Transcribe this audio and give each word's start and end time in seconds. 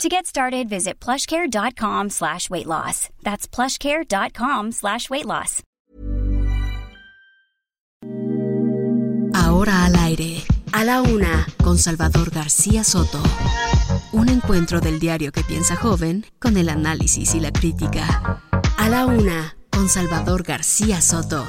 To 0.00 0.08
get 0.08 0.26
started, 0.26 0.68
visit 0.68 0.98
plushcare.com 0.98 2.10
slash 2.10 2.50
weight 2.50 2.66
loss. 2.66 3.08
That's 3.22 3.46
plushcare.com 3.46 4.72
slash 4.72 5.08
weight 5.10 5.26
loss. 5.26 5.62
Ahora 9.34 9.84
al 9.84 9.96
aire, 9.96 10.42
a 10.72 10.84
la 10.84 11.02
una, 11.02 11.46
con 11.62 11.78
Salvador 11.78 12.30
García 12.30 12.84
Soto. 12.84 13.22
Un 14.12 14.28
encuentro 14.28 14.80
del 14.80 14.98
diario 14.98 15.30
que 15.30 15.44
piensa 15.44 15.76
joven 15.76 16.24
con 16.38 16.56
el 16.56 16.68
análisis 16.68 17.34
y 17.34 17.40
la 17.40 17.52
crítica. 17.52 18.40
A 18.76 18.88
la 18.88 19.06
una, 19.06 19.56
con 19.70 19.88
Salvador 19.88 20.42
García 20.42 21.00
Soto. 21.00 21.46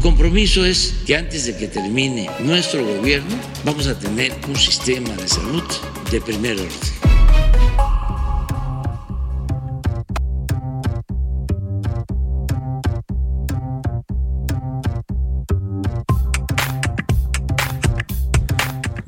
Compromiso 0.00 0.64
es 0.64 0.94
que 1.06 1.16
antes 1.16 1.46
de 1.46 1.56
que 1.56 1.68
termine 1.68 2.28
nuestro 2.40 2.84
gobierno 2.84 3.36
vamos 3.64 3.86
a 3.86 3.98
tener 3.98 4.32
un 4.48 4.56
sistema 4.56 5.10
de 5.14 5.28
salud 5.28 5.62
de 6.10 6.20
primer 6.20 6.58
orden. 6.58 6.99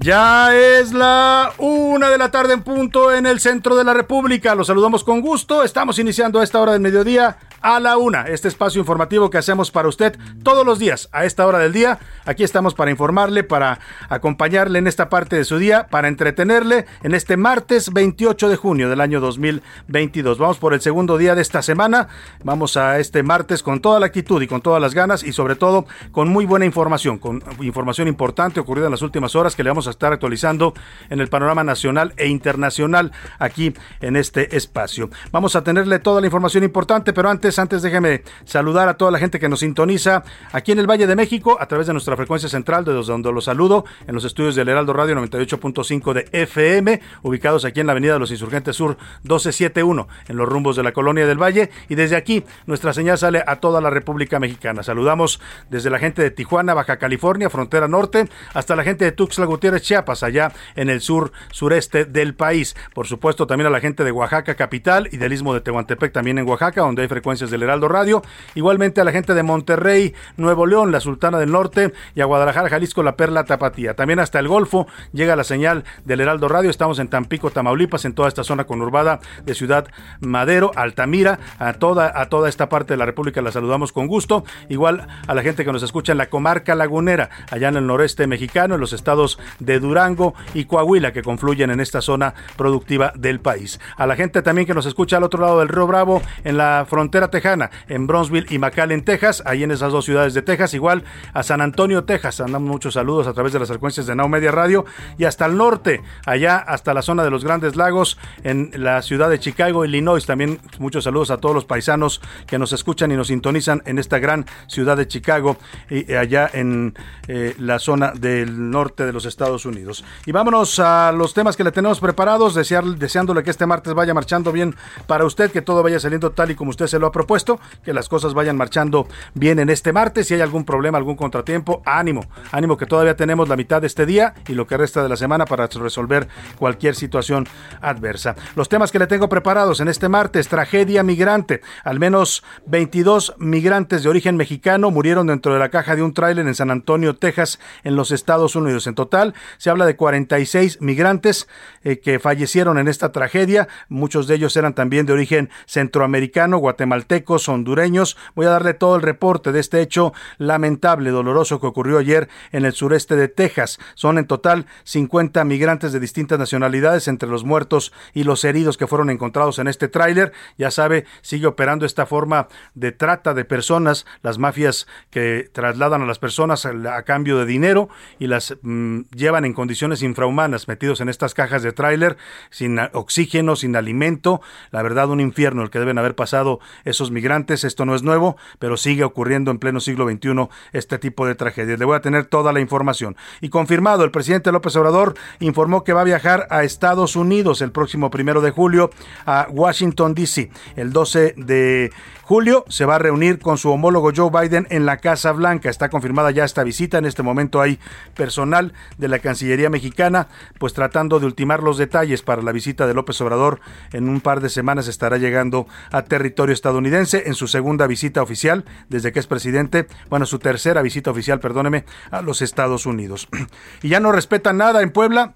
Ya 0.03 0.53
es 0.53 0.93
la 0.93 1.53
una 1.59 2.11
de 2.11 2.19
la 2.19 2.33
tarde 2.33 2.55
en 2.55 2.63
punto 2.63 3.15
en 3.15 3.25
el 3.25 3.39
centro 3.39 3.77
de 3.77 3.85
la 3.85 3.95
República. 3.95 4.57
Los 4.57 4.67
saludamos 4.67 5.05
con 5.05 5.21
gusto. 5.21 5.63
Estamos 5.63 5.97
iniciando 6.01 6.41
a 6.41 6.45
esta 6.45 6.61
hora 6.61 6.73
del 6.73 6.81
mediodía 6.81 7.37
a 7.61 7.79
la 7.79 7.97
una. 7.97 8.23
Este 8.23 8.49
espacio 8.49 8.81
informativo 8.81 9.31
que 9.31 9.39
hacemos 9.39 9.71
para 9.71 9.87
usted 9.87 10.19
todos 10.43 10.67
los 10.67 10.81
días 10.81 11.09
a 11.13 11.25
esta 11.25 11.47
hora 11.47 11.61
del 11.61 11.73
día. 11.73 12.01
Aquí 12.25 12.43
estamos 12.43 12.75
para 12.75 12.91
informarle, 12.91 13.45
para 13.45 13.79
acompañarle 14.09 14.81
en 14.81 14.89
esta 14.89 15.09
parte 15.09 15.37
de 15.37 15.45
su 15.45 15.59
día, 15.59 15.87
para 15.89 16.09
entretenerle 16.09 16.87
en 17.05 17.15
este 17.15 17.37
martes 17.37 17.93
28 17.93 18.49
de 18.49 18.57
junio 18.57 18.91
del 18.91 19.01
año 19.01 19.21
2022. 19.21 20.37
Vamos 20.37 20.59
por 20.59 20.75
el 20.75 20.81
segundo 20.81 21.17
día 21.17 21.37
de 21.37 21.43
esta 21.43 21.63
semana. 21.63 22.09
Vamos 22.43 22.77
a 22.77 22.99
este 22.99 23.23
martes 23.23 23.63
con 23.63 23.81
toda 23.81 24.01
la 24.01 24.07
actitud 24.07 24.43
y 24.43 24.49
con 24.49 24.63
todas 24.63 24.83
las 24.83 24.95
ganas 24.95 25.23
y 25.23 25.33
sobre 25.33 25.55
todo 25.55 25.87
con 26.11 26.29
muy 26.29 26.45
buena 26.45 26.67
información, 26.67 27.19
con 27.19 27.41
información 27.61 28.09
importante 28.09 28.59
ocurrida 28.59 28.87
en 28.87 28.93
las 28.93 29.03
últimas 29.03 29.37
horas 29.37 29.55
que 29.55 29.63
le 29.63 29.71
vamos 29.71 29.87
a 29.87 29.92
estar 29.93 30.13
actualizando 30.13 30.75
en 31.09 31.21
el 31.21 31.29
panorama 31.29 31.63
nacional 31.63 32.13
e 32.17 32.27
internacional 32.27 33.13
aquí 33.39 33.73
en 34.01 34.17
este 34.17 34.57
espacio. 34.57 35.11
Vamos 35.31 35.55
a 35.57 35.63
tenerle 35.63 35.99
toda 36.01 36.21
la 36.21 36.27
información 36.27 36.65
importante, 36.65 37.13
pero 37.13 37.31
antes, 37.31 37.59
antes 37.59 37.83
déjeme 37.83 38.23
saludar 38.45 38.89
a 38.89 38.95
toda 38.95 39.11
la 39.11 39.19
gente 39.19 39.39
que 39.39 39.49
nos 39.49 39.61
sintoniza 39.61 40.25
aquí 40.53 40.73
en 40.73 40.79
el 40.79 40.91
Valle 40.91 41.07
de 41.07 41.17
México 41.17 41.57
a 41.61 41.67
través 41.67 41.87
de 41.87 41.93
nuestra 41.93 42.17
frecuencia 42.17 42.49
central, 42.49 42.85
de 42.85 42.93
donde 42.93 43.33
los 43.33 43.45
saludo 43.45 43.85
en 44.07 44.15
los 44.15 44.25
estudios 44.25 44.55
del 44.55 44.69
Heraldo 44.69 44.93
Radio 44.93 45.15
98.5 45.17 46.13
de 46.15 46.29
FM, 46.33 47.01
ubicados 47.23 47.65
aquí 47.65 47.81
en 47.81 47.87
la 47.87 47.93
Avenida 47.93 48.15
de 48.15 48.19
los 48.19 48.31
Insurgentes 48.31 48.77
Sur 48.77 48.97
1271, 49.25 50.09
en 50.29 50.37
los 50.37 50.49
rumbos 50.49 50.77
de 50.77 50.83
la 50.83 50.93
Colonia 50.93 51.27
del 51.27 51.37
Valle. 51.37 51.71
Y 51.89 51.95
desde 51.95 52.17
aquí, 52.17 52.45
nuestra 52.67 52.93
señal 52.95 53.19
sale 53.19 53.45
a 53.47 53.57
toda 53.57 53.81
la 53.81 53.91
República 53.91 54.41
Mexicana. 54.41 54.83
Saludamos 54.83 55.41
desde 55.71 55.91
la 55.91 55.99
gente 55.99 56.23
de 56.23 56.31
Tijuana, 56.31 56.75
Baja 56.75 56.97
California, 56.97 57.51
frontera 57.51 57.89
norte, 57.89 58.29
hasta 58.55 58.75
la 58.75 58.85
gente 58.85 59.05
de 59.05 59.13
Tuxtla 59.13 59.47
Gutiérrez, 59.47 59.82
Chiapas, 59.83 60.23
allá 60.23 60.53
en 60.75 60.89
el 60.91 61.01
sur 61.01 61.33
sureste 61.51 62.05
del 62.05 62.35
país. 62.35 62.77
Por 62.95 63.07
supuesto, 63.07 63.47
también 63.47 63.67
a 63.67 63.71
la 63.71 63.81
gente 63.81 64.05
de 64.05 64.13
Oaxaca 64.13 64.55
capital 64.55 65.09
y 65.13 65.17
del 65.17 65.33
istmo 65.33 65.55
de 65.55 65.61
Tehuantepec, 65.61 66.13
también 66.13 66.39
en 66.39 66.49
Oaxaca, 66.49 66.83
donde 66.83 67.03
hay 67.03 67.09
frecuencias 67.09 67.51
del 67.51 67.63
Heraldo 67.63 67.89
Radio. 67.89 68.23
Igualmente 68.55 69.01
a 69.01 69.05
la 69.05 69.13
gente 69.13 69.35
de 69.35 69.43
Monterrey, 69.43 70.15
Nuevo 70.37 70.67
León, 70.67 70.93
la 70.93 71.01
Sultana 71.01 71.39
del 71.39 71.51
Norte 71.51 71.93
y 72.15 72.21
a 72.21 72.25
Guadalajara, 72.25 72.69
Jalisco, 72.69 73.03
la 73.03 73.17
Perla 73.17 73.45
Tapatía. 73.45 73.95
También 73.95 74.19
hasta 74.19 74.39
el 74.39 74.49
Golfo 74.49 74.87
llega 75.13 75.37
la 75.37 75.45
señal 75.45 75.85
del 76.05 76.21
Heraldo 76.21 76.49
Radio. 76.49 76.71
Estamos 76.71 76.99
en 76.99 77.09
Tampico, 77.09 77.51
Tamaulipas, 77.51 78.05
en 78.05 78.15
toda 78.15 78.29
esta 78.29 78.45
zona 78.45 78.65
conurbada 78.65 79.21
de 79.45 79.55
Ciudad 79.55 79.89
Madero, 80.21 80.73
Altamira, 80.77 81.39
a 81.59 81.75
toda, 81.75 82.13
a 82.15 82.29
toda 82.29 82.49
esta 82.49 82.69
parte 82.69 82.95
de 82.95 82.99
la 82.99 83.07
República 83.07 83.43
la 83.43 83.53
saludamos 83.53 83.93
con 83.93 84.07
gusto. 84.07 84.45
Igual 84.69 85.07
a 85.27 85.35
la 85.35 85.43
gente 85.43 85.65
que 85.65 85.73
nos 85.73 85.83
escucha 85.83 86.13
en 86.13 86.19
la 86.19 86.31
comarca 86.31 86.75
lagunera, 86.75 87.31
allá 87.51 87.69
en 87.69 87.77
el 87.77 87.87
noreste 87.87 88.27
mexicano, 88.27 88.75
en 88.75 88.81
los 88.81 88.93
estados 88.93 89.39
de 89.59 89.72
Durango 89.81 90.35
y 90.55 90.65
Coahuila 90.65 91.13
que 91.13 91.23
confluyen 91.23 91.71
en 91.71 91.81
esta 91.81 92.01
zona 92.01 92.35
productiva 92.57 93.13
del 93.17 93.41
país. 93.41 93.81
A 93.97 94.07
la 94.07 94.17
gente 94.17 94.43
también 94.43 94.67
que 94.67 94.75
nos 94.75 94.87
escucha 94.87 95.17
al 95.17 95.25
otro 95.25 95.41
lado 95.41 95.61
del 95.61 95.69
Río 95.69 95.87
Bravo, 95.87 96.23
en 96.45 96.57
la 96.57 96.87
frontera 96.89 97.29
tejana, 97.29 97.71
en 97.89 98.07
Bronzeville 98.07 98.47
y 98.51 98.59
McAllen, 98.59 99.05
Texas, 99.05 99.43
ahí 99.47 99.63
en 99.63 99.71
esas 99.71 99.93
dos 99.93 100.05
ciudades 100.05 100.35
de 100.35 100.43
Texas, 100.43 100.75
igual 100.75 101.05
a 101.33 101.43
San 101.43 101.61
Antonio, 101.61 102.05
Texas, 102.05 102.41
andamos 102.41 102.69
muchos 102.69 102.95
saludos 102.95 103.27
a 103.27 103.33
través 103.33 103.53
de 103.53 103.59
las 103.59 103.69
frecuencias 103.69 104.07
de 104.07 104.15
Now 104.15 104.29
Media 104.29 104.51
Radio 104.51 104.85
y 105.19 105.25
hasta 105.25 105.47
el 105.47 105.57
norte, 105.57 106.03
allá 106.27 106.57
hasta 106.57 106.95
la 106.95 107.03
zona 107.03 107.25
de 107.25 107.31
los 107.31 107.45
Grandes 107.45 107.77
Lagos, 107.77 108.19
en 108.45 108.71
la 108.75 109.03
ciudad 109.03 109.31
de 109.31 109.39
Chicago, 109.39 109.85
Illinois, 109.85 110.25
también 110.27 110.61
muchos 110.79 111.05
saludos 111.05 111.31
a 111.31 111.39
todos 111.39 111.55
los 111.55 111.65
paisanos 111.65 112.21
que 112.47 112.59
nos 112.59 112.73
escuchan 112.73 113.11
y 113.13 113.17
nos 113.17 113.29
sintonizan 113.29 113.83
en 113.87 113.99
esta 113.99 114.19
gran 114.19 114.47
ciudad 114.67 114.97
de 114.97 115.07
Chicago 115.07 115.57
y 115.91 116.13
allá 116.15 116.49
en 116.53 116.95
eh, 117.29 117.55
la 117.59 117.79
zona 117.79 118.13
del 118.13 118.71
norte 118.71 119.07
de 119.07 119.13
los 119.13 119.27
Estados 119.27 119.62
Unidos. 119.65 120.05
Y 120.27 120.33
vámonos 120.33 120.79
a 120.79 121.13
los 121.13 121.35
temas 121.35 121.57
que 121.57 121.65
le 121.65 121.73
tenemos 121.73 122.01
preparados, 122.01 122.55
desear, 122.55 122.85
deseándole 122.85 123.43
que 123.43 123.51
este 123.51 123.67
martes 123.67 123.95
vaya 123.95 124.15
marchando 124.15 124.53
bien 124.53 124.75
para 125.07 125.25
usted, 125.25 125.51
que 125.51 125.63
todo 125.63 125.83
vaya 125.83 126.01
saliendo 126.01 126.33
tal 126.33 126.51
y 126.51 126.55
como 126.55 126.71
usted 126.71 126.87
se 126.87 126.99
lo 126.99 127.07
ha 127.07 127.13
propuesto, 127.13 127.61
que 127.85 127.93
las 127.93 128.09
cosas 128.09 128.35
vayan 128.35 128.57
marchando 128.57 129.07
bien 129.35 129.59
en 129.59 129.71
este 129.71 129.93
martes. 129.93 130.29
Si 130.29 130.35
hay 130.35 130.41
algún 130.41 130.65
problema, 130.65 130.99
algún 130.99 131.17
contratiempo, 131.17 131.83
ánimo, 131.85 132.27
ánimo 132.51 132.77
que 132.77 132.87
todavía 132.87 133.17
tenemos 133.17 133.49
la 133.49 133.57
mitad 133.57 133.81
de 133.81 133.87
este 133.87 134.07
día 134.07 134.35
y 134.49 134.55
lo 134.55 134.67
que 134.67 134.77
resta 134.77 135.03
de 135.03 135.09
la 135.09 135.17
semana 135.17 135.45
para 135.47 135.67
resolver 135.67 136.29
cualquier 136.59 136.95
situación 136.95 137.47
adversa. 137.81 138.37
Los 138.55 138.69
temas 138.69 138.93
que 138.93 138.99
le 138.99 139.07
tengo 139.07 139.29
preparados 139.29 139.81
en 139.81 139.89
este 139.89 140.09
martes, 140.09 140.49
tragedia 140.49 141.03
migrante. 141.03 141.61
Al 141.85 141.99
menos 141.99 142.43
22 142.67 143.35
migrantes 143.39 144.03
de 144.03 144.09
origen 144.09 144.37
mexicano 144.37 144.91
murieron 144.91 145.27
dentro 145.27 145.53
de 145.53 145.59
la 145.59 145.69
caja 145.69 145.97
de 145.97 146.03
un 146.03 146.15
tráiler 146.15 146.47
en 146.47 146.55
San 146.55 146.71
Antonio, 146.71 147.17
Texas, 147.17 147.59
en 147.85 147.97
los 147.97 148.11
Estados 148.11 148.57
Unidos. 148.57 148.87
En 148.87 148.95
total, 148.95 149.35
se 149.59 149.71
habla 149.71 149.87
de 149.87 149.97
46 149.97 150.81
migrantes 150.81 151.49
eh, 151.85 151.99
que 151.99 152.19
fallecieron 152.19 152.79
en 152.79 152.89
esta 152.89 153.13
tragedia. 153.13 153.69
Muchos 153.89 154.27
de 154.27 154.37
ellos 154.37 154.57
eran 154.57 154.75
también 154.75 155.07
de 155.07 155.13
origen 155.13 155.51
centroamericano, 155.67 156.59
guatemaltecos, 156.59 157.49
hondureños. 157.49 158.17
Voy 158.35 158.47
a 158.47 158.51
darle 158.51 158.75
todo 158.75 158.97
el 158.97 159.03
reporte 159.03 159.53
de 159.53 159.61
este 159.61 159.81
hecho 159.81 160.13
lamentable, 160.39 161.11
doloroso 161.11 161.61
que 161.61 161.67
ocurrió 161.67 161.99
ayer 161.99 162.29
en 162.53 162.65
el 162.65 162.73
sureste 162.73 163.17
de 163.17 163.29
Texas. 163.29 163.79
Son 163.95 164.19
en 164.19 164.27
total 164.27 164.67
50 164.85 165.45
migrantes 165.45 165.93
de 165.93 166.01
distintas 166.01 166.39
nacionalidades 166.39 167.09
entre 167.09 167.29
los 167.29 167.45
muertos 167.45 167.93
y 168.15 168.25
los 168.25 168.45
heridos 168.45 168.77
que 168.77 168.87
fueron 168.87 169.11
encontrados 169.11 169.59
en 169.59 169.69
este 169.69 169.89
tráiler. 169.89 170.33
Ya 170.59 170.71
sabe, 170.71 171.05
sigue 171.23 171.47
operando 171.47 171.87
esta 171.87 172.07
forma 172.07 172.49
de 172.75 172.93
trata 172.93 173.35
de 173.35 173.45
personas, 173.45 174.07
las 174.23 174.39
mafias 174.39 174.87
que 175.11 175.51
trasladan 175.53 176.03
a 176.03 176.07
las 176.07 176.19
personas 176.19 176.67
a, 176.67 177.03
cambio 177.05 177.39
de 177.39 177.47
dinero 177.47 177.89
y 178.19 178.27
las 178.27 178.57
mm, 178.63 179.01
llevan 179.15 179.42
en 179.45 179.53
condiciones 179.53 180.03
infrahumanas, 180.03 180.69
metidos 180.69 181.01
en 181.01 181.09
estas 181.09 181.35
cajas 181.35 181.63
de 181.63 181.73
tráiler, 181.73 182.17
sin 182.51 182.79
oxígeno, 182.93 183.57
sin 183.57 183.77
alimento. 183.77 184.41
La 184.71 184.83
verdad, 184.83 185.11
un 185.11 185.21
infierno 185.21 185.63
el 185.63 185.71
que 185.71 185.79
deben 185.79 185.99
haber 185.99 186.15
pasado 186.15 186.61
esos 186.85 187.11
migrantes. 187.11 187.65
Esto 187.65 187.85
no 187.85 187.95
es 187.95 188.03
nuevo, 188.03 188.37
pero 188.59 188.77
sigue 188.77 189.05
ocurriendo 189.05 189.51
en 189.51 189.59
pleno 189.59 189.81
siglo 189.81 190.09
XXI 190.09 190.49
este 190.73 190.99
tipo 190.99 191.27
de 191.27 191.35
tragedias. 191.35 191.79
Le 191.79 191.85
voy 191.85 191.97
a 191.97 192.01
tener 192.01 192.27
toda 192.27 192.53
la 192.53 192.61
información. 192.61 193.17
Y 193.41 193.49
confirmado, 193.49 194.05
el 194.05 194.11
presidente 194.11 194.53
López 194.53 194.77
Obrador 194.77 195.15
informó 195.41 195.85
que 195.85 195.93
va 195.93 196.03
a 196.03 196.05
viajar 196.05 196.47
a 196.51 196.65
Estados 196.65 197.17
Unidos 197.17 197.63
el 197.63 197.73
próximo 197.73 198.11
primero 198.11 198.41
de 198.41 198.51
julio 198.51 198.91
a 199.27 199.47
Washington, 199.51 200.15
D.C. 200.15 200.51
El 200.77 200.93
12 200.93 201.35
de 201.37 201.93
julio 202.23 202.65
se 202.69 202.85
va 202.85 202.95
a 202.95 202.99
reunir 202.99 203.39
con 203.39 203.59
su 203.59 203.71
homólogo 203.71 204.11
Joe 204.15 204.31
Biden 204.31 204.67
en 204.71 204.87
la 204.87 204.99
Casa 204.99 205.33
Blanca. 205.33 205.69
Está 205.69 205.89
confirmada 205.89 206.31
ya 206.31 206.45
esta 206.45 206.65
visita. 206.65 206.99
En 206.99 207.05
este 207.05 207.23
momento 207.23 207.61
hay 207.61 207.79
personal 208.15 208.73
de 208.99 209.09
la 209.09 209.19
Cancillería 209.19 209.32
mexicana, 209.71 210.29
pues 210.59 210.75
tratando 210.75 211.21
de 211.21 211.27
ultimar 211.27 211.63
los 211.63 211.79
detalles 211.79 212.23
para 212.23 212.43
la 212.43 212.53
visita 212.53 212.87
de 212.87 212.95
López 212.95 213.21
Obrador. 213.21 213.61
En 213.93 214.09
un 214.09 214.21
par 214.21 214.41
de 214.41 214.49
semanas 214.49 214.89
estará 214.89 215.19
llegando 215.19 215.67
a 215.91 216.03
territorio 216.03 216.53
estadounidense 216.53 217.25
en 217.27 217.35
su 217.35 217.49
segunda 217.49 217.87
visita 217.87 218.23
oficial 218.23 218.65
desde 218.89 219.13
que 219.13 219.21
es 219.21 219.27
presidente. 219.27 219.87
Bueno, 220.11 220.27
su 220.27 220.39
tercera 220.39 220.83
visita 220.83 221.11
oficial, 221.11 221.41
perdóneme, 221.41 221.85
a 222.11 222.23
los 222.23 222.43
Estados 222.43 222.87
Unidos. 222.87 223.29
Y 223.83 223.89
ya 223.89 224.01
no 224.01 224.13
respeta 224.13 224.53
nada 224.53 224.83
en 224.83 224.91
Puebla 224.91 225.35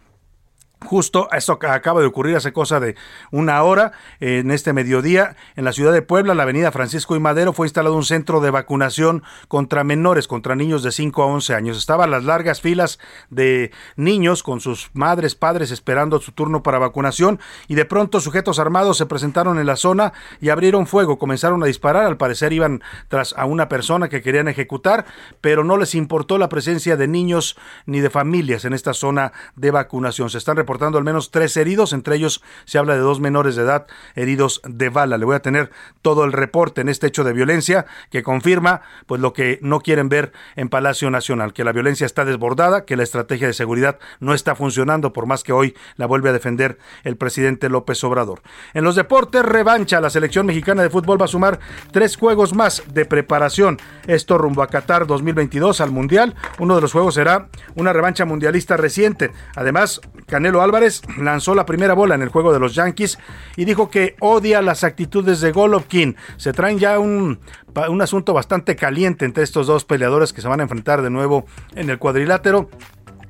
Justo 0.84 1.28
esto 1.32 1.58
acaba 1.62 2.00
de 2.00 2.06
ocurrir 2.06 2.37
hace 2.37 2.52
cosa 2.52 2.81
de 2.81 2.96
una 3.31 3.62
hora, 3.62 3.93
en 4.20 4.50
este 4.50 4.75
mediodía, 4.75 5.34
en 5.56 5.64
la 5.64 5.73
ciudad 5.73 5.93
de 5.93 6.02
Puebla, 6.02 6.34
la 6.34 6.43
avenida 6.43 6.70
Francisco 6.70 7.17
y 7.17 7.19
Madero, 7.19 7.55
fue 7.55 7.67
instalado 7.67 7.96
un 7.96 8.05
centro 8.05 8.40
de 8.40 8.50
vacunación 8.50 9.23
contra 9.49 9.84
menores, 9.84 10.28
contra 10.28 10.55
niños 10.55 10.82
de 10.82 10.93
5 10.93 11.23
a 11.23 11.26
11 11.26 11.55
años. 11.55 11.78
Estaban 11.78 12.11
las 12.11 12.25
largas 12.25 12.61
filas 12.61 12.99
de 13.31 13.73
niños 13.96 14.43
con 14.43 14.61
sus 14.61 14.90
madres, 14.93 15.34
padres 15.34 15.70
esperando 15.70 16.20
su 16.20 16.32
turno 16.32 16.62
para 16.62 16.78
vacunación 16.78 17.40
y 17.69 17.75
de 17.75 17.87
pronto 17.87 18.20
sujetos 18.20 18.58
armados 18.58 18.99
se 18.99 19.06
presentaron 19.06 19.58
en 19.58 19.67
la 19.67 19.76
zona 19.76 20.12
y 20.40 20.50
abrieron 20.50 20.87
fuego, 20.87 21.19
comenzaron 21.19 21.62
a 21.62 21.67
disparar, 21.67 22.05
al 22.05 22.19
parecer 22.19 22.52
iban 22.52 22.82
tras 23.08 23.34
a 23.37 23.46
una 23.46 23.69
persona 23.69 24.08
que 24.08 24.20
querían 24.23 24.46
ejecutar, 24.46 25.06
pero 25.40 25.64
no 25.64 25.78
les 25.78 25.94
importó 25.94 26.37
la 26.37 26.50
presencia 26.50 26.96
de 26.96 27.08
niños 27.08 27.56
ni 27.87 28.00
de 28.00 28.11
familias 28.11 28.67
en 28.67 28.75
esta 28.75 28.93
zona 28.93 29.32
de 29.56 29.70
vacunación. 29.70 30.28
Se 30.28 30.38
están 30.38 30.65
reportando 30.66 30.98
al 30.98 31.04
menos 31.04 31.30
tres 31.30 31.56
heridos, 31.56 31.92
entre 31.92 32.16
ellos 32.16 32.42
se 32.64 32.76
habla 32.76 32.94
de 32.94 33.00
dos 33.00 33.20
menores 33.20 33.54
de 33.54 33.62
edad 33.62 33.86
heridos 34.16 34.60
de 34.64 34.88
bala. 34.88 35.16
Le 35.16 35.24
voy 35.24 35.36
a 35.36 35.40
tener 35.40 35.70
todo 36.02 36.24
el 36.24 36.32
reporte 36.32 36.80
en 36.80 36.88
este 36.88 37.06
hecho 37.06 37.22
de 37.22 37.32
violencia 37.32 37.86
que 38.10 38.24
confirma 38.24 38.80
pues 39.06 39.20
lo 39.20 39.32
que 39.32 39.60
no 39.62 39.78
quieren 39.78 40.08
ver 40.08 40.32
en 40.56 40.68
Palacio 40.68 41.08
Nacional, 41.08 41.52
que 41.52 41.62
la 41.62 41.70
violencia 41.70 42.04
está 42.04 42.24
desbordada, 42.24 42.84
que 42.84 42.96
la 42.96 43.04
estrategia 43.04 43.46
de 43.46 43.52
seguridad 43.52 44.00
no 44.18 44.34
está 44.34 44.56
funcionando 44.56 45.12
por 45.12 45.26
más 45.26 45.44
que 45.44 45.52
hoy 45.52 45.76
la 45.94 46.06
vuelve 46.06 46.30
a 46.30 46.32
defender 46.32 46.78
el 47.04 47.16
presidente 47.16 47.68
López 47.68 48.02
Obrador. 48.02 48.42
En 48.74 48.82
los 48.82 48.96
deportes 48.96 49.44
revancha, 49.44 50.00
la 50.00 50.10
selección 50.10 50.46
mexicana 50.46 50.82
de 50.82 50.90
fútbol 50.90 51.20
va 51.20 51.26
a 51.26 51.28
sumar 51.28 51.60
tres 51.92 52.16
juegos 52.16 52.56
más 52.56 52.82
de 52.92 53.04
preparación. 53.04 53.78
Esto 54.08 54.36
rumbo 54.36 54.64
a 54.64 54.66
Qatar 54.66 55.06
2022 55.06 55.80
al 55.80 55.92
Mundial. 55.92 56.34
Uno 56.58 56.74
de 56.74 56.80
los 56.80 56.90
juegos 56.90 57.14
será 57.14 57.50
una 57.76 57.92
revancha 57.92 58.24
mundialista 58.24 58.76
reciente. 58.76 59.30
Además, 59.54 60.00
Canelo 60.26 60.56
Álvarez 60.62 61.03
lanzó 61.19 61.55
la 61.55 61.67
primera 61.67 61.94
bola 61.94 62.14
en 62.14 62.23
el 62.23 62.29
juego 62.29 62.53
de 62.53 62.61
los 62.61 62.75
Yankees 62.75 63.19
y 63.56 63.64
dijo 63.64 63.91
que 63.91 64.17
odia 64.20 64.62
las 64.62 64.85
actitudes 64.85 65.41
de 65.41 65.53
Golovkin. 65.53 66.17
Se 66.37 66.53
traen 66.53 66.79
ya 66.79 66.99
un, 66.99 67.41
un 67.88 68.03
asunto 68.03 68.32
bastante 68.32 68.76
caliente 68.76 69.25
entre 69.25 69.44
estos 69.44 69.67
dos 69.67 69.85
peleadores 69.85 70.32
que 70.32 70.41
se 70.41 70.49
van 70.49 70.61
a 70.61 70.64
enfrentar 70.64 71.03
de 71.03 71.11
nuevo 71.11 71.47
en 71.75 71.91
el 71.91 71.99
cuadrilátero. 71.99 72.70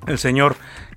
El 0.06 0.18
señor 0.18 0.56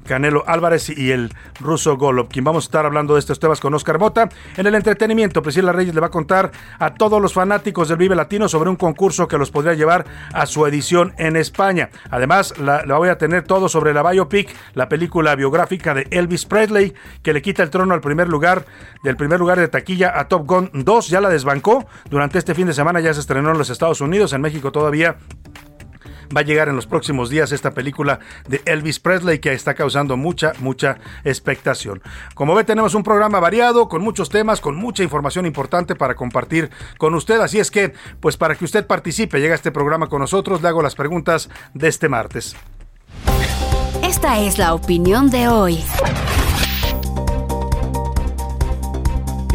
Canelo 0.10 0.44
Álvarez 0.48 0.90
y 0.90 1.12
el 1.12 1.32
ruso 1.60 1.96
Golovkin. 1.96 2.44
Vamos 2.44 2.66
a 2.66 2.68
estar 2.68 2.84
hablando 2.84 3.14
de 3.14 3.20
estos 3.20 3.40
temas 3.40 3.60
con 3.60 3.76
Oscar 3.76 4.00
Mota. 4.00 4.28
En 4.58 4.66
el 4.66 4.74
entretenimiento, 4.74 5.44
Priscila 5.44 5.72
Reyes 5.72 5.94
le 5.94 6.02
va 6.02 6.08
a 6.08 6.10
contar 6.10 6.52
a 6.80 6.96
todos 6.96 7.22
los 7.22 7.32
fanáticos 7.32 7.90
del 7.90 8.00
Vive 8.00 8.16
Latino 8.16 8.50
sobre 8.50 8.72
un 8.72 8.76
concurso 8.76 9.28
que 9.28 9.38
los 9.38 9.52
podría 9.52 9.76
llevar 9.76 10.06
a 10.34 10.48
su 10.48 10.66
edición 10.66 11.14
en 11.20 11.36
España. 11.36 11.92
Además, 12.10 12.58
la, 12.58 12.84
voy 12.98 13.10
a 13.10 13.20
tener 13.20 13.44
todo 13.44 13.70
sobre 13.70 13.94
la 13.94 14.02
biopic, 14.02 14.50
la 14.74 14.90
película 14.90 15.36
biográfica 15.36 15.94
de 15.94 16.08
Elvis 16.10 16.48
Presley, 16.48 16.96
que 17.22 17.32
le 17.32 17.44
quita 17.44 17.62
el 17.62 17.70
trono 17.70 17.94
al 17.94 18.02
primer 18.02 18.30
lugar, 18.30 18.66
del 19.04 19.16
primer 19.16 19.40
lugar 19.40 19.60
de 19.60 19.68
taquilla 19.68 20.20
a 20.20 20.28
Top 20.28 20.48
Gun 20.48 20.72
2. 20.74 21.08
Ya 21.08 21.22
la 21.22 21.30
desbancó. 21.30 21.86
Durante 22.10 22.40
este 22.40 22.56
fin 22.56 22.66
de 22.66 22.74
semana 22.74 23.00
ya 23.00 23.14
se 23.14 23.20
estrenó 23.20 23.52
en 23.52 23.60
los 23.60 23.70
Estados 23.70 24.02
Unidos, 24.02 24.34
en 24.34 24.42
México 24.42 24.72
todavía 24.72 25.18
va 26.36 26.42
a 26.42 26.44
llegar 26.44 26.70
en 26.70 26.76
los 26.76 26.88
próximos 26.88 27.30
días 27.30 27.52
esta 27.52 27.72
película 27.72 28.20
de 28.48 28.62
Elvis 28.66 29.00
Presley 29.00 29.40
que 29.40 29.54
está 29.54 29.74
causando 29.74 30.18
mucha, 30.18 30.54
mucha 30.60 30.98
expectación. 31.24 32.02
Como 32.36 32.56
ve, 32.56 32.64
tenemos 32.64 32.94
un 32.96 33.04
programa 33.04 33.40
variado, 33.40 33.88
con 33.88 34.02
muchos 34.02 34.30
temas, 34.30 34.62
con 34.62 34.76
mucha 34.76 35.04
información 35.04 35.46
importante 35.46 35.96
para 35.96 36.16
compartir 36.16 36.70
con 36.98 37.14
usted. 37.16 37.40
Así 37.40 37.60
es 37.60 37.72
que, 37.72 37.94
pues 38.20 38.38
para 38.38 38.56
que 38.56 38.66
usted 38.66 38.86
participe, 38.86 39.40
llega 39.40 39.54
a 39.54 39.56
este 39.56 39.72
programa 39.72 40.08
con 40.08 40.20
nosotros, 40.20 40.62
le 40.62 40.68
hago 40.68 40.82
las 40.82 40.96
preguntas 40.96 41.50
de 41.74 41.88
este 41.88 42.10
martes. 42.10 42.56
Esta 44.04 44.40
es 44.40 44.58
la 44.58 44.74
opinión 44.74 45.30
de 45.30 45.48
hoy. 45.48 45.84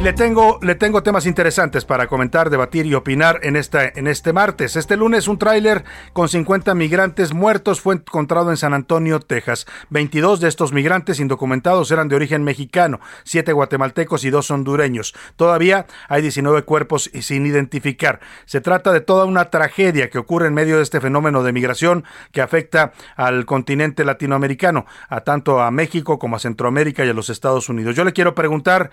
Le 0.05 0.13
tengo, 0.13 0.59
le 0.61 0.75
tengo 0.75 1.03
temas 1.03 1.25
interesantes 1.25 1.87
para 1.87 2.09
comentar, 2.09 2.51
debatir 2.51 2.85
y 2.85 2.93
opinar 2.93 3.41
en, 3.43 3.57
esta, 3.57 3.87
en 3.87 4.07
este 4.07 4.35
martes. 4.35 4.77
Este 4.77 4.99
lunes 4.99 5.29
un 5.29 5.39
tráiler 5.39 5.83
con 6.13 6.29
50 6.29 6.75
migrantes 6.75 7.33
muertos 7.33 7.81
fue 7.81 7.95
encontrado 7.95 8.51
en 8.51 8.59
San 8.59 8.75
Antonio, 8.75 9.19
Texas. 9.19 9.65
22 9.89 10.41
de 10.41 10.49
estos 10.49 10.75
migrantes 10.75 11.21
indocumentados 11.21 11.91
eran 11.91 12.09
de 12.09 12.17
origen 12.17 12.45
mexicano, 12.45 13.01
7 13.25 13.51
guatemaltecos 13.55 14.25
y 14.25 14.31
2 14.31 14.51
hondureños. 14.51 15.15
Todavía 15.37 15.87
hay 16.11 16.21
19 16.21 16.65
cuerpos 16.65 17.11
sin 17.23 17.47
identificar. 17.47 18.21
Se 18.45 18.61
trata 18.61 18.93
de 18.93 19.01
toda 19.01 19.25
una 19.25 19.49
tragedia 19.49 20.11
que 20.11 20.19
ocurre 20.19 20.49
en 20.49 20.55
medio 20.55 20.77
de 20.77 20.83
este 20.83 21.01
fenómeno 21.01 21.43
de 21.43 21.55
migración 21.55 22.05
que 22.31 22.43
afecta 22.43 22.93
al 23.17 23.47
continente 23.47 24.05
latinoamericano, 24.05 24.85
a 25.09 25.23
tanto 25.23 25.63
a 25.63 25.71
México 25.71 26.19
como 26.19 26.37
a 26.37 26.41
Centroamérica 26.41 27.07
y 27.07 27.09
a 27.09 27.15
los 27.15 27.31
Estados 27.31 27.71
Unidos. 27.71 27.97
Yo 27.97 28.05
le 28.05 28.13
quiero 28.13 28.35
preguntar 28.35 28.91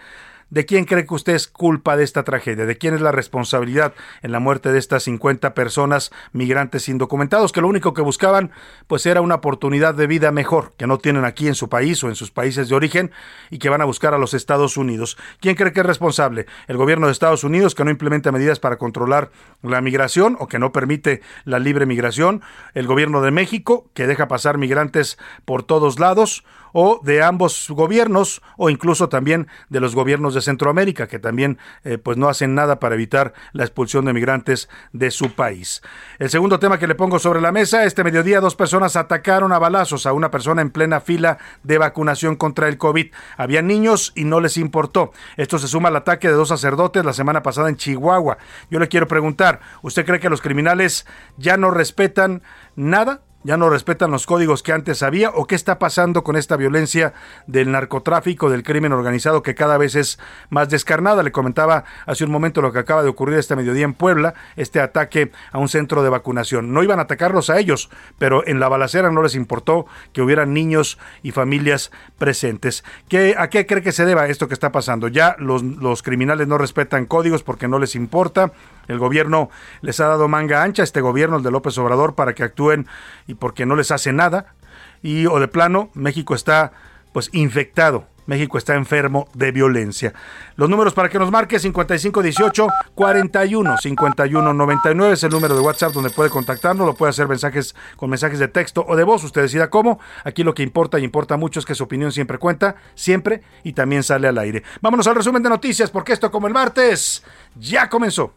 ¿De 0.52 0.66
quién 0.66 0.84
cree 0.84 1.06
que 1.06 1.14
usted 1.14 1.34
es 1.34 1.48
culpa 1.48 1.96
de 1.96 2.04
esta 2.04 2.24
tragedia? 2.24 2.66
¿De 2.66 2.78
quién 2.78 2.94
es 2.94 3.00
la 3.00 3.14
responsabilidad 3.14 3.94
en 4.22 4.34
la 4.34 4.42
muerte 4.42 4.74
de 4.74 4.80
estas 4.80 5.04
50 5.04 5.54
personas 5.54 6.12
migrantes 6.34 6.90
indocumentados 6.90 7.54
que 7.54 7.62
lo 7.62 7.70
único 7.70 7.94
que 7.94 8.02
buscaban 8.02 8.52
pues 8.88 9.06
era 9.06 9.22
una 9.22 9.36
oportunidad 9.36 9.96
de 9.96 10.08
vida 10.08 10.30
mejor 10.34 10.74
que 10.76 10.88
no 10.88 10.98
tienen 10.98 11.24
aquí 11.24 11.48
en 11.48 11.56
su 11.56 11.70
país 11.70 12.04
o 12.04 12.10
en 12.10 12.16
sus 12.16 12.32
países 12.32 12.68
de 12.68 12.76
origen 12.76 13.12
y 13.50 13.60
que 13.60 13.70
van 13.70 13.80
a 13.80 13.86
buscar 13.86 14.14
a 14.14 14.18
los 14.18 14.34
Estados 14.34 14.76
Unidos? 14.76 15.18
¿Quién 15.40 15.56
cree 15.56 15.72
que 15.72 15.80
es 15.80 15.86
responsable? 15.86 16.48
¿El 16.68 16.76
gobierno 16.76 17.06
de 17.06 17.14
Estados 17.14 17.46
Unidos 17.46 17.74
que 17.74 17.86
no 17.86 17.90
implementa 17.90 18.34
medidas 18.34 18.60
para 18.60 18.76
controlar 18.76 19.32
la 19.62 19.80
migración 19.80 20.36
o 20.38 20.50
que 20.50 20.60
no 20.60 20.74
permite 20.74 21.22
la 21.46 21.60
libre 21.60 21.86
migración? 21.86 22.42
¿El 22.74 22.88
gobierno 22.88 23.22
de 23.22 23.32
México 23.32 23.90
que 23.94 24.06
deja 24.06 24.28
pasar 24.28 24.58
migrantes 24.58 25.18
por 25.46 25.64
todos 25.64 25.98
lados? 25.98 26.44
O 26.74 27.00
de 27.04 27.24
ambos 27.24 27.68
gobiernos 27.70 28.42
o 28.58 28.70
incluso 28.70 29.10
también 29.10 29.48
de 29.70 29.80
los 29.80 29.96
gobiernos 29.96 30.34
de 30.34 30.42
Centroamérica 30.42 31.08
que 31.08 31.20
también 31.20 31.58
eh, 31.84 31.98
pues 31.98 32.18
no 32.18 32.30
hacen 32.30 32.56
nada 32.56 32.80
para 32.80 32.96
evitar 32.96 33.34
la 33.54 33.64
expulsión 33.64 34.06
de 34.06 34.14
migrantes 34.14 34.70
de 34.94 35.12
su 35.12 35.34
país. 35.34 35.82
El 36.20 36.30
segundo 36.30 36.60
tema 36.60 36.80
que 36.80 36.88
le 36.88 36.96
pongo 36.96 37.20
sobre 37.20 37.42
la 37.42 37.52
mesa, 37.52 37.86
este 37.86 38.04
mediodía 38.04 38.42
dos 38.42 38.56
personas 38.56 38.96
atacaron 38.96 39.52
a 39.52 39.60
balazos 39.60 40.06
a 40.06 40.14
una 40.14 40.32
persona 40.32 40.62
en 40.62 40.72
plena 40.72 41.00
fila 41.00 41.38
de 41.64 41.78
vacunación 41.78 42.36
contra 42.36 42.68
el 42.68 42.78
COVID. 42.78 43.12
Había 43.38 43.62
niños 43.62 44.14
y 44.16 44.24
no 44.24 44.40
les 44.40 44.58
importó. 44.58 45.12
Esto 45.38 45.60
se 45.60 45.68
suma 45.68 45.90
al 45.90 45.96
ataque 45.96 46.28
de 46.28 46.34
dos 46.34 46.50
sacerdotes 46.50 47.06
la 47.06 47.14
semana 47.14 47.44
pasada 47.44 47.70
en 47.70 47.76
Chihuahua. 47.76 48.38
Yo 48.70 48.80
le 48.80 48.88
quiero 48.88 49.08
preguntar, 49.08 49.60
¿usted 49.82 50.06
cree 50.06 50.20
que 50.20 50.30
los 50.30 50.42
criminales 50.42 51.06
ya 51.38 51.58
no 51.58 51.72
respetan 51.72 52.42
nada? 52.76 53.22
Ya 53.44 53.58
no 53.58 53.70
respetan 53.70 54.12
los 54.12 54.26
códigos 54.26 54.64
que 54.64 54.72
antes 54.72 55.04
había 55.04 55.30
o 55.32 55.48
qué 55.48 55.56
está 55.56 55.80
pasando 55.80 56.24
con 56.24 56.36
esta 56.36 56.58
violencia 56.58 57.14
del 57.48 57.72
narcotráfico, 57.72 58.50
del 58.50 58.64
crimen 58.64 58.94
organizado 58.94 59.42
que 59.42 59.56
cada 59.56 59.78
vez 59.78 59.96
es 59.96 60.20
más 60.50 60.70
descarnada. 60.70 61.24
Le 61.24 61.32
comentaba 61.32 61.84
hace 62.06 62.24
un 62.24 62.32
momento 62.32 62.62
lo 62.62 62.72
que 62.72 62.80
acaba 62.80 63.04
de 63.04 63.10
ocurrir 63.10 63.38
este 63.38 63.56
mediodía 63.56 63.86
en 63.86 63.94
Puebla, 63.94 64.34
este 64.56 64.80
ataque 64.80 65.32
a 65.52 65.58
un 65.58 65.70
centro 65.70 66.04
de 66.04 66.10
vacunación. 66.10 66.74
No 66.74 66.84
iban 66.84 67.00
a 67.00 67.04
atacarlos 67.04 67.50
a 67.50 67.60
ellos, 67.60 67.90
pero 68.18 68.46
en 68.48 68.60
la 68.60 68.70
balacera 68.70 69.12
no 69.12 69.24
les 69.24 69.36
importó 69.36 69.86
que 70.14 70.22
hubieran 70.22 70.54
niños 70.54 70.98
y 71.24 71.32
familias 71.32 71.92
presentes. 72.18 72.84
¿Qué, 73.08 73.36
¿A 73.38 73.50
qué 73.50 73.66
cree 73.66 73.82
que 73.82 73.92
se 73.92 74.06
deba 74.06 74.28
esto 74.28 74.48
que 74.48 74.54
está 74.54 74.72
pasando? 74.72 75.08
Ya 75.08 75.36
los, 75.40 75.64
los 75.64 76.04
criminales 76.04 76.48
no 76.48 76.58
respetan 76.58 77.06
códigos 77.06 77.44
porque 77.44 77.68
no 77.68 77.80
les 77.80 77.96
importa 77.96 78.52
el 78.92 79.00
gobierno 79.00 79.50
les 79.82 80.00
ha 80.00 80.08
dado 80.08 80.28
manga 80.28 80.64
ancha, 80.64 80.84
este 80.84 81.02
gobierno, 81.02 81.38
el 81.38 81.44
de 81.44 81.52
López 81.52 81.78
Obrador, 81.78 82.16
para 82.16 82.34
que 82.34 82.44
actúen 82.44 82.88
y 83.28 83.36
porque 83.36 83.66
no 83.66 83.76
les 83.76 83.92
hace 83.92 84.14
nada. 84.14 84.56
Y 85.02 85.26
o 85.26 85.40
de 85.40 85.48
plano, 85.48 85.90
México 85.94 86.36
está 86.36 86.74
pues 87.14 87.30
infectado 87.34 88.08
México 88.26 88.58
está 88.58 88.76
enfermo 88.76 89.28
de 89.34 89.52
violencia. 89.52 90.14
Los 90.56 90.70
números 90.70 90.94
para 90.94 91.10
que 91.10 91.20
nos 91.20 91.32
marque 91.32 91.60
5518 91.60 92.68
41 92.96 93.78
51 93.78 94.54
99 94.54 95.14
es 95.14 95.24
el 95.24 95.32
número 95.32 95.56
de 95.56 95.62
WhatsApp 95.62 95.92
donde 95.92 96.10
puede 96.12 96.30
contactarnos, 96.30 96.86
lo 96.86 96.94
puede 96.94 97.10
hacer 97.10 97.28
mensajes 97.28 97.76
con 97.98 98.10
mensajes 98.10 98.40
de 98.40 98.48
texto 98.48 98.86
o 98.88 98.96
de 98.96 99.04
voz, 99.04 99.24
usted 99.24 99.42
decida 99.42 99.70
cómo. 99.70 100.00
Aquí 100.24 100.44
lo 100.44 100.54
que 100.54 100.64
importa 100.64 101.00
y 101.00 101.04
importa 101.04 101.38
mucho 101.38 101.60
es 101.60 101.66
que 101.66 101.76
su 101.76 101.84
opinión 101.84 102.12
siempre 102.12 102.38
cuenta, 102.38 102.76
siempre 102.96 103.42
y 103.64 103.74
también 103.74 104.04
sale 104.04 104.28
al 104.28 104.38
aire. 104.38 104.64
Vámonos 104.82 105.08
al 105.08 105.16
resumen 105.16 105.44
de 105.44 105.50
noticias 105.50 105.90
porque 105.90 106.14
esto 106.14 106.32
como 106.32 106.48
el 106.48 106.54
martes 106.54 107.24
ya 107.56 107.90
comenzó. 107.90 108.34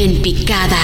En 0.00 0.22
picada. 0.22 0.78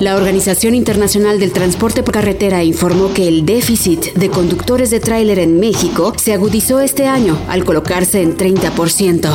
La 0.00 0.16
Organización 0.16 0.74
Internacional 0.74 1.38
del 1.38 1.52
Transporte 1.52 2.02
por 2.02 2.12
Carretera 2.12 2.64
informó 2.64 3.14
que 3.14 3.28
el 3.28 3.46
déficit 3.46 4.14
de 4.14 4.30
conductores 4.30 4.90
de 4.90 4.98
tráiler 4.98 5.38
en 5.38 5.60
México 5.60 6.12
se 6.16 6.32
agudizó 6.32 6.80
este 6.80 7.06
año 7.06 7.38
al 7.48 7.64
colocarse 7.64 8.20
en 8.20 8.36
30%. 8.36 9.30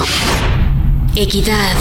Equidad. 1.15 1.77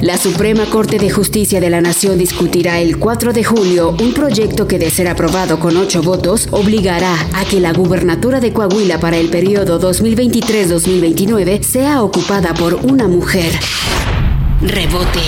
La 0.00 0.18
Suprema 0.18 0.66
Corte 0.66 0.98
de 0.98 1.08
Justicia 1.08 1.60
de 1.60 1.70
la 1.70 1.80
Nación 1.80 2.18
discutirá 2.18 2.80
el 2.80 2.98
4 2.98 3.32
de 3.32 3.44
julio 3.44 3.96
un 4.00 4.12
proyecto 4.12 4.66
que, 4.66 4.80
de 4.80 4.90
ser 4.90 5.06
aprobado 5.06 5.60
con 5.60 5.76
ocho 5.76 6.02
votos, 6.02 6.48
obligará 6.50 7.14
a 7.32 7.44
que 7.44 7.60
la 7.60 7.72
gubernatura 7.72 8.40
de 8.40 8.52
Coahuila 8.52 8.98
para 8.98 9.18
el 9.18 9.28
periodo 9.28 9.80
2023-2029 9.80 11.62
sea 11.62 12.02
ocupada 12.02 12.54
por 12.54 12.74
una 12.74 13.06
mujer. 13.06 13.52
Rebote. 14.68 15.20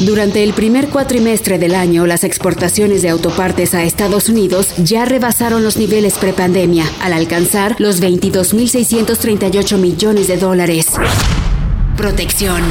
Durante 0.00 0.42
el 0.42 0.52
primer 0.52 0.88
cuatrimestre 0.88 1.58
del 1.58 1.74
año, 1.74 2.06
las 2.06 2.24
exportaciones 2.24 3.02
de 3.02 3.08
autopartes 3.08 3.74
a 3.74 3.84
Estados 3.84 4.28
Unidos 4.28 4.74
ya 4.78 5.04
rebasaron 5.04 5.62
los 5.62 5.76
niveles 5.76 6.14
prepandemia, 6.18 6.84
al 7.00 7.12
alcanzar 7.12 7.76
los 7.78 8.02
22.638 8.02 9.78
millones 9.78 10.28
de 10.28 10.36
dólares. 10.36 10.86
Protección. 11.96 12.62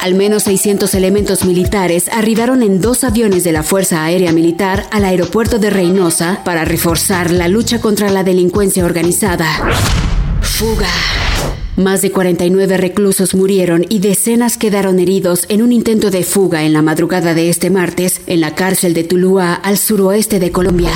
Al 0.00 0.14
menos 0.14 0.44
600 0.44 0.94
elementos 0.94 1.44
militares 1.44 2.08
arribaron 2.08 2.62
en 2.62 2.80
dos 2.80 3.04
aviones 3.04 3.44
de 3.44 3.52
la 3.52 3.62
Fuerza 3.62 4.04
Aérea 4.04 4.32
Militar 4.32 4.86
al 4.90 5.04
aeropuerto 5.04 5.58
de 5.58 5.70
Reynosa 5.70 6.40
para 6.44 6.64
reforzar 6.64 7.30
la 7.30 7.48
lucha 7.48 7.80
contra 7.80 8.08
la 8.10 8.22
delincuencia 8.22 8.84
organizada. 8.84 9.46
Fuga. 10.40 10.88
Más 11.78 12.02
de 12.02 12.10
49 12.10 12.76
reclusos 12.76 13.36
murieron 13.36 13.86
y 13.88 14.00
decenas 14.00 14.58
quedaron 14.58 14.98
heridos 14.98 15.46
en 15.48 15.62
un 15.62 15.70
intento 15.70 16.10
de 16.10 16.24
fuga 16.24 16.64
en 16.64 16.72
la 16.72 16.82
madrugada 16.82 17.34
de 17.34 17.50
este 17.50 17.70
martes 17.70 18.20
en 18.26 18.40
la 18.40 18.56
cárcel 18.56 18.94
de 18.94 19.04
Tuluá, 19.04 19.54
al 19.54 19.78
suroeste 19.78 20.40
de 20.40 20.50
Colombia. 20.50 20.90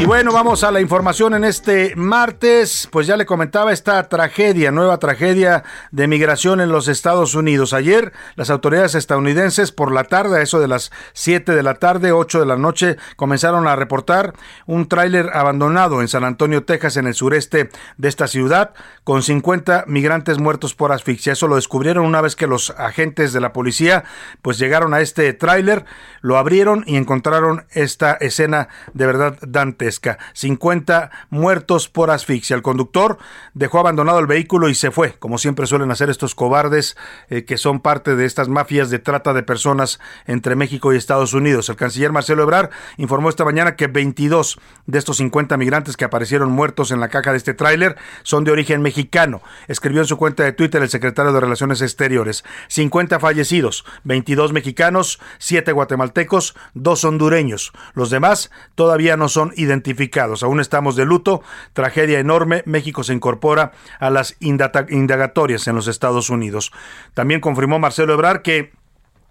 Y 0.00 0.06
bueno, 0.06 0.32
vamos 0.32 0.64
a 0.64 0.70
la 0.70 0.80
información 0.80 1.34
en 1.34 1.44
este 1.44 1.94
martes. 1.94 2.88
Pues 2.90 3.06
ya 3.06 3.18
le 3.18 3.26
comentaba 3.26 3.70
esta 3.70 4.08
tragedia, 4.08 4.70
nueva 4.70 4.96
tragedia 4.96 5.62
de 5.92 6.08
migración 6.08 6.62
en 6.62 6.70
los 6.70 6.88
Estados 6.88 7.34
Unidos. 7.34 7.74
Ayer 7.74 8.14
las 8.34 8.48
autoridades 8.48 8.94
estadounidenses 8.94 9.72
por 9.72 9.92
la 9.92 10.04
tarde, 10.04 10.38
a 10.38 10.42
eso 10.42 10.58
de 10.58 10.68
las 10.68 10.90
7 11.12 11.54
de 11.54 11.62
la 11.62 11.74
tarde, 11.74 12.12
8 12.12 12.40
de 12.40 12.46
la 12.46 12.56
noche, 12.56 12.96
comenzaron 13.16 13.68
a 13.68 13.76
reportar 13.76 14.32
un 14.64 14.88
tráiler 14.88 15.32
abandonado 15.34 16.00
en 16.00 16.08
San 16.08 16.24
Antonio, 16.24 16.64
Texas, 16.64 16.96
en 16.96 17.06
el 17.06 17.14
sureste 17.14 17.68
de 17.98 18.08
esta 18.08 18.26
ciudad, 18.26 18.72
con 19.04 19.22
50 19.22 19.84
migrantes 19.86 20.38
muertos 20.38 20.74
por 20.74 20.92
asfixia. 20.92 21.34
Eso 21.34 21.46
lo 21.46 21.56
descubrieron 21.56 22.06
una 22.06 22.22
vez 22.22 22.36
que 22.36 22.46
los 22.46 22.70
agentes 22.70 23.34
de 23.34 23.40
la 23.40 23.52
policía 23.52 24.04
pues 24.40 24.56
llegaron 24.56 24.94
a 24.94 25.02
este 25.02 25.34
tráiler, 25.34 25.84
lo 26.22 26.38
abrieron 26.38 26.84
y 26.86 26.96
encontraron 26.96 27.66
esta 27.72 28.14
escena 28.14 28.68
de 28.94 29.04
verdad 29.04 29.36
dante 29.42 29.89
50 30.34 31.10
muertos 31.30 31.88
por 31.88 32.10
asfixia. 32.10 32.56
El 32.56 32.62
conductor 32.62 33.18
dejó 33.54 33.78
abandonado 33.78 34.18
el 34.18 34.26
vehículo 34.26 34.68
y 34.68 34.74
se 34.74 34.90
fue, 34.90 35.14
como 35.18 35.38
siempre 35.38 35.66
suelen 35.66 35.90
hacer 35.90 36.10
estos 36.10 36.34
cobardes 36.34 36.96
eh, 37.28 37.44
que 37.44 37.58
son 37.58 37.80
parte 37.80 38.16
de 38.16 38.24
estas 38.24 38.48
mafias 38.48 38.90
de 38.90 38.98
trata 38.98 39.32
de 39.32 39.42
personas 39.42 40.00
entre 40.26 40.54
México 40.54 40.92
y 40.92 40.96
Estados 40.96 41.34
Unidos. 41.34 41.68
El 41.68 41.76
canciller 41.76 42.12
Marcelo 42.12 42.42
Ebrar 42.42 42.70
informó 42.96 43.28
esta 43.28 43.44
mañana 43.44 43.76
que 43.76 43.86
22 43.86 44.58
de 44.86 44.98
estos 44.98 45.18
50 45.18 45.56
migrantes 45.56 45.96
que 45.96 46.04
aparecieron 46.04 46.50
muertos 46.50 46.90
en 46.90 47.00
la 47.00 47.08
caja 47.08 47.32
de 47.32 47.38
este 47.38 47.54
tráiler 47.54 47.96
son 48.22 48.44
de 48.44 48.52
origen 48.52 48.82
mexicano. 48.82 49.42
Escribió 49.68 50.00
en 50.00 50.06
su 50.06 50.16
cuenta 50.16 50.44
de 50.44 50.52
Twitter 50.52 50.82
el 50.82 50.88
secretario 50.88 51.32
de 51.32 51.40
Relaciones 51.40 51.82
Exteriores. 51.82 52.44
50 52.68 53.20
fallecidos, 53.20 53.84
22 54.04 54.52
mexicanos, 54.52 55.20
7 55.38 55.72
guatemaltecos, 55.72 56.54
2 56.74 57.04
hondureños. 57.04 57.72
Los 57.94 58.10
demás 58.10 58.50
todavía 58.74 59.16
no 59.16 59.28
son 59.28 59.52
identificados 59.56 59.79
identificados. 59.80 60.42
Aún 60.42 60.60
estamos 60.60 60.94
de 60.96 61.04
luto, 61.04 61.42
tragedia 61.72 62.18
enorme. 62.18 62.62
México 62.66 63.02
se 63.02 63.14
incorpora 63.14 63.72
a 63.98 64.10
las 64.10 64.36
indagatorias 64.40 65.66
en 65.66 65.74
los 65.74 65.88
Estados 65.88 66.30
Unidos. 66.30 66.70
También 67.14 67.40
confirmó 67.40 67.78
Marcelo 67.78 68.12
Ebrar 68.12 68.42
que 68.42 68.72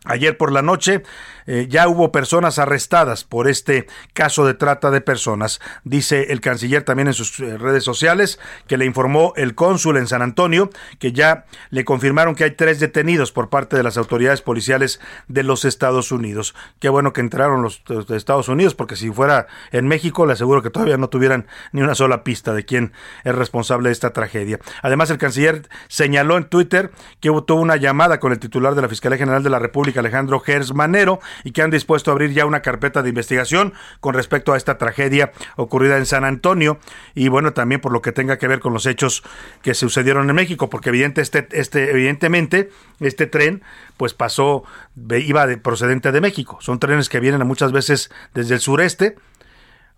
Ayer 0.05 0.37
por 0.37 0.53
la 0.53 0.61
noche 0.61 1.03
eh, 1.51 1.65
ya 1.67 1.87
hubo 1.87 2.11
personas 2.11 2.59
arrestadas 2.59 3.23
por 3.23 3.47
este 3.47 3.87
caso 4.13 4.45
de 4.45 4.53
trata 4.53 4.91
de 4.91 5.01
personas. 5.01 5.59
Dice 5.83 6.31
el 6.31 6.41
canciller 6.41 6.83
también 6.83 7.07
en 7.07 7.15
sus 7.15 7.39
eh, 7.39 7.57
redes 7.57 7.83
sociales 7.83 8.39
que 8.67 8.77
le 8.77 8.85
informó 8.85 9.33
el 9.35 9.55
cónsul 9.55 9.97
en 9.97 10.05
San 10.05 10.21
Antonio 10.21 10.69
que 10.99 11.11
ya 11.11 11.45
le 11.71 11.85
confirmaron 11.85 12.35
que 12.35 12.43
hay 12.43 12.51
tres 12.51 12.79
detenidos 12.79 13.31
por 13.31 13.49
parte 13.49 13.75
de 13.75 13.81
las 13.81 13.97
autoridades 13.97 14.43
policiales 14.43 14.99
de 15.27 15.41
los 15.41 15.65
Estados 15.65 16.11
Unidos. 16.11 16.53
Qué 16.77 16.89
bueno 16.89 17.13
que 17.13 17.21
entraron 17.21 17.63
los 17.63 17.81
Estados 18.11 18.47
Unidos 18.47 18.75
porque 18.75 18.95
si 18.95 19.09
fuera 19.09 19.47
en 19.71 19.87
México 19.87 20.27
le 20.27 20.33
aseguro 20.33 20.61
que 20.61 20.69
todavía 20.69 20.97
no 20.97 21.09
tuvieran 21.09 21.47
ni 21.71 21.81
una 21.81 21.95
sola 21.95 22.23
pista 22.23 22.53
de 22.53 22.63
quién 22.63 22.93
es 23.23 23.33
responsable 23.33 23.89
de 23.89 23.93
esta 23.93 24.13
tragedia. 24.13 24.59
Además 24.83 25.09
el 25.09 25.17
canciller 25.17 25.67
señaló 25.87 26.37
en 26.37 26.43
Twitter 26.43 26.91
que 27.19 27.29
tuvo 27.47 27.59
una 27.59 27.77
llamada 27.77 28.19
con 28.19 28.33
el 28.33 28.37
titular 28.37 28.75
de 28.75 28.83
la 28.83 28.87
Fiscalía 28.87 29.17
General 29.17 29.41
de 29.41 29.49
la 29.49 29.57
República 29.57 30.01
Alejandro 30.01 30.39
Gers 30.41 30.75
Manero 30.75 31.19
y 31.43 31.51
que 31.51 31.61
han 31.61 31.71
dispuesto 31.71 32.11
a 32.11 32.13
abrir 32.13 32.31
ya 32.31 32.45
una 32.45 32.61
carpeta 32.61 33.01
de 33.01 33.09
investigación 33.09 33.73
con 33.99 34.13
respecto 34.13 34.53
a 34.53 34.57
esta 34.57 34.77
tragedia 34.77 35.31
ocurrida 35.55 35.97
en 35.97 36.05
San 36.05 36.23
Antonio 36.23 36.79
y 37.15 37.27
bueno, 37.27 37.53
también 37.53 37.81
por 37.81 37.91
lo 37.91 38.01
que 38.01 38.11
tenga 38.11 38.37
que 38.37 38.47
ver 38.47 38.59
con 38.59 38.73
los 38.73 38.85
hechos 38.85 39.23
que 39.61 39.73
sucedieron 39.73 40.29
en 40.29 40.35
México, 40.35 40.69
porque 40.69 40.89
este, 41.17 41.47
este, 41.51 41.91
evidentemente 41.91 42.69
este 42.99 43.27
tren 43.27 43.63
pues 43.97 44.13
pasó, 44.13 44.63
iba 44.95 45.47
de, 45.47 45.57
procedente 45.57 46.11
de 46.11 46.21
México. 46.21 46.57
Son 46.61 46.79
trenes 46.79 47.09
que 47.09 47.19
vienen 47.19 47.45
muchas 47.47 47.71
veces 47.71 48.11
desde 48.33 48.55
el 48.55 48.59
sureste, 48.59 49.15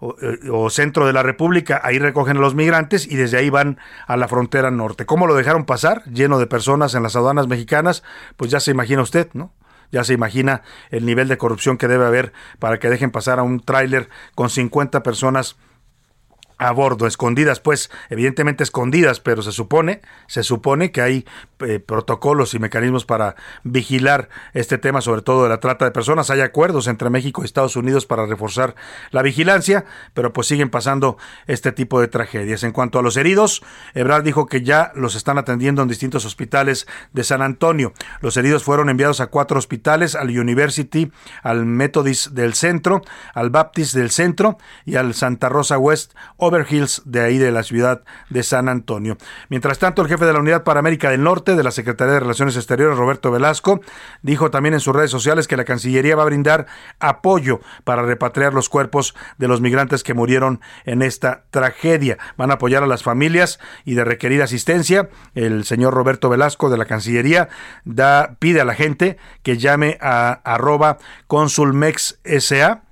eh, 0.02 0.50
o, 0.52 0.70
centro 0.72 1.06
de 1.06 1.14
la 1.14 1.22
República, 1.22 1.80
ahí 1.84 2.00
recogen 2.00 2.38
a 2.38 2.40
los 2.40 2.56
migrantes 2.56 3.06
y 3.06 3.16
desde 3.16 3.38
ahí 3.38 3.52
van 3.52 3.78
a 4.08 4.18
la 4.18 4.28
frontera 4.28 4.72
norte. 4.72 5.06
¿Cómo 5.06 5.28
lo 5.28 5.36
dejaron 5.36 5.66
pasar? 5.66 6.04
Lleno 6.06 6.40
de 6.40 6.48
personas 6.48 6.96
en 6.96 7.04
las 7.04 7.16
aduanas 7.16 7.48
mexicanas, 7.48 8.04
pues 8.36 8.50
ya 8.50 8.60
se 8.60 8.72
imagina 8.72 9.04
usted, 9.04 9.30
¿no? 9.34 9.54
Ya 9.92 10.04
se 10.04 10.14
imagina 10.14 10.62
el 10.90 11.06
nivel 11.06 11.28
de 11.28 11.38
corrupción 11.38 11.78
que 11.78 11.88
debe 11.88 12.06
haber 12.06 12.34
para 12.60 12.80
que 12.80 12.90
dejen 12.90 13.12
pasar 13.12 13.40
a 13.40 13.44
un 13.44 13.60
tráiler 13.60 14.10
con 14.36 14.50
50 14.50 15.04
personas 15.04 15.58
a 16.62 16.72
bordo, 16.72 17.08
escondidas, 17.08 17.60
pues 17.60 17.90
evidentemente 18.12 18.64
escondidas, 18.64 19.20
pero 19.20 19.42
se 19.42 19.52
supone, 19.52 20.02
se 20.28 20.44
supone 20.44 20.92
que 20.92 21.02
hay 21.02 21.26
eh, 21.60 21.80
protocolos 21.80 22.54
y 22.54 22.60
mecanismos 22.60 23.04
para 23.04 23.36
vigilar 23.64 24.30
este 24.54 24.78
tema, 24.78 25.02
sobre 25.02 25.24
todo 25.24 25.42
de 25.42 25.50
la 25.50 25.60
trata 25.60 25.86
de 25.86 25.92
personas. 25.92 26.30
Hay 26.30 26.42
acuerdos 26.42 26.86
entre 26.86 27.10
México 27.10 27.42
y 27.42 27.46
Estados 27.46 27.76
Unidos 27.76 28.06
para 28.06 28.28
reforzar 28.28 28.76
la 29.10 29.24
vigilancia, 29.24 29.86
pero 30.14 30.34
pues 30.34 30.46
siguen 30.46 30.70
pasando 30.70 31.18
este 31.48 31.72
tipo 31.72 32.00
de 32.00 32.08
tragedias. 32.08 32.64
En 32.64 32.74
cuanto 32.74 33.00
a 33.00 33.02
los 33.02 33.18
heridos, 33.18 33.64
Ebrard 33.96 34.24
dijo 34.24 34.46
que 34.46 34.62
ya 34.62 34.92
los 34.94 35.16
están 35.16 35.40
atendiendo 35.40 35.82
en 35.82 35.88
distintos 35.88 36.26
hospitales 36.26 36.86
de 37.12 37.24
San 37.24 37.42
Antonio. 37.42 37.92
Los 38.20 38.38
heridos 38.38 38.64
fueron 38.64 38.88
enviados 38.88 39.20
a 39.20 39.28
cuatro 39.28 39.58
hospitales, 39.58 40.14
al 40.14 40.30
University, 40.30 41.12
al 41.42 41.66
Methodist 41.66 42.28
del 42.28 42.54
centro, 42.54 43.02
al 43.34 43.50
Baptist 43.50 43.96
del 43.96 44.12
centro 44.12 44.60
y 44.86 44.98
al 44.98 45.16
Santa 45.16 45.50
Rosa 45.50 45.80
West 45.80 46.14
Hills 46.70 47.02
de 47.06 47.22
ahí 47.22 47.38
de 47.38 47.52
la 47.52 47.64
ciudad 47.64 48.04
de 48.30 48.44
San 48.44 48.70
Antonio. 48.70 49.18
Mientras 49.50 49.80
tanto, 49.80 50.02
el 50.02 50.08
jefe 50.08 50.26
de 50.26 50.34
la 50.34 50.40
Unidad 50.40 50.64
para 50.64 50.80
América 50.80 51.10
del 51.10 51.24
Norte 51.24 51.56
de 51.56 51.64
la 51.64 51.72
Secretaría 51.72 52.14
de 52.14 52.20
Relaciones 52.20 52.56
Exteriores, 52.56 52.98
Roberto 52.98 53.32
Velasco, 53.32 53.82
dijo 54.22 54.52
también 54.52 54.74
en 54.74 54.80
sus 54.80 54.96
redes 54.96 55.12
sociales 55.12 55.48
que 55.48 55.58
la 55.58 55.66
Cancillería 55.66 56.16
va 56.16 56.24
a 56.24 56.28
brindar 56.28 56.68
apoyo 57.00 57.62
para 57.84 58.04
repatriar 58.04 58.54
los 58.54 58.70
cuerpos 58.70 59.16
de 59.38 59.48
los 59.48 59.62
migrantes 59.62 60.04
que 60.04 60.14
murieron 60.14 60.62
en 60.86 61.02
esta 61.02 61.44
tragedia. 61.52 62.18
Van 62.38 62.52
a 62.52 62.56
apoyar 62.56 62.84
a 62.84 62.88
las 62.88 63.04
familias 63.04 63.60
y 63.86 63.96
de 63.96 64.04
requerir 64.04 64.42
asistencia. 64.42 65.10
El 65.36 65.64
señor 65.64 65.94
Roberto 65.94 66.30
Velasco 66.30 66.70
de 66.70 66.78
la 66.78 66.86
Cancillería 66.86 67.50
da, 67.86 68.36
pide 68.40 68.62
a 68.62 68.66
la 68.66 68.76
gente 68.76 69.18
que 69.44 69.58
llame 69.58 69.98
a 70.02 70.42
arroba 70.44 70.98
consulmex 71.28 72.20
SA 72.24 72.84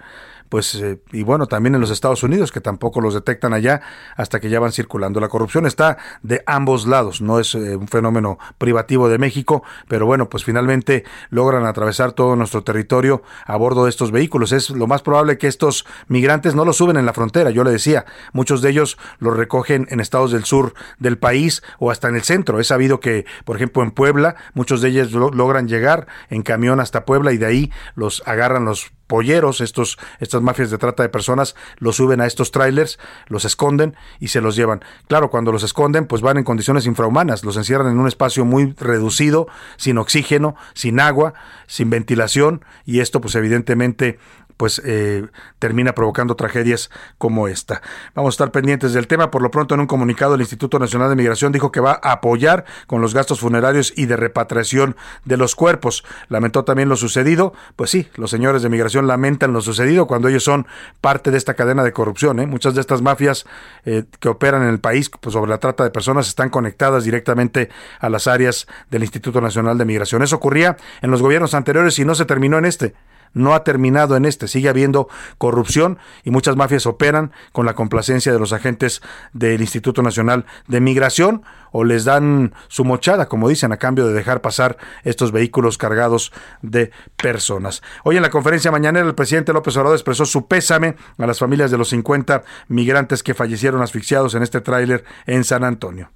pues, 0.52 0.76
eh, 0.76 1.00
y 1.14 1.24
bueno, 1.24 1.48
también 1.48 1.76
en 1.76 1.82
los 1.82 1.92
Estados 1.92 2.24
Unidos, 2.24 2.52
que 2.52 2.60
tampoco 2.60 3.00
los 3.00 3.14
detectan 3.14 3.54
allá 3.54 3.80
hasta 4.18 4.42
que 4.42 4.50
ya 4.50 4.60
van 4.60 4.74
circulando. 4.74 5.22
La 5.22 5.30
corrupción 5.30 5.66
está 5.66 5.98
de 6.24 6.44
ambos 6.46 6.86
lados, 6.86 7.22
no 7.22 7.40
es 7.40 7.56
eh, 7.56 7.78
un 7.78 7.88
fenómeno 7.88 8.38
privativo 8.58 9.08
de 9.08 9.18
México, 9.18 9.64
pero 9.88 10.06
bueno, 10.06 10.28
pues 10.28 10.44
finalmente 10.44 11.06
logran 11.30 11.66
atravesar 11.66 12.12
todo 12.12 12.36
nuestro 12.36 12.66
territorio 12.66 13.24
a 13.46 13.56
bordo 13.56 13.86
de 13.86 13.92
estos 13.92 14.12
vehículos. 14.12 14.52
Es 14.52 14.72
lo 14.72 14.88
más 14.88 15.02
probable 15.02 15.38
que 15.38 15.48
estos 15.48 15.86
migrantes 16.10 16.54
no 16.54 16.66
los 16.66 16.76
suben 16.76 16.98
en 16.98 17.06
la 17.06 17.14
frontera, 17.14 17.50
yo 17.52 17.64
le 17.64 17.72
decía, 17.72 18.04
muchos 18.34 18.62
de 18.62 18.72
ellos 18.72 18.98
los 19.20 19.38
recogen 19.38 19.88
en 19.90 20.02
estados 20.02 20.34
del 20.34 20.44
sur 20.44 20.74
del 21.00 21.18
país 21.18 21.64
o 21.80 21.92
hasta 21.92 22.10
en 22.10 22.16
el 22.16 22.24
centro. 22.24 22.60
He 22.60 22.66
sabido 22.66 23.00
que, 23.00 23.26
por 23.46 23.56
ejemplo, 23.56 23.84
en 23.84 23.92
Puebla, 23.92 24.36
muchos 24.54 24.82
de 24.82 24.90
ellos 24.90 25.14
logran 25.14 25.70
llegar 25.70 26.08
en 26.30 26.42
camión 26.42 26.82
hasta 26.82 27.06
Puebla 27.06 27.32
y 27.32 27.38
de 27.38 27.46
ahí 27.46 27.72
los 27.96 28.22
agarran 28.26 28.66
los 28.66 28.92
polleros, 29.12 29.60
estos, 29.60 30.00
estas 30.21 30.41
mafias 30.41 30.71
de 30.71 30.78
trata 30.78 31.04
de 31.04 31.10
personas, 31.10 31.54
los 31.80 31.97
suben 31.97 32.21
a 32.21 32.26
estos 32.26 32.52
trailers, 32.52 32.97
los 33.28 33.43
esconden 33.43 33.97
y 34.21 34.30
se 34.30 34.39
los 34.39 34.56
llevan. 34.56 34.86
Claro, 35.10 35.30
cuando 35.30 35.52
los 35.52 35.63
esconden, 35.63 36.06
pues 36.06 36.21
van 36.21 36.38
en 36.38 36.45
condiciones 36.45 36.86
infrahumanas, 36.86 37.43
los 37.43 37.58
encierran 37.58 37.91
en 37.91 38.00
un 38.00 38.08
espacio 38.08 38.45
muy 38.45 38.74
reducido, 38.80 39.50
sin 39.76 39.97
oxígeno, 39.97 40.56
sin 40.74 41.02
agua, 41.02 41.34
sin 41.67 41.89
ventilación, 41.89 42.63
y 42.86 43.02
esto 43.02 43.19
pues 43.19 43.36
evidentemente 43.36 44.17
pues 44.62 44.80
eh, 44.86 45.26
termina 45.58 45.95
provocando 45.95 46.36
tragedias 46.36 46.91
como 47.17 47.47
esta. 47.47 47.82
Vamos 48.13 48.34
a 48.34 48.36
estar 48.36 48.52
pendientes 48.52 48.93
del 48.93 49.08
tema. 49.08 49.32
Por 49.32 49.41
lo 49.41 49.50
pronto, 49.50 49.74
en 49.74 49.82
un 49.82 49.88
comunicado, 49.88 50.36
el 50.36 50.41
Instituto 50.41 50.78
Nacional 50.78 51.10
de 51.10 51.15
Migración 51.15 51.52
dijo 51.52 51.71
que 51.71 51.80
va 51.80 52.00
a 52.04 52.12
apoyar 52.12 52.65
con 52.86 53.02
los 53.02 53.15
gastos 53.15 53.39
funerarios 53.39 53.91
y 53.95 54.06
de 54.06 54.17
repatriación 54.17 54.95
de 55.26 55.38
los 55.38 55.56
cuerpos. 55.56 56.04
Lamentó 56.30 56.63
también 56.63 56.89
lo 56.89 56.95
sucedido. 56.95 57.54
Pues 57.76 57.89
sí, 57.89 58.08
los 58.17 58.30
señores 58.30 58.62
de 58.62 58.69
migración 58.69 59.08
lamentan 59.08 59.52
lo 59.52 59.62
sucedido 59.62 60.06
cuando 60.06 60.28
ellos 60.28 60.43
son 60.43 60.67
parte 61.02 61.32
de 61.32 61.39
esta 61.39 61.56
cadena 61.56 61.84
de 61.84 61.91
corrupción. 61.91 62.39
¿eh? 62.39 62.45
Muchas 62.45 62.76
de 62.76 62.82
estas 62.82 63.02
mafias 63.02 63.47
eh, 63.86 64.04
que 64.19 64.30
operan 64.30 64.62
en 64.62 64.69
el 64.69 64.80
país 64.80 65.10
pues, 65.10 65.34
sobre 65.34 65.50
la 65.50 65.58
trata 65.58 65.84
de 65.84 65.89
personas 65.89 66.28
están 66.28 66.52
conectadas 66.52 67.04
directamente 67.04 67.69
a 68.00 68.10
las 68.10 68.28
áreas 68.28 68.67
del 68.91 69.02
Instituto 69.02 69.41
Nacional 69.41 69.80
de 69.80 69.86
Migración. 69.86 70.21
Eso 70.21 70.36
ocurría 70.36 70.78
en 71.02 71.10
los 71.10 71.24
gobiernos 71.24 71.56
anteriores 71.56 71.97
y 71.97 72.06
no 72.06 72.13
se 72.13 72.26
terminó 72.26 72.60
en 72.60 72.65
este 72.65 72.93
no 73.34 73.54
ha 73.54 73.63
terminado 73.63 74.15
en 74.15 74.26
este. 74.26 74.48
Sigue 74.48 74.70
habiendo 74.70 75.08
corrupción 75.38 76.00
y 76.24 76.32
muchas 76.32 76.56
mafias 76.56 76.86
operan 76.86 77.32
con 77.52 77.65
la 77.65 77.74
complacencia 77.74 78.32
de 78.32 78.39
los 78.39 78.54
agentes 78.54 79.02
del 79.34 79.62
Instituto 79.62 80.02
Nacional 80.02 80.46
de 80.67 80.82
Migración 80.82 81.44
o 81.72 81.84
les 81.84 82.04
dan 82.04 82.54
su 82.67 82.84
mochada, 82.84 83.28
como 83.28 83.48
dicen, 83.48 83.72
a 83.72 83.78
cambio 83.78 84.08
de 84.08 84.13
dejar 84.13 84.41
pasar 84.41 84.78
estos 85.04 85.32
vehículos 85.32 85.78
cargados 85.78 86.32
de 86.62 86.91
personas. 87.15 87.82
Hoy 88.04 88.17
en 88.17 88.24
la 88.24 88.30
conferencia 88.30 88.72
mañanera 88.72 89.08
el 89.08 89.15
presidente 89.15 89.54
López 89.54 89.76
Obrador 89.78 89.96
expresó 89.96 90.26
su 90.26 90.48
pésame 90.48 90.96
a 91.17 91.26
las 91.26 91.39
familias 91.39 91.72
de 91.72 91.78
los 91.78 91.89
50 91.89 92.44
migrantes 92.67 93.24
que 93.24 93.34
fallecieron 93.34 93.82
asfixiados 93.82 94.36
en 94.36 94.44
este 94.44 94.62
tráiler 94.62 95.06
en 95.26 95.44
San 95.44 95.63
Antonio. 95.63 96.10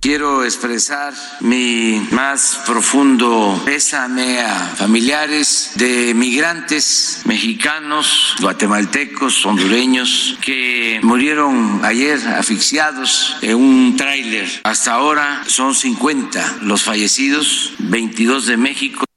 Quiero 0.00 0.44
expresar 0.44 1.12
mi 1.40 2.00
más 2.12 2.62
profundo 2.64 3.60
pésame 3.64 4.38
a 4.38 4.54
familiares 4.76 5.72
de 5.74 6.14
migrantes 6.14 7.22
mexicanos, 7.24 8.36
guatemaltecos, 8.40 9.44
hondureños 9.44 10.38
que 10.40 11.00
murieron 11.02 11.80
ayer 11.82 12.16
asfixiados 12.28 13.38
en 13.42 13.56
un 13.56 13.96
tráiler. 13.96 14.48
Hasta 14.62 14.92
ahora 14.92 15.42
son 15.48 15.74
50 15.74 16.58
los 16.62 16.84
fallecidos, 16.84 17.72
22 17.80 18.46
de 18.46 18.56
México. 18.56 19.07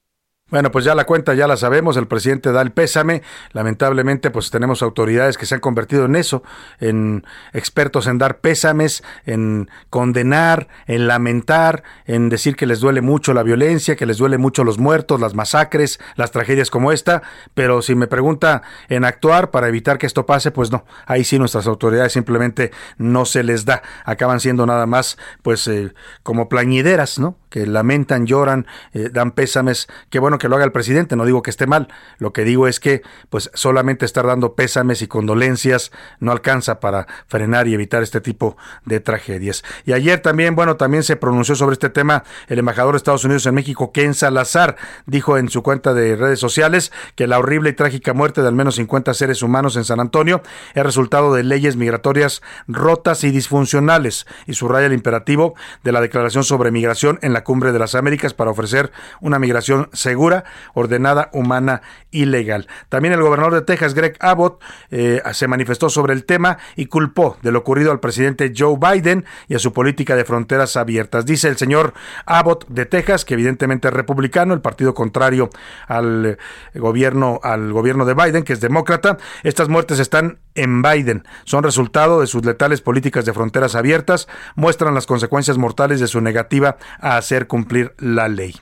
Bueno, 0.51 0.69
pues 0.69 0.83
ya 0.83 0.95
la 0.95 1.05
cuenta 1.05 1.33
ya 1.33 1.47
la 1.47 1.55
sabemos, 1.55 1.95
el 1.95 2.07
presidente 2.07 2.51
da 2.51 2.61
el 2.61 2.73
pésame, 2.73 3.23
lamentablemente 3.53 4.31
pues 4.31 4.51
tenemos 4.51 4.81
autoridades 4.81 5.37
que 5.37 5.45
se 5.45 5.55
han 5.55 5.61
convertido 5.61 6.03
en 6.03 6.17
eso, 6.17 6.43
en 6.81 7.25
expertos 7.53 8.05
en 8.05 8.17
dar 8.17 8.39
pésames, 8.39 9.01
en 9.25 9.69
condenar, 9.89 10.67
en 10.87 11.07
lamentar, 11.07 11.83
en 12.05 12.27
decir 12.27 12.57
que 12.57 12.65
les 12.65 12.81
duele 12.81 12.99
mucho 12.99 13.33
la 13.33 13.43
violencia, 13.43 13.95
que 13.95 14.05
les 14.05 14.17
duele 14.17 14.37
mucho 14.37 14.65
los 14.65 14.77
muertos, 14.77 15.21
las 15.21 15.35
masacres, 15.35 16.01
las 16.17 16.31
tragedias 16.31 16.69
como 16.69 16.91
esta, 16.91 17.21
pero 17.53 17.81
si 17.81 17.95
me 17.95 18.07
pregunta 18.07 18.61
en 18.89 19.05
actuar 19.05 19.51
para 19.51 19.69
evitar 19.69 19.97
que 19.97 20.05
esto 20.05 20.25
pase, 20.25 20.51
pues 20.51 20.69
no, 20.69 20.83
ahí 21.05 21.23
sí 21.23 21.39
nuestras 21.39 21.65
autoridades 21.65 22.11
simplemente 22.11 22.71
no 22.97 23.23
se 23.23 23.43
les 23.43 23.63
da, 23.63 23.83
acaban 24.03 24.41
siendo 24.41 24.65
nada 24.65 24.85
más 24.85 25.17
pues 25.43 25.65
eh, 25.69 25.93
como 26.23 26.49
plañideras, 26.49 27.19
¿no? 27.19 27.37
Que 27.51 27.67
lamentan, 27.67 28.25
lloran, 28.25 28.65
eh, 28.93 29.09
dan 29.13 29.31
pésames, 29.31 29.87
qué 30.09 30.17
bueno 30.17 30.39
que 30.39 30.49
lo 30.49 30.55
haga 30.55 30.65
el 30.65 30.71
presidente, 30.71 31.15
no 31.15 31.25
digo 31.25 31.43
que 31.43 31.51
esté 31.51 31.67
mal, 31.67 31.89
lo 32.17 32.33
que 32.33 32.43
digo 32.43 32.67
es 32.67 32.79
que 32.79 33.03
pues 33.29 33.51
solamente 33.53 34.05
estar 34.05 34.25
dando 34.25 34.55
pésames 34.55 35.03
y 35.03 35.07
condolencias 35.07 35.91
no 36.19 36.31
alcanza 36.31 36.79
para 36.79 37.05
frenar 37.27 37.67
y 37.67 37.75
evitar 37.75 38.01
este 38.01 38.21
tipo 38.21 38.57
de 38.85 38.99
tragedias. 38.99 39.63
Y 39.85 39.93
ayer 39.93 40.19
también, 40.21 40.55
bueno, 40.55 40.77
también 40.77 41.03
se 41.03 41.15
pronunció 41.15 41.55
sobre 41.55 41.73
este 41.73 41.89
tema 41.89 42.23
el 42.47 42.57
embajador 42.57 42.93
de 42.93 42.97
Estados 42.97 43.25
Unidos 43.25 43.45
en 43.45 43.53
México, 43.53 43.91
Ken 43.91 44.13
Salazar, 44.15 44.77
dijo 45.05 45.37
en 45.37 45.49
su 45.49 45.61
cuenta 45.61 45.93
de 45.93 46.15
redes 46.15 46.39
sociales 46.39 46.91
que 47.15 47.27
la 47.27 47.37
horrible 47.37 47.71
y 47.71 47.73
trágica 47.73 48.13
muerte 48.13 48.41
de 48.41 48.47
al 48.47 48.55
menos 48.55 48.75
50 48.75 49.13
seres 49.13 49.43
humanos 49.43 49.75
en 49.75 49.83
San 49.83 49.99
Antonio 49.99 50.41
es 50.73 50.83
resultado 50.83 51.33
de 51.33 51.43
leyes 51.43 51.75
migratorias 51.75 52.41
rotas 52.67 53.23
y 53.23 53.31
disfuncionales 53.31 54.25
y 54.47 54.53
subraya 54.53 54.87
el 54.87 54.93
imperativo 54.93 55.55
de 55.83 55.91
la 55.91 56.01
Declaración 56.01 56.43
sobre 56.43 56.71
Migración 56.71 57.19
en 57.21 57.33
la 57.33 57.40
Cumbre 57.43 57.71
de 57.71 57.79
las 57.79 57.95
Américas 57.95 58.33
para 58.33 58.51
ofrecer 58.51 58.91
una 59.19 59.39
migración 59.39 59.89
segura 59.93 60.43
ordenada, 60.73 61.29
humana 61.33 61.81
y 62.11 62.25
legal. 62.25 62.67
También 62.89 63.13
el 63.13 63.21
gobernador 63.21 63.53
de 63.53 63.61
Texas, 63.61 63.93
Greg 63.93 64.17
Abbott, 64.19 64.61
eh, 64.89 65.21
se 65.33 65.47
manifestó 65.47 65.89
sobre 65.89 66.13
el 66.13 66.25
tema 66.25 66.57
y 66.75 66.87
culpó 66.87 67.37
de 67.41 67.51
lo 67.51 67.59
ocurrido 67.59 67.91
al 67.91 67.99
presidente 67.99 68.53
Joe 68.55 68.77
Biden 68.77 69.25
y 69.47 69.55
a 69.55 69.59
su 69.59 69.73
política 69.73 70.15
de 70.15 70.25
fronteras 70.25 70.75
abiertas. 70.77 71.25
Dice 71.25 71.47
el 71.47 71.57
señor 71.57 71.93
Abbott 72.25 72.67
de 72.67 72.85
Texas, 72.85 73.25
que 73.25 73.35
evidentemente 73.35 73.87
es 73.87 73.93
republicano, 73.93 74.53
el 74.53 74.61
partido 74.61 74.93
contrario 74.93 75.49
al 75.87 76.37
gobierno, 76.75 77.39
al 77.43 77.71
gobierno 77.71 78.05
de 78.05 78.13
Biden, 78.13 78.43
que 78.43 78.53
es 78.53 78.61
demócrata. 78.61 79.17
Estas 79.43 79.69
muertes 79.69 79.99
están 79.99 80.39
en 80.55 80.81
Biden. 80.81 81.23
Son 81.45 81.63
resultado 81.63 82.21
de 82.21 82.27
sus 82.27 82.45
letales 82.45 82.81
políticas 82.81 83.25
de 83.25 83.33
fronteras 83.33 83.75
abiertas, 83.75 84.27
muestran 84.55 84.93
las 84.93 85.05
consecuencias 85.05 85.57
mortales 85.57 85.99
de 85.99 86.07
su 86.07 86.21
negativa 86.21 86.77
a 86.99 87.17
cumplir 87.47 87.93
la 87.97 88.27
ley. 88.27 88.55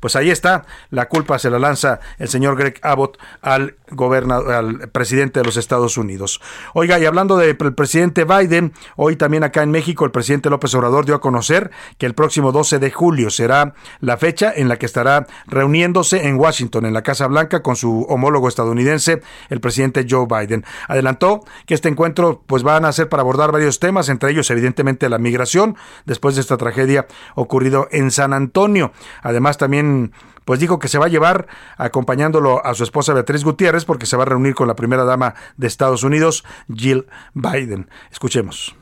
Pues 0.00 0.16
ahí 0.16 0.30
está, 0.30 0.64
la 0.90 1.08
culpa 1.08 1.38
se 1.38 1.50
la 1.50 1.58
lanza 1.58 2.00
el 2.18 2.28
señor 2.28 2.56
Greg 2.56 2.78
Abbott 2.82 3.18
al 3.42 3.76
al 3.98 4.88
presidente 4.90 5.40
de 5.40 5.44
los 5.44 5.56
Estados 5.56 5.96
Unidos. 5.96 6.40
Oiga, 6.74 6.98
y 6.98 7.06
hablando 7.06 7.36
del 7.36 7.56
presidente 7.56 8.24
Biden, 8.24 8.72
hoy 8.96 9.16
también 9.16 9.42
acá 9.42 9.62
en 9.62 9.70
México 9.70 10.04
el 10.04 10.10
presidente 10.10 10.50
López 10.50 10.74
Obrador 10.74 11.06
dio 11.06 11.14
a 11.14 11.20
conocer 11.20 11.70
que 11.98 12.06
el 12.06 12.14
próximo 12.14 12.52
12 12.52 12.78
de 12.78 12.90
julio 12.90 13.30
será 13.30 13.74
la 14.00 14.16
fecha 14.16 14.52
en 14.54 14.68
la 14.68 14.76
que 14.76 14.86
estará 14.86 15.26
reuniéndose 15.46 16.28
en 16.28 16.36
Washington, 16.36 16.86
en 16.86 16.94
la 16.94 17.02
Casa 17.02 17.26
Blanca, 17.26 17.62
con 17.62 17.76
su 17.76 18.06
homólogo 18.08 18.48
estadounidense, 18.48 19.22
el 19.48 19.60
presidente 19.60 20.06
Joe 20.08 20.26
Biden. 20.26 20.64
Adelantó 20.88 21.40
que 21.66 21.74
este 21.74 21.88
encuentro 21.88 22.42
pues 22.46 22.62
van 22.62 22.84
a 22.84 22.92
ser 22.92 23.08
para 23.08 23.22
abordar 23.22 23.52
varios 23.52 23.80
temas, 23.80 24.08
entre 24.08 24.30
ellos 24.30 24.50
evidentemente 24.50 25.08
la 25.08 25.18
migración, 25.18 25.76
después 26.06 26.34
de 26.34 26.42
esta 26.42 26.56
tragedia 26.56 27.06
ocurrido 27.34 27.88
San 28.10 28.32
Antonio. 28.32 28.92
Además 29.22 29.58
también 29.58 30.12
pues 30.44 30.58
dijo 30.58 30.78
que 30.78 30.88
se 30.88 30.98
va 30.98 31.06
a 31.06 31.08
llevar 31.08 31.46
acompañándolo 31.76 32.64
a 32.64 32.74
su 32.74 32.82
esposa 32.82 33.14
Beatriz 33.14 33.44
Gutiérrez 33.44 33.84
porque 33.84 34.06
se 34.06 34.16
va 34.16 34.24
a 34.24 34.26
reunir 34.26 34.54
con 34.54 34.66
la 34.66 34.74
primera 34.74 35.04
dama 35.04 35.34
de 35.56 35.66
Estados 35.66 36.02
Unidos, 36.02 36.44
Jill 36.74 37.06
Biden. 37.34 37.88
Escuchemos. 38.10 38.74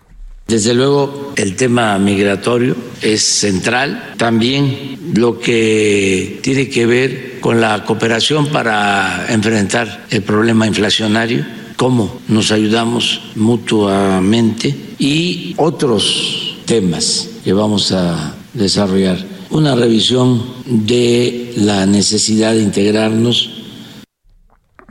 Desde 0.47 0.73
luego, 0.73 1.35
el 1.37 1.57
tema 1.57 1.99
migratorio 1.99 2.75
es 3.03 3.23
central. 3.23 4.15
También 4.17 5.13
lo 5.15 5.39
que 5.39 6.41
tiene 6.43 6.71
que 6.71 6.87
ver 6.87 7.39
con 7.41 7.61
la 7.61 7.85
cooperación 7.85 8.47
para 8.47 9.27
enfrentar 9.29 10.07
el 10.09 10.23
problema 10.23 10.67
inflacionario, 10.67 11.45
cómo 11.77 12.23
nos 12.29 12.51
ayudamos 12.51 13.31
mutuamente 13.37 14.75
y 14.99 15.53
otros 15.59 16.57
temas 16.65 17.29
que 17.45 17.53
vamos 17.53 17.93
a 17.93 18.38
desarrollar 18.55 19.19
una 19.51 19.75
revisión 19.75 20.43
de 20.67 21.53
la 21.57 21.87
necesidad 21.87 22.53
de 22.53 22.61
integrarnos. 22.61 23.55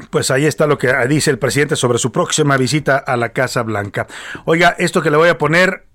Pues 0.09 0.31
ahí 0.31 0.45
está 0.45 0.67
lo 0.67 0.77
que 0.77 0.93
dice 1.07 1.31
el 1.31 1.39
presidente 1.39 1.75
sobre 1.75 1.97
su 1.97 2.11
próxima 2.11 2.57
visita 2.57 2.97
a 2.97 3.17
la 3.17 3.29
Casa 3.29 3.63
Blanca. 3.63 4.07
Oiga, 4.45 4.75
esto 4.77 5.01
que 5.01 5.11
le 5.11 5.17
voy 5.17 5.29
a 5.29 5.37
poner 5.37 5.87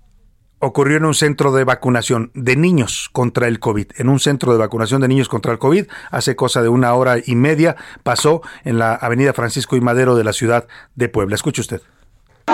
ocurrió 0.59 0.97
en 0.97 1.05
un 1.05 1.13
centro 1.13 1.51
de 1.51 1.65
vacunación 1.65 2.31
de 2.33 2.55
niños 2.55 3.09
contra 3.11 3.47
el 3.47 3.59
COVID. 3.59 3.87
En 3.97 4.07
un 4.07 4.19
centro 4.19 4.53
de 4.53 4.59
vacunación 4.59 5.01
de 5.01 5.09
niños 5.09 5.27
contra 5.27 5.51
el 5.51 5.59
COVID, 5.59 5.87
hace 6.09 6.37
cosa 6.37 6.61
de 6.61 6.69
una 6.69 6.93
hora 6.93 7.17
y 7.23 7.35
media, 7.35 7.75
pasó 8.03 8.41
en 8.63 8.77
la 8.77 8.95
avenida 8.95 9.33
Francisco 9.33 9.75
y 9.75 9.81
Madero 9.81 10.15
de 10.15 10.23
la 10.23 10.31
ciudad 10.31 10.67
de 10.95 11.09
Puebla. 11.09 11.35
Escuche 11.35 11.59
usted. 11.59 11.81
¿Qué 12.45 12.53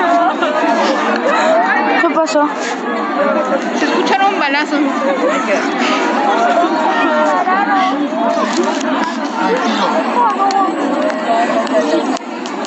pasó? 2.16 2.50
Se 3.78 3.86
escucharon 3.86 4.40
balazos. 4.40 4.80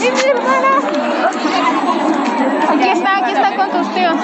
¡Es 0.01 0.13
mi 0.13 0.31
hermana! 0.31 1.62
Aquí 2.83 2.91
está, 2.91 3.19
aquí 3.19 3.33
está 3.33 3.57
con 3.57 3.71
tus 3.71 3.95
tíos. 3.95 4.17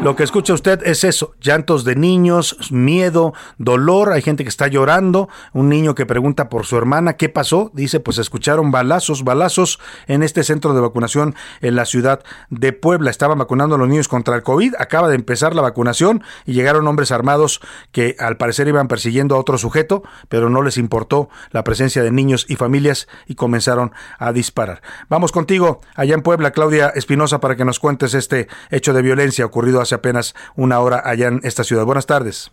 Lo 0.00 0.14
que 0.14 0.22
escucha 0.22 0.54
usted 0.54 0.80
es 0.86 1.02
eso, 1.02 1.34
llantos 1.40 1.82
de 1.82 1.96
niños, 1.96 2.70
miedo, 2.70 3.34
dolor, 3.58 4.12
hay 4.12 4.22
gente 4.22 4.44
que 4.44 4.48
está 4.48 4.68
llorando, 4.68 5.28
un 5.52 5.68
niño 5.68 5.96
que 5.96 6.06
pregunta 6.06 6.48
por 6.48 6.66
su 6.66 6.76
hermana, 6.76 7.16
¿qué 7.16 7.28
pasó? 7.28 7.72
Dice, 7.74 7.98
pues 7.98 8.18
escucharon 8.18 8.70
balazos, 8.70 9.24
balazos 9.24 9.80
en 10.06 10.22
este 10.22 10.44
centro 10.44 10.72
de 10.72 10.80
vacunación 10.80 11.34
en 11.62 11.74
la 11.74 11.84
ciudad 11.84 12.22
de 12.48 12.72
Puebla. 12.72 13.10
Estaban 13.10 13.38
vacunando 13.38 13.74
a 13.74 13.78
los 13.78 13.88
niños 13.88 14.06
contra 14.06 14.36
el 14.36 14.44
COVID, 14.44 14.76
acaba 14.78 15.08
de 15.08 15.16
empezar 15.16 15.56
la 15.56 15.62
vacunación 15.62 16.22
y 16.46 16.52
llegaron 16.52 16.86
hombres 16.86 17.10
armados 17.10 17.60
que 17.90 18.14
al 18.20 18.36
parecer 18.36 18.68
iban 18.68 18.86
persiguiendo 18.86 19.34
a 19.34 19.40
otro 19.40 19.58
sujeto, 19.58 20.04
pero 20.28 20.48
no 20.48 20.62
les 20.62 20.78
importó 20.78 21.28
la 21.50 21.64
presencia 21.64 22.04
de 22.04 22.12
niños 22.12 22.46
y 22.48 22.54
familias 22.54 23.08
y 23.26 23.34
comenzaron 23.34 23.90
a 24.20 24.32
disparar. 24.32 24.80
Vamos 25.08 25.32
contigo 25.32 25.80
allá 25.96 26.14
en 26.14 26.22
Puebla, 26.22 26.52
Claudia 26.52 26.90
Espinosa, 26.94 27.40
para 27.40 27.56
que 27.56 27.57
nos 27.64 27.78
cuentes 27.78 28.14
este 28.14 28.48
hecho 28.70 28.92
de 28.92 29.02
violencia 29.02 29.46
ocurrido 29.46 29.80
hace 29.80 29.94
apenas 29.94 30.34
una 30.56 30.80
hora 30.80 31.02
allá 31.04 31.28
en 31.28 31.40
esta 31.42 31.64
ciudad. 31.64 31.84
Buenas 31.84 32.06
tardes. 32.06 32.50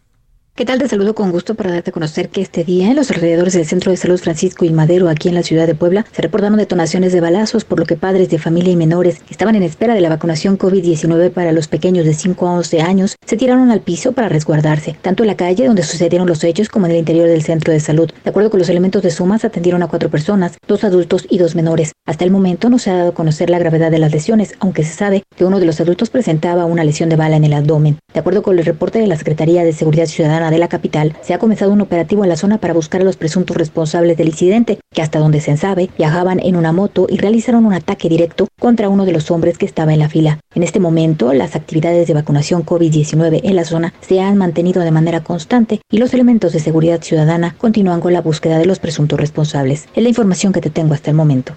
¿Qué 0.58 0.64
tal? 0.64 0.80
Te 0.80 0.88
saludo 0.88 1.14
con 1.16 1.32
gusto 1.34 1.56
para 1.56 1.70
darte 1.70 1.90
a 1.90 1.94
conocer 1.94 2.30
que 2.30 2.40
este 2.40 2.64
día 2.64 2.90
en 2.90 2.96
los 2.96 3.12
alrededores 3.12 3.52
del 3.56 3.66
Centro 3.66 3.92
de 3.92 3.98
Salud 3.98 4.18
Francisco 4.18 4.64
y 4.64 4.70
Madero, 4.70 5.10
aquí 5.10 5.28
en 5.28 5.36
la 5.36 5.44
ciudad 5.44 5.68
de 5.68 5.76
Puebla, 5.76 6.06
se 6.14 6.22
reportaron 6.22 6.58
detonaciones 6.58 7.12
de 7.12 7.20
balazos, 7.20 7.66
por 7.66 7.78
lo 7.78 7.86
que 7.86 7.98
padres 7.98 8.30
de 8.30 8.40
familia 8.40 8.72
y 8.72 8.78
menores 8.78 9.20
que 9.20 9.34
estaban 9.34 9.56
en 9.56 9.64
espera 9.64 9.96
de 9.96 10.00
la 10.00 10.08
vacunación 10.08 10.58
COVID-19 10.58 11.32
para 11.32 11.52
los 11.52 11.68
pequeños 11.68 12.06
de 12.06 12.14
5 12.14 12.48
a 12.48 12.54
11 12.54 12.82
años 12.82 13.18
se 13.26 13.36
tiraron 13.36 13.70
al 13.70 13.82
piso 13.82 14.14
para 14.14 14.30
resguardarse, 14.30 14.98
tanto 15.02 15.24
en 15.24 15.28
la 15.28 15.36
calle 15.36 15.68
donde 15.68 15.84
sucedieron 15.84 16.26
los 16.26 16.42
hechos 16.46 16.70
como 16.70 16.86
en 16.86 16.94
el 16.94 17.00
interior 17.00 17.28
del 17.28 17.44
centro 17.44 17.74
de 17.74 17.82
salud. 17.82 18.10
De 18.24 18.30
acuerdo 18.30 18.50
con 18.50 18.62
los 18.62 18.70
elementos 18.70 19.04
de 19.04 19.12
sumas, 19.12 19.44
atendieron 19.44 19.84
a 19.84 19.88
cuatro 19.88 20.10
personas, 20.10 20.58
dos 20.70 20.86
adultos 20.86 21.28
y 21.30 21.38
dos 21.38 21.56
menores. 21.56 21.92
Hasta 22.06 22.24
el 22.24 22.32
momento 22.32 22.70
no 22.70 22.80
se 22.80 22.92
ha 22.92 22.96
dado 22.96 23.10
a 23.10 23.14
conocer 23.14 23.50
la 23.50 23.60
gravedad 23.60 23.92
de 23.92 24.00
las 24.00 24.14
lesiones, 24.14 24.56
aunque 24.62 24.86
se 24.86 24.94
sabe 24.94 25.24
que 25.36 25.44
uno 25.44 25.60
de 25.60 25.66
los 25.66 25.82
adultos 25.82 26.10
presentaba 26.10 26.64
una 26.64 26.86
lesión 26.86 27.10
de 27.10 27.18
bala 27.18 27.36
en 27.36 27.44
el 27.44 27.52
abdomen. 27.52 28.00
De 28.14 28.22
acuerdo 28.22 28.42
con 28.42 28.58
el 28.58 28.64
reporte 28.64 29.00
de 29.00 29.08
la 29.08 29.18
Secretaría 29.18 29.66
de 29.66 29.74
Seguridad 29.74 30.06
Ciudadana 30.06 30.45
de 30.52 30.58
la 30.58 30.68
capital, 30.68 31.16
se 31.22 31.34
ha 31.34 31.40
comenzado 31.40 31.72
un 31.72 31.82
operativo 31.82 32.24
en 32.24 32.30
la 32.30 32.38
zona 32.38 32.58
para 32.58 32.74
buscar 32.74 33.02
a 33.02 33.04
los 33.04 33.18
presuntos 33.18 33.58
responsables 33.58 34.18
del 34.18 34.30
incidente, 34.30 34.80
que 34.94 35.02
hasta 35.02 35.20
donde 35.20 35.42
se 35.42 35.56
sabe 35.58 35.90
viajaban 35.98 36.40
en 36.40 36.56
una 36.56 36.72
moto 36.72 37.08
y 37.10 37.18
realizaron 37.18 37.66
un 37.66 37.74
ataque 37.74 38.10
directo 38.10 38.48
contra 38.60 38.90
uno 38.90 39.06
de 39.06 39.12
los 39.12 39.32
hombres 39.32 39.58
que 39.58 39.66
estaba 39.66 39.94
en 39.94 40.00
la 40.00 40.10
fila. 40.10 40.40
En 40.54 40.64
este 40.64 40.80
momento, 40.80 41.34
las 41.34 41.56
actividades 41.56 42.08
de 42.08 42.14
vacunación 42.14 42.66
COVID-19 42.66 43.42
en 43.44 43.56
la 43.56 43.66
zona 43.66 43.94
se 44.02 44.22
han 44.22 44.38
mantenido 44.38 44.82
de 44.82 44.92
manera 44.92 45.24
constante 45.24 45.82
y 45.92 45.98
los 45.98 46.14
elementos 46.14 46.54
de 46.54 46.60
seguridad 46.60 47.02
ciudadana 47.02 47.56
continúan 47.58 48.02
con 48.02 48.14
la 48.14 48.22
búsqueda 48.22 48.58
de 48.58 48.66
los 48.66 48.80
presuntos 48.80 49.20
responsables. 49.20 49.88
Es 49.96 50.04
la 50.04 50.10
información 50.10 50.54
que 50.54 50.62
te 50.62 50.70
tengo 50.70 50.94
hasta 50.94 51.12
el 51.12 51.18
momento. 51.18 51.54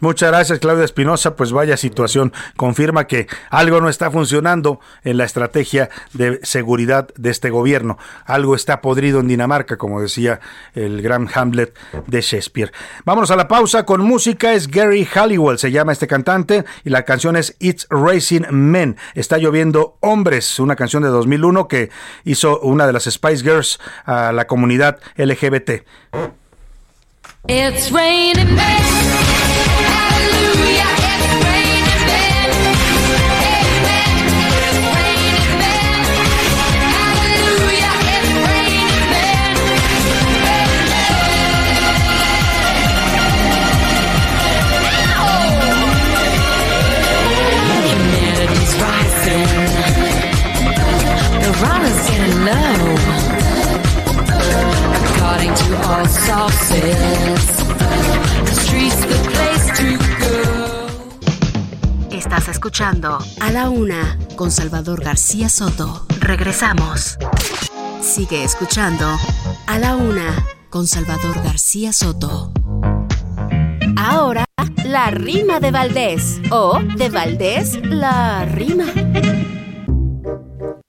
Muchas 0.00 0.30
gracias, 0.30 0.58
Claudia 0.58 0.84
Espinosa. 0.84 1.36
Pues 1.36 1.52
vaya 1.52 1.76
situación. 1.76 2.32
Confirma 2.56 3.06
que 3.06 3.26
algo 3.50 3.80
no 3.80 3.88
está 3.88 4.10
funcionando 4.10 4.80
en 5.04 5.18
la 5.18 5.24
estrategia 5.24 5.90
de 6.12 6.40
seguridad 6.42 7.08
de 7.16 7.30
este 7.30 7.50
gobierno. 7.50 7.98
Algo 8.24 8.54
está 8.54 8.80
podrido 8.80 9.20
en 9.20 9.28
Dinamarca, 9.28 9.76
como 9.76 10.00
decía 10.00 10.40
el 10.74 11.02
gran 11.02 11.28
Hamlet 11.34 11.76
de 12.06 12.20
Shakespeare. 12.20 12.72
Vámonos 13.04 13.30
a 13.30 13.36
la 13.36 13.46
pausa 13.48 13.84
con 13.84 14.00
música. 14.02 14.54
Es 14.54 14.68
Gary 14.68 15.04
Halliwell, 15.04 15.58
se 15.58 15.70
llama 15.70 15.92
este 15.92 16.06
cantante, 16.06 16.64
y 16.84 16.90
la 16.90 17.04
canción 17.04 17.36
es 17.36 17.56
It's 17.58 17.86
Racing 17.90 18.46
Men. 18.50 18.96
Está 19.14 19.38
lloviendo 19.38 19.98
hombres, 20.00 20.58
una 20.58 20.76
canción 20.76 21.02
de 21.02 21.10
2001 21.10 21.68
que 21.68 21.90
hizo 22.24 22.60
una 22.60 22.86
de 22.86 22.92
las 22.92 23.04
Spice 23.04 23.42
Girls 23.42 23.78
a 24.04 24.32
la 24.32 24.46
comunidad 24.46 24.98
LGBT. 25.16 25.82
It's 27.48 27.90
raining. 27.90 28.99
A 62.82 63.52
la 63.52 63.68
Una 63.68 64.18
con 64.36 64.50
Salvador 64.50 65.04
García 65.04 65.50
Soto. 65.50 66.06
Regresamos. 66.18 67.18
Sigue 68.00 68.42
escuchando 68.42 69.04
A 69.66 69.78
la 69.78 69.96
Una 69.96 70.46
con 70.70 70.86
Salvador 70.86 71.42
García 71.44 71.92
Soto. 71.92 72.52
Ahora, 73.98 74.46
la 74.82 75.10
rima 75.10 75.60
de 75.60 75.72
Valdés. 75.72 76.40
O 76.50 76.78
de 76.96 77.10
Valdés, 77.10 77.78
la 77.84 78.46
rima. 78.46 78.86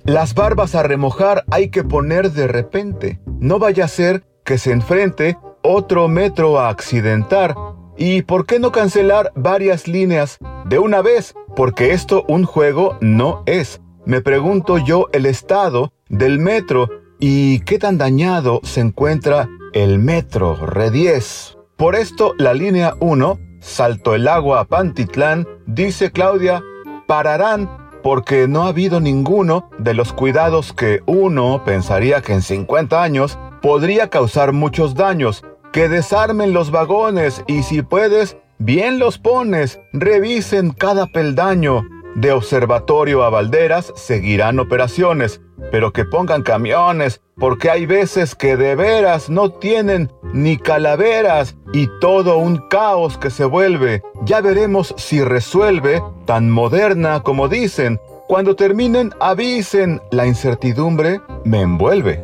Las 0.06 0.34
barbas 0.34 0.76
a 0.76 0.84
remojar 0.84 1.44
hay 1.52 1.72
que 1.72 1.84
poner 1.84 2.32
de 2.32 2.48
repente. 2.48 3.20
No 3.42 3.60
vaya 3.60 3.84
a 3.84 3.90
ser 3.90 4.24
que 4.46 4.58
se 4.58 4.72
enfrente 4.72 5.38
otro 5.62 6.08
metro 6.08 6.58
a 6.58 6.70
accidentar. 6.70 7.54
¿Y 7.98 8.22
por 8.22 8.46
qué 8.46 8.60
no 8.60 8.72
cancelar 8.72 9.34
varias 9.36 9.90
líneas 9.90 10.38
de 10.66 10.80
una 10.80 11.02
vez? 11.02 11.36
Porque 11.56 11.94
esto 11.94 12.26
un 12.28 12.46
juego 12.46 12.98
no 13.02 13.44
es. 13.46 13.82
Me 14.06 14.22
pregunto 14.22 14.78
yo 14.78 15.08
el 15.14 15.26
estado 15.26 15.94
del 16.10 16.40
metro 16.40 16.90
y 17.20 17.60
qué 17.62 17.78
tan 17.78 17.98
dañado 17.98 18.62
se 18.64 18.82
encuentra 18.82 19.48
el 19.74 20.00
metro 20.00 20.56
Re 20.66 20.92
10. 20.92 21.58
Por 21.78 21.96
esto 21.96 22.34
la 22.38 22.54
línea 22.54 22.96
1, 23.00 23.40
Salto 23.60 24.16
el 24.16 24.28
agua 24.28 24.62
a 24.62 24.66
Pantitlán, 24.66 25.48
dice 25.68 26.12
Claudia, 26.12 26.64
pararán 27.06 27.70
porque 28.02 28.48
no 28.48 28.64
ha 28.64 28.70
habido 28.70 29.00
ninguno 29.00 29.70
de 29.78 29.94
los 29.94 30.14
cuidados 30.14 30.74
que 30.74 31.02
uno 31.06 31.64
pensaría 31.64 32.22
que 32.22 32.34
en 32.34 32.42
50 32.42 33.04
años 33.04 33.38
podría 33.62 34.10
causar 34.10 34.52
muchos 34.52 34.96
daños. 34.96 35.44
Que 35.72 35.88
desarmen 35.88 36.54
los 36.54 36.72
vagones 36.72 37.44
y 37.48 37.64
si 37.64 37.82
puedes, 37.82 38.36
bien 38.62 39.00
los 39.00 39.18
pones, 39.18 39.80
revisen 39.94 40.72
cada 40.72 41.08
peldaño. 41.08 41.84
De 42.16 42.32
observatorio 42.32 43.24
a 43.24 43.30
Valderas 43.30 43.94
seguirán 43.96 44.60
operaciones, 44.60 45.42
pero 45.72 45.94
que 45.94 46.04
pongan 46.04 46.44
camiones, 46.44 47.22
porque 47.38 47.70
hay 47.70 47.86
veces 47.86 48.36
que 48.36 48.58
de 48.58 48.76
veras 48.76 49.30
no 49.30 49.52
tienen 49.52 50.12
ni 50.34 50.58
calaveras 50.58 51.56
y 51.74 51.88
todo 52.00 52.38
un 52.38 52.58
caos 52.70 53.18
que 53.18 53.30
se 53.30 53.46
vuelve. 53.46 54.04
Ya 54.24 54.42
veremos 54.42 54.94
si 54.98 55.24
resuelve, 55.24 56.04
tan 56.26 56.50
moderna 56.50 57.24
como 57.24 57.48
dicen. 57.48 58.00
Cuando 58.28 58.56
terminen, 58.56 59.12
avisen, 59.20 60.02
la 60.12 60.26
incertidumbre 60.26 61.20
me 61.46 61.62
envuelve. 61.62 62.24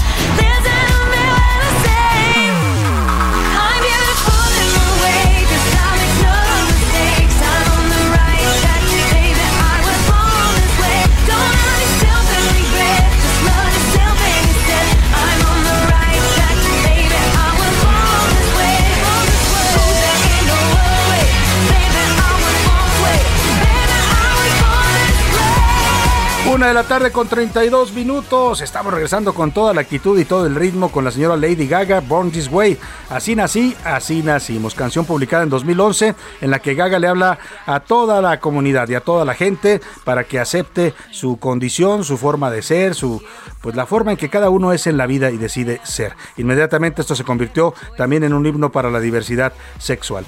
Una 26.61 26.67
de 26.67 26.73
la 26.75 26.83
tarde 26.83 27.11
con 27.11 27.27
32 27.27 27.91
minutos. 27.93 28.61
Estamos 28.61 28.93
regresando 28.93 29.33
con 29.33 29.51
toda 29.51 29.73
la 29.73 29.81
actitud 29.81 30.19
y 30.19 30.25
todo 30.25 30.45
el 30.45 30.53
ritmo 30.53 30.91
con 30.91 31.03
la 31.03 31.09
señora 31.09 31.35
Lady 31.35 31.65
Gaga, 31.65 32.01
Born 32.01 32.29
This 32.29 32.49
Way. 32.51 32.77
Así 33.09 33.35
nací, 33.35 33.75
así 33.83 34.21
nacimos. 34.21 34.75
Canción 34.75 35.05
publicada 35.05 35.41
en 35.41 35.49
2011 35.49 36.13
en 36.39 36.51
la 36.51 36.59
que 36.59 36.75
Gaga 36.75 36.99
le 36.99 37.07
habla 37.07 37.39
a 37.65 37.79
toda 37.79 38.21
la 38.21 38.39
comunidad 38.39 38.87
y 38.89 38.93
a 38.93 39.01
toda 39.01 39.25
la 39.25 39.33
gente 39.33 39.81
para 40.03 40.23
que 40.25 40.39
acepte 40.39 40.93
su 41.09 41.39
condición, 41.39 42.03
su 42.03 42.15
forma 42.19 42.51
de 42.51 42.61
ser, 42.61 42.93
su 42.93 43.23
pues 43.61 43.75
la 43.75 43.87
forma 43.87 44.11
en 44.11 44.17
que 44.17 44.29
cada 44.29 44.51
uno 44.51 44.71
es 44.71 44.85
en 44.85 44.97
la 44.97 45.07
vida 45.07 45.31
y 45.31 45.37
decide 45.37 45.81
ser. 45.83 46.15
Inmediatamente 46.37 47.01
esto 47.01 47.15
se 47.15 47.23
convirtió 47.23 47.73
también 47.97 48.23
en 48.23 48.33
un 48.33 48.45
himno 48.45 48.71
para 48.71 48.91
la 48.91 48.99
diversidad 48.99 49.51
sexual. 49.79 50.25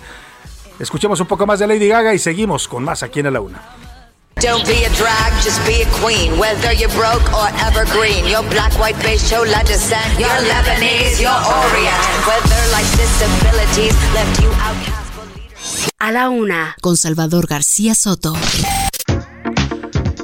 Escuchemos 0.80 1.20
un 1.20 1.28
poco 1.28 1.46
más 1.46 1.60
de 1.60 1.68
Lady 1.68 1.90
Gaga 1.90 2.16
y 2.16 2.18
seguimos 2.18 2.68
con 2.68 2.84
más 2.84 3.04
aquí 3.04 3.20
en 3.20 3.32
la 3.32 3.40
Una. 3.40 3.83
Don't 4.40 4.66
be 4.68 4.84
a 4.84 4.90
drag, 4.96 5.32
just 5.44 5.66
be 5.66 5.82
a 5.82 5.88
queen. 6.02 6.38
Whether 6.38 6.74
you're 6.74 6.90
broke 6.90 7.24
or 7.34 7.48
evergreen, 7.64 8.26
you're 8.28 8.44
black, 8.50 8.74
white, 8.80 8.98
beige, 9.02 9.30
chola 9.30 9.64
descent. 9.66 10.20
You're 10.20 10.30
Lebanese, 10.30 11.22
you're 11.22 11.32
Orient. 11.32 12.04
Whether 12.28 12.62
life's 12.72 12.96
disabilities 12.98 13.96
left 14.14 14.42
you 14.42 14.50
outcast. 14.60 15.04
A 16.00 16.12
la 16.12 16.30
Una 16.30 16.76
con 16.82 16.98
Salvador 16.98 17.48
García 17.48 17.96
Soto. 17.96 18.34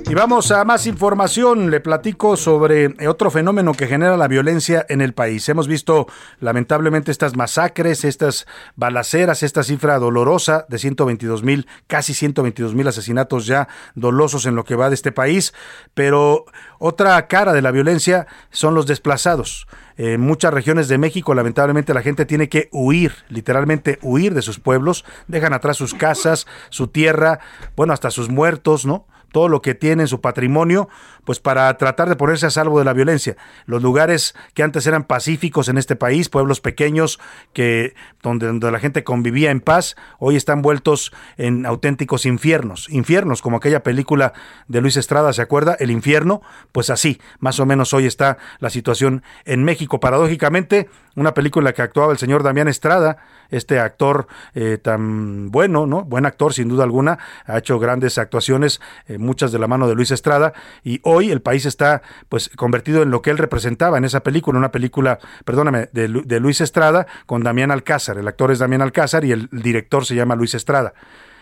Y 0.10 0.15
vamos 0.15 0.50
a 0.50 0.65
más 0.65 0.88
información. 0.88 1.69
Le 1.69 1.82
platico 1.82 2.36
sobre 2.36 2.95
otro 3.08 3.30
fenómeno 3.30 3.74
que 3.74 3.86
genera 3.86 4.17
la 4.17 4.28
violencia 4.28 4.84
en 4.89 5.02
el 5.02 5.13
país. 5.13 5.48
Hemos 5.50 5.67
visto 5.67 6.08
lamentablemente 6.39 7.12
estas 7.12 7.36
masacres, 7.36 8.04
estas 8.04 8.48
balaceras, 8.76 9.43
esta 9.43 9.62
cifra 9.62 10.00
dolorosa 10.00 10.65
de 10.67 10.80
122 10.80 11.43
mil, 11.43 11.67
casi 11.86 12.15
122 12.15 12.74
mil 12.74 12.88
asesinatos 12.88 13.45
ya 13.45 13.67
dolosos 13.93 14.48
en 14.48 14.56
lo 14.56 14.63
que 14.63 14.74
va 14.74 14.89
de 14.89 14.95
este 14.95 15.12
país. 15.12 15.54
Pero 15.93 16.45
otra 16.80 17.28
cara 17.28 17.54
de 17.54 17.62
la 17.62 17.69
violencia 17.69 18.26
son 18.50 18.74
los 18.74 18.88
desplazados. 18.88 19.67
En 19.95 20.22
muchas 20.22 20.52
regiones 20.52 20.88
de 20.88 20.98
México, 20.98 21.36
lamentablemente, 21.36 21.93
la 21.93 22.02
gente 22.02 22.26
tiene 22.26 22.50
que 22.50 22.67
huir, 22.72 23.13
literalmente 23.28 24.00
huir 24.02 24.34
de 24.34 24.41
sus 24.41 24.60
pueblos, 24.60 25.06
dejan 25.28 25.54
atrás 25.54 25.78
sus 25.78 25.93
casas, 25.93 26.48
su 26.69 26.88
tierra, 26.88 27.41
bueno, 27.76 27.93
hasta 27.93 28.10
sus 28.10 28.30
muertos, 28.30 28.88
¿no? 28.88 29.06
Todo 29.31 29.47
lo 29.47 29.61
que 29.61 29.75
tienen, 29.75 30.07
su 30.07 30.21
patrimonio, 30.21 30.89
pues 31.29 31.39
para 31.39 31.71
tratar 31.77 32.09
de 32.09 32.15
ponerse 32.15 32.47
a 32.47 32.49
salvo 32.49 32.79
de 32.79 32.85
la 32.85 32.93
violencia. 32.93 33.37
Los 33.67 33.83
lugares 33.83 34.33
que 34.55 34.63
antes 34.63 34.87
eran 34.87 35.03
pacíficos 35.03 35.69
en 35.69 35.77
este 35.77 35.95
país, 35.95 36.27
pueblos 36.27 36.59
pequeños 36.59 37.19
que 37.53 37.93
donde, 38.23 38.47
donde 38.47 38.71
la 38.71 38.79
gente 38.79 39.03
convivía 39.03 39.51
en 39.51 39.61
paz, 39.61 39.95
hoy 40.17 40.35
están 40.35 40.63
vueltos 40.63 41.13
en 41.37 41.67
auténticos 41.67 42.25
infiernos, 42.25 42.89
infiernos 42.89 43.43
como 43.43 43.57
aquella 43.57 43.83
película 43.83 44.33
de 44.67 44.81
Luis 44.81 44.97
Estrada, 44.97 45.31
¿se 45.31 45.43
acuerda? 45.43 45.75
El 45.79 45.91
infierno, 45.91 46.41
pues 46.71 46.89
así, 46.89 47.21
más 47.37 47.59
o 47.59 47.67
menos 47.67 47.93
hoy 47.93 48.07
está 48.07 48.39
la 48.57 48.71
situación 48.71 49.21
en 49.45 49.63
México. 49.63 49.99
Paradójicamente, 49.99 50.89
una 51.15 51.35
película 51.35 51.73
que 51.73 51.83
actuaba 51.83 52.11
el 52.11 52.17
señor 52.17 52.41
Damián 52.41 52.67
Estrada, 52.67 53.17
este 53.51 53.79
actor 53.79 54.27
eh, 54.53 54.79
tan 54.81 55.51
bueno, 55.51 55.85
¿no? 55.85 56.03
Buen 56.05 56.25
actor 56.25 56.53
sin 56.53 56.69
duda 56.69 56.85
alguna, 56.85 57.19
ha 57.45 57.57
hecho 57.59 57.77
grandes 57.77 58.17
actuaciones, 58.17 58.81
eh, 59.07 59.17
muchas 59.19 59.51
de 59.51 59.59
la 59.59 59.67
mano 59.67 59.87
de 59.87 59.95
Luis 59.95 60.11
Estrada, 60.11 60.53
y 60.83 60.99
hoy 61.03 61.18
el 61.32 61.41
país 61.41 61.65
está 61.65 62.01
pues 62.29 62.49
convertido 62.55 63.03
en 63.03 63.12
lo 63.12 63.21
que 63.21 63.29
él 63.29 63.38
representaba 63.38 63.97
en 63.97 64.05
esa 64.05 64.21
película, 64.21 64.58
una 64.58 64.71
película, 64.71 65.19
perdóname, 65.45 65.89
de 65.91 66.39
Luis 66.39 66.62
Estrada 66.62 67.08
con 67.25 67.43
Damián 67.43 67.71
Alcázar, 67.71 68.17
el 68.17 68.27
actor 68.27 68.51
es 68.51 68.60
Damián 68.60 68.82
Alcázar 68.82 69.25
y 69.25 69.32
el 69.32 69.49
director 69.51 70.05
se 70.05 70.15
llama 70.15 70.36
Luis 70.36 70.53
Estrada. 70.53 70.93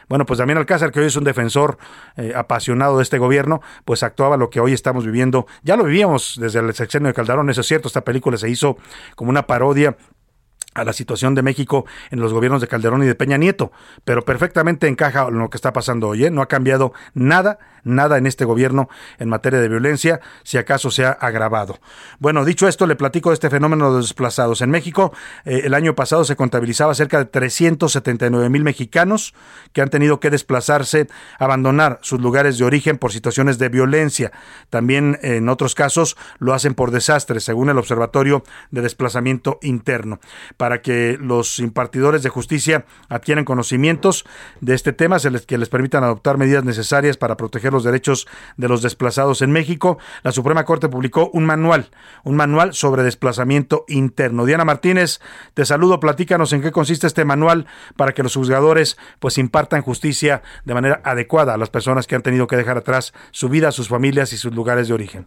Bueno, 0.10 0.26
pues 0.26 0.40
Damián 0.40 0.58
Alcázar, 0.58 0.92
que 0.92 1.02
hoy 1.02 1.08
es 1.08 1.16
un 1.18 1.26
defensor 1.26 1.78
eh, 2.16 2.32
apasionado 2.34 2.98
de 2.98 3.04
este 3.04 3.18
gobierno, 3.18 3.62
pues 3.84 4.04
actuaba 4.04 4.38
lo 4.38 4.50
que 4.50 4.62
hoy 4.62 4.72
estamos 4.72 5.06
viviendo. 5.06 5.48
Ya 5.64 5.76
lo 5.76 5.84
vivíamos 5.84 6.38
desde 6.40 6.60
el 6.60 6.74
sexenio 6.74 7.10
de 7.10 7.14
Calderón, 7.14 7.50
eso 7.50 7.62
es 7.62 7.68
cierto, 7.68 7.90
esta 7.90 8.06
película 8.06 8.38
se 8.38 8.50
hizo 8.50 8.78
como 9.16 9.30
una 9.30 9.48
parodia 9.48 9.98
a 10.78 10.84
la 10.84 10.94
situación 10.94 11.36
de 11.36 11.42
México 11.42 11.86
en 12.12 12.20
los 12.20 12.34
gobiernos 12.34 12.62
de 12.62 12.68
Calderón 12.68 13.04
y 13.04 13.08
de 13.08 13.16
Peña 13.16 13.38
Nieto, 13.38 13.72
pero 14.06 14.24
perfectamente 14.24 14.88
encaja 14.88 15.28
en 15.28 15.40
lo 15.40 15.50
que 15.50 15.58
está 15.58 15.74
pasando 15.74 16.10
hoy. 16.10 16.26
¿eh? 16.26 16.32
No 16.32 16.42
ha 16.42 16.48
cambiado 16.48 16.94
nada, 17.16 17.58
nada 17.84 18.18
en 18.18 18.28
este 18.28 18.46
gobierno 18.46 18.88
en 19.18 19.28
materia 19.28 19.60
de 19.60 19.68
violencia, 19.68 20.22
si 20.44 20.58
acaso 20.58 20.92
se 20.92 21.06
ha 21.06 21.12
agravado. 21.12 21.80
Bueno, 22.20 22.46
dicho 22.46 22.68
esto, 22.68 22.86
le 22.86 22.96
platico 22.96 23.32
de 23.32 23.34
este 23.34 23.50
fenómeno 23.50 23.92
de 23.92 24.02
desplazados. 24.02 24.62
En 24.62 24.70
México, 24.70 25.12
eh, 25.46 25.62
el 25.66 25.74
año 25.74 25.96
pasado 25.96 26.24
se 26.24 26.36
contabilizaba 26.36 26.94
cerca 26.94 27.18
de 27.18 27.26
379 27.26 28.50
mil 28.50 28.64
mexicanos 28.64 29.34
que 29.74 29.82
han 29.82 29.90
tenido 29.90 30.20
que 30.20 30.30
desplazarse, 30.30 31.08
abandonar 31.40 32.00
sus 32.04 32.22
lugares 32.22 32.60
de 32.60 32.66
origen 32.66 33.00
por 33.00 33.12
situaciones 33.12 33.58
de 33.58 33.70
violencia. 33.70 34.32
También 34.70 35.18
en 35.24 35.50
otros 35.50 35.74
casos 35.74 36.18
lo 36.38 36.54
hacen 36.54 36.76
por 36.76 36.92
desastres, 36.92 37.44
según 37.44 37.70
el 37.70 37.80
Observatorio 37.80 38.44
de 38.70 38.82
Desplazamiento 38.82 39.58
Interno 39.64 40.20
que 40.82 41.18
los 41.20 41.60
impartidores 41.60 42.24
de 42.24 42.30
justicia 42.30 42.86
adquieran 43.10 43.46
conocimientos 43.46 44.26
de 44.62 44.76
este 44.76 44.94
tema, 44.94 45.20
se 45.20 45.32
que 45.46 45.58
les 45.58 45.70
permitan 45.70 46.04
adoptar 46.04 46.38
medidas 46.38 46.64
necesarias 46.64 47.18
para 47.18 47.38
proteger 47.38 47.74
los 47.74 47.84
derechos 47.84 48.28
de 48.58 48.68
los 48.68 48.82
desplazados 48.82 49.42
en 49.42 49.52
México. 49.52 49.98
La 50.24 50.32
Suprema 50.32 50.66
Corte 50.66 50.90
publicó 50.90 51.30
un 51.34 51.46
manual, 51.46 51.90
un 52.24 52.36
manual 52.36 52.74
sobre 52.74 53.04
desplazamiento 53.04 53.86
interno. 53.88 54.46
Diana 54.46 54.66
Martínez, 54.66 55.20
te 55.54 55.66
saludo, 55.66 56.00
platícanos 56.00 56.54
en 56.54 56.62
qué 56.62 56.72
consiste 56.72 57.08
este 57.08 57.26
manual 57.26 57.68
para 57.96 58.14
que 58.14 58.24
los 58.24 58.36
juzgadores 58.36 58.98
pues 59.20 59.38
impartan 59.38 59.82
justicia 59.82 60.42
de 60.66 60.74
manera 60.74 61.02
adecuada 61.04 61.54
a 61.54 61.58
las 61.58 61.70
personas 61.70 62.08
que 62.08 62.16
han 62.16 62.24
tenido 62.24 62.48
que 62.48 62.58
dejar 62.58 62.78
atrás 62.78 63.14
su 63.32 63.50
vida, 63.50 63.72
sus 63.72 63.88
familias 63.88 64.34
y 64.34 64.38
sus 64.38 64.54
lugares 64.54 64.88
de 64.88 64.94
origen. 64.94 65.26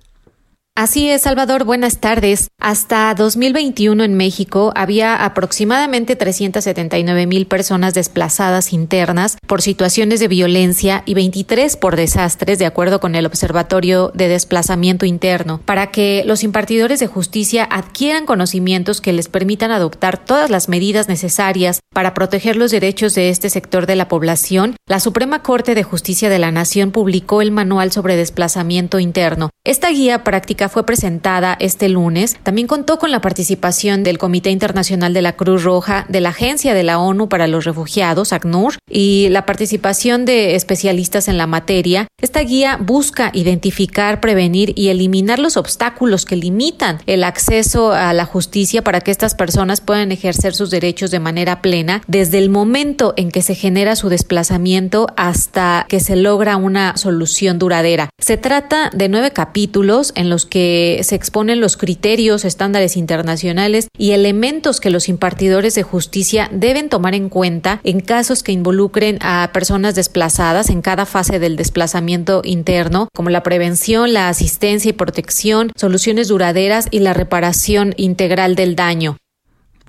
Así 0.81 1.11
es, 1.11 1.21
Salvador, 1.21 1.65
buenas 1.65 1.99
tardes. 1.99 2.49
Hasta 2.59 3.15
2021 3.15 4.03
en 4.03 4.15
México 4.15 4.73
había 4.75 5.27
aproximadamente 5.27 6.17
379 6.17 7.27
mil 7.27 7.47
personas 7.47 7.93
desplazadas 7.93 8.73
internas 8.73 9.37
por 9.47 9.61
situaciones 9.61 10.21
de 10.21 10.29
violencia 10.29 11.03
y 11.05 11.13
23 11.13 11.77
por 11.77 11.97
desastres, 11.97 12.59
de 12.59 12.65
acuerdo 12.65 12.99
con 12.99 13.15
el 13.15 13.27
Observatorio 13.27 14.11
de 14.15 14.29
Desplazamiento 14.29 15.05
Interno, 15.05 15.61
para 15.67 15.91
que 15.91 16.23
los 16.25 16.43
impartidores 16.45 16.99
de 16.99 17.09
justicia 17.09 17.69
adquieran 17.71 18.25
conocimientos 18.25 19.03
que 19.03 19.13
les 19.13 19.29
permitan 19.29 19.73
adoptar 19.73 20.17
todas 20.17 20.49
las 20.49 20.71
medidas 20.71 21.09
necesarias 21.09 21.81
para 21.93 22.15
proteger 22.15 22.57
los 22.57 22.71
derechos 22.71 23.15
de 23.15 23.29
este 23.29 23.51
sector 23.51 23.85
de 23.85 23.97
la 23.97 24.09
población. 24.09 24.77
La 24.89 25.01
Suprema 25.01 25.43
Corte 25.43 25.75
de 25.75 25.83
Justicia 25.83 26.31
de 26.31 26.39
la 26.39 26.53
Nación 26.53 26.91
publicó 26.91 27.43
el 27.43 27.51
Manual 27.51 27.93
sobre 27.93 28.17
Desplazamiento 28.17 28.99
Interno. 28.99 29.51
Esta 29.63 29.91
guía 29.91 30.25
práctica 30.25 30.70
fue 30.71 30.87
presentada 30.87 31.57
este 31.61 31.89
lunes. 31.89 32.37
También 32.43 32.67
contó 32.67 32.99
con 32.99 33.11
la 33.11 33.21
participación 33.21 34.03
del 34.03 34.19
Comité 34.19 34.51
Internacional 34.51 35.13
de 35.13 35.23
la 35.23 35.35
Cruz 35.35 35.65
Roja, 35.65 36.07
de 36.09 36.21
la 36.21 36.31
Agencia 36.31 36.75
de 36.75 36.83
la 36.83 36.99
ONU 36.99 37.29
para 37.29 37.47
los 37.47 37.65
Refugiados, 37.65 38.33
ACNUR, 38.33 38.75
y 38.89 39.29
la 39.31 39.47
participación 39.47 40.25
de 40.25 40.55
especialistas 40.55 41.29
en 41.29 41.39
la 41.39 41.47
materia. 41.47 42.07
Esta 42.21 42.41
guía 42.41 42.79
busca 42.81 43.31
identificar, 43.35 44.21
prevenir 44.21 44.73
y 44.77 44.89
eliminar 44.89 45.39
los 45.39 45.57
obstáculos 45.57 46.25
que 46.25 46.37
limitan 46.37 46.99
el 47.07 47.25
acceso 47.25 47.93
a 47.93 48.13
la 48.13 48.25
justicia 48.25 48.83
para 48.83 49.01
que 49.01 49.11
estas 49.11 49.35
personas 49.35 49.81
puedan 49.81 50.13
ejercer 50.13 50.55
sus 50.55 50.71
derechos 50.71 51.11
de 51.11 51.21
manera 51.21 51.63
plena 51.63 52.03
desde 52.07 52.39
el 52.39 52.51
momento 52.51 53.15
en 53.17 53.31
que 53.31 53.43
se 53.43 53.55
genera 53.55 53.97
su 53.97 54.09
desplazamiento 54.09 55.07
hasta 55.17 55.87
que 55.89 56.01
se 56.01 56.17
logra 56.17 56.57
una 56.57 56.97
solución 56.97 57.59
duradera. 57.59 58.11
Se 58.19 58.37
trata 58.37 58.91
de 58.95 59.09
nueve 59.09 59.33
capítulos 59.33 60.13
en 60.15 60.31
los 60.31 60.47
que 60.47 60.60
se 61.03 61.15
exponen 61.15 61.61
los 61.61 61.77
criterios, 61.77 62.45
estándares 62.45 62.97
internacionales 62.97 63.89
y 63.97 64.13
elementos 64.13 64.81
que 64.81 64.91
los 64.91 65.09
impartidores 65.09 65.75
de 65.75 65.83
justicia 65.83 66.49
deben 66.53 66.89
tomar 66.89 67.15
en 67.15 67.29
cuenta 67.29 67.81
en 67.85 68.01
casos 68.01 68.43
que 68.43 68.53
involucren 68.53 69.19
a 69.21 69.51
personas 69.53 69.95
desplazadas 69.95 70.71
en 70.71 70.83
cada 70.83 71.07
fase 71.07 71.39
del 71.39 71.57
desplazamiento 71.57 72.43
interno, 72.45 73.09
como 73.15 73.31
la 73.31 73.43
prevención, 73.43 74.13
la 74.13 74.29
asistencia 74.29 74.91
y 74.91 74.95
protección, 74.95 75.73
soluciones 75.77 76.29
duraderas 76.29 76.89
y 76.91 77.01
la 77.01 77.15
reparación 77.15 77.95
integral 77.97 78.55
del 78.55 78.77
daño. 78.77 79.17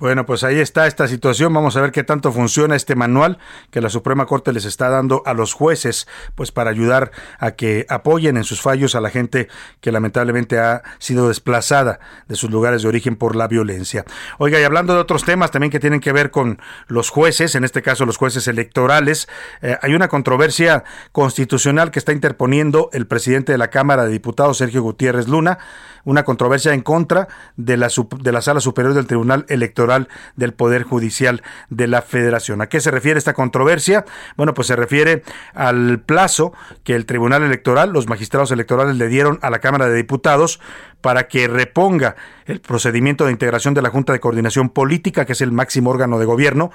Bueno, 0.02 0.26
pues 0.26 0.42
ahí 0.42 0.58
está 0.58 0.88
esta 0.88 1.06
situación. 1.06 1.54
Vamos 1.54 1.76
a 1.76 1.80
ver 1.80 1.92
qué 1.92 2.02
tanto 2.02 2.32
funciona 2.32 2.74
este 2.74 2.96
manual 2.96 3.38
que 3.70 3.80
la 3.80 3.88
Suprema 3.88 4.26
Corte 4.26 4.52
les 4.52 4.64
está 4.64 4.88
dando 4.88 5.22
a 5.26 5.32
los 5.32 5.52
jueces, 5.52 6.08
pues 6.34 6.50
para 6.50 6.70
ayudar 6.70 7.12
a 7.38 7.52
que 7.52 7.86
apoyen 7.88 8.36
en 8.36 8.42
sus 8.42 8.60
fallos 8.60 8.96
a 8.96 9.00
la 9.00 9.10
gente 9.10 9.46
que 9.80 9.92
lamentablemente 9.92 10.58
ha 10.58 10.82
sido 10.98 11.28
desplazada 11.28 12.00
de 12.26 12.34
sus 12.34 12.50
lugares 12.50 12.82
de 12.82 12.88
origen 12.88 13.14
por 13.14 13.36
la 13.36 13.46
violencia. 13.46 14.04
Oiga, 14.38 14.58
y 14.58 14.64
hablando 14.64 14.92
de 14.92 14.98
otros 14.98 15.22
temas 15.22 15.52
también 15.52 15.70
que 15.70 15.78
tienen 15.78 16.00
que 16.00 16.10
ver 16.10 16.32
con 16.32 16.60
los 16.88 17.08
jueces, 17.08 17.54
en 17.54 17.62
este 17.62 17.80
caso 17.80 18.04
los 18.04 18.16
jueces 18.16 18.48
electorales, 18.48 19.28
eh, 19.60 19.78
hay 19.82 19.94
una 19.94 20.08
controversia 20.08 20.82
constitucional 21.12 21.92
que 21.92 22.00
está 22.00 22.10
interponiendo 22.10 22.90
el 22.92 23.06
presidente 23.06 23.52
de 23.52 23.58
la 23.58 23.70
Cámara 23.70 24.04
de 24.04 24.10
Diputados, 24.10 24.58
Sergio 24.58 24.82
Gutiérrez 24.82 25.28
Luna, 25.28 25.60
una 26.04 26.24
controversia 26.24 26.74
en 26.74 26.80
contra 26.80 27.28
de 27.56 27.76
la, 27.76 27.88
de 28.20 28.32
la 28.32 28.42
Sala 28.42 28.60
Superior 28.60 28.94
del 28.94 29.06
Tribunal 29.06 29.46
Electoral 29.48 30.08
del 30.36 30.52
Poder 30.52 30.82
Judicial 30.82 31.42
de 31.70 31.86
la 31.86 32.02
Federación. 32.02 32.60
¿A 32.60 32.68
qué 32.68 32.80
se 32.80 32.90
refiere 32.90 33.18
esta 33.18 33.34
controversia? 33.34 34.04
Bueno, 34.36 34.54
pues 34.54 34.68
se 34.68 34.76
refiere 34.76 35.22
al 35.54 36.00
plazo 36.00 36.52
que 36.84 36.94
el 36.94 37.06
Tribunal 37.06 37.42
Electoral, 37.42 37.90
los 37.92 38.08
magistrados 38.08 38.50
electorales 38.50 38.96
le 38.96 39.08
dieron 39.08 39.38
a 39.42 39.50
la 39.50 39.60
Cámara 39.60 39.88
de 39.88 39.96
Diputados 39.96 40.60
para 41.00 41.28
que 41.28 41.48
reponga 41.48 42.16
el 42.46 42.60
procedimiento 42.60 43.26
de 43.26 43.32
integración 43.32 43.74
de 43.74 43.82
la 43.82 43.90
Junta 43.90 44.12
de 44.12 44.20
Coordinación 44.20 44.70
Política, 44.70 45.24
que 45.24 45.32
es 45.32 45.40
el 45.40 45.52
máximo 45.52 45.90
órgano 45.90 46.18
de 46.18 46.26
gobierno, 46.26 46.70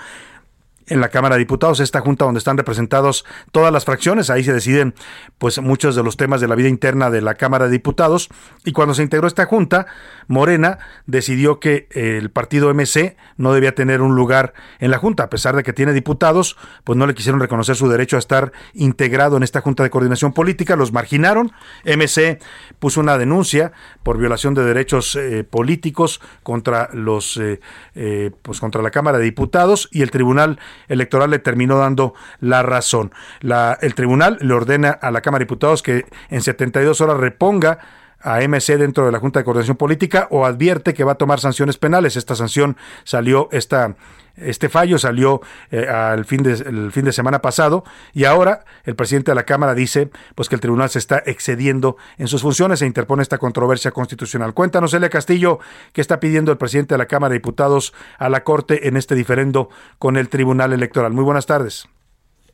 en 0.87 1.01
la 1.01 1.09
Cámara 1.09 1.35
de 1.35 1.39
Diputados, 1.39 1.79
esta 1.79 2.01
junta 2.01 2.25
donde 2.25 2.39
están 2.39 2.57
representados 2.57 3.25
todas 3.51 3.71
las 3.71 3.85
fracciones, 3.85 4.29
ahí 4.29 4.43
se 4.43 4.53
deciden 4.53 4.95
pues 5.37 5.59
muchos 5.61 5.95
de 5.95 6.03
los 6.03 6.17
temas 6.17 6.41
de 6.41 6.47
la 6.47 6.55
vida 6.55 6.69
interna 6.69 7.09
de 7.09 7.21
la 7.21 7.35
Cámara 7.35 7.65
de 7.65 7.71
Diputados 7.71 8.29
y 8.65 8.71
cuando 8.71 8.93
se 8.93 9.03
integró 9.03 9.27
esta 9.27 9.45
junta, 9.45 9.87
Morena 10.27 10.79
decidió 11.05 11.59
que 11.59 11.87
el 11.91 12.29
partido 12.31 12.73
MC 12.73 13.15
no 13.37 13.53
debía 13.53 13.75
tener 13.75 14.01
un 14.01 14.15
lugar 14.15 14.53
en 14.79 14.91
la 14.91 14.97
junta, 14.97 15.23
a 15.23 15.29
pesar 15.29 15.55
de 15.55 15.63
que 15.63 15.73
tiene 15.73 15.93
diputados, 15.93 16.57
pues 16.83 16.97
no 16.97 17.07
le 17.07 17.13
quisieron 17.13 17.39
reconocer 17.39 17.75
su 17.75 17.87
derecho 17.89 18.15
a 18.15 18.19
estar 18.19 18.51
integrado 18.73 19.37
en 19.37 19.43
esta 19.43 19.61
junta 19.61 19.83
de 19.83 19.89
coordinación 19.89 20.33
política, 20.33 20.75
los 20.75 20.91
marginaron, 20.91 21.51
MC 21.85 22.39
puso 22.79 22.99
una 22.99 23.17
denuncia 23.17 23.71
por 24.03 24.17
violación 24.17 24.53
de 24.53 24.63
derechos 24.63 25.15
eh, 25.15 25.43
políticos 25.43 26.21
contra 26.43 26.89
los 26.93 27.37
eh, 27.37 27.59
eh, 27.95 28.31
pues 28.41 28.59
contra 28.59 28.81
la 28.81 28.91
Cámara 28.91 29.17
de 29.17 29.25
Diputados 29.25 29.89
y 29.91 30.01
el 30.01 30.11
Tribunal 30.11 30.59
Electoral 30.87 31.29
le 31.29 31.39
terminó 31.39 31.77
dando 31.77 32.13
la 32.39 32.63
razón. 32.63 33.11
La, 33.41 33.77
el 33.81 33.95
tribunal 33.95 34.37
le 34.41 34.53
ordena 34.53 34.89
a 34.89 35.11
la 35.11 35.21
Cámara 35.21 35.39
de 35.39 35.45
Diputados 35.45 35.83
que 35.83 36.05
en 36.29 36.41
72 36.41 37.01
horas 37.01 37.17
reponga 37.17 37.79
a 38.21 38.39
MC 38.41 38.77
dentro 38.77 39.05
de 39.05 39.11
la 39.11 39.19
Junta 39.19 39.39
de 39.39 39.45
Coordinación 39.45 39.77
Política 39.77 40.27
o 40.31 40.45
advierte 40.45 40.93
que 40.93 41.03
va 41.03 41.13
a 41.13 41.15
tomar 41.15 41.39
sanciones 41.39 41.77
penales. 41.77 42.15
Esta 42.15 42.35
sanción 42.35 42.77
salió, 43.03 43.49
esta, 43.51 43.95
este 44.35 44.69
fallo 44.69 44.97
salió 44.99 45.41
eh, 45.71 45.87
al 45.87 46.25
fin 46.25 46.43
de, 46.43 46.53
el 46.53 46.91
fin 46.91 47.05
de 47.05 47.11
semana 47.11 47.41
pasado 47.41 47.83
y 48.13 48.25
ahora 48.25 48.65
el 48.83 48.95
presidente 48.95 49.31
de 49.31 49.35
la 49.35 49.43
Cámara 49.43 49.73
dice 49.73 50.09
pues 50.35 50.49
que 50.49 50.55
el 50.55 50.61
tribunal 50.61 50.89
se 50.89 50.99
está 50.99 51.21
excediendo 51.25 51.97
en 52.17 52.27
sus 52.27 52.41
funciones 52.41 52.81
e 52.81 52.85
interpone 52.85 53.23
esta 53.23 53.37
controversia 53.37 53.91
constitucional. 53.91 54.53
Cuéntanos, 54.53 54.93
Elia 54.93 55.09
Castillo, 55.09 55.59
qué 55.93 56.01
está 56.01 56.19
pidiendo 56.19 56.51
el 56.51 56.57
presidente 56.57 56.93
de 56.93 56.99
la 56.99 57.07
Cámara 57.07 57.31
de 57.31 57.39
Diputados 57.39 57.93
a 58.17 58.29
la 58.29 58.43
Corte 58.43 58.87
en 58.87 58.97
este 58.97 59.15
diferendo 59.15 59.69
con 59.99 60.17
el 60.17 60.29
Tribunal 60.29 60.73
Electoral. 60.73 61.13
Muy 61.13 61.23
buenas 61.23 61.45
tardes. 61.45 61.87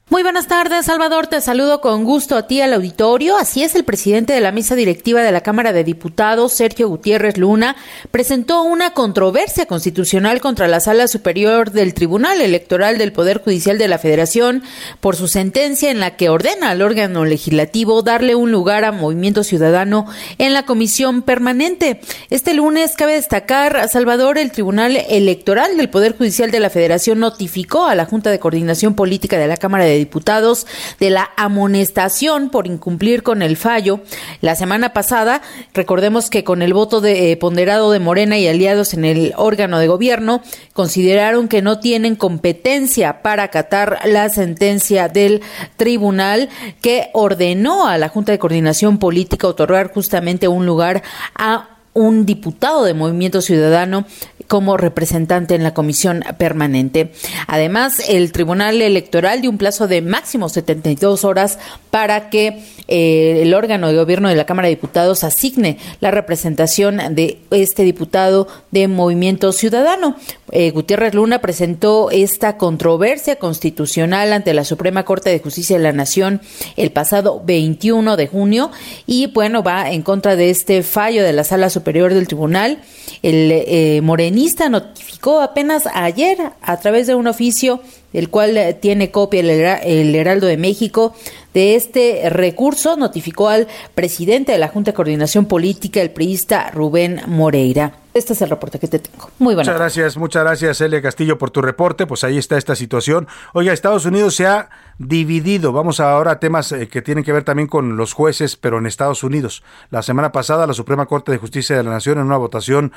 Muy 0.09 0.21
buenas 0.21 0.47
tardes, 0.47 0.85
Salvador. 0.85 1.27
Te 1.27 1.39
saludo 1.39 1.79
con 1.79 2.03
gusto 2.03 2.35
a 2.35 2.45
ti 2.45 2.59
al 2.59 2.73
auditorio. 2.73 3.37
Así 3.37 3.63
es, 3.63 3.73
el 3.73 3.85
presidente 3.85 4.33
de 4.33 4.41
la 4.41 4.51
mesa 4.51 4.75
directiva 4.75 5.21
de 5.21 5.31
la 5.31 5.41
Cámara 5.41 5.71
de 5.71 5.85
Diputados, 5.85 6.51
Sergio 6.51 6.89
Gutiérrez 6.89 7.37
Luna, 7.37 7.77
presentó 8.11 8.63
una 8.63 8.93
controversia 8.93 9.65
constitucional 9.65 10.41
contra 10.41 10.67
la 10.67 10.81
Sala 10.81 11.07
Superior 11.07 11.71
del 11.71 11.93
Tribunal 11.93 12.41
Electoral 12.41 12.97
del 12.97 13.13
Poder 13.13 13.41
Judicial 13.41 13.77
de 13.77 13.87
la 13.87 13.97
Federación 13.97 14.61
por 14.99 15.15
su 15.15 15.29
sentencia 15.29 15.89
en 15.89 16.01
la 16.01 16.17
que 16.17 16.29
ordena 16.29 16.69
al 16.69 16.81
órgano 16.81 17.23
legislativo 17.23 18.01
darle 18.01 18.35
un 18.35 18.51
lugar 18.51 18.83
a 18.83 18.91
Movimiento 18.91 19.45
Ciudadano 19.45 20.05
en 20.37 20.53
la 20.53 20.65
comisión 20.65 21.21
permanente. 21.21 22.01
Este 22.29 22.53
lunes, 22.53 22.95
cabe 22.97 23.13
destacar, 23.13 23.87
Salvador, 23.87 24.37
el 24.37 24.51
Tribunal 24.51 24.97
Electoral 25.09 25.77
del 25.77 25.89
Poder 25.89 26.15
Judicial 26.15 26.51
de 26.51 26.59
la 26.59 26.69
Federación 26.69 27.19
notificó 27.19 27.85
a 27.85 27.95
la 27.95 28.05
Junta 28.05 28.31
de 28.31 28.39
Coordinación 28.39 28.95
Política 28.95 29.37
de 29.37 29.47
la 29.47 29.57
Cámara 29.57 29.85
de 29.85 29.92
Diputados 29.97 30.67
de 30.99 31.09
la 31.09 31.29
amonestación 31.37 32.49
por 32.49 32.67
incumplir 32.67 33.23
con 33.23 33.41
el 33.41 33.57
fallo. 33.57 34.01
La 34.41 34.55
semana 34.55 34.93
pasada, 34.93 35.41
recordemos 35.73 36.29
que 36.29 36.43
con 36.43 36.61
el 36.61 36.73
voto 36.73 37.01
de, 37.01 37.31
eh, 37.31 37.37
ponderado 37.37 37.91
de 37.91 37.99
Morena 37.99 38.37
y 38.37 38.47
aliados 38.47 38.93
en 38.93 39.05
el 39.05 39.33
órgano 39.37 39.79
de 39.79 39.87
gobierno, 39.87 40.41
consideraron 40.73 41.47
que 41.47 41.61
no 41.61 41.79
tienen 41.79 42.15
competencia 42.15 43.21
para 43.21 43.43
acatar 43.43 43.99
la 44.05 44.29
sentencia 44.29 45.07
del 45.07 45.41
tribunal 45.77 46.49
que 46.81 47.09
ordenó 47.13 47.87
a 47.87 47.97
la 47.97 48.09
Junta 48.09 48.31
de 48.31 48.39
Coordinación 48.39 48.97
Política 48.97 49.47
otorgar 49.47 49.91
justamente 49.93 50.47
un 50.47 50.65
lugar 50.65 51.03
a 51.35 51.69
un 51.93 52.25
diputado 52.25 52.83
de 52.83 52.93
Movimiento 52.93 53.41
Ciudadano 53.41 54.05
como 54.47 54.77
representante 54.77 55.55
en 55.55 55.63
la 55.63 55.73
comisión 55.73 56.23
permanente. 56.37 57.11
Además, 57.47 58.09
el 58.09 58.31
Tribunal 58.31 58.81
Electoral 58.81 59.41
dio 59.41 59.49
un 59.49 59.57
plazo 59.57 59.87
de 59.87 60.01
máximo 60.01 60.49
72 60.49 61.23
horas 61.23 61.59
para 61.89 62.29
que 62.29 62.63
eh, 62.87 63.39
el 63.41 63.53
órgano 63.53 63.87
de 63.87 63.95
gobierno 63.95 64.29
de 64.29 64.35
la 64.35 64.45
Cámara 64.45 64.67
de 64.67 64.75
Diputados 64.75 65.23
asigne 65.23 65.77
la 65.99 66.11
representación 66.11 66.99
de 67.15 67.39
este 67.51 67.83
diputado 67.83 68.47
de 68.71 68.87
Movimiento 68.87 69.51
Ciudadano. 69.51 70.15
Eh, 70.51 70.71
Gutiérrez 70.71 71.13
Luna 71.13 71.39
presentó 71.39 72.11
esta 72.11 72.57
controversia 72.57 73.37
constitucional 73.37 74.33
ante 74.33 74.53
la 74.53 74.65
Suprema 74.65 75.03
Corte 75.05 75.29
de 75.29 75.39
Justicia 75.39 75.77
de 75.77 75.83
la 75.83 75.93
Nación 75.93 76.41
el 76.75 76.91
pasado 76.91 77.41
21 77.43 78.17
de 78.17 78.27
junio 78.27 78.71
y 79.07 79.27
bueno, 79.27 79.63
va 79.63 79.91
en 79.91 80.01
contra 80.01 80.35
de 80.35 80.49
este 80.49 80.83
fallo 80.83 81.23
de 81.23 81.33
la 81.33 81.43
Sala 81.43 81.69
Superior 81.69 82.13
del 82.13 82.27
Tribunal. 82.27 82.79
El 83.23 83.51
eh, 83.51 84.01
morenista 84.03 84.69
notificó 84.69 85.41
apenas 85.41 85.87
ayer 85.93 86.37
a 86.61 86.79
través 86.79 87.07
de 87.07 87.15
un 87.15 87.25
oficio 87.27 87.79
del 88.13 88.29
cual 88.29 88.55
eh, 88.55 88.73
tiene 88.73 89.11
copia 89.11 89.41
el, 89.41 89.49
Hera- 89.49 89.77
el 89.83 90.13
Heraldo 90.15 90.47
de 90.47 90.57
México 90.57 91.13
de 91.53 91.75
este 91.75 92.29
recurso, 92.29 92.95
notificó 92.95 93.49
al 93.49 93.67
presidente 93.93 94.51
de 94.53 94.57
la 94.57 94.69
Junta 94.69 94.91
de 94.91 94.95
Coordinación 94.95 95.45
Política, 95.45 96.01
el 96.01 96.09
priista 96.11 96.71
Rubén 96.71 97.21
Moreira. 97.27 97.93
Este 98.15 98.33
es 98.33 98.41
el 98.43 98.49
reporte 98.49 98.79
que 98.79 98.87
te 98.87 98.99
tengo. 98.99 99.29
Muy 99.39 99.55
buena 99.55 99.71
Muchas 99.71 99.79
gracias, 99.79 100.17
muchas 100.17 100.43
gracias, 100.43 100.81
Elia 100.81 101.01
Castillo, 101.01 101.37
por 101.39 101.49
tu 101.51 101.61
reporte. 101.63 102.05
Pues 102.07 102.23
ahí 102.23 102.37
está 102.37 102.57
esta 102.57 102.75
situación. 102.75 103.27
Oiga, 103.53 103.73
Estados 103.73 104.05
Unidos 104.05 104.35
se 104.35 104.45
ha 104.47 104.69
dividido. 104.99 105.71
Vamos 105.73 105.99
ahora 105.99 106.31
a 106.31 106.39
temas 106.39 106.71
eh, 106.71 106.87
que 106.87 107.01
tienen 107.01 107.23
que 107.23 107.31
ver 107.33 107.43
también 107.43 107.67
con 107.67 107.97
los 107.97 108.13
jueces, 108.13 108.55
pero 108.55 108.77
en 108.77 108.85
Estados 108.85 109.23
Unidos. 109.23 109.63
La 109.89 110.03
semana 110.03 110.31
pasada, 110.31 110.67
la 110.67 110.73
Suprema 110.73 111.07
Corte 111.07 111.31
de 111.31 111.39
Justicia 111.39 111.75
de 111.75 111.83
la 111.83 111.89
Nación, 111.91 112.19
en 112.19 112.25
una 112.25 112.37
votación, 112.37 112.91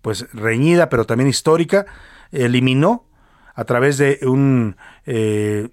pues 0.00 0.26
reñida, 0.32 0.88
pero 0.88 1.06
también 1.06 1.28
histórica, 1.28 1.86
eliminó 2.30 3.04
a 3.54 3.64
través 3.64 3.98
de 3.98 4.18
un 4.22 4.76
eh, 5.06 5.68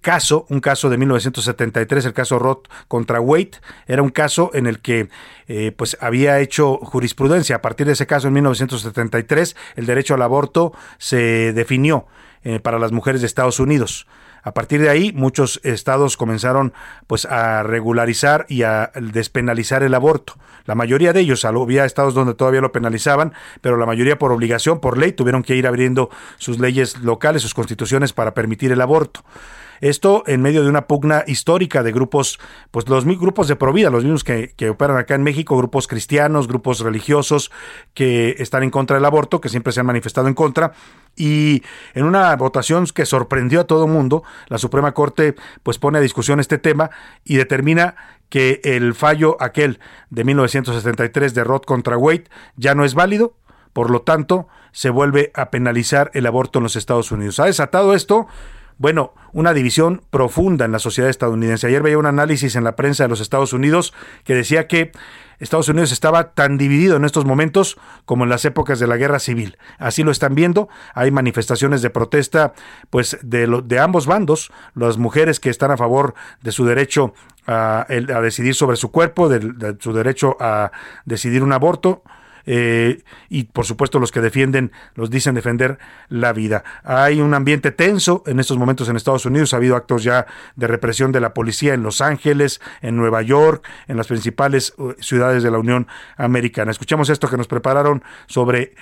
caso, 0.00 0.46
un 0.48 0.60
caso 0.60 0.90
de 0.90 0.98
1973, 0.98 2.06
el 2.06 2.12
caso 2.12 2.38
Roth 2.38 2.68
contra 2.88 3.20
Wade, 3.20 3.52
era 3.86 4.02
un 4.02 4.10
caso 4.10 4.50
en 4.54 4.66
el 4.66 4.80
que 4.80 5.08
eh, 5.48 5.72
pues 5.76 5.96
había 6.00 6.40
hecho 6.40 6.78
jurisprudencia. 6.78 7.56
A 7.56 7.62
partir 7.62 7.86
de 7.86 7.92
ese 7.92 8.06
caso, 8.06 8.28
en 8.28 8.34
1973, 8.34 9.56
el 9.76 9.86
derecho 9.86 10.14
al 10.14 10.22
aborto 10.22 10.72
se 10.98 11.52
definió 11.52 12.06
eh, 12.42 12.60
para 12.60 12.78
las 12.78 12.92
mujeres 12.92 13.20
de 13.20 13.26
Estados 13.26 13.60
Unidos. 13.60 14.06
A 14.42 14.54
partir 14.54 14.80
de 14.80 14.88
ahí, 14.88 15.12
muchos 15.12 15.60
estados 15.64 16.16
comenzaron 16.16 16.72
pues 17.06 17.24
a 17.26 17.62
regularizar 17.62 18.46
y 18.48 18.62
a 18.62 18.90
despenalizar 18.94 19.82
el 19.82 19.94
aborto. 19.94 20.34
La 20.64 20.74
mayoría 20.74 21.12
de 21.12 21.20
ellos, 21.20 21.44
había 21.44 21.84
estados 21.84 22.14
donde 22.14 22.34
todavía 22.34 22.60
lo 22.60 22.72
penalizaban, 22.72 23.32
pero 23.60 23.76
la 23.76 23.86
mayoría 23.86 24.18
por 24.18 24.32
obligación, 24.32 24.80
por 24.80 24.98
ley, 24.98 25.12
tuvieron 25.12 25.42
que 25.42 25.56
ir 25.56 25.66
abriendo 25.66 26.10
sus 26.38 26.58
leyes 26.58 26.98
locales, 27.00 27.42
sus 27.42 27.54
constituciones 27.54 28.12
para 28.12 28.34
permitir 28.34 28.72
el 28.72 28.80
aborto. 28.80 29.24
Esto 29.80 30.24
en 30.26 30.42
medio 30.42 30.62
de 30.62 30.68
una 30.68 30.86
pugna 30.86 31.24
histórica 31.26 31.82
de 31.82 31.92
grupos, 31.92 32.38
pues 32.70 32.88
los 32.88 33.04
grupos 33.04 33.48
de 33.48 33.56
Provida, 33.56 33.90
los 33.90 34.04
mismos 34.04 34.24
que, 34.24 34.54
operan 34.70 34.98
acá 34.98 35.14
en 35.14 35.22
México, 35.22 35.56
grupos 35.56 35.86
cristianos, 35.86 36.48
grupos 36.48 36.80
religiosos 36.80 37.50
que 37.94 38.36
están 38.38 38.62
en 38.62 38.70
contra 38.70 38.96
del 38.96 39.04
aborto, 39.04 39.40
que 39.40 39.48
siempre 39.48 39.72
se 39.72 39.80
han 39.80 39.86
manifestado 39.86 40.28
en 40.28 40.34
contra. 40.34 40.72
Y 41.16 41.62
en 41.94 42.04
una 42.04 42.34
votación 42.36 42.86
que 42.94 43.06
sorprendió 43.06 43.60
a 43.60 43.64
todo 43.64 43.86
mundo, 43.86 44.22
la 44.48 44.58
Suprema 44.58 44.92
Corte 44.92 45.34
pues 45.62 45.78
pone 45.78 45.98
a 45.98 46.00
discusión 46.02 46.40
este 46.40 46.58
tema 46.58 46.90
y 47.24 47.36
determina 47.36 47.96
que 48.28 48.60
el 48.62 48.94
fallo 48.94 49.36
aquel 49.40 49.80
de 50.10 50.24
1973 50.24 51.34
de 51.34 51.44
Roth 51.44 51.64
contra 51.64 51.96
Wade 51.96 52.24
ya 52.56 52.74
no 52.74 52.84
es 52.84 52.94
válido, 52.94 53.34
por 53.72 53.90
lo 53.90 54.02
tanto 54.02 54.46
se 54.72 54.90
vuelve 54.90 55.32
a 55.34 55.50
penalizar 55.50 56.10
el 56.14 56.26
aborto 56.26 56.58
en 56.58 56.64
los 56.64 56.76
Estados 56.76 57.10
Unidos. 57.12 57.40
¿Ha 57.40 57.46
desatado 57.46 57.94
esto? 57.94 58.28
Bueno, 58.80 59.12
una 59.34 59.52
división 59.52 60.00
profunda 60.08 60.64
en 60.64 60.72
la 60.72 60.78
sociedad 60.78 61.10
estadounidense. 61.10 61.66
Ayer 61.66 61.82
veía 61.82 61.98
un 61.98 62.06
análisis 62.06 62.56
en 62.56 62.64
la 62.64 62.76
prensa 62.76 63.04
de 63.04 63.10
los 63.10 63.20
Estados 63.20 63.52
Unidos 63.52 63.92
que 64.24 64.34
decía 64.34 64.66
que 64.68 64.90
Estados 65.38 65.68
Unidos 65.68 65.92
estaba 65.92 66.32
tan 66.32 66.56
dividido 66.56 66.96
en 66.96 67.04
estos 67.04 67.26
momentos 67.26 67.76
como 68.06 68.24
en 68.24 68.30
las 68.30 68.46
épocas 68.46 68.78
de 68.80 68.86
la 68.86 68.96
guerra 68.96 69.18
civil. 69.18 69.58
Así 69.78 70.02
lo 70.02 70.10
están 70.10 70.34
viendo. 70.34 70.70
Hay 70.94 71.10
manifestaciones 71.10 71.82
de 71.82 71.90
protesta, 71.90 72.54
pues, 72.88 73.18
de, 73.20 73.46
lo- 73.46 73.60
de 73.60 73.78
ambos 73.78 74.06
bandos. 74.06 74.50
Las 74.74 74.96
mujeres 74.96 75.40
que 75.40 75.50
están 75.50 75.70
a 75.70 75.76
favor 75.76 76.14
de 76.40 76.50
su 76.50 76.64
derecho 76.64 77.12
a, 77.46 77.86
a 77.86 78.20
decidir 78.22 78.54
sobre 78.54 78.78
su 78.78 78.90
cuerpo, 78.90 79.28
de, 79.28 79.76
su 79.78 79.92
derecho 79.92 80.38
a 80.40 80.72
decidir 81.04 81.42
un 81.42 81.52
aborto. 81.52 82.02
Eh, 82.52 83.04
y 83.28 83.44
por 83.44 83.64
supuesto 83.64 84.00
los 84.00 84.10
que 84.10 84.20
defienden, 84.20 84.72
los 84.96 85.08
dicen 85.08 85.36
defender 85.36 85.78
la 86.08 86.32
vida. 86.32 86.64
Hay 86.82 87.20
un 87.20 87.32
ambiente 87.32 87.70
tenso 87.70 88.24
en 88.26 88.40
estos 88.40 88.58
momentos 88.58 88.88
en 88.88 88.96
Estados 88.96 89.24
Unidos, 89.24 89.54
ha 89.54 89.58
habido 89.58 89.76
actos 89.76 90.02
ya 90.02 90.26
de 90.56 90.66
represión 90.66 91.12
de 91.12 91.20
la 91.20 91.32
policía 91.32 91.74
en 91.74 91.84
Los 91.84 92.00
Ángeles, 92.00 92.60
en 92.82 92.96
Nueva 92.96 93.22
York, 93.22 93.64
en 93.86 93.96
las 93.96 94.08
principales 94.08 94.74
uh, 94.78 94.94
ciudades 94.98 95.44
de 95.44 95.52
la 95.52 95.58
Unión 95.58 95.86
Americana. 96.16 96.72
Escuchamos 96.72 97.08
esto 97.08 97.28
que 97.28 97.36
nos 97.36 97.46
prepararon 97.46 98.02
sobre 98.26 98.74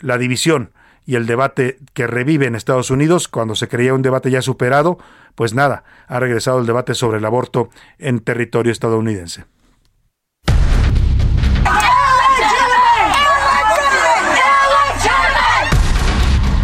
la 0.00 0.18
división 0.18 0.72
y 1.06 1.14
el 1.14 1.26
debate 1.26 1.78
que 1.94 2.08
revive 2.08 2.46
en 2.46 2.56
Estados 2.56 2.90
Unidos 2.90 3.28
cuando 3.28 3.54
se 3.54 3.68
creía 3.68 3.94
un 3.94 4.02
debate 4.02 4.32
ya 4.32 4.42
superado, 4.42 4.98
pues 5.36 5.54
nada, 5.54 5.84
ha 6.08 6.18
regresado 6.18 6.58
el 6.58 6.66
debate 6.66 6.94
sobre 6.94 7.18
el 7.18 7.24
aborto 7.24 7.70
en 8.00 8.18
territorio 8.18 8.72
estadounidense. 8.72 9.44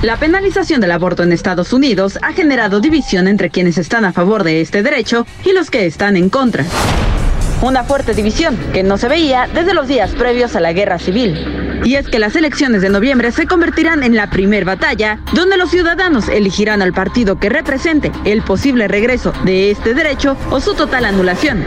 La 0.03 0.17
penalización 0.17 0.81
del 0.81 0.93
aborto 0.93 1.25
en 1.25 1.33
Estados 1.33 1.73
Unidos 1.73 2.21
ha 2.23 2.33
generado 2.33 2.79
división 2.79 3.27
entre 3.27 3.51
quienes 3.51 3.79
están 3.79 4.05
a 4.05 4.13
favor 4.13 4.45
de 4.45 4.61
este 4.61 4.85
derecho 4.85 5.27
y 5.45 5.53
los 5.53 5.73
que 5.73 5.87
están 5.87 6.17
en 6.17 6.31
contra. 6.31 6.65
Una 7.63 7.83
fuerte 7.83 8.15
división 8.15 8.57
que 8.73 8.85
no 8.85 8.97
se 8.97 9.09
veía 9.09 9.49
desde 9.53 9.75
los 9.75 9.89
días 9.89 10.13
previos 10.13 10.55
a 10.55 10.61
la 10.61 10.73
guerra 10.73 11.01
civil. 11.01 11.83
Y 11.85 11.97
es 11.97 12.07
que 12.07 12.21
las 12.21 12.37
elecciones 12.37 12.81
de 12.81 12.91
noviembre 12.91 13.33
se 13.33 13.49
convertirán 13.49 14.05
en 14.05 14.15
la 14.15 14.31
primer 14.31 14.65
batalla, 14.65 15.19
donde 15.33 15.57
los 15.57 15.71
ciudadanos 15.71 16.29
elegirán 16.29 16.81
al 16.81 16.93
partido 16.93 17.41
que 17.41 17.49
represente 17.49 18.13
el 18.25 18.43
posible 18.43 18.87
regreso 18.87 19.33
de 19.45 19.73
este 19.73 19.95
derecho 19.95 20.37
o 20.51 20.61
su 20.61 20.75
total 20.75 21.07
anulación. 21.07 21.65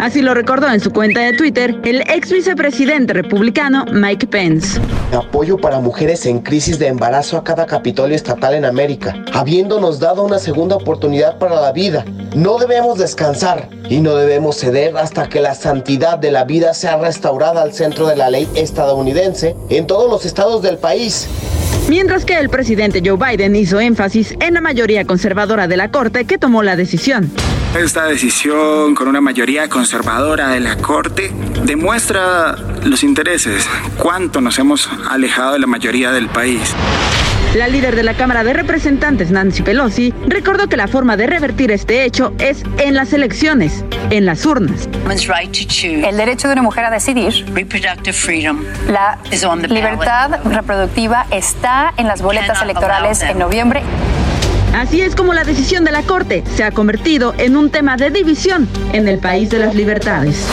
Así 0.00 0.22
lo 0.22 0.32
recordó 0.32 0.66
en 0.68 0.80
su 0.80 0.92
cuenta 0.92 1.20
de 1.20 1.34
Twitter 1.34 1.78
el 1.84 2.00
ex 2.08 2.32
vicepresidente 2.32 3.12
republicano 3.12 3.84
Mike 3.92 4.28
Pence. 4.28 4.80
Apoyo 5.12 5.58
para 5.58 5.78
mujeres 5.78 6.24
en 6.24 6.40
crisis 6.40 6.78
de 6.78 6.86
embarazo 6.86 7.36
a 7.36 7.44
cada 7.44 7.66
Capitolio 7.66 8.16
estatal 8.16 8.54
en 8.54 8.64
América, 8.64 9.22
habiéndonos 9.34 10.00
dado 10.00 10.22
una 10.22 10.38
segunda 10.38 10.76
oportunidad 10.76 11.36
para 11.36 11.60
la 11.60 11.72
vida. 11.72 12.06
No 12.34 12.56
debemos 12.56 12.98
descansar 12.98 13.68
y 13.90 14.00
no 14.00 14.14
debemos 14.14 14.56
ceder 14.56 14.96
hasta 14.96 15.28
que 15.28 15.40
la 15.42 15.54
santidad 15.54 16.16
de 16.16 16.30
la 16.30 16.44
vida 16.44 16.72
sea 16.72 16.96
restaurada 16.96 17.60
al 17.60 17.74
centro 17.74 18.06
de 18.06 18.16
la 18.16 18.30
ley 18.30 18.48
estadounidense 18.54 19.54
en 19.68 19.86
todos 19.86 20.10
los 20.10 20.24
estados 20.24 20.62
del 20.62 20.78
país. 20.78 21.28
Mientras 21.90 22.24
que 22.24 22.38
el 22.38 22.50
presidente 22.50 23.02
Joe 23.04 23.18
Biden 23.18 23.56
hizo 23.56 23.80
énfasis 23.80 24.36
en 24.38 24.54
la 24.54 24.60
mayoría 24.60 25.04
conservadora 25.04 25.66
de 25.66 25.76
la 25.76 25.90
Corte 25.90 26.24
que 26.24 26.38
tomó 26.38 26.62
la 26.62 26.76
decisión. 26.76 27.28
Esta 27.76 28.04
decisión 28.04 28.94
con 28.94 29.08
una 29.08 29.20
mayoría 29.20 29.68
conservadora 29.68 30.50
de 30.50 30.60
la 30.60 30.76
Corte 30.76 31.32
demuestra 31.64 32.54
los 32.84 33.02
intereses, 33.02 33.68
cuánto 33.98 34.40
nos 34.40 34.60
hemos 34.60 34.88
alejado 35.08 35.54
de 35.54 35.58
la 35.58 35.66
mayoría 35.66 36.12
del 36.12 36.28
país. 36.28 36.76
La 37.54 37.66
líder 37.66 37.96
de 37.96 38.04
la 38.04 38.14
Cámara 38.14 38.44
de 38.44 38.52
Representantes, 38.52 39.32
Nancy 39.32 39.62
Pelosi, 39.62 40.14
recordó 40.28 40.68
que 40.68 40.76
la 40.76 40.86
forma 40.86 41.16
de 41.16 41.26
revertir 41.26 41.72
este 41.72 42.04
hecho 42.04 42.32
es 42.38 42.62
en 42.78 42.94
las 42.94 43.12
elecciones, 43.12 43.84
en 44.10 44.24
las 44.24 44.46
urnas. 44.46 44.88
El 45.82 46.16
derecho 46.16 46.46
de 46.46 46.52
una 46.52 46.62
mujer 46.62 46.84
a 46.84 46.90
decidir, 46.90 47.44
la 48.88 49.18
libertad 49.68 50.44
reproductiva 50.44 51.26
está 51.32 51.92
en 51.96 52.06
las 52.06 52.22
boletas 52.22 52.62
electorales 52.62 53.20
en 53.22 53.38
noviembre. 53.38 53.82
Así 54.72 55.00
es 55.00 55.16
como 55.16 55.34
la 55.34 55.42
decisión 55.42 55.84
de 55.84 55.90
la 55.90 56.02
Corte 56.02 56.44
se 56.54 56.62
ha 56.62 56.70
convertido 56.70 57.34
en 57.36 57.56
un 57.56 57.70
tema 57.70 57.96
de 57.96 58.10
división 58.10 58.68
en 58.92 59.08
el 59.08 59.18
país 59.18 59.50
de 59.50 59.58
las 59.58 59.74
libertades. 59.74 60.46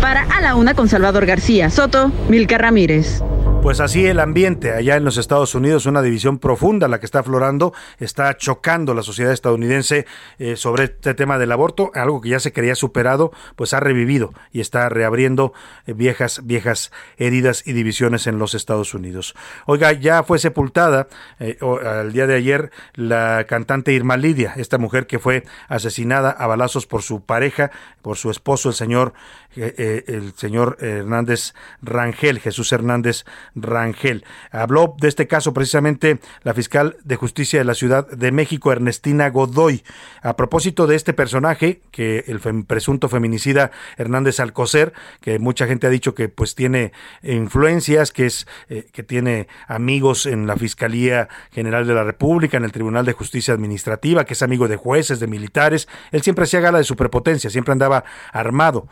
Para 0.00 0.22
A 0.22 0.40
la 0.40 0.54
Una 0.54 0.74
con 0.74 0.88
Salvador 0.88 1.26
García 1.26 1.70
Soto, 1.70 2.12
Milka 2.28 2.56
Ramírez. 2.56 3.20
Pues 3.66 3.80
así 3.80 4.06
el 4.06 4.20
ambiente 4.20 4.70
allá 4.70 4.94
en 4.94 5.04
los 5.04 5.16
Estados 5.16 5.56
Unidos, 5.56 5.86
una 5.86 6.00
división 6.00 6.38
profunda 6.38 6.86
la 6.86 7.00
que 7.00 7.06
está 7.06 7.18
aflorando, 7.18 7.72
está 7.98 8.36
chocando 8.36 8.94
la 8.94 9.02
sociedad 9.02 9.32
estadounidense 9.32 10.06
eh, 10.38 10.54
sobre 10.54 10.84
este 10.84 11.14
tema 11.14 11.36
del 11.36 11.50
aborto, 11.50 11.90
algo 11.94 12.20
que 12.20 12.28
ya 12.28 12.38
se 12.38 12.52
creía 12.52 12.76
superado, 12.76 13.32
pues 13.56 13.74
ha 13.74 13.80
revivido 13.80 14.32
y 14.52 14.60
está 14.60 14.88
reabriendo 14.88 15.52
eh, 15.88 15.94
viejas, 15.94 16.42
viejas 16.44 16.92
heridas 17.16 17.66
y 17.66 17.72
divisiones 17.72 18.28
en 18.28 18.38
los 18.38 18.54
Estados 18.54 18.94
Unidos. 18.94 19.34
Oiga, 19.66 19.90
ya 19.90 20.22
fue 20.22 20.38
sepultada 20.38 21.08
eh, 21.40 21.58
al 21.84 22.12
día 22.12 22.28
de 22.28 22.36
ayer 22.36 22.70
la 22.94 23.46
cantante 23.48 23.92
Irma 23.92 24.16
Lidia, 24.16 24.52
esta 24.58 24.78
mujer 24.78 25.08
que 25.08 25.18
fue 25.18 25.42
asesinada 25.66 26.30
a 26.30 26.46
balazos 26.46 26.86
por 26.86 27.02
su 27.02 27.22
pareja, 27.22 27.72
por 28.00 28.16
su 28.16 28.30
esposo, 28.30 28.68
el 28.68 28.76
señor, 28.76 29.12
eh, 29.56 29.74
eh, 29.78 30.04
el 30.08 30.34
señor 30.34 30.76
Hernández 30.80 31.54
Rangel, 31.82 32.38
Jesús 32.38 32.72
Hernández 32.72 33.24
Rangel. 33.54 34.24
Habló 34.50 34.94
de 35.00 35.08
este 35.08 35.26
caso 35.26 35.54
precisamente 35.54 36.18
la 36.42 36.54
fiscal 36.54 36.96
de 37.04 37.16
justicia 37.16 37.58
de 37.58 37.64
la 37.64 37.74
Ciudad 37.74 38.06
de 38.08 38.32
México, 38.32 38.72
Ernestina 38.72 39.30
Godoy, 39.30 39.82
a 40.22 40.36
propósito 40.36 40.86
de 40.86 40.96
este 40.96 41.12
personaje 41.12 41.80
que 41.90 42.24
el 42.26 42.40
presunto 42.64 43.08
feminicida 43.08 43.70
Hernández 43.96 44.40
Alcocer, 44.40 44.92
que 45.20 45.38
mucha 45.38 45.66
gente 45.66 45.86
ha 45.86 45.90
dicho 45.90 46.14
que 46.14 46.28
pues 46.28 46.54
tiene 46.54 46.92
influencias, 47.22 48.12
que 48.12 48.26
es 48.26 48.46
eh, 48.68 48.86
que 48.92 49.02
tiene 49.02 49.48
amigos 49.68 50.26
en 50.26 50.46
la 50.46 50.56
Fiscalía 50.56 51.28
General 51.52 51.86
de 51.86 51.94
la 51.94 52.04
República, 52.04 52.56
en 52.56 52.64
el 52.64 52.72
Tribunal 52.72 53.06
de 53.06 53.12
Justicia 53.12 53.54
Administrativa, 53.54 54.24
que 54.24 54.34
es 54.34 54.42
amigo 54.42 54.68
de 54.68 54.76
jueces, 54.76 55.20
de 55.20 55.26
militares. 55.26 55.88
Él 56.12 56.22
siempre 56.22 56.44
hacía 56.44 56.60
gala 56.60 56.78
de 56.78 56.84
su 56.84 56.96
prepotencia, 56.96 57.50
siempre 57.50 57.72
andaba 57.72 58.04
armado. 58.32 58.88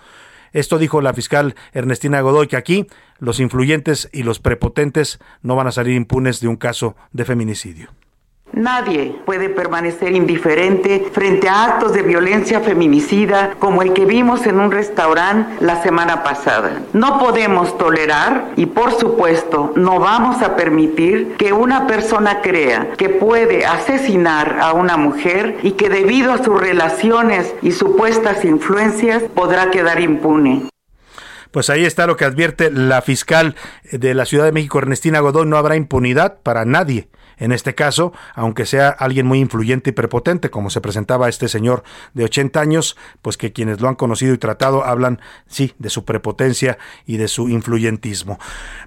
Esto 0.55 0.79
dijo 0.79 1.03
la 1.03 1.13
fiscal 1.13 1.55
Ernestina 1.73 2.23
Godoy, 2.23 2.47
que 2.47 2.57
aquí 2.57 2.87
los 3.19 3.41
influyentes 3.41 4.09
y 4.13 4.23
los 4.23 4.39
prepotentes 4.39 5.19
no 5.43 5.57
van 5.57 5.67
a 5.67 5.73
salir 5.73 5.95
impunes 5.97 6.41
de 6.41 6.49
un 6.49 6.57
caso 6.57 6.97
de 7.13 7.25
feminicidio. 7.25 7.91
Nadie 8.55 9.17
puede 9.25 9.49
permanecer 9.49 10.13
indiferente 10.13 11.09
frente 11.13 11.49
a 11.49 11.65
actos 11.65 11.93
de 11.93 12.03
violencia 12.03 12.61
feminicida 12.61 13.55
como 13.59 13.83
el 13.83 13.93
que 13.93 14.05
vimos 14.05 14.47
en 14.47 14.61
un 14.61 14.71
restaurante 14.71 15.57
la 15.61 15.83
semana 15.83 16.23
pasada. 16.23 16.81
No 16.93 17.19
podemos 17.19 17.77
tolerar 17.77 18.53
y 18.55 18.67
por 18.67 18.93
supuesto 18.93 19.73
no 19.75 19.99
vamos 19.99 20.41
a 20.41 20.55
permitir 20.55 21.35
que 21.37 21.53
una 21.53 21.89
persona 21.89 22.43
crea 22.43 22.93
que 22.97 23.09
puede 23.09 23.67
asesinar 23.67 24.59
a 24.61 24.73
una 24.73 24.97
mujer 24.97 25.57
y 25.65 25.73
que 25.73 25.89
debido 25.89 26.33
a 26.33 26.45
sus 26.45 26.61
relaciones 26.61 27.53
y 27.61 27.73
supuestas 27.73 28.45
influencias 28.45 29.25
podrá 29.35 29.73
quedar 29.73 30.01
impune. 30.01 30.69
Pues 31.51 31.71
ahí 31.71 31.85
está 31.85 32.07
lo 32.07 32.17
que 32.17 32.25
advierte 32.25 32.71
la 32.71 33.03
fiscal 33.03 33.57
de 33.91 34.15
la 34.15 34.27
Ciudad 34.27 34.45
de 34.45 34.53
México, 34.53 34.79
Ernestina 34.79 35.19
Godoy, 35.19 35.47
no 35.47 35.57
habrá 35.57 35.75
impunidad 35.75 36.39
para 36.43 36.65
nadie. 36.65 37.09
En 37.39 37.53
este 37.53 37.75
caso, 37.75 38.13
aunque 38.35 38.67
sea 38.67 38.89
alguien 38.89 39.27
muy 39.27 39.41
influyente 39.41 39.91
y 39.91 39.93
prepotente, 39.93 40.51
como 40.51 40.71
se 40.71 40.81
presentaba 40.81 41.29
este 41.29 41.49
señor 41.49 41.83
de 42.15 42.25
80 42.25 42.61
años, 42.61 42.97
pues 43.23 43.37
que 43.37 43.53
quienes 43.53 43.81
lo 43.81 43.89
han 43.89 43.95
conocido 43.95 44.35
y 44.35 44.39
tratado 44.39 44.85
hablan, 44.85 45.21
sí, 45.47 45.75
de 45.79 45.91
su 45.91 46.05
prepotencia 46.05 46.79
y 47.07 47.17
de 47.17 47.29
su 47.29 47.49
influyentismo. 47.49 48.39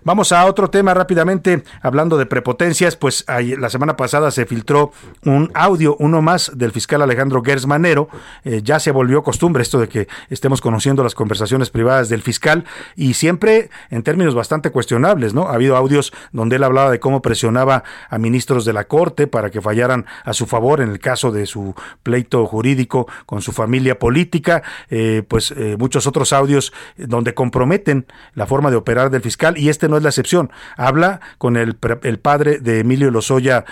Vamos 0.03 0.31
a 0.31 0.45
otro 0.45 0.69
tema 0.69 0.93
rápidamente, 0.93 1.63
hablando 1.81 2.17
de 2.17 2.25
prepotencias, 2.25 2.95
pues 2.95 3.25
la 3.27 3.69
semana 3.69 3.97
pasada 3.97 4.31
se 4.31 4.45
filtró 4.45 4.91
un 5.25 5.51
audio, 5.53 5.95
uno 5.99 6.21
más 6.21 6.51
del 6.55 6.71
fiscal 6.71 7.01
Alejandro 7.01 7.43
Gers 7.43 7.65
Manero, 7.65 8.09
eh, 8.43 8.61
ya 8.63 8.79
se 8.79 8.91
volvió 8.91 9.23
costumbre 9.23 9.63
esto 9.63 9.79
de 9.79 9.89
que 9.89 10.07
estemos 10.29 10.61
conociendo 10.61 11.03
las 11.03 11.15
conversaciones 11.15 11.69
privadas 11.69 12.09
del 12.09 12.21
fiscal 12.21 12.65
y 12.95 13.13
siempre 13.13 13.69
en 13.89 14.03
términos 14.03 14.35
bastante 14.35 14.71
cuestionables, 14.71 15.33
¿no? 15.33 15.49
Ha 15.49 15.55
habido 15.55 15.75
audios 15.75 16.13
donde 16.31 16.55
él 16.55 16.63
hablaba 16.63 16.91
de 16.91 16.99
cómo 16.99 17.21
presionaba 17.21 17.83
a 18.09 18.17
ministros 18.17 18.36
de 18.45 18.73
la 18.73 18.85
Corte 18.85 19.27
para 19.27 19.49
que 19.49 19.61
fallaran 19.61 20.05
a 20.23 20.33
su 20.33 20.45
favor 20.45 20.81
en 20.81 20.89
el 20.89 20.99
caso 20.99 21.31
de 21.31 21.45
su 21.45 21.73
pleito 22.03 22.45
jurídico 22.45 23.07
con 23.25 23.41
su 23.41 23.51
familia 23.51 23.99
política, 23.99 24.63
eh, 24.89 25.23
pues 25.27 25.51
eh, 25.51 25.75
muchos 25.77 26.07
otros 26.07 26.33
audios 26.33 26.73
donde 26.97 27.33
comprometen 27.33 28.05
la 28.33 28.45
forma 28.45 28.69
de 28.69 28.77
operar 28.77 29.09
del 29.09 29.21
fiscal 29.21 29.57
y 29.57 29.69
este 29.69 29.89
no 29.89 29.97
es 29.97 30.03
la 30.03 30.09
excepción. 30.09 30.51
Habla 30.77 31.19
con 31.37 31.57
el, 31.57 31.77
el 32.03 32.19
padre 32.19 32.59
de 32.59 32.79
Emilio 32.79 33.11
Lozoya 33.11 33.65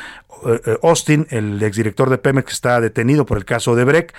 eh, 0.45 0.77
Austin, 0.83 1.27
el 1.29 1.61
exdirector 1.61 2.09
de 2.09 2.17
Pemex 2.17 2.45
que 2.45 2.53
está 2.53 2.81
detenido 2.81 3.25
por 3.25 3.37
el 3.37 3.45
caso 3.45 3.75
de 3.75 3.83
Breck, 3.83 4.13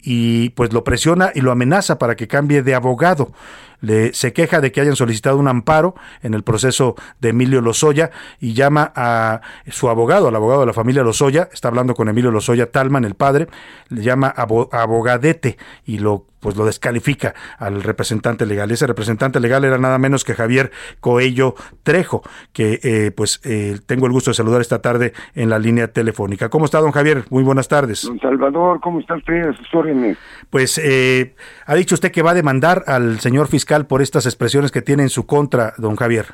y 0.00 0.50
pues 0.50 0.72
lo 0.72 0.84
presiona 0.84 1.32
y 1.34 1.40
lo 1.40 1.52
amenaza 1.52 1.98
para 1.98 2.16
que 2.16 2.28
cambie 2.28 2.62
de 2.62 2.74
abogado. 2.74 3.32
Le, 3.80 4.12
se 4.12 4.32
queja 4.32 4.60
de 4.60 4.72
que 4.72 4.80
hayan 4.80 4.96
solicitado 4.96 5.36
un 5.38 5.48
amparo 5.48 5.94
en 6.22 6.34
el 6.34 6.42
proceso 6.42 6.96
de 7.20 7.28
Emilio 7.30 7.60
Lozoya 7.60 8.10
y 8.40 8.54
llama 8.54 8.92
a 8.96 9.40
su 9.68 9.88
abogado, 9.88 10.28
al 10.28 10.36
abogado 10.36 10.60
de 10.60 10.66
la 10.66 10.72
familia 10.72 11.02
Lozoya, 11.02 11.48
está 11.52 11.68
hablando 11.68 11.94
con 11.94 12.08
Emilio 12.08 12.30
Lozoya 12.30 12.70
Talman, 12.70 13.04
el 13.04 13.14
padre, 13.14 13.46
le 13.88 14.02
llama 14.02 14.32
abo- 14.36 14.68
abogadete 14.72 15.56
y 15.84 15.98
lo 15.98 16.26
pues 16.40 16.56
lo 16.56 16.64
descalifica 16.64 17.34
al 17.58 17.82
representante 17.82 18.46
legal. 18.46 18.70
Ese 18.70 18.86
representante 18.86 19.40
legal 19.40 19.64
era 19.64 19.76
nada 19.76 19.98
menos 19.98 20.22
que 20.22 20.34
Javier 20.34 20.70
Coello 21.00 21.56
Trejo, 21.82 22.22
que 22.52 22.78
eh, 22.84 23.10
pues 23.10 23.40
eh, 23.42 23.80
tengo 23.86 24.06
el 24.06 24.12
gusto 24.12 24.30
de 24.30 24.36
saludar 24.36 24.60
esta 24.60 24.80
tarde 24.80 25.14
en 25.34 25.50
la 25.50 25.58
línea 25.58 25.88
telefónica. 25.88 26.48
¿Cómo 26.48 26.66
está, 26.66 26.78
don 26.78 26.92
Javier? 26.92 27.24
Muy 27.30 27.42
buenas 27.42 27.66
tardes. 27.66 28.04
Don 28.04 28.20
Salvador, 28.20 28.78
¿cómo 28.80 29.00
está 29.00 29.16
usted? 29.16 29.48
A. 29.48 30.16
Pues 30.50 30.78
eh, 30.78 31.34
ha 31.66 31.74
dicho 31.74 31.94
usted 31.94 32.10
que 32.10 32.22
va 32.22 32.30
a 32.30 32.34
demandar 32.34 32.84
al 32.86 33.20
señor 33.20 33.48
fiscal 33.48 33.86
por 33.86 34.00
estas 34.00 34.26
expresiones 34.26 34.70
que 34.72 34.82
tiene 34.82 35.02
en 35.02 35.08
su 35.10 35.26
contra, 35.26 35.74
don 35.76 35.96
Javier. 35.96 36.26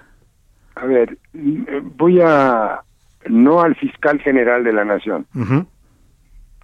A 0.77 0.87
ver, 0.87 1.19
voy 1.97 2.21
a, 2.21 2.81
no 3.27 3.61
al 3.61 3.75
fiscal 3.77 4.21
general 4.21 4.63
de 4.65 4.73
la 4.73 4.85
Nación, 4.85 5.27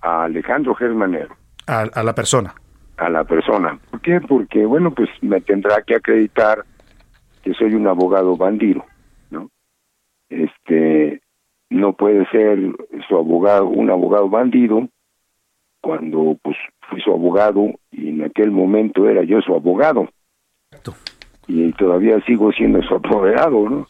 a 0.03 0.25
Alejandro 0.25 0.75
Germanero, 0.75 1.35
a, 1.67 1.81
a 1.83 2.03
la 2.03 2.15
persona. 2.15 2.55
a 2.97 3.09
la 3.09 3.25
persona. 3.25 3.79
¿Por 3.91 4.01
qué? 4.01 4.21
Porque, 4.21 4.65
bueno, 4.67 4.93
pues 4.93 5.09
me 5.23 5.41
tendrá 5.41 5.83
que 5.83 5.95
acreditar 5.97 6.65
que 7.43 7.55
soy 7.55 7.75
un 7.75 7.87
abogado 7.87 8.37
bandido, 8.37 8.85
¿no? 9.31 9.49
Este, 10.29 11.23
no 11.71 11.95
puede 11.95 12.27
ser 12.31 12.59
su 13.09 13.17
abogado, 13.17 13.67
un 13.67 13.91
abogado 13.91 14.29
bandido, 14.29 14.89
cuando, 15.81 16.37
pues, 16.43 16.57
fui 16.91 17.01
su 17.01 17.11
abogado 17.13 17.71
y 17.91 18.09
en 18.11 18.25
aquel 18.25 18.51
momento 18.51 19.09
era 19.09 19.23
yo 19.23 19.41
su 19.41 19.55
abogado. 19.55 20.09
Y 21.47 21.73
todavía 21.73 22.21
sigo 22.27 22.53
siendo 22.53 22.83
su 22.83 22.95
abogado, 23.05 23.69
¿no? 23.69 23.87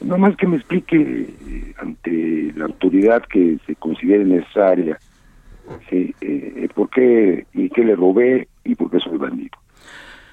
Nada 0.00 0.18
más 0.18 0.36
que 0.36 0.46
me 0.46 0.56
explique 0.56 0.96
eh, 0.96 1.74
ante 1.78 2.52
la 2.56 2.66
autoridad 2.66 3.22
que 3.22 3.58
se 3.66 3.74
considere 3.76 4.24
necesaria 4.24 4.98
sí, 5.88 6.14
eh, 6.20 6.68
por 6.74 6.90
qué 6.90 7.46
y 7.52 7.70
qué 7.70 7.84
le 7.84 7.94
robé 7.94 8.48
y 8.64 8.74
por 8.74 8.90
qué 8.90 8.98
soy 8.98 9.18
bandido. 9.18 9.56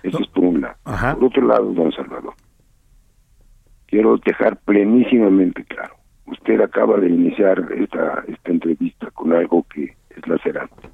Eso 0.03 0.20
es 0.20 0.28
por 0.28 0.45
un 0.45 0.62
lado. 0.62 0.76
Por 0.84 1.26
otro 1.26 1.47
lado, 1.47 1.74
don 1.74 1.91
Salvador, 1.91 2.34
quiero 3.86 4.18
dejar 4.18 4.57
plenísimamente 4.62 5.64
claro. 5.66 5.95
Usted 6.26 6.59
acaba 6.59 6.97
de 6.97 7.09
iniciar 7.09 7.72
esta, 7.78 8.24
esta 8.28 8.51
entrevista 8.51 9.12
con 9.12 9.34
algo 9.34 9.66
que 9.74 9.95
es 10.09 10.28
lacerante. 10.28 10.89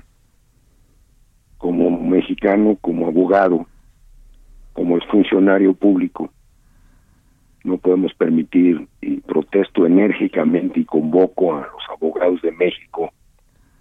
Como 1.57 1.89
mexicano, 1.89 2.77
como 2.81 3.07
abogado, 3.07 3.65
como 4.73 4.99
funcionario 5.01 5.73
público, 5.73 6.31
no 7.63 7.77
podemos 7.77 8.13
permitir 8.13 8.87
y 9.01 9.17
protesto 9.21 9.85
enérgicamente 9.85 10.79
y 10.79 10.85
convoco 10.85 11.55
a 11.55 11.61
los 11.61 11.83
abogados 11.89 12.41
de 12.41 12.51
México, 12.51 13.11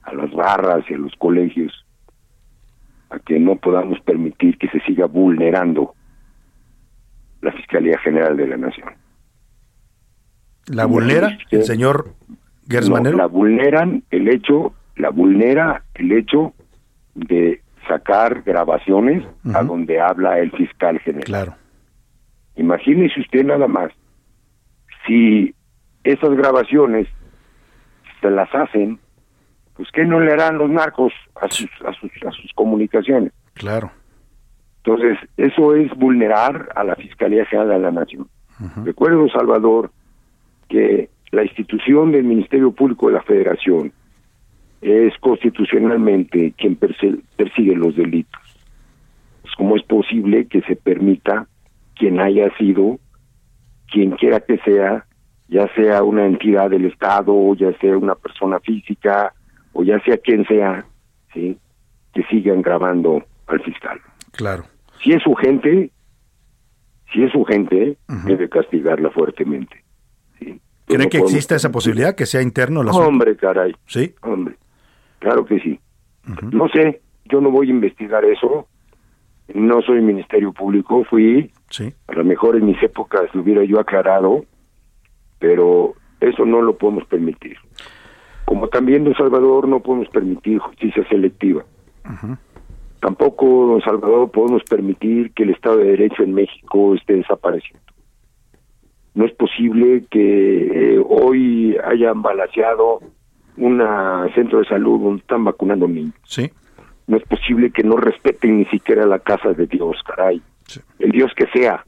a 0.02 0.14
las 0.14 0.32
barras 0.32 0.84
y 0.88 0.94
a 0.94 0.98
los 0.98 1.14
colegios, 1.16 1.84
a 3.10 3.18
que 3.18 3.38
no 3.38 3.56
podamos 3.56 4.00
permitir 4.00 4.58
que 4.58 4.68
se 4.68 4.80
siga 4.80 5.06
vulnerando 5.06 5.94
la 7.42 7.52
Fiscalía 7.52 7.98
General 7.98 8.36
de 8.36 8.46
la 8.48 8.56
Nación. 8.56 8.88
¿La 10.66 10.86
vulnera 10.86 11.38
el 11.50 11.62
señor 11.62 12.14
Gers 12.68 12.88
No, 12.88 12.96
Manero? 12.96 13.18
la 13.18 13.26
vulneran 13.26 14.02
el 14.10 14.28
hecho, 14.28 14.74
la 14.96 15.10
vulnera 15.10 15.84
el 15.94 16.10
hecho 16.10 16.54
de 17.14 17.60
sacar 17.86 18.42
grabaciones 18.42 19.24
a 19.54 19.62
donde 19.62 20.00
habla 20.00 20.38
el 20.38 20.50
fiscal 20.52 20.98
general. 21.00 21.24
Claro. 21.24 21.54
Imagínese 22.56 23.20
usted 23.20 23.44
nada 23.44 23.68
más 23.68 23.92
si 25.06 25.54
esas 26.04 26.30
grabaciones 26.30 27.06
se 28.20 28.30
las 28.30 28.52
hacen, 28.54 28.98
pues 29.74 29.88
¿qué 29.92 30.04
no 30.04 30.20
le 30.20 30.32
harán 30.32 30.58
los 30.58 30.70
narcos 30.70 31.12
a 31.40 31.48
sus, 31.48 31.70
a 31.84 31.92
sus, 31.92 32.10
a 32.26 32.30
sus 32.30 32.52
comunicaciones? 32.54 33.32
Claro. 33.54 33.90
Entonces, 34.84 35.18
eso 35.36 35.74
es 35.74 35.90
vulnerar 35.96 36.68
a 36.76 36.84
la 36.84 36.94
Fiscalía 36.94 37.44
General 37.46 37.68
de 37.68 37.78
la 37.80 37.90
Nación. 37.90 38.28
Recuerdo, 38.84 39.28
Salvador, 39.28 39.90
que 40.68 41.10
la 41.32 41.42
institución 41.42 42.12
del 42.12 42.24
Ministerio 42.24 42.70
Público 42.70 43.08
de 43.08 43.14
la 43.14 43.22
Federación 43.22 43.92
es 44.80 45.14
constitucionalmente 45.18 46.52
quien 46.56 46.76
persigue 46.76 47.74
los 47.74 47.96
delitos. 47.96 48.40
Pues, 49.42 49.54
¿Cómo 49.56 49.76
es 49.76 49.82
posible 49.82 50.46
que 50.46 50.62
se 50.62 50.76
permita 50.76 51.46
quien 51.94 52.20
haya 52.20 52.54
sido, 52.56 52.98
quien 53.90 54.12
quiera 54.12 54.40
que 54.40 54.58
sea, 54.58 55.06
ya 55.48 55.72
sea 55.74 56.02
una 56.02 56.26
entidad 56.26 56.70
del 56.70 56.86
Estado, 56.86 57.54
ya 57.54 57.72
sea 57.78 57.96
una 57.96 58.14
persona 58.14 58.60
física, 58.60 59.32
o 59.72 59.82
ya 59.82 60.00
sea 60.00 60.18
quien 60.18 60.44
sea, 60.46 60.86
¿sí? 61.32 61.58
que 62.12 62.22
sigan 62.24 62.62
grabando 62.62 63.24
al 63.46 63.62
fiscal? 63.62 64.00
Claro. 64.32 64.64
Si 65.02 65.12
es 65.12 65.22
su 65.22 65.34
gente, 65.34 65.90
si 67.12 67.22
es 67.22 67.32
su 67.32 67.44
gente, 67.44 67.96
debe 68.24 68.48
castigarla 68.48 69.10
fuertemente. 69.10 69.84
¿Cree 70.38 70.98
no 70.98 71.04
que 71.08 71.18
podemos 71.18 71.32
exista 71.32 71.56
esa 71.56 71.72
posibilidad, 71.72 72.14
que 72.14 72.26
sea 72.26 72.42
interno? 72.42 72.80
Hombre, 72.80 73.36
caray. 73.36 73.74
Sí. 73.86 74.14
Hombre, 74.22 74.56
claro 75.18 75.44
que 75.44 75.60
sí. 75.60 75.80
No 76.52 76.68
sé, 76.68 77.00
yo 77.26 77.40
no 77.40 77.50
voy 77.50 77.68
a 77.68 77.70
investigar 77.70 78.24
eso. 78.24 78.66
No 79.54 79.80
soy 79.82 80.00
Ministerio 80.00 80.52
Público, 80.52 81.04
fui. 81.04 81.52
Sí. 81.70 81.92
A 82.08 82.12
lo 82.12 82.24
mejor 82.24 82.56
en 82.56 82.66
mis 82.66 82.82
épocas 82.82 83.32
lo 83.32 83.42
hubiera 83.42 83.62
yo 83.64 83.78
aclarado, 83.78 84.44
pero 85.38 85.94
eso 86.20 86.44
no 86.44 86.62
lo 86.62 86.76
podemos 86.76 87.04
permitir. 87.04 87.56
Como 88.44 88.68
también, 88.68 89.04
don 89.04 89.14
Salvador, 89.14 89.68
no 89.68 89.80
podemos 89.80 90.08
permitir 90.08 90.58
justicia 90.58 91.06
selectiva. 91.08 91.64
Tampoco, 93.00 93.46
don 93.66 93.80
Salvador, 93.82 94.30
podemos 94.30 94.62
permitir 94.64 95.32
que 95.32 95.42
el 95.42 95.50
Estado 95.50 95.78
de 95.78 95.90
Derecho 95.90 96.22
en 96.22 96.34
México 96.34 96.94
esté 96.94 97.14
desapareciendo. 97.14 97.84
No 99.14 99.24
es 99.24 99.32
posible 99.32 100.04
que 100.10 100.94
eh, 100.94 101.04
hoy 101.08 101.76
hayan 101.84 102.22
balaseado 102.22 103.00
un 103.56 103.82
centro 104.34 104.60
de 104.60 104.66
salud 104.66 105.00
donde 105.00 105.20
están 105.20 105.44
vacunando 105.44 105.88
niños. 105.88 106.14
Sí. 106.24 106.50
No 107.06 107.16
es 107.16 107.22
posible 107.24 107.70
que 107.70 107.82
no 107.82 107.96
respeten 107.96 108.58
ni 108.58 108.64
siquiera 108.66 109.06
la 109.06 109.18
casa 109.18 109.52
de 109.52 109.66
Dios, 109.66 109.96
caray. 110.04 110.42
El 110.98 111.10
Dios 111.10 111.32
que 111.36 111.46
sea, 111.48 111.84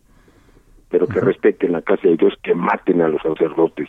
pero 0.88 1.06
que 1.06 1.20
respeten 1.20 1.72
la 1.72 1.82
casa 1.82 2.08
de 2.08 2.16
Dios, 2.16 2.34
que 2.42 2.54
maten 2.54 3.02
a 3.02 3.08
los 3.08 3.20
sacerdotes. 3.22 3.88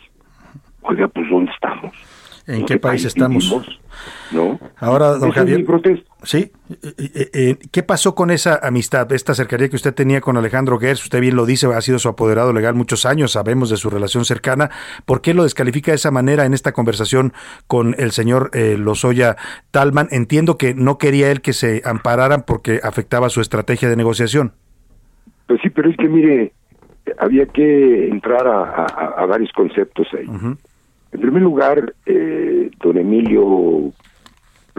Oiga, 0.82 1.08
pues 1.08 1.28
¿dónde 1.30 1.52
estamos? 1.52 1.94
¿En 2.46 2.66
qué 2.66 2.78
país 2.78 3.04
estamos? 3.04 3.44
vivimos? 3.44 3.80
¿No? 4.32 4.58
Ahora, 4.78 5.10
don 5.18 5.30
Esa 5.30 5.42
es 5.42 5.46
mi 5.46 5.64
Javier. 5.64 6.04
Sí. 6.22 6.52
Eh, 6.70 6.92
eh, 7.14 7.30
eh, 7.32 7.56
¿Qué 7.72 7.82
pasó 7.82 8.14
con 8.14 8.30
esa 8.30 8.60
amistad, 8.62 9.10
esta 9.12 9.34
cercanía 9.34 9.68
que 9.70 9.76
usted 9.76 9.94
tenía 9.94 10.20
con 10.20 10.36
Alejandro 10.36 10.78
Gers? 10.78 11.02
Usted 11.02 11.20
bien 11.20 11.34
lo 11.34 11.46
dice, 11.46 11.66
ha 11.66 11.80
sido 11.80 11.98
su 11.98 12.08
apoderado 12.10 12.52
legal 12.52 12.74
muchos 12.74 13.06
años, 13.06 13.32
sabemos 13.32 13.70
de 13.70 13.76
su 13.78 13.88
relación 13.88 14.24
cercana. 14.26 14.70
¿Por 15.06 15.22
qué 15.22 15.32
lo 15.32 15.44
descalifica 15.44 15.92
de 15.92 15.96
esa 15.96 16.10
manera 16.10 16.44
en 16.44 16.52
esta 16.52 16.72
conversación 16.72 17.32
con 17.66 17.94
el 17.98 18.10
señor 18.10 18.50
eh, 18.52 18.76
Lozoya 18.78 19.36
Talman? 19.70 20.08
Entiendo 20.10 20.58
que 20.58 20.74
no 20.74 20.98
quería 20.98 21.30
él 21.30 21.40
que 21.40 21.52
se 21.54 21.80
ampararan 21.86 22.42
porque 22.46 22.80
afectaba 22.82 23.30
su 23.30 23.40
estrategia 23.40 23.88
de 23.88 23.96
negociación. 23.96 24.52
Pues 25.46 25.60
sí, 25.62 25.70
pero 25.70 25.88
es 25.90 25.96
que 25.96 26.08
mire, 26.08 26.52
había 27.18 27.46
que 27.46 28.08
entrar 28.08 28.46
a, 28.46 28.62
a- 28.84 29.14
a 29.16 29.26
varios 29.26 29.50
conceptos 29.52 30.06
ahí. 30.12 30.26
En 31.12 31.20
primer 31.20 31.42
lugar, 31.42 31.94
eh, 32.06 32.70
don 32.78 32.98
Emilio 32.98 33.90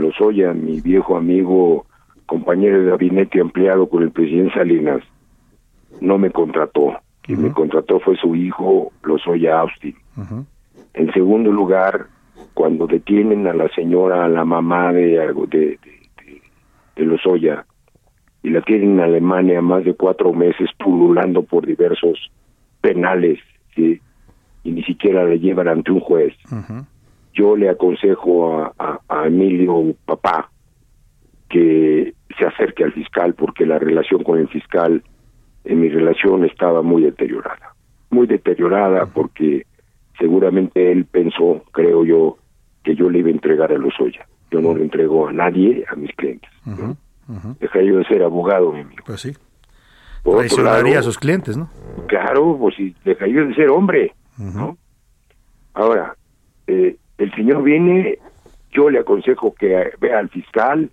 Lozoya, 0.01 0.53
mi 0.53 0.81
viejo 0.81 1.15
amigo, 1.15 1.85
compañero 2.25 2.81
de 2.83 2.89
gabinete 2.91 3.37
y 3.37 3.41
empleado 3.41 3.87
con 3.87 4.03
el 4.03 4.11
presidente 4.11 4.53
Salinas, 4.53 5.01
no 5.99 6.17
me 6.17 6.31
contrató. 6.31 6.97
Quien 7.21 7.41
me 7.43 7.51
contrató 7.53 7.99
fue 7.99 8.15
su 8.17 8.35
hijo 8.35 8.91
Lozoya 9.03 9.59
Austin. 9.59 9.95
En 10.93 11.11
segundo 11.13 11.51
lugar, 11.51 12.07
cuando 12.53 12.87
detienen 12.87 13.47
a 13.47 13.53
la 13.53 13.67
señora, 13.69 14.25
a 14.25 14.29
la 14.29 14.43
mamá 14.43 14.91
de, 14.91 15.07
de, 15.07 15.33
de, 15.47 15.57
de- 15.57 16.41
de 16.95 17.05
Lozoya, 17.05 17.65
y 18.43 18.49
la 18.49 18.61
tienen 18.61 18.93
en 18.93 18.99
Alemania 19.01 19.61
más 19.61 19.85
de 19.85 19.93
cuatro 19.93 20.33
meses 20.33 20.69
pululando 20.79 21.43
por 21.43 21.65
diversos 21.65 22.31
penales, 22.81 23.39
¿sí? 23.75 24.01
y 24.63 24.71
ni 24.71 24.83
siquiera 24.83 25.23
la 25.23 25.35
llevan 25.35 25.67
ante 25.67 25.91
un 25.91 25.99
juez. 25.99 26.33
Yo 27.33 27.55
le 27.55 27.69
aconsejo 27.69 28.59
a, 28.61 28.73
a- 28.77 28.99
a 29.07 29.27
Emilio 29.27 29.93
Papá 30.05 30.49
que 31.49 32.13
se 32.37 32.45
acerque 32.45 32.83
al 32.83 32.93
fiscal 32.93 33.33
porque 33.33 33.65
la 33.65 33.77
relación 33.79 34.23
con 34.23 34.39
el 34.39 34.47
fiscal, 34.47 35.03
en 35.63 35.79
mi 35.81 35.89
relación 35.89 36.45
estaba 36.45 36.81
muy 36.81 37.01
deteriorada, 37.03 37.75
muy 38.09 38.25
deteriorada 38.27 39.05
porque 39.07 39.65
seguramente 40.17 40.91
él 40.91 41.05
pensó, 41.05 41.63
creo 41.71 42.05
yo, 42.05 42.37
que 42.83 42.95
yo 42.95 43.09
le 43.09 43.19
iba 43.19 43.27
a 43.29 43.31
entregar 43.31 43.71
a 43.71 43.77
Lozoya. 43.77 44.27
Yo 44.49 44.59
no 44.61 44.75
le 44.75 44.83
entrego 44.83 45.27
a 45.27 45.33
nadie, 45.33 45.85
a 45.89 45.95
mis 45.95 46.13
clientes. 46.15 46.49
¿no? 46.65 46.97
Deja 47.59 47.81
yo 47.81 47.97
de 47.99 48.05
ser 48.05 48.23
abogado, 48.23 48.71
mi 48.73 48.81
amigo. 48.81 49.03
Pues 49.05 49.21
sí. 49.21 49.31
Por 50.23 50.37
Traicionaría 50.37 50.99
a 50.99 51.03
sus 51.03 51.17
clientes, 51.17 51.57
¿no? 51.57 51.69
Claro, 52.07 52.57
pues 52.59 52.75
si 52.75 52.95
deja 53.05 53.25
yo 53.27 53.45
de 53.45 53.55
ser 53.55 53.69
hombre, 53.69 54.13
¿no? 54.37 54.77
Ahora, 55.73 56.15
eh, 56.67 56.97
el 57.23 57.31
señor 57.33 57.63
viene, 57.63 58.17
yo 58.71 58.89
le 58.89 58.99
aconsejo 58.99 59.53
que 59.53 59.91
vea 59.99 60.19
al 60.19 60.29
fiscal 60.29 60.89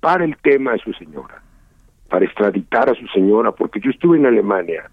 para 0.00 0.24
el 0.24 0.36
tema 0.36 0.72
de 0.72 0.78
su 0.78 0.92
señora, 0.92 1.42
para 2.08 2.24
extraditar 2.24 2.88
a 2.88 2.94
su 2.94 3.06
señora, 3.08 3.52
porque 3.52 3.80
yo 3.80 3.90
estuve 3.90 4.18
en 4.18 4.26
Alemania, 4.26 4.90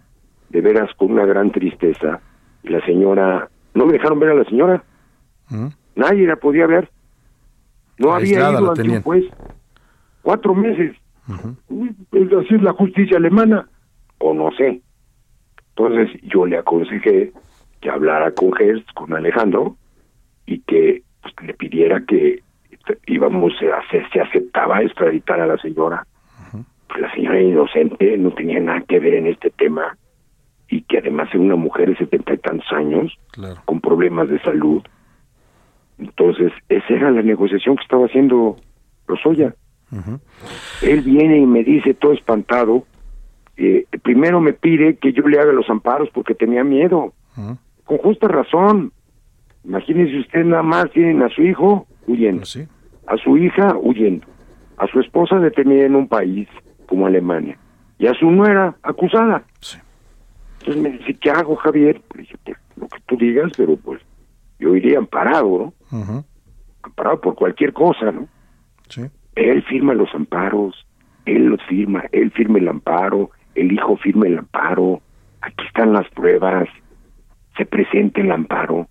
de 0.49 0.61
veras 0.61 0.89
con 0.95 1.11
una 1.11 1.25
gran 1.25 1.51
tristeza, 1.51 2.19
y 2.63 2.69
la 2.69 2.83
señora, 2.85 3.49
no 3.73 3.85
me 3.85 3.93
dejaron 3.93 4.19
ver 4.19 4.31
a 4.31 4.35
la 4.35 4.45
señora, 4.45 4.83
nadie 5.95 6.25
la 6.25 6.37
podía 6.37 6.65
ver, 6.65 6.89
no 7.97 8.13
había 8.13 8.49
ido 8.49 8.71
ante 8.71 8.89
un 8.89 9.01
juez, 9.01 9.25
cuatro 10.21 10.55
meses, 10.55 10.95
Uy, 11.67 11.95
pues 12.09 12.23
así 12.33 12.55
es 12.55 12.63
la 12.63 12.73
justicia 12.73 13.17
alemana, 13.17 13.69
o 14.17 14.33
no 14.33 14.49
sé. 14.57 14.81
Entonces 15.75 16.19
yo 16.23 16.47
le 16.47 16.57
aconsejé 16.57 17.31
que 17.81 17.89
hablara 17.89 18.31
con 18.31 18.51
Gerst, 18.53 18.91
con 18.93 19.13
Alejandro, 19.13 19.77
y 20.49 20.59
que 20.61 21.03
pues, 21.21 21.33
le 21.45 21.53
pidiera 21.53 22.03
que 22.05 22.41
íbamos 23.05 23.53
a 23.61 23.77
hacer, 23.77 24.03
se 24.11 24.19
aceptaba 24.19 24.81
extraditar 24.81 25.39
a 25.39 25.45
la 25.45 25.57
señora. 25.57 26.05
Pues 26.87 27.01
la 27.01 27.13
señora 27.13 27.37
era 27.37 27.49
inocente, 27.49 28.17
no 28.17 28.31
tenía 28.31 28.59
nada 28.59 28.81
que 28.81 28.99
ver 28.99 29.13
en 29.13 29.27
este 29.27 29.51
tema, 29.51 29.95
y 30.67 30.81
que 30.81 30.97
además 30.97 31.29
era 31.31 31.43
una 31.43 31.55
mujer 31.55 31.89
de 31.89 31.97
setenta 31.97 32.33
y 32.33 32.37
tantos 32.37 32.71
años, 32.71 33.15
con 33.65 33.79
problemas 33.79 34.27
de 34.27 34.39
salud. 34.41 34.81
Entonces, 35.99 36.51
esa 36.67 36.93
era 36.93 37.11
la 37.11 37.21
negociación 37.21 37.75
que 37.75 37.83
estaba 37.83 38.05
haciendo 38.05 38.57
Lozoya. 39.07 39.53
Él 40.81 41.01
viene 41.01 41.37
y 41.37 41.45
me 41.45 41.63
dice 41.63 41.93
todo 41.93 42.13
espantado, 42.13 42.85
eh, 43.55 43.85
primero 44.01 44.41
me 44.41 44.53
pide 44.53 44.97
que 44.97 45.13
yo 45.13 45.27
le 45.27 45.39
haga 45.39 45.51
los 45.51 45.69
amparos 45.69 46.09
porque 46.11 46.33
tenía 46.33 46.63
miedo, 46.63 47.13
con 47.83 47.97
justa 47.99 48.27
razón. 48.27 48.93
Imagínese 49.63 50.19
usted 50.19 50.45
nada 50.45 50.63
más 50.63 50.89
tienen 50.91 51.21
a 51.21 51.29
su 51.29 51.41
hijo 51.41 51.85
huyendo, 52.07 52.43
a 53.07 53.17
su 53.17 53.37
hija 53.37 53.75
huyendo, 53.77 54.25
a 54.77 54.87
su 54.87 54.99
esposa 54.99 55.39
detenida 55.39 55.85
en 55.85 55.95
un 55.95 56.07
país 56.07 56.47
como 56.87 57.05
Alemania 57.05 57.57
y 57.97 58.07
a 58.07 58.13
su 58.13 58.31
nuera 58.31 58.75
acusada. 58.81 59.43
Entonces 60.59 60.81
me 60.81 60.89
dice, 60.97 61.13
¿qué 61.15 61.29
hago, 61.29 61.55
Javier? 61.57 62.01
Pues, 62.07 62.27
lo 62.75 62.87
que 62.87 62.99
tú 63.05 63.17
digas, 63.17 63.51
pero 63.55 63.75
pues 63.77 64.01
yo 64.59 64.75
iría 64.75 64.97
amparado, 64.97 65.73
¿no? 65.91 66.23
Amparado 66.81 67.21
por 67.21 67.35
cualquier 67.35 67.73
cosa, 67.73 68.11
¿no? 68.11 68.27
Sí. 68.87 69.03
Él 69.35 69.63
firma 69.63 69.93
los 69.93 70.13
amparos, 70.13 70.85
él 71.25 71.45
los 71.45 71.61
firma, 71.63 72.03
él 72.11 72.31
firma 72.31 72.57
el 72.57 72.67
amparo, 72.67 73.31
el 73.55 73.71
hijo 73.71 73.97
firma 73.97 74.27
el 74.27 74.39
amparo, 74.39 75.01
aquí 75.41 75.65
están 75.67 75.93
las 75.93 76.09
pruebas, 76.09 76.67
se 77.57 77.65
presenta 77.65 78.21
el 78.21 78.31
amparo, 78.31 78.87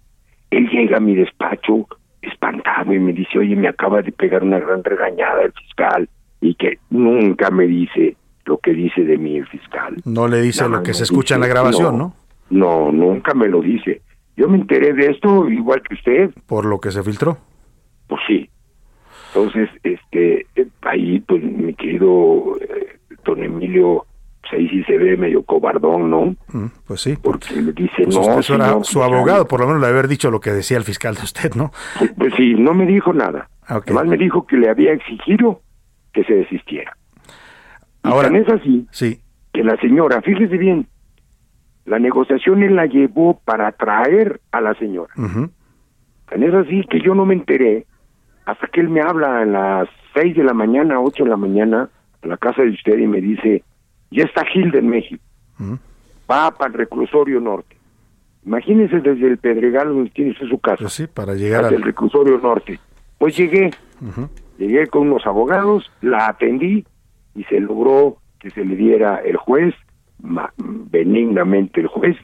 él 0.51 0.69
llega 0.69 0.97
a 0.97 1.01
mi 1.01 1.15
despacho 1.15 1.87
espantado 2.23 2.93
y 2.93 2.99
me 2.99 3.13
dice, 3.13 3.39
oye, 3.39 3.55
me 3.57 3.69
acaba 3.69 4.03
de 4.03 4.13
pegar 4.13 4.43
una 4.43 4.59
gran 4.59 4.83
regañada 4.83 5.43
el 5.43 5.53
fiscal 5.53 6.09
y 6.41 6.55
que 6.55 6.79
nunca 6.91 7.51
me 7.51 7.67
dice 7.67 8.17
lo 8.45 8.59
que 8.59 8.73
dice 8.73 9.05
de 9.05 9.19
mí 9.19 9.37
el 9.37 9.47
fiscal. 9.47 9.97
No 10.05 10.27
le 10.27 10.41
dice 10.41 10.63
Nada 10.63 10.79
lo 10.79 10.83
que 10.83 10.95
se 10.95 11.05
escucha 11.05 11.35
en 11.35 11.43
la 11.43 11.47
grabación, 11.47 11.99
¿no? 11.99 12.15
No, 12.51 12.91
nunca 12.91 13.35
me 13.35 13.49
lo 13.49 13.61
dice. 13.61 14.01
Yo 14.37 14.49
me 14.49 14.57
enteré 14.57 14.95
de 14.95 15.11
esto 15.11 15.49
igual 15.51 15.83
que 15.83 15.95
usted. 15.95 16.31
Por 16.47 16.65
lo 16.65 16.81
que 16.81 16.91
se 16.91 17.03
filtró. 17.03 17.37
Pues 18.07 18.21
sí. 18.27 18.49
Entonces, 19.29 19.69
este, 19.83 20.47
ahí, 20.83 21.21
pues, 21.21 21.43
mi 21.43 21.75
querido 21.75 22.57
eh, 22.61 22.99
don 23.25 23.43
Emilio 23.43 24.07
pues 24.51 24.61
ahí 24.61 24.69
sí 24.69 24.83
se 24.85 24.97
ve 24.99 25.17
medio 25.17 25.43
cobardón, 25.43 26.11
¿no? 26.11 26.35
Mm, 26.53 26.67
Pues 26.87 27.01
sí. 27.01 27.17
Porque 27.23 27.55
le 27.61 27.73
dice, 27.73 28.05
Pues 28.05 28.17
no, 28.51 28.55
era 28.57 28.83
su 28.85 29.03
abogado, 29.03 29.47
por 29.47 29.61
lo 29.61 29.67
menos 29.67 29.81
le 29.83 29.89
haber 29.89 30.09
dicho 30.09 30.31
lo 30.31 30.41
que 30.41 30.51
decía 30.51 30.77
el 30.77 30.85
fiscal 30.85 31.15
de 31.15 31.23
usted, 31.23 31.55
¿no? 31.55 31.71
Pues 32.17 32.33
sí, 32.37 32.55
no 32.55 32.75
me 32.75 32.87
dijo 32.87 33.13
nada. 33.13 33.49
Además 33.67 34.07
me 34.07 34.17
dijo 34.17 34.47
que 34.47 34.57
le 34.57 34.71
había 34.71 34.93
exigido 34.93 35.61
que 36.13 36.25
se 36.25 36.35
desistiera. 36.35 36.97
Y 38.05 38.09
Ahora- 38.09 38.29
tan 38.29 38.37
es 38.37 38.49
así 38.49 38.87
Sí. 38.91 39.21
que 39.53 39.63
la 39.63 39.77
señora, 39.79 40.23
fíjese 40.23 40.57
bien, 40.57 40.87
la 41.85 41.99
negociación 41.99 42.63
él 42.63 42.77
la 42.77 42.87
llevó 42.87 43.41
para 43.45 43.73
traer 43.73 44.41
a 44.53 44.61
la 44.61 44.75
señora. 44.75 45.13
Tan 45.17 46.43
es 46.43 46.55
así 46.55 46.85
que 46.91 47.01
yo 47.01 47.15
no 47.15 47.25
me 47.27 47.35
enteré 47.35 47.87
hasta 48.47 48.67
que 48.69 48.81
él 48.81 48.89
me 48.89 49.01
habla 49.03 49.41
a 49.41 49.45
las 49.45 49.89
seis 50.15 50.35
de 50.37 50.45
la 50.45 50.55
mañana, 50.55 51.01
ocho 51.01 51.25
de 51.25 51.31
la 51.31 51.37
mañana, 51.37 51.89
a 52.23 52.27
la 52.27 52.37
casa 52.39 52.63
de 52.63 52.71
usted 52.71 52.99
y 52.99 53.07
me 53.07 53.21
dice, 53.21 53.63
ya 54.11 54.25
está 54.25 54.45
Gilda 54.47 54.79
en 54.79 54.89
México, 54.89 55.23
va 56.31 56.51
para 56.51 56.73
el 56.73 56.79
reclusorio 56.79 57.41
norte. 57.41 57.77
Imagínese 58.47 59.01
desde 59.01 59.27
el 59.27 59.39
Pedregal 59.39 59.89
donde 59.89 60.11
tiene 60.11 60.35
su 60.35 60.59
casa, 60.59 60.79
Pues 60.81 60.93
sí, 60.95 61.07
para 61.07 61.35
llegar 61.35 61.65
al... 61.67 61.75
el 61.75 61.83
reclusorio 61.83 62.39
norte. 62.39 62.79
Pues 63.19 63.37
llegué, 63.37 63.71
llegué 64.59 64.87
con 64.87 65.09
unos 65.09 65.27
abogados, 65.27 65.91
la 66.01 66.29
atendí 66.29 66.85
y 67.35 67.45
se 67.45 67.61
logró 67.61 68.19
que 68.39 68.51
se 68.51 68.65
le 68.65 68.77
diera 68.77 69.17
el 69.17 69.37
juez, 69.37 69.75
benignamente 70.91 71.81
el 71.81 71.89
juez, 71.89 72.17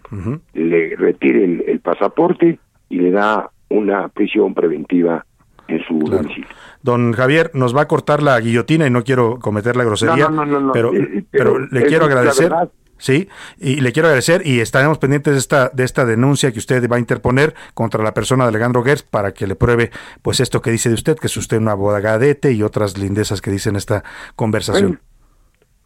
le 0.52 0.96
retire 0.96 1.44
el, 1.44 1.64
el 1.66 1.80
pasaporte 1.80 2.58
y 2.88 2.98
le 2.98 3.10
da 3.10 3.50
una 3.68 4.08
prisión 4.08 4.54
preventiva 4.54 5.26
en 5.68 5.84
su 5.84 5.98
domicilio. 5.98 6.48
Don 6.82 7.12
Javier, 7.12 7.50
nos 7.54 7.74
va 7.74 7.82
a 7.82 7.88
cortar 7.88 8.22
la 8.22 8.38
guillotina 8.40 8.86
y 8.86 8.90
no 8.90 9.04
quiero 9.04 9.38
cometer 9.38 9.76
la 9.76 9.84
grosería, 9.84 10.28
No, 10.28 10.44
no, 10.44 10.60
no, 10.60 10.72
pero, 10.72 10.94
eh, 10.94 11.24
pero, 11.30 11.54
pero 11.54 11.66
le 11.66 11.86
quiero 11.86 12.04
agradecer. 12.04 12.52
Sí, 12.96 13.28
y 13.58 13.80
le 13.80 13.92
quiero 13.92 14.08
agradecer 14.08 14.46
y 14.46 14.60
estaremos 14.60 14.98
pendientes 14.98 15.34
de 15.34 15.38
esta 15.38 15.68
de 15.68 15.82
esta 15.82 16.04
denuncia 16.04 16.52
que 16.52 16.58
usted 16.60 16.88
va 16.88 16.96
a 16.96 17.00
interponer 17.00 17.54
contra 17.74 18.02
la 18.04 18.14
persona 18.14 18.44
de 18.44 18.50
Alejandro 18.50 18.84
Gers 18.84 19.02
para 19.02 19.34
que 19.34 19.46
le 19.46 19.56
pruebe 19.56 19.90
pues 20.22 20.38
esto 20.38 20.62
que 20.62 20.70
dice 20.70 20.88
de 20.88 20.94
usted, 20.94 21.18
que 21.18 21.26
es 21.26 21.36
usted 21.36 21.58
un 21.58 21.68
abogadete 21.68 22.52
y 22.52 22.62
otras 22.62 22.96
lindezas 22.96 23.40
que 23.40 23.50
dice 23.50 23.70
en 23.70 23.76
esta 23.76 24.04
conversación. 24.36 25.00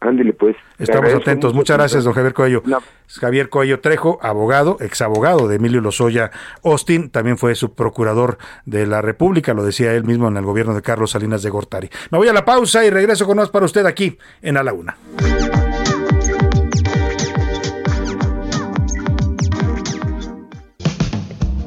Ándele 0.01 0.31
pues. 0.33 0.55
Estamos 0.77 1.13
atentos. 1.13 1.53
Muchas 1.53 1.77
gracias, 1.77 2.03
don. 2.05 2.13
Javier 2.13 2.33
Coello. 2.33 2.63
Javier 3.07 3.49
Coello 3.49 3.81
Trejo, 3.81 4.17
abogado, 4.21 4.77
exabogado 4.79 5.47
de 5.47 5.57
Emilio 5.57 5.81
Lozoya 5.81 6.31
Austin, 6.63 7.09
también 7.09 7.37
fue 7.37 7.55
subprocurador 7.55 8.37
de 8.65 8.85
la 8.87 9.01
República, 9.01 9.53
lo 9.53 9.63
decía 9.63 9.93
él 9.93 10.05
mismo 10.05 10.27
en 10.27 10.37
el 10.37 10.45
gobierno 10.45 10.73
de 10.73 10.81
Carlos 10.81 11.11
Salinas 11.11 11.43
de 11.43 11.49
Gortari. 11.49 11.89
Me 12.11 12.17
voy 12.17 12.27
a 12.27 12.33
la 12.33 12.45
pausa 12.45 12.85
y 12.85 12.89
regreso 12.89 13.25
con 13.25 13.37
más 13.37 13.49
para 13.49 13.65
usted 13.65 13.85
aquí 13.85 14.17
en 14.41 14.57
A 14.57 14.63
la 14.63 14.73
Una. 14.73 14.97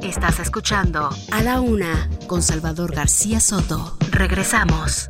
Estás 0.03 0.41
escuchando 0.41 1.11
A 1.33 1.43
la 1.43 1.61
Una 1.61 2.09
con 2.29 2.43
Salvador 2.43 2.95
García 2.95 3.41
Soto. 3.41 3.97
Regresamos. 4.13 5.09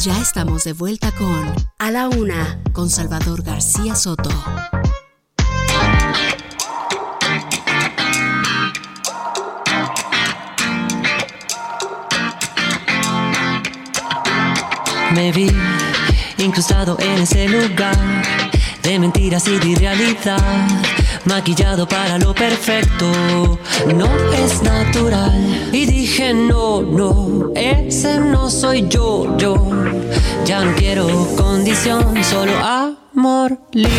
Ya 0.00 0.18
estamos 0.18 0.64
de 0.64 0.72
vuelta 0.72 1.12
con 1.12 1.54
A 1.78 1.90
la 1.90 2.08
Una 2.08 2.58
con 2.72 2.88
Salvador 2.88 3.42
García 3.42 3.94
Soto. 3.94 4.30
Me 15.14 15.32
vi 15.32 15.50
incrustado 16.38 16.96
en 16.98 17.20
ese 17.20 17.46
lugar 17.46 17.94
de 18.82 18.98
mentiras 18.98 19.46
y 19.48 19.58
de 19.58 19.68
irrealidad, 19.68 20.66
maquillado 21.24 21.86
para 21.86 22.18
lo 22.18 22.34
perfecto, 22.34 23.58
no 23.94 24.32
es 24.32 24.62
natural. 24.62 25.70
Y 25.72 25.86
dije, 25.86 26.32
no, 26.34 26.82
no, 26.82 27.50
ese 27.54 28.18
no 28.18 28.50
soy 28.50 28.86
yo, 28.88 29.36
yo. 29.36 29.54
Ya 30.44 30.64
no 30.64 30.74
quiero 30.74 31.06
condición, 31.36 32.14
solo 32.24 32.52
amor 32.58 33.58
libre, 33.72 33.90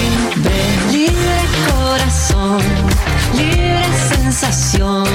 libre 0.92 1.42
corazón, 1.72 2.62
libre 3.38 3.86
sensación, 4.10 5.06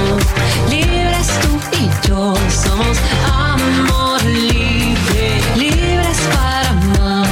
libres 0.71 1.29
tú 1.43 1.77
y 1.79 2.09
yo, 2.09 2.35
somos 2.49 2.99
amor 3.33 4.23
libre, 4.25 5.41
libres 5.57 6.19
para 6.33 6.69
amar, 6.71 7.29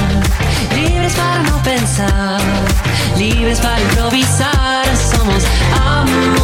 libres 0.75 1.13
para 1.13 1.43
no 1.43 1.63
pensar, 1.63 2.41
libres 3.29 3.59
para 3.59 3.81
improvisar, 3.81 4.85
somos 4.95 5.43
amor 5.73 6.34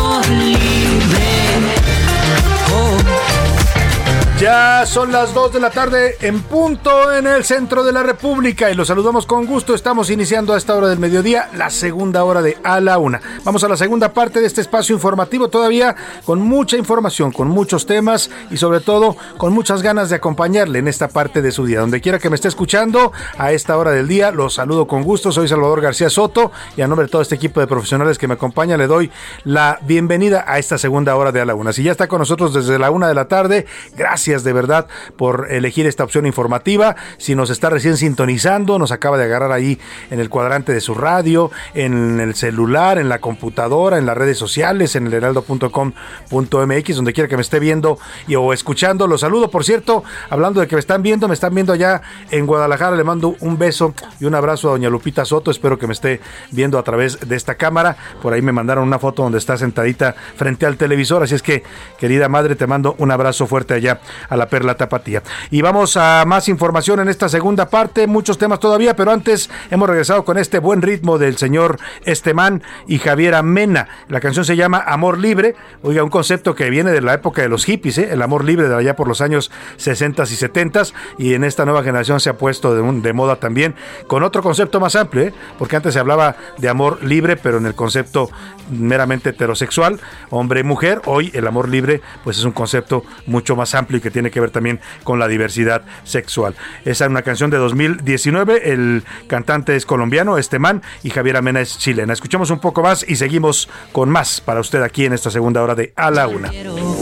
Ya 4.41 4.87
son 4.87 5.11
las 5.11 5.35
2 5.35 5.53
de 5.53 5.59
la 5.59 5.69
tarde 5.69 6.15
en 6.19 6.41
punto 6.41 7.13
en 7.13 7.27
el 7.27 7.43
centro 7.43 7.83
de 7.83 7.91
la 7.91 8.01
República 8.01 8.71
y 8.71 8.73
los 8.73 8.87
saludamos 8.87 9.27
con 9.27 9.45
gusto. 9.45 9.75
Estamos 9.75 10.09
iniciando 10.09 10.55
a 10.55 10.57
esta 10.57 10.75
hora 10.75 10.87
del 10.87 10.97
mediodía 10.97 11.47
la 11.55 11.69
segunda 11.69 12.23
hora 12.23 12.41
de 12.41 12.57
A 12.63 12.79
la 12.79 12.97
Una. 12.97 13.21
Vamos 13.43 13.63
a 13.63 13.67
la 13.67 13.77
segunda 13.77 14.13
parte 14.13 14.41
de 14.41 14.47
este 14.47 14.61
espacio 14.61 14.95
informativo 14.95 15.49
todavía 15.49 15.95
con 16.25 16.41
mucha 16.41 16.75
información, 16.75 17.31
con 17.31 17.49
muchos 17.49 17.85
temas 17.85 18.31
y 18.49 18.57
sobre 18.57 18.79
todo 18.79 19.15
con 19.37 19.53
muchas 19.53 19.83
ganas 19.83 20.09
de 20.09 20.15
acompañarle 20.15 20.79
en 20.79 20.87
esta 20.87 21.07
parte 21.07 21.43
de 21.43 21.51
su 21.51 21.67
día. 21.67 21.81
Donde 21.81 22.01
quiera 22.01 22.17
que 22.17 22.31
me 22.31 22.35
esté 22.35 22.47
escuchando 22.47 23.11
a 23.37 23.51
esta 23.51 23.77
hora 23.77 23.91
del 23.91 24.07
día, 24.07 24.31
los 24.31 24.55
saludo 24.55 24.87
con 24.87 25.03
gusto. 25.03 25.31
Soy 25.31 25.49
Salvador 25.49 25.81
García 25.81 26.09
Soto 26.09 26.51
y 26.75 26.81
a 26.81 26.87
nombre 26.87 27.05
de 27.05 27.11
todo 27.11 27.21
este 27.21 27.35
equipo 27.35 27.59
de 27.59 27.67
profesionales 27.67 28.17
que 28.17 28.27
me 28.27 28.33
acompaña 28.33 28.75
le 28.75 28.87
doy 28.87 29.11
la 29.43 29.77
bienvenida 29.83 30.45
a 30.47 30.57
esta 30.57 30.79
segunda 30.79 31.15
hora 31.15 31.31
de 31.31 31.41
A 31.41 31.45
la 31.45 31.53
Una. 31.53 31.73
Si 31.73 31.83
ya 31.83 31.91
está 31.91 32.07
con 32.07 32.17
nosotros 32.17 32.55
desde 32.55 32.79
la 32.79 32.89
una 32.89 33.07
de 33.07 33.13
la 33.13 33.27
tarde, 33.27 33.67
gracias 33.95 34.30
de 34.39 34.53
verdad 34.53 34.87
por 35.17 35.47
elegir 35.51 35.85
esta 35.85 36.03
opción 36.03 36.25
informativa. 36.25 36.95
Si 37.17 37.35
nos 37.35 37.49
está 37.49 37.69
recién 37.69 37.97
sintonizando, 37.97 38.79
nos 38.79 38.91
acaba 38.91 39.17
de 39.17 39.25
agarrar 39.25 39.51
ahí 39.51 39.79
en 40.09 40.19
el 40.19 40.29
cuadrante 40.29 40.73
de 40.73 40.79
su 40.81 40.95
radio, 40.95 41.51
en 41.73 42.19
el 42.19 42.35
celular, 42.35 42.97
en 42.97 43.09
la 43.09 43.19
computadora, 43.19 43.97
en 43.97 44.05
las 44.05 44.17
redes 44.17 44.37
sociales, 44.37 44.95
en 44.95 45.07
el 45.07 45.13
heraldo.com.mx, 45.13 46.95
donde 46.95 47.13
quiera 47.13 47.27
que 47.27 47.35
me 47.35 47.41
esté 47.41 47.59
viendo 47.59 47.99
y, 48.27 48.35
o 48.35 48.53
escuchando. 48.53 49.07
Los 49.07 49.21
saludo, 49.21 49.51
por 49.51 49.65
cierto, 49.65 50.03
hablando 50.29 50.61
de 50.61 50.67
que 50.67 50.75
me 50.75 50.79
están 50.79 51.03
viendo, 51.03 51.27
me 51.27 51.33
están 51.33 51.53
viendo 51.53 51.73
allá 51.73 52.01
en 52.31 52.45
Guadalajara. 52.45 52.95
Le 52.95 53.03
mando 53.03 53.35
un 53.41 53.57
beso 53.57 53.93
y 54.19 54.25
un 54.25 54.35
abrazo 54.35 54.69
a 54.69 54.71
doña 54.71 54.89
Lupita 54.89 55.25
Soto. 55.25 55.51
Espero 55.51 55.77
que 55.77 55.87
me 55.87 55.93
esté 55.93 56.21
viendo 56.51 56.79
a 56.79 56.83
través 56.83 57.19
de 57.19 57.35
esta 57.35 57.55
cámara. 57.55 57.97
Por 58.21 58.33
ahí 58.33 58.41
me 58.41 58.51
mandaron 58.51 58.87
una 58.87 58.99
foto 58.99 59.23
donde 59.23 59.37
está 59.37 59.57
sentadita 59.57 60.15
frente 60.35 60.65
al 60.65 60.77
televisor. 60.77 61.23
Así 61.23 61.35
es 61.35 61.41
que, 61.41 61.63
querida 61.97 62.29
madre, 62.29 62.55
te 62.55 62.67
mando 62.67 62.95
un 62.97 63.11
abrazo 63.11 63.47
fuerte 63.47 63.73
allá 63.73 63.99
a 64.29 64.37
la 64.37 64.47
Perla 64.47 64.75
Tapatía. 64.75 65.23
Y 65.49 65.61
vamos 65.61 65.97
a 65.97 66.23
más 66.25 66.47
información 66.49 66.99
en 66.99 67.09
esta 67.09 67.29
segunda 67.29 67.69
parte, 67.69 68.07
muchos 68.07 68.37
temas 68.37 68.59
todavía, 68.59 68.95
pero 68.95 69.11
antes 69.11 69.49
hemos 69.69 69.89
regresado 69.89 70.25
con 70.25 70.37
este 70.37 70.59
buen 70.59 70.81
ritmo 70.81 71.17
del 71.17 71.37
señor 71.37 71.77
Estemán 72.05 72.63
y 72.87 72.99
Javiera 72.99 73.41
Mena. 73.43 73.87
La 74.07 74.19
canción 74.19 74.45
se 74.45 74.55
llama 74.55 74.83
Amor 74.85 75.17
Libre, 75.17 75.55
oiga, 75.83 76.03
un 76.03 76.09
concepto 76.09 76.55
que 76.55 76.69
viene 76.69 76.91
de 76.91 77.01
la 77.01 77.13
época 77.13 77.41
de 77.41 77.49
los 77.49 77.65
hippies, 77.65 77.97
¿eh? 77.97 78.09
el 78.11 78.21
amor 78.21 78.43
libre 78.43 78.67
de 78.67 78.75
allá 78.75 78.95
por 78.95 79.07
los 79.07 79.21
años 79.21 79.51
60 79.77 80.23
y 80.23 80.25
70 80.27 80.81
y 81.17 81.33
en 81.33 81.43
esta 81.43 81.65
nueva 81.65 81.83
generación 81.83 82.19
se 82.19 82.29
ha 82.29 82.37
puesto 82.37 82.73
de, 82.75 82.81
un- 82.81 83.01
de 83.01 83.13
moda 83.13 83.35
también 83.37 83.75
con 84.07 84.23
otro 84.23 84.41
concepto 84.41 84.79
más 84.79 84.95
amplio, 84.95 85.23
¿eh? 85.25 85.33
porque 85.59 85.75
antes 85.75 85.93
se 85.93 85.99
hablaba 85.99 86.35
de 86.57 86.69
amor 86.69 87.03
libre, 87.03 87.35
pero 87.37 87.57
en 87.57 87.65
el 87.65 87.75
concepto 87.75 88.29
meramente 88.69 89.29
heterosexual, 89.29 89.99
hombre 90.29 90.61
y 90.61 90.63
mujer, 90.63 91.01
hoy 91.05 91.29
el 91.33 91.45
amor 91.47 91.69
libre 91.69 92.01
pues 92.23 92.37
es 92.37 92.43
un 92.45 92.51
concepto 92.51 93.03
mucho 93.25 93.55
más 93.55 93.75
amplio 93.75 94.00
que 94.01 94.11
tiene 94.11 94.31
que 94.31 94.39
ver 94.39 94.51
también 94.51 94.79
con 95.03 95.19
la 95.19 95.27
diversidad 95.27 95.83
sexual. 96.03 96.55
Esa 96.85 97.05
es 97.05 97.09
una 97.09 97.21
canción 97.21 97.49
de 97.49 97.57
2019, 97.57 98.71
el 98.71 99.03
cantante 99.27 99.75
es 99.75 99.85
colombiano, 99.85 100.37
Estemán, 100.37 100.81
y 101.03 101.09
Javier 101.09 101.41
Mena 101.41 101.61
es 101.61 101.77
chilena. 101.77 102.13
Escuchamos 102.13 102.49
un 102.49 102.59
poco 102.59 102.81
más 102.81 103.05
y 103.07 103.15
seguimos 103.15 103.69
con 103.91 104.09
más 104.09 104.41
para 104.41 104.59
usted 104.59 104.81
aquí 104.81 105.05
en 105.05 105.13
esta 105.13 105.31
segunda 105.31 105.61
hora 105.61 105.75
de 105.75 105.93
A 105.95 106.11
la 106.11 106.27
Una. 106.27 106.51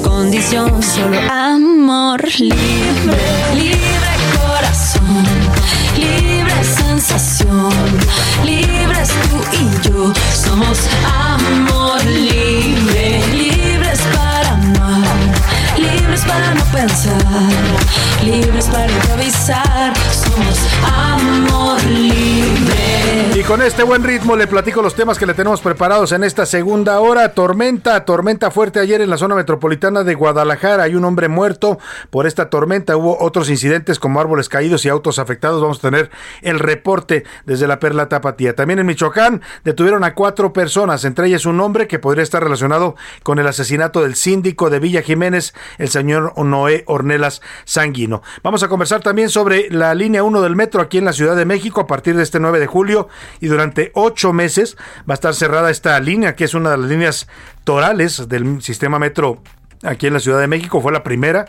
condición, 0.04 0.82
solo 0.84 1.20
amor 1.32 2.22
libre, 2.38 3.18
libre 3.56 4.10
corazón, 4.38 5.24
libre 5.96 6.64
sensación, 6.64 7.72
libres 8.44 9.10
tú 9.30 9.42
y 9.54 9.88
yo, 9.88 10.14
somos 10.34 10.80
amor 11.06 11.79
pensar, 16.72 17.16
libres 18.24 18.68
para 18.68 18.92
improvisar, 18.92 19.94
somos 20.12 20.60
con 23.50 23.64
este 23.64 23.82
buen 23.82 24.04
ritmo 24.04 24.36
le 24.36 24.46
platico 24.46 24.84
los 24.84 24.94
temas 24.94 25.18
que 25.18 25.26
le 25.26 25.34
tenemos 25.34 25.60
preparados 25.62 26.12
en 26.12 26.24
esta 26.24 26.46
segunda 26.46 27.00
hora. 27.00 27.34
Tormenta, 27.34 28.06
tormenta 28.06 28.52
fuerte 28.52 28.80
ayer 28.80 29.02
en 29.02 29.10
la 29.10 29.18
zona 29.18 29.34
metropolitana 29.34 30.04
de 30.04 30.14
Guadalajara. 30.14 30.84
Hay 30.84 30.94
un 30.94 31.04
hombre 31.04 31.30
muerto 31.30 31.80
por 32.12 32.28
esta 32.28 32.52
tormenta. 32.52 32.96
Hubo 32.96 33.20
otros 33.20 33.50
incidentes 33.50 33.98
como 33.98 34.20
árboles 34.20 34.50
caídos 34.50 34.86
y 34.86 34.90
autos 34.90 35.18
afectados. 35.18 35.64
Vamos 35.64 35.80
a 35.80 35.82
tener 35.82 36.12
el 36.44 36.60
reporte 36.60 37.24
desde 37.48 37.66
la 37.66 37.80
Perla 37.80 38.08
Tapatía. 38.08 38.54
También 38.54 38.78
en 38.78 38.86
Michoacán 38.86 39.42
detuvieron 39.64 40.04
a 40.04 40.14
cuatro 40.14 40.54
personas, 40.54 41.04
entre 41.04 41.26
ellas 41.26 41.48
un 41.48 41.60
hombre 41.60 41.88
que 41.88 41.98
podría 41.98 42.22
estar 42.22 42.44
relacionado 42.44 42.98
con 43.24 43.40
el 43.40 43.48
asesinato 43.48 44.04
del 44.04 44.14
síndico 44.14 44.70
de 44.70 44.78
Villa 44.78 45.02
Jiménez, 45.02 45.56
el 45.80 45.90
señor 45.90 46.38
Noé 46.38 46.84
Ornelas 46.86 47.42
Sanguino. 47.66 48.22
Vamos 48.44 48.62
a 48.62 48.68
conversar 48.68 49.02
también 49.02 49.30
sobre 49.30 49.72
la 49.72 49.96
línea 49.96 50.22
1 50.22 50.40
del 50.44 50.56
metro 50.56 50.82
aquí 50.82 51.00
en 51.00 51.06
la 51.06 51.14
Ciudad 51.14 51.36
de 51.36 51.46
México 51.46 51.82
a 51.82 51.88
partir 51.88 52.16
de 52.16 52.22
este 52.22 52.40
9 52.40 52.60
de 52.60 52.68
julio 52.68 53.08
y 53.40 53.48
durante 53.48 53.92
ocho 53.94 54.34
meses 54.34 54.78
va 55.10 55.14
a 55.14 55.16
estar 55.16 55.34
cerrada 55.34 55.72
esta 55.72 56.00
línea, 56.00 56.36
que 56.36 56.44
es 56.44 56.54
una 56.54 56.72
de 56.72 56.78
las 56.78 56.90
líneas 56.90 57.28
torales 57.64 58.28
del 58.28 58.62
sistema 58.62 59.00
metro 59.00 59.42
aquí 59.84 60.08
en 60.08 60.14
la 60.14 60.20
Ciudad 60.20 60.40
de 60.40 60.48
México. 60.48 60.82
Fue 60.82 60.92
la 60.92 61.04
primera, 61.04 61.46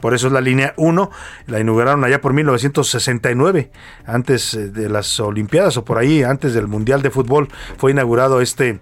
por 0.00 0.14
eso 0.14 0.28
es 0.28 0.32
la 0.32 0.40
línea 0.40 0.74
1. 0.76 1.10
La 1.46 1.60
inauguraron 1.60 2.04
allá 2.04 2.20
por 2.20 2.32
1969, 2.32 3.70
antes 4.06 4.54
eh, 4.54 4.68
de 4.68 4.88
las 4.88 5.18
Olimpiadas 5.20 5.76
o 5.76 5.84
por 5.84 5.98
ahí, 5.98 6.22
antes 6.22 6.54
del 6.54 6.68
Mundial 6.68 7.02
de 7.02 7.10
Fútbol, 7.10 7.48
fue 7.76 7.90
inaugurado 7.90 8.40
este 8.40 8.80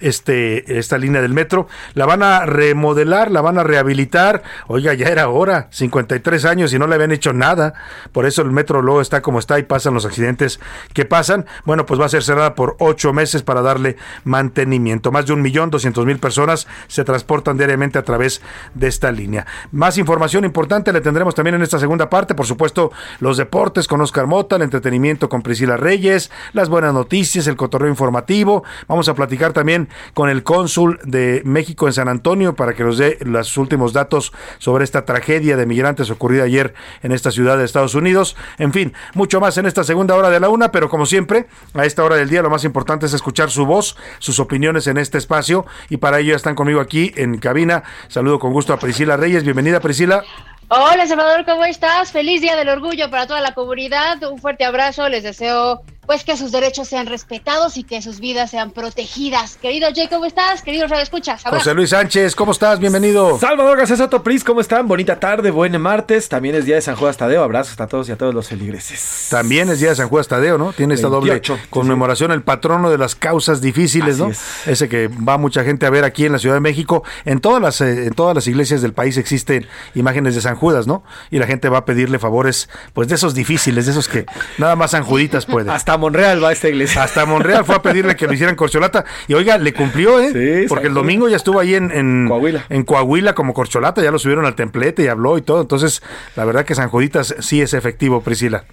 este, 0.00 0.78
esta 0.78 0.98
línea 0.98 1.20
del 1.20 1.32
metro. 1.32 1.68
La 1.94 2.06
van 2.06 2.22
a 2.22 2.46
remodelar, 2.46 3.30
la 3.30 3.40
van 3.40 3.58
a 3.58 3.64
rehabilitar. 3.64 4.42
Oiga, 4.66 4.94
ya 4.94 5.08
era 5.08 5.28
hora, 5.28 5.68
53 5.70 6.44
años 6.44 6.72
y 6.72 6.78
no 6.78 6.86
le 6.86 6.94
habían 6.94 7.12
hecho 7.12 7.32
nada. 7.32 7.74
Por 8.12 8.26
eso 8.26 8.42
el 8.42 8.50
metro 8.50 8.82
luego 8.82 9.00
está 9.00 9.22
como 9.22 9.38
está 9.38 9.58
y 9.58 9.62
pasan 9.64 9.94
los 9.94 10.04
accidentes 10.04 10.60
que 10.92 11.04
pasan. 11.04 11.46
Bueno, 11.64 11.86
pues 11.86 12.00
va 12.00 12.06
a 12.06 12.10
ser 12.10 12.22
cerrada 12.22 12.54
por 12.54 12.76
ocho 12.78 13.12
meses 13.12 13.42
para 13.42 13.62
darle 13.62 13.96
mantenimiento. 14.24 15.12
Más 15.12 15.26
de 15.26 15.32
un 15.32 15.42
millón 15.42 15.70
doscientos 15.70 16.06
mil 16.06 16.18
personas 16.18 16.66
se 16.86 17.04
transportan 17.04 17.56
diariamente 17.56 17.98
a 17.98 18.02
través 18.02 18.40
de 18.74 18.88
esta 18.88 19.12
línea. 19.12 19.46
Más 19.72 19.98
información 19.98 20.44
importante 20.44 20.92
le 20.92 21.00
tendremos 21.00 21.34
también 21.34 21.56
en 21.56 21.62
esta 21.62 21.78
segunda 21.78 22.08
parte. 22.08 22.34
Por 22.34 22.46
supuesto, 22.46 22.92
los 23.20 23.36
deportes 23.36 23.88
con 23.88 24.00
Oscar 24.00 24.26
Mota, 24.26 24.56
el 24.56 24.62
entretenimiento 24.62 25.28
con 25.28 25.42
Priscila 25.42 25.76
Reyes, 25.76 26.30
las 26.52 26.68
buenas 26.68 26.94
noticias, 26.94 27.46
el 27.46 27.56
cotorreo 27.56 27.88
informativo. 27.88 28.64
Vamos 28.86 29.08
a 29.08 29.14
platicar 29.14 29.52
también 29.52 29.87
con 30.14 30.28
el 30.28 30.42
cónsul 30.42 30.98
de 31.04 31.42
México 31.44 31.86
en 31.86 31.92
San 31.92 32.08
Antonio 32.08 32.54
para 32.54 32.74
que 32.74 32.84
nos 32.84 32.98
dé 32.98 33.18
los 33.20 33.56
últimos 33.56 33.92
datos 33.92 34.32
sobre 34.58 34.84
esta 34.84 35.04
tragedia 35.04 35.56
de 35.56 35.66
migrantes 35.66 36.10
ocurrida 36.10 36.44
ayer 36.44 36.74
en 37.02 37.12
esta 37.12 37.30
ciudad 37.30 37.58
de 37.58 37.64
Estados 37.64 37.94
Unidos. 37.94 38.36
En 38.58 38.72
fin, 38.72 38.92
mucho 39.14 39.40
más 39.40 39.58
en 39.58 39.66
esta 39.66 39.84
segunda 39.84 40.14
hora 40.14 40.30
de 40.30 40.40
la 40.40 40.48
una, 40.48 40.72
pero 40.72 40.88
como 40.88 41.06
siempre, 41.06 41.46
a 41.74 41.84
esta 41.84 42.04
hora 42.04 42.16
del 42.16 42.28
día 42.28 42.42
lo 42.42 42.50
más 42.50 42.64
importante 42.64 43.06
es 43.06 43.12
escuchar 43.12 43.50
su 43.50 43.66
voz, 43.66 43.96
sus 44.18 44.40
opiniones 44.40 44.86
en 44.86 44.98
este 44.98 45.18
espacio 45.18 45.66
y 45.88 45.98
para 45.98 46.18
ello 46.18 46.34
están 46.34 46.54
conmigo 46.54 46.80
aquí 46.80 47.12
en 47.16 47.38
cabina. 47.38 47.82
Saludo 48.08 48.38
con 48.38 48.52
gusto 48.52 48.72
a 48.72 48.78
Priscila 48.78 49.16
Reyes. 49.16 49.44
Bienvenida, 49.44 49.80
Priscila. 49.80 50.22
Hola 50.70 51.06
Salvador, 51.06 51.46
¿cómo 51.46 51.64
estás? 51.64 52.12
Feliz 52.12 52.42
Día 52.42 52.54
del 52.54 52.68
Orgullo 52.68 53.10
para 53.10 53.26
toda 53.26 53.40
la 53.40 53.54
comunidad. 53.54 54.22
Un 54.30 54.38
fuerte 54.38 54.66
abrazo. 54.66 55.08
Les 55.08 55.22
deseo 55.22 55.82
pues 56.08 56.24
que 56.24 56.38
sus 56.38 56.52
derechos 56.52 56.88
sean 56.88 57.06
respetados 57.06 57.76
y 57.76 57.84
que 57.84 58.00
sus 58.00 58.18
vidas 58.18 58.50
sean 58.50 58.70
protegidas. 58.70 59.58
Querido 59.60 59.90
Jay, 59.94 60.08
¿cómo 60.08 60.24
estás? 60.24 60.62
Querido 60.62 60.86
Radio 60.86 61.02
Escuchas. 61.02 61.42
José 61.44 61.74
Luis 61.74 61.90
Sánchez, 61.90 62.34
¿cómo 62.34 62.52
estás? 62.52 62.78
Bienvenido. 62.78 63.38
Salvador 63.38 63.76
García 63.76 63.98
Soto 63.98 64.22
Pris, 64.22 64.42
¿cómo 64.42 64.62
están? 64.62 64.88
Bonita 64.88 65.20
tarde, 65.20 65.50
buen 65.50 65.78
martes. 65.78 66.30
También 66.30 66.54
es 66.54 66.64
día 66.64 66.76
de 66.76 66.80
San 66.80 66.96
Judas 66.96 67.18
Tadeo. 67.18 67.42
Abrazos 67.42 67.78
a 67.78 67.88
todos 67.88 68.08
y 68.08 68.12
a 68.12 68.16
todos 68.16 68.32
los 68.32 68.48
feligreses. 68.48 69.26
También 69.28 69.68
es 69.68 69.80
día 69.80 69.90
de 69.90 69.96
San 69.96 70.08
Judas 70.08 70.28
Tadeo, 70.28 70.56
¿no? 70.56 70.72
Tiene 70.72 70.94
esta 70.94 71.10
28, 71.10 71.52
doble 71.52 71.68
conmemoración, 71.68 72.32
el 72.32 72.42
patrono 72.42 72.88
de 72.88 72.96
las 72.96 73.14
causas 73.14 73.60
difíciles, 73.60 74.14
Así 74.14 74.22
¿no? 74.22 74.30
es. 74.30 74.66
Ese 74.66 74.88
que 74.88 75.08
va 75.08 75.36
mucha 75.36 75.62
gente 75.62 75.84
a 75.84 75.90
ver 75.90 76.04
aquí 76.04 76.24
en 76.24 76.32
la 76.32 76.38
Ciudad 76.38 76.54
de 76.56 76.60
México. 76.60 77.04
En 77.26 77.40
todas 77.40 77.60
las 77.60 77.82
eh, 77.82 78.06
en 78.06 78.14
todas 78.14 78.34
las 78.34 78.46
iglesias 78.46 78.80
del 78.80 78.94
país 78.94 79.18
existen 79.18 79.66
imágenes 79.94 80.34
de 80.34 80.40
San 80.40 80.56
Judas, 80.56 80.86
¿no? 80.86 81.04
Y 81.30 81.38
la 81.38 81.46
gente 81.46 81.68
va 81.68 81.78
a 81.78 81.84
pedirle 81.84 82.18
favores, 82.18 82.70
pues 82.94 83.08
de 83.08 83.16
esos 83.16 83.34
difíciles, 83.34 83.84
de 83.84 83.92
esos 83.92 84.08
que 84.08 84.24
nada 84.56 84.74
más 84.74 84.92
San 84.92 85.04
Juditas 85.04 85.44
pueden. 85.44 85.68
Hasta 85.68 85.97
Monreal 85.98 86.42
va 86.42 86.52
esta 86.52 86.68
iglesia. 86.68 87.02
Hasta 87.02 87.26
Monreal 87.26 87.64
fue 87.64 87.74
a 87.74 87.82
pedirle 87.82 88.16
que 88.16 88.26
lo 88.26 88.32
hicieran 88.32 88.56
corcholata. 88.56 89.04
Y 89.26 89.34
oiga, 89.34 89.58
le 89.58 89.72
cumplió, 89.74 90.20
¿eh? 90.20 90.64
Porque 90.68 90.86
el 90.86 90.94
domingo 90.94 91.28
ya 91.28 91.36
estuvo 91.36 91.60
ahí 91.60 91.74
en, 91.74 91.90
en 91.90 92.26
Coahuila. 92.28 92.64
en 92.68 92.84
Coahuila 92.84 93.34
como 93.34 93.52
corcholata, 93.52 94.02
ya 94.02 94.10
lo 94.10 94.18
subieron 94.18 94.46
al 94.46 94.54
templete 94.54 95.02
y 95.02 95.08
habló 95.08 95.36
y 95.38 95.42
todo. 95.42 95.60
Entonces, 95.60 96.02
la 96.36 96.44
verdad 96.44 96.64
que 96.64 96.74
San 96.74 96.88
Juditas 96.88 97.34
sí 97.40 97.60
es 97.60 97.74
efectivo, 97.74 98.22
Priscila. 98.22 98.64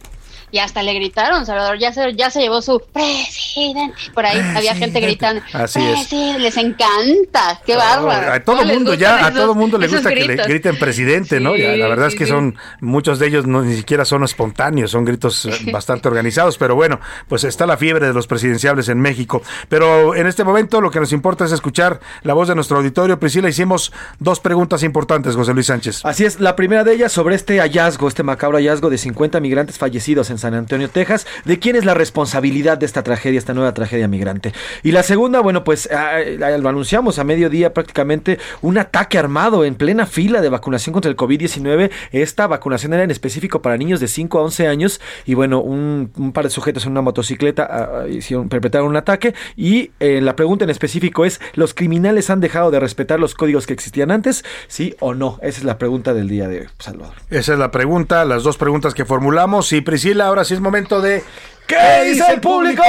Y 0.51 0.59
hasta 0.59 0.83
le 0.83 0.93
gritaron, 0.93 1.45
Salvador, 1.45 1.77
ya 1.77 1.91
se, 1.91 2.13
ya 2.15 2.29
se 2.29 2.41
llevó 2.41 2.61
su 2.61 2.81
presidente. 2.91 3.93
Por 4.13 4.25
ahí 4.25 4.39
había 4.55 4.75
gente 4.75 4.99
gritando. 4.99 5.41
Así 5.53 5.79
es. 5.83 6.07
"Presidente", 6.07 6.39
Les 6.39 6.57
encanta, 6.57 7.61
qué 7.65 7.75
bárbaro. 7.75 8.31
A 8.33 8.39
todo 8.39 8.57
¿Cómo 8.57 8.67
les 8.67 8.75
mundo 8.75 8.93
ya, 8.93 9.25
a 9.25 9.33
todo 9.33 9.55
mundo 9.55 9.77
le 9.77 9.87
gusta 9.87 10.09
que 10.09 10.25
le 10.25 10.35
griten 10.35 10.77
presidente, 10.77 11.39
¿no? 11.39 11.55
Ya, 11.55 11.75
la 11.75 11.87
verdad 11.87 12.07
es 12.07 12.15
que 12.15 12.25
sí. 12.25 12.31
son, 12.31 12.55
muchos 12.81 13.19
de 13.19 13.27
ellos 13.27 13.45
no 13.47 13.61
ni 13.63 13.75
siquiera 13.75 14.05
son 14.05 14.23
espontáneos, 14.23 14.91
son 14.91 15.05
gritos 15.05 15.45
eh, 15.45 15.51
bastante 15.71 16.07
organizados, 16.07 16.57
pero 16.57 16.75
bueno, 16.75 16.99
pues 17.27 17.43
está 17.43 17.65
la 17.65 17.77
fiebre 17.77 18.07
de 18.07 18.13
los 18.13 18.27
presidenciables 18.27 18.89
en 18.89 18.99
México. 18.99 19.41
Pero 19.69 20.15
en 20.15 20.27
este 20.27 20.43
momento 20.43 20.81
lo 20.81 20.91
que 20.91 20.99
nos 20.99 21.11
importa 21.11 21.45
es 21.45 21.51
escuchar 21.51 21.99
la 22.23 22.33
voz 22.33 22.47
de 22.47 22.55
nuestro 22.55 22.77
auditorio. 22.77 23.19
Priscila, 23.19 23.49
hicimos 23.49 23.91
dos 24.19 24.39
preguntas 24.39 24.83
importantes, 24.83 25.35
José 25.35 25.53
Luis 25.53 25.67
Sánchez. 25.67 26.01
Así 26.03 26.25
es, 26.25 26.39
la 26.39 26.55
primera 26.55 26.83
de 26.83 26.93
ellas 26.93 27.11
sobre 27.11 27.35
este 27.35 27.59
hallazgo, 27.59 28.07
este 28.07 28.23
macabro 28.23 28.57
hallazgo 28.57 28.89
de 28.89 28.97
50 28.97 29.39
migrantes 29.39 29.77
fallecidos 29.77 30.29
en 30.29 30.37
San 30.45 30.53
Antonio, 30.53 30.91
Texas. 30.91 31.25
¿De 31.43 31.57
quién 31.57 31.75
es 31.75 31.85
la 31.85 31.95
responsabilidad 31.95 32.77
de 32.77 32.85
esta 32.85 33.01
tragedia, 33.01 33.39
esta 33.39 33.55
nueva 33.55 33.73
tragedia 33.73 34.07
migrante? 34.07 34.53
Y 34.83 34.91
la 34.91 35.01
segunda, 35.01 35.39
bueno, 35.39 35.63
pues 35.63 35.89
ah, 35.91 36.17
ah, 36.17 36.57
lo 36.59 36.69
anunciamos 36.69 37.17
a 37.17 37.23
mediodía 37.23 37.73
prácticamente, 37.73 38.37
un 38.61 38.77
ataque 38.77 39.17
armado 39.17 39.65
en 39.65 39.73
plena 39.73 40.05
fila 40.05 40.41
de 40.41 40.49
vacunación 40.49 40.93
contra 40.93 41.09
el 41.09 41.17
COVID-19. 41.17 41.89
Esta 42.11 42.45
vacunación 42.45 42.93
era 42.93 43.01
en 43.01 43.09
específico 43.09 43.63
para 43.63 43.75
niños 43.75 43.99
de 43.99 44.07
5 44.07 44.37
a 44.37 44.43
11 44.43 44.67
años 44.67 45.01
y 45.25 45.33
bueno, 45.33 45.61
un, 45.61 46.11
par 46.31 46.43
de 46.43 46.51
sujetos 46.51 46.85
en 46.85 46.91
una 46.91 47.01
motocicleta 47.01 47.67
ah, 47.71 48.07
hicieron, 48.07 48.47
perpetraron 48.47 48.89
un 48.89 48.97
ataque 48.97 49.33
y 49.55 49.89
eh, 49.99 50.21
la 50.21 50.35
pregunta 50.35 50.63
en 50.63 50.69
específico 50.69 51.25
es, 51.25 51.41
¿los 51.55 51.73
criminales 51.73 52.29
han 52.29 52.39
dejado 52.39 52.69
de 52.69 52.79
respetar 52.79 53.19
los 53.19 53.33
códigos 53.33 53.65
que 53.65 53.73
existían 53.73 54.11
antes? 54.11 54.45
¿Sí 54.67 54.95
o 54.99 55.15
no? 55.15 55.39
Esa 55.41 55.61
es 55.61 55.63
la 55.63 55.79
pregunta 55.79 56.13
del 56.13 56.29
día 56.29 56.47
de 56.47 56.59
hoy, 56.59 56.67
Salvador. 56.77 57.15
Esa 57.31 57.53
es 57.53 57.59
la 57.59 57.71
pregunta, 57.71 58.23
las 58.25 58.43
dos 58.43 58.57
preguntas 58.57 58.93
que 58.93 59.05
formulamos. 59.05 59.73
Y 59.73 59.81
Priscila, 59.81 60.24
ahora 60.25 60.43
sí 60.43 60.53
es 60.53 60.59
momento 60.59 61.01
de... 61.01 61.23
¿Qué 61.67 62.03
dice 62.05 62.31
el 62.31 62.41
público? 62.41 62.83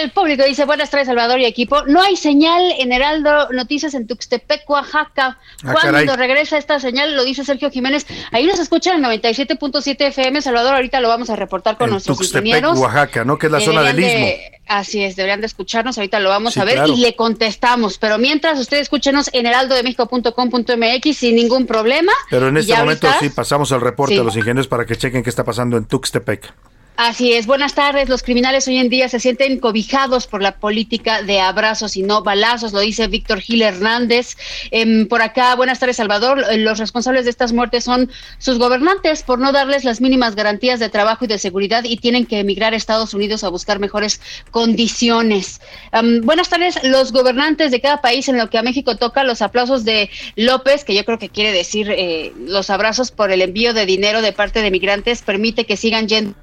El 0.00 0.10
público 0.10 0.44
dice, 0.44 0.64
buenas 0.64 0.90
tardes 0.90 1.06
Salvador 1.06 1.38
y 1.40 1.46
equipo. 1.46 1.84
No 1.86 2.02
hay 2.02 2.16
señal 2.16 2.72
en 2.78 2.92
Heraldo 2.92 3.48
Noticias 3.52 3.94
en 3.94 4.06
Tuxtepec, 4.06 4.68
Oaxaca. 4.68 5.38
Ah, 5.64 5.72
Cuando 5.72 5.82
caray. 5.82 6.06
regresa 6.16 6.58
esta 6.58 6.80
señal? 6.80 7.14
Lo 7.16 7.24
dice 7.24 7.44
Sergio 7.44 7.70
Jiménez. 7.70 8.06
Ahí 8.32 8.46
nos 8.46 8.58
escuchan 8.58 8.96
en 8.96 9.10
97.7 9.10 9.96
FM. 10.08 10.42
Salvador, 10.42 10.74
ahorita 10.74 11.00
lo 11.00 11.08
vamos 11.08 11.30
a 11.30 11.36
reportar 11.36 11.76
con 11.76 11.86
En 11.86 11.92
nuestros 11.92 12.18
Tuxtepec, 12.18 12.46
ingenieros. 12.46 12.78
Oaxaca, 12.78 13.24
¿no? 13.24 13.38
Que 13.38 13.46
es 13.46 13.52
la 13.52 13.60
zona 13.60 13.82
del 13.82 14.00
Istmo. 14.00 14.26
Así 14.68 15.02
es, 15.02 15.16
deberían 15.16 15.40
de 15.40 15.46
escucharnos, 15.46 15.96
ahorita 15.98 16.20
lo 16.20 16.28
vamos 16.28 16.54
Sí, 16.54 16.60
a 16.60 16.64
ver 16.64 16.74
claro. 16.74 16.92
y 16.92 16.96
le 16.98 17.16
contestamos. 17.16 17.96
Pero 17.98 18.18
mientras, 18.18 18.58
usted 18.58 18.76
escúchenos 18.78 19.30
en 19.32 19.46
heraldodemexico.com.mx 19.46 21.16
sin 21.16 21.36
ningún 21.36 21.66
problema. 21.66 22.12
Pero 22.30 22.48
en 22.48 22.56
este 22.58 22.76
momento 22.76 23.06
ahorita- 23.06 23.20
sí 23.24 23.30
pasamos 23.30 23.72
al 23.72 23.80
reporte 23.80 24.14
Sí. 24.14 24.20
a 24.20 24.24
los 24.24 24.36
ingenieros 24.36 24.68
para 24.68 24.84
que 24.84 24.96
chequen 24.96 25.22
qué 25.22 25.30
está 25.30 25.44
pasando 25.44 25.76
en 25.76 25.86
Tuxtepec. 25.86 26.52
Así 27.00 27.32
es, 27.32 27.46
buenas 27.46 27.74
tardes. 27.74 28.08
Los 28.08 28.24
criminales 28.24 28.66
hoy 28.66 28.78
en 28.78 28.88
día 28.88 29.08
se 29.08 29.20
sienten 29.20 29.60
cobijados 29.60 30.26
por 30.26 30.42
la 30.42 30.58
política 30.58 31.22
de 31.22 31.38
abrazos 31.38 31.96
y 31.96 32.02
no 32.02 32.24
balazos, 32.24 32.72
lo 32.72 32.80
dice 32.80 33.06
Víctor 33.06 33.40
Gil 33.40 33.62
Hernández. 33.62 34.36
Em, 34.72 35.06
por 35.06 35.22
acá, 35.22 35.54
buenas 35.54 35.78
tardes, 35.78 35.98
Salvador. 35.98 36.44
Eh, 36.50 36.56
Los 36.58 36.80
responsables 36.80 37.22
de 37.22 37.30
estas 37.30 37.52
muertes 37.52 37.84
son 37.84 38.10
sus 38.38 38.58
gobernantes 38.58 39.22
por 39.22 39.38
no 39.38 39.52
darles 39.52 39.84
las 39.84 40.00
mínimas 40.00 40.34
garantías 40.34 40.80
de 40.80 40.88
trabajo 40.88 41.24
y 41.24 41.28
de 41.28 41.38
seguridad 41.38 41.84
y 41.84 41.98
tienen 41.98 42.26
que 42.26 42.40
emigrar 42.40 42.72
a 42.72 42.76
Estados 42.76 43.14
Unidos 43.14 43.44
a 43.44 43.48
buscar 43.48 43.78
mejores 43.78 44.20
condiciones. 44.50 45.60
Am, 45.92 46.22
buenas 46.22 46.48
tardes, 46.48 46.82
los 46.82 47.12
gobernantes 47.12 47.70
de 47.70 47.80
cada 47.80 48.00
país 48.00 48.28
en 48.28 48.38
lo 48.38 48.50
que 48.50 48.58
a 48.58 48.64
México 48.64 48.96
toca, 48.96 49.22
los 49.22 49.40
aplausos 49.40 49.84
de 49.84 50.10
López, 50.34 50.82
que 50.82 50.96
yo 50.96 51.04
creo 51.04 51.20
que 51.20 51.28
quiere 51.28 51.52
decir 51.52 51.92
eh, 51.92 52.32
los 52.36 52.70
abrazos 52.70 53.12
por 53.12 53.30
el 53.30 53.40
envío 53.40 53.72
de 53.72 53.86
dinero 53.86 54.20
de 54.20 54.32
parte 54.32 54.62
de 54.62 54.72
migrantes, 54.72 55.22
permite 55.22 55.64
que 55.64 55.76
sigan 55.76 56.08
yendo 56.08 56.34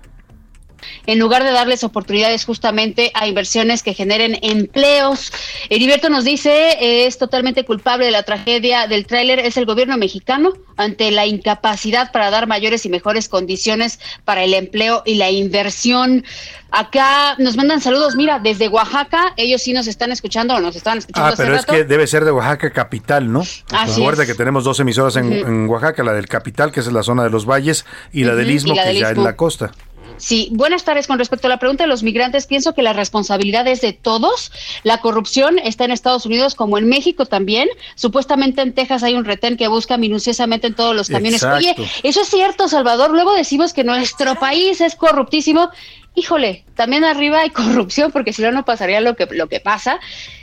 en 1.06 1.20
lugar 1.20 1.44
de 1.44 1.52
darles 1.52 1.84
oportunidades 1.84 2.46
justamente 2.46 3.12
a 3.14 3.28
inversiones 3.28 3.84
que 3.84 3.94
generen 3.94 4.38
empleos. 4.42 5.32
Heriberto 5.70 6.10
nos 6.10 6.24
dice, 6.24 7.06
es 7.06 7.18
totalmente 7.18 7.66
culpable 7.66 8.06
de 8.06 8.12
la 8.12 8.24
tragedia 8.24 8.88
del 8.88 9.06
tráiler, 9.06 9.40
es 9.40 9.58
el 9.58 9.66
gobierno 9.66 9.98
mexicano 9.98 10.54
ante 10.78 11.12
la 11.12 11.26
incapacidad 11.26 12.12
para 12.12 12.30
dar 12.30 12.48
mayores 12.48 12.86
y 12.86 12.90
mejores 12.90 13.30
condiciones 13.30 14.00
para 14.26 14.44
el 14.44 14.54
empleo 14.54 15.04
y 15.06 15.16
la 15.16 15.32
inversión. 15.32 16.26
Acá 16.72 17.36
nos 17.38 17.56
mandan 17.56 17.80
saludos, 17.80 18.16
mira, 18.16 18.40
desde 18.40 18.68
Oaxaca, 18.68 19.34
ellos 19.38 19.62
sí 19.62 19.72
nos 19.72 19.88
están 19.88 20.12
escuchando 20.12 20.56
o 20.56 20.60
nos 20.60 20.76
estaban 20.76 21.00
escuchando 21.00 21.30
Ah, 21.30 21.34
hace 21.34 21.44
pero 21.44 21.56
es 21.56 21.66
que 21.66 21.86
debe 21.86 22.06
ser 22.06 22.26
de 22.26 22.32
Oaxaca 22.32 22.72
capital, 22.72 23.32
¿no? 23.32 23.42
Así 23.72 23.96
Recuerda 24.00 24.24
es. 24.24 24.30
que 24.30 24.36
tenemos 24.36 24.66
dos 24.66 24.80
emisoras 24.82 25.16
en, 25.16 25.70
Oaxaca, 25.70 26.04
la 26.04 26.14
del 26.14 26.28
capital, 26.28 26.74
que 26.74 26.82
es 26.82 26.92
la 26.92 27.04
zona 27.04 27.24
de 27.24 27.30
los 27.30 27.46
valles, 27.46 27.86
y 28.12 28.26
la 28.26 28.36
del 28.36 28.52
Istmo, 28.52 28.76
la 28.76 28.84
que 28.84 28.88
del 28.90 28.98
ya 29.00 29.10
Istmo. 29.10 29.22
en 29.22 29.26
la 29.26 29.36
costa. 29.38 29.72
Sí, 30.18 30.50
buenas 30.52 30.84
tardes. 30.84 31.08
Con 31.08 31.20
respecto 31.20 31.48
a 31.48 31.50
la 31.50 31.60
pregunta 31.60 31.84
de 31.84 31.88
los 31.88 32.04
migrantes, 32.04 32.48
pienso 32.48 32.74
que 32.74 32.82
la 32.82 32.94
responsabilidad 32.94 33.68
es 33.68 33.82
de 33.82 33.94
todos. 33.94 34.52
La 34.84 35.00
corrupción 35.00 35.60
está 35.60 35.86
en 35.86 35.92
Estados 35.92 36.26
Unidos 36.26 36.56
como 36.56 36.78
en 36.78 36.88
México 36.88 37.26
también. 37.26 37.70
Supuestamente 37.96 38.62
en 38.62 38.74
Texas 38.74 39.04
hay 39.04 39.16
un 39.16 39.26
retén 39.26 39.58
que 39.58 39.68
busca 39.68 39.98
minuciosamente 39.98 40.68
en 40.68 40.76
todos 40.76 40.96
los 40.96 41.10
camiones. 41.10 41.44
Exacto. 41.44 41.58
Oye, 41.58 41.92
eso 42.04 42.22
es 42.22 42.28
cierto, 42.28 42.68
Salvador. 42.68 43.12
Luego 43.12 43.34
decimos 43.34 43.74
que 43.74 43.84
nuestro 43.84 44.36
país 44.36 44.82
es 44.82 44.96
corruptísimo. 44.96 45.70
Híjole, 46.16 46.64
también 46.76 47.04
arriba 47.04 47.42
hay 47.42 47.50
corrupción, 47.50 48.12
porque 48.12 48.34
si 48.34 48.42
no, 48.42 48.52
no 48.52 48.66
pasaría 48.66 49.02
lo 49.02 49.16
que, 49.16 49.28
lo 49.32 49.48
que 49.48 49.60
pasa. 49.60 50.00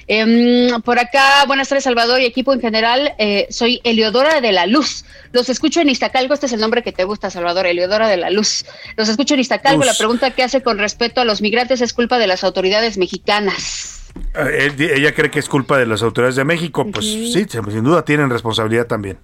Em, 0.07 0.83
por 0.83 0.99
acá, 0.99 1.45
buenas 1.47 1.69
tardes, 1.69 1.85
Salvador 1.85 2.21
y 2.21 2.27
equipo 2.27 2.53
en 2.53 2.61
general. 2.61 3.15
eh, 3.19 3.47
soy 3.51 3.81
Eliodora 3.85 4.41
de 4.41 4.53
la 4.53 4.67
Luz. 4.67 5.05
Los 5.33 5.49
escucho 5.49 5.81
en 5.81 5.89
Iztacalco. 5.89 6.35
Este 6.35 6.47
es 6.47 6.53
el 6.53 6.61
nombre 6.61 6.83
que 6.83 6.93
te 6.93 7.05
gusta, 7.05 7.31
Salvador, 7.31 7.67
Eliodora 7.67 8.09
de 8.09 8.17
la 8.19 8.31
Luz. 8.31 8.65
Los 8.97 9.09
escucho 9.09 9.35
en 9.35 9.41
Iztacalco. 9.41 9.79
Luz. 9.79 9.87
La 9.87 9.95
pregunta 9.95 10.31
que 10.33 10.43
hace 10.43 10.63
con 10.63 10.79
respecto 10.79 11.21
a 11.21 11.25
los 11.25 11.41
migrantes 11.41 11.81
es 11.81 11.93
culpa 11.93 12.19
de 12.19 12.27
las 12.27 12.45
autoridades 12.45 12.99
mexicanas. 12.99 14.11
Eh, 14.35 14.73
ella 14.79 15.15
cree 15.15 15.31
que 15.31 15.39
es 15.39 15.49
culpa 15.49 15.79
de 15.79 15.87
las 15.87 16.03
autoridades 16.03 16.37
de 16.37 16.45
México. 16.45 16.87
Pues 16.93 17.07
sí, 17.07 17.47
sin 17.49 17.85
duda 17.85 18.05
tienen 18.05 18.29
responsabilidad 18.29 18.87
también. 18.87 19.19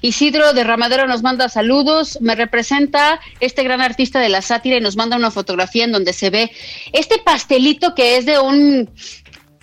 Isidro 0.00 0.52
de 0.52 0.64
Ramadero 0.64 1.06
nos 1.06 1.22
manda 1.22 1.48
saludos, 1.48 2.18
me 2.20 2.34
representa 2.34 3.20
este 3.40 3.62
gran 3.62 3.80
artista 3.80 4.20
de 4.20 4.28
la 4.28 4.42
sátira 4.42 4.76
y 4.76 4.80
nos 4.80 4.96
manda 4.96 5.16
una 5.16 5.30
fotografía 5.30 5.84
en 5.84 5.92
donde 5.92 6.12
se 6.12 6.30
ve 6.30 6.50
este 6.92 7.18
pastelito 7.18 7.94
que 7.94 8.16
es 8.16 8.26
de 8.26 8.38
un 8.38 8.90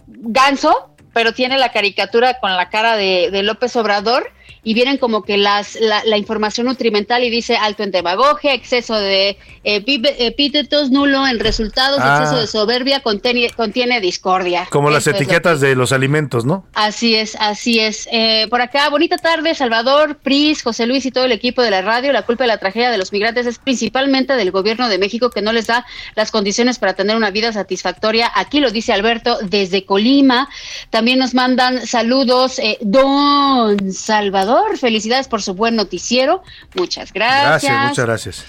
ganso, 0.08 0.96
pero 1.14 1.34
tiene 1.34 1.58
la 1.58 1.72
caricatura 1.72 2.40
con 2.40 2.56
la 2.56 2.70
cara 2.70 2.96
de, 2.96 3.30
de 3.32 3.44
López 3.44 3.76
Obrador 3.76 4.32
y 4.64 4.74
vienen 4.74 4.98
como 4.98 5.24
que 5.24 5.38
las, 5.38 5.76
la, 5.80 6.04
la 6.06 6.18
información 6.18 6.68
nutrimental 6.68 7.24
y 7.24 7.30
dice 7.30 7.56
alto 7.58 7.84
en 7.84 7.92
demagogia, 7.92 8.54
exceso 8.54 8.96
de 8.96 9.38
eh, 9.64 9.82
pipe- 9.82 10.16
epítetos, 10.26 10.92
nulo 10.92 11.26
en 11.28 11.40
resultados, 11.40 12.00
Ah. 12.02 12.20
exceso 12.22 12.40
de 12.42 12.48
soberbia, 12.48 13.00
contiene, 13.02 13.50
contiene 13.52 14.00
discordia. 14.02 14.68
Como 14.70 14.90
las 14.92 15.06
lo 15.08 15.14
etiquetas 15.14 15.62
de 15.62 15.76
los 15.76 15.92
alimentos, 15.92 16.46
¿no? 16.46 16.66
Así 16.74 17.16
es, 17.16 17.36
así 17.40 17.80
es. 17.80 18.08
Eh, 18.12 18.48
por 18.50 18.62
acá, 18.62 18.90
bonita 18.90 19.18
tarde, 19.18 19.56
Salvador, 19.56 20.18
Pris, 20.18 20.62
José 20.62 20.86
Luis 20.86 21.06
y 21.06 21.12
todo 21.12 21.26
el 21.26 21.32
equipo 21.32 21.62
de 21.64 21.72
la 21.72 21.82
radio. 21.82 22.12
La 22.14 22.22
culpa 22.24 22.44
de 22.44 22.50
la 22.50 22.58
tragedia 22.58 22.92
de 22.92 22.98
los 22.98 23.12
migrantes 23.12 23.46
es 23.48 23.58
principalmente 23.58 24.34
del 24.36 24.52
gobierno 24.52 24.90
de 24.90 24.98
México 25.00 25.30
que 25.32 25.42
no 25.42 25.54
les 25.54 25.68
da 25.68 25.86
las 26.16 26.30
condiciones 26.32 26.78
para 26.78 26.94
tener 26.94 27.16
una 27.16 27.32
vida 27.32 27.52
satisfactoria. 27.52 28.32
Aquí 28.36 28.60
lo 28.60 28.70
dice 28.72 28.94
Alberto 28.94 29.40
desde 29.42 29.86
Colima. 29.86 30.50
También 30.92 31.18
nos 31.20 31.34
mandan 31.34 31.88
saludos, 31.88 32.60
eh, 32.60 32.78
don 32.82 33.92
Salvador. 33.92 34.51
Felicidades 34.78 35.28
por 35.28 35.42
su 35.42 35.54
buen 35.54 35.76
noticiero. 35.76 36.44
Muchas 36.76 37.12
gracias. 37.14 37.64
Gracias, 37.64 37.90
muchas 37.90 38.06
gracias. 38.06 38.46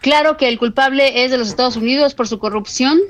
Claro 0.00 0.36
que 0.36 0.48
el 0.48 0.58
culpable 0.58 1.24
es 1.24 1.30
de 1.30 1.38
los 1.38 1.48
Estados 1.48 1.76
Unidos 1.76 2.14
por 2.14 2.28
su 2.28 2.38
corrupción. 2.38 3.00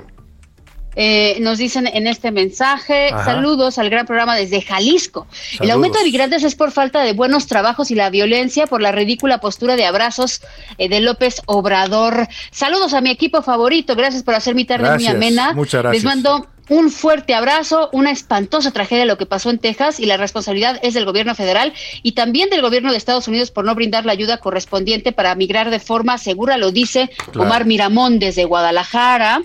Eh, 0.99 1.37
nos 1.41 1.59
dicen 1.59 1.85
en 1.85 2.07
este 2.07 2.31
mensaje, 2.31 3.09
Ajá. 3.13 3.23
saludos 3.23 3.77
al 3.77 3.91
gran 3.91 4.07
programa 4.07 4.35
desde 4.35 4.63
Jalisco. 4.63 5.27
El 5.59 5.69
aumento 5.69 5.99
de 5.99 6.05
migrantes 6.05 6.43
es 6.43 6.55
por 6.55 6.71
falta 6.71 7.03
de 7.03 7.13
buenos 7.13 7.45
trabajos 7.45 7.91
y 7.91 7.95
la 7.95 8.09
violencia 8.09 8.65
por 8.65 8.81
la 8.81 8.91
ridícula 8.91 9.39
postura 9.39 9.75
de 9.75 9.85
abrazos 9.85 10.41
eh, 10.79 10.89
de 10.89 10.99
López 11.01 11.43
Obrador. 11.45 12.27
Saludos 12.49 12.95
a 12.95 13.01
mi 13.01 13.11
equipo 13.11 13.43
favorito, 13.43 13.95
gracias 13.95 14.23
por 14.23 14.33
hacer 14.33 14.55
mi 14.55 14.65
tarde 14.65 14.85
Gracias, 14.85 15.15
muy 15.15 15.27
amena. 15.27 15.53
muchas 15.53 15.83
gracias. 15.83 16.03
Les 16.03 16.15
mando 16.15 16.47
un 16.69 16.91
fuerte 16.91 17.33
abrazo, 17.33 17.89
una 17.93 18.11
espantosa 18.11 18.71
tragedia 18.71 19.05
lo 19.05 19.17
que 19.17 19.25
pasó 19.25 19.49
en 19.49 19.59
Texas 19.59 19.99
y 19.99 20.05
la 20.05 20.17
responsabilidad 20.17 20.79
es 20.83 20.93
del 20.93 21.05
gobierno 21.05 21.33
federal 21.35 21.73
y 22.03 22.11
también 22.11 22.49
del 22.49 22.61
gobierno 22.61 22.91
de 22.91 22.97
Estados 22.97 23.27
Unidos 23.27 23.51
por 23.51 23.63
no 23.65 23.73
brindar 23.75 24.05
la 24.05 24.11
ayuda 24.11 24.37
correspondiente 24.37 25.11
para 25.11 25.33
migrar 25.35 25.69
de 25.69 25.79
forma 25.79 26.17
segura, 26.17 26.57
lo 26.57 26.71
dice 26.71 27.09
Claro. 27.31 27.43
Omar 27.43 27.65
Miramón 27.65 28.19
desde 28.19 28.45
Guadalajara. 28.45 29.43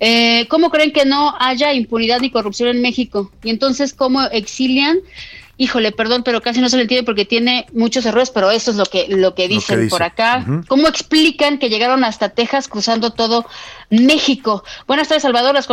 Eh, 0.00 0.46
¿Cómo 0.48 0.70
creen 0.70 0.92
que 0.92 1.04
no 1.04 1.34
haya 1.38 1.72
impunidad 1.72 2.20
ni 2.20 2.30
corrupción 2.30 2.68
en 2.70 2.82
México? 2.82 3.30
Y 3.44 3.50
entonces, 3.50 3.94
¿cómo 3.94 4.22
exilian? 4.24 4.98
Híjole, 5.58 5.92
perdón, 5.92 6.24
pero 6.24 6.40
casi 6.40 6.60
no 6.60 6.68
se 6.68 6.76
le 6.76 6.82
entiende 6.82 7.04
porque 7.04 7.24
tiene 7.24 7.66
muchos 7.72 8.04
errores, 8.06 8.30
pero 8.30 8.50
eso 8.50 8.72
es 8.72 8.76
lo 8.76 8.84
que, 8.86 9.06
lo 9.08 9.34
que 9.36 9.46
dicen 9.46 9.78
dice. 9.80 9.90
por 9.90 10.02
acá. 10.02 10.44
¿Cómo 10.66 10.88
explican 10.88 11.58
que 11.58 11.68
llegaron 11.68 12.02
hasta 12.02 12.30
Texas 12.30 12.66
cruzando 12.66 13.10
todo 13.10 13.46
México? 13.90 14.64
Buenas 14.88 15.08
tardes, 15.08 15.22
Salvador. 15.22 15.54
Las 15.54 15.68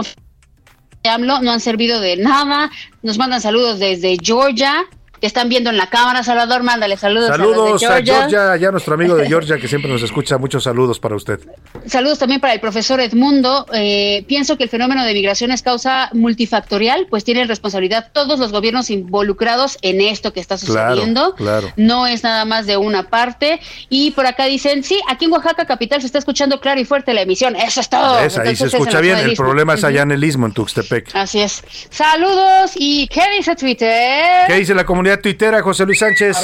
AMLO 1.04 1.42
no 1.42 1.52
han 1.52 1.62
servido 1.62 2.00
de 2.00 2.18
nada. 2.18 2.72
Nos 3.02 3.18
mandan 3.18 3.42
saludos 3.42 3.80
desde 3.80 4.18
Georgia. 4.22 4.86
Te 5.20 5.28
están 5.28 5.50
viendo 5.50 5.70
en 5.70 5.78
la 5.78 5.88
cámara, 5.88 6.24
Salvador. 6.24 6.64
Mándale 6.64 6.98
saludos, 6.98 7.30
a 7.30 7.34
Saludos 7.34 7.84
a 7.84 7.88
Georgia. 7.96 8.16
Georgia, 8.30 8.56
ya 8.58 8.72
nuestro 8.72 8.94
amigo 8.96 9.16
de 9.16 9.28
Georgia 9.28 9.58
que 9.58 9.68
siempre 9.68 9.92
nos 9.92 10.02
escucha. 10.02 10.38
Muchos 10.38 10.64
saludos 10.64 11.00
para 11.00 11.16
usted. 11.16 11.40
Saludos 11.86 12.20
también 12.20 12.40
para 12.42 12.54
el 12.54 12.60
profesor 12.60 13.00
Edmundo. 13.00 13.66
Eh, 13.74 14.24
pienso 14.28 14.58
que 14.58 14.64
el 14.64 14.70
fenómeno 14.70 15.04
de 15.04 15.14
migración 15.14 15.52
es 15.52 15.62
causa 15.62 16.10
multifactorial, 16.14 17.08
pues 17.10 17.24
tienen 17.24 17.48
responsabilidad 17.48 18.08
todos 18.14 18.40
los 18.40 18.52
gobiernos 18.52 18.90
involucrados 18.90 19.78
en 19.82 20.02
esto 20.02 20.34
que 20.34 20.40
está 20.40 20.58
Claro, 20.58 20.92
sucediendo. 20.96 21.36
claro. 21.36 21.72
No 21.78 22.08
es 22.08 22.24
nada 22.24 22.46
más 22.46 22.66
de 22.66 22.78
una 22.78 23.10
parte. 23.10 23.60
Y 23.90 24.12
por 24.12 24.26
acá 24.26 24.46
dicen, 24.46 24.84
sí, 24.84 25.00
aquí 25.10 25.26
en 25.26 25.32
Oaxaca 25.32 25.66
capital 25.66 26.02
se 26.02 26.08
está 26.08 26.20
escuchando 26.20 26.60
claro 26.60 26.80
y 26.80 26.86
fuerte 26.86 27.14
la 27.14 27.22
emisión. 27.22 27.56
Eso 27.56 27.82
es 27.82 27.90
todo. 27.90 28.16
¿Ves? 28.22 28.38
Ahí 28.38 28.46
se 28.46 28.52
Entonces, 28.52 28.68
es 28.68 28.74
escucha 28.74 29.00
bien. 29.02 29.18
El 29.18 29.34
problema 29.36 29.74
es 29.74 29.84
allá 29.84 30.02
en 30.04 30.12
el 30.12 30.24
istmo, 30.24 30.46
en 30.46 30.54
Tuxtepec. 30.54 31.10
Así 31.16 31.40
es. 31.42 31.64
Saludos. 31.90 32.72
¿Y 32.76 33.08
qué 33.08 33.22
dice 33.38 33.56
Twitter? 33.56 34.46
¿Qué 34.48 34.54
dice 34.56 34.74
la 34.76 34.86
comunidad 34.86 35.09
tuitera, 35.18 35.62
José 35.62 35.86
Luis 35.86 36.00
Sánchez? 36.00 36.38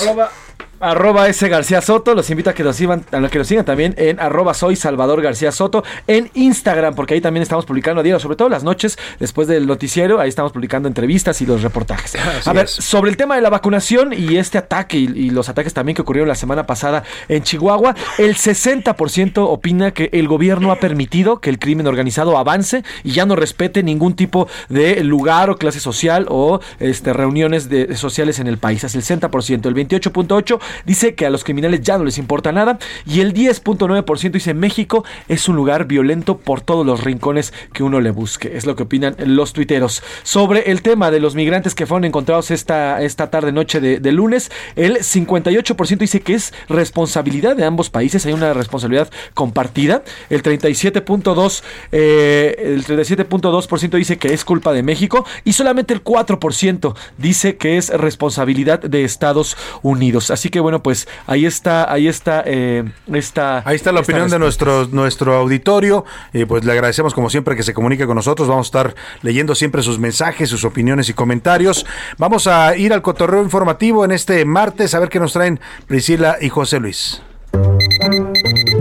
S 1.27 1.49
García 1.49 1.81
Soto, 1.81 2.13
los 2.13 2.29
invito 2.29 2.49
a 2.49 2.53
que 2.53 2.63
nos 2.63 2.75
sigan, 2.75 3.05
a 3.11 3.27
que 3.29 3.37
nos 3.37 3.47
sigan 3.47 3.65
también 3.65 3.95
en 3.97 4.19
arroba 4.19 4.53
soy 4.53 4.75
Salvador 4.75 5.21
García 5.21 5.51
Soto 5.51 5.83
en 6.05 6.29
Instagram, 6.33 6.95
porque 6.95 7.15
ahí 7.15 7.21
también 7.21 7.41
estamos 7.41 7.65
publicando 7.65 8.01
a 8.01 8.03
diario, 8.03 8.19
sobre 8.19 8.35
todo 8.35 8.49
las 8.49 8.63
noches 8.63 8.97
después 9.19 9.47
del 9.47 9.67
noticiero, 9.67 10.19
ahí 10.19 10.29
estamos 10.29 10.51
publicando 10.51 10.87
entrevistas 10.87 11.41
y 11.41 11.45
los 11.45 11.63
reportajes. 11.63 12.15
Así 12.37 12.49
a 12.49 12.53
ver, 12.53 12.65
es. 12.65 12.71
sobre 12.71 13.09
el 13.09 13.17
tema 13.17 13.35
de 13.35 13.41
la 13.41 13.49
vacunación 13.49 14.13
y 14.13 14.37
este 14.37 14.57
ataque 14.57 14.97
y, 14.97 15.05
y 15.05 15.29
los 15.29 15.49
ataques 15.49 15.73
también 15.73 15.95
que 15.95 16.01
ocurrieron 16.01 16.27
la 16.27 16.35
semana 16.35 16.67
pasada 16.67 17.03
en 17.29 17.41
Chihuahua, 17.41 17.95
el 18.17 18.35
60% 18.35 19.37
opina 19.37 19.91
que 19.91 20.09
el 20.11 20.27
gobierno 20.27 20.71
ha 20.71 20.79
permitido 20.79 21.39
que 21.39 21.49
el 21.49 21.57
crimen 21.57 21.87
organizado 21.87 22.37
avance 22.37 22.83
y 23.03 23.11
ya 23.11 23.25
no 23.25 23.35
respete 23.35 23.81
ningún 23.81 24.15
tipo 24.15 24.47
de 24.69 25.03
lugar 25.03 25.49
o 25.49 25.57
clase 25.57 25.79
social 25.79 26.27
o 26.29 26.59
este, 26.79 27.13
reuniones 27.13 27.69
de, 27.69 27.95
sociales 27.95 28.39
en 28.39 28.47
el 28.47 28.57
país. 28.57 28.83
Es 28.83 28.95
el 28.95 29.01
60%. 29.01 29.65
El 29.65 29.75
28.8% 29.75 30.44
dice 30.85 31.15
que 31.15 31.25
a 31.25 31.29
los 31.29 31.43
criminales 31.43 31.81
ya 31.81 31.97
no 31.97 32.03
les 32.03 32.17
importa 32.17 32.51
nada 32.51 32.77
y 33.05 33.21
el 33.21 33.33
10.9% 33.33 34.31
dice 34.31 34.53
México 34.53 35.03
es 35.27 35.47
un 35.49 35.55
lugar 35.55 35.85
violento 35.85 36.37
por 36.37 36.61
todos 36.61 36.85
los 36.85 37.03
rincones 37.03 37.53
que 37.73 37.83
uno 37.83 38.01
le 38.01 38.11
busque. 38.11 38.55
Es 38.55 38.65
lo 38.65 38.75
que 38.75 38.83
opinan 38.83 39.15
los 39.19 39.53
tuiteros. 39.53 40.03
Sobre 40.23 40.71
el 40.71 40.81
tema 40.81 41.11
de 41.11 41.19
los 41.19 41.35
migrantes 41.35 41.75
que 41.75 41.85
fueron 41.85 42.05
encontrados 42.05 42.51
esta, 42.51 43.01
esta 43.01 43.29
tarde 43.29 43.51
noche 43.51 43.79
de, 43.79 44.11
lunes, 44.11 44.51
el 44.75 44.97
58% 44.97 45.97
dice 45.97 46.21
que 46.21 46.33
es 46.35 46.53
responsabilidad 46.69 47.55
de 47.55 47.65
ambos 47.65 47.89
países, 47.89 48.25
hay 48.25 48.33
una 48.33 48.53
responsabilidad 48.53 49.09
compartida. 49.33 50.03
El 50.29 50.43
37.2% 50.43 51.63
eh, 51.91 52.55
el 52.57 52.85
37.2% 52.85 53.89
dice 53.97 54.17
que 54.17 54.33
es 54.33 54.45
culpa 54.45 54.73
de 54.73 54.83
México 54.83 55.25
y 55.43 55.53
solamente 55.53 55.93
el 55.93 56.03
4% 56.03 56.95
dice 57.17 57.57
que 57.57 57.77
es 57.77 57.89
responsabilidad 57.89 58.79
de 58.79 59.03
Estados 59.03 59.57
Unidos. 59.81 60.31
Así 60.35 60.49
que 60.49 60.59
bueno, 60.59 60.83
pues 60.83 61.07
ahí 61.27 61.45
está, 61.45 61.89
ahí 61.89 62.09
está, 62.09 62.43
eh, 62.45 62.83
esta, 63.13 63.63
Ahí 63.65 63.77
está 63.77 63.93
la 63.93 64.01
esta 64.01 64.11
opinión 64.11 64.29
de 64.29 64.37
nuestro, 64.37 64.85
nuestro 64.87 65.33
auditorio. 65.33 66.03
Y 66.33 66.43
pues 66.43 66.65
le 66.65 66.73
agradecemos 66.73 67.13
como 67.13 67.29
siempre 67.29 67.55
que 67.55 67.63
se 67.63 67.73
comunique 67.73 68.05
con 68.05 68.15
nosotros. 68.15 68.49
Vamos 68.49 68.67
a 68.67 68.69
estar 68.69 68.95
leyendo 69.21 69.55
siempre 69.55 69.81
sus 69.81 69.97
mensajes, 69.97 70.49
sus 70.49 70.65
opiniones 70.65 71.07
y 71.07 71.13
comentarios. 71.13 71.85
Vamos 72.17 72.47
a 72.47 72.75
ir 72.75 72.91
al 72.91 73.01
cotorreo 73.01 73.43
informativo 73.43 74.03
en 74.03 74.11
este 74.11 74.43
martes 74.43 74.93
a 74.93 74.99
ver 74.99 75.07
qué 75.07 75.21
nos 75.21 75.31
traen 75.31 75.61
Priscila 75.87 76.35
y 76.41 76.49
José 76.49 76.81
Luis. 76.81 77.21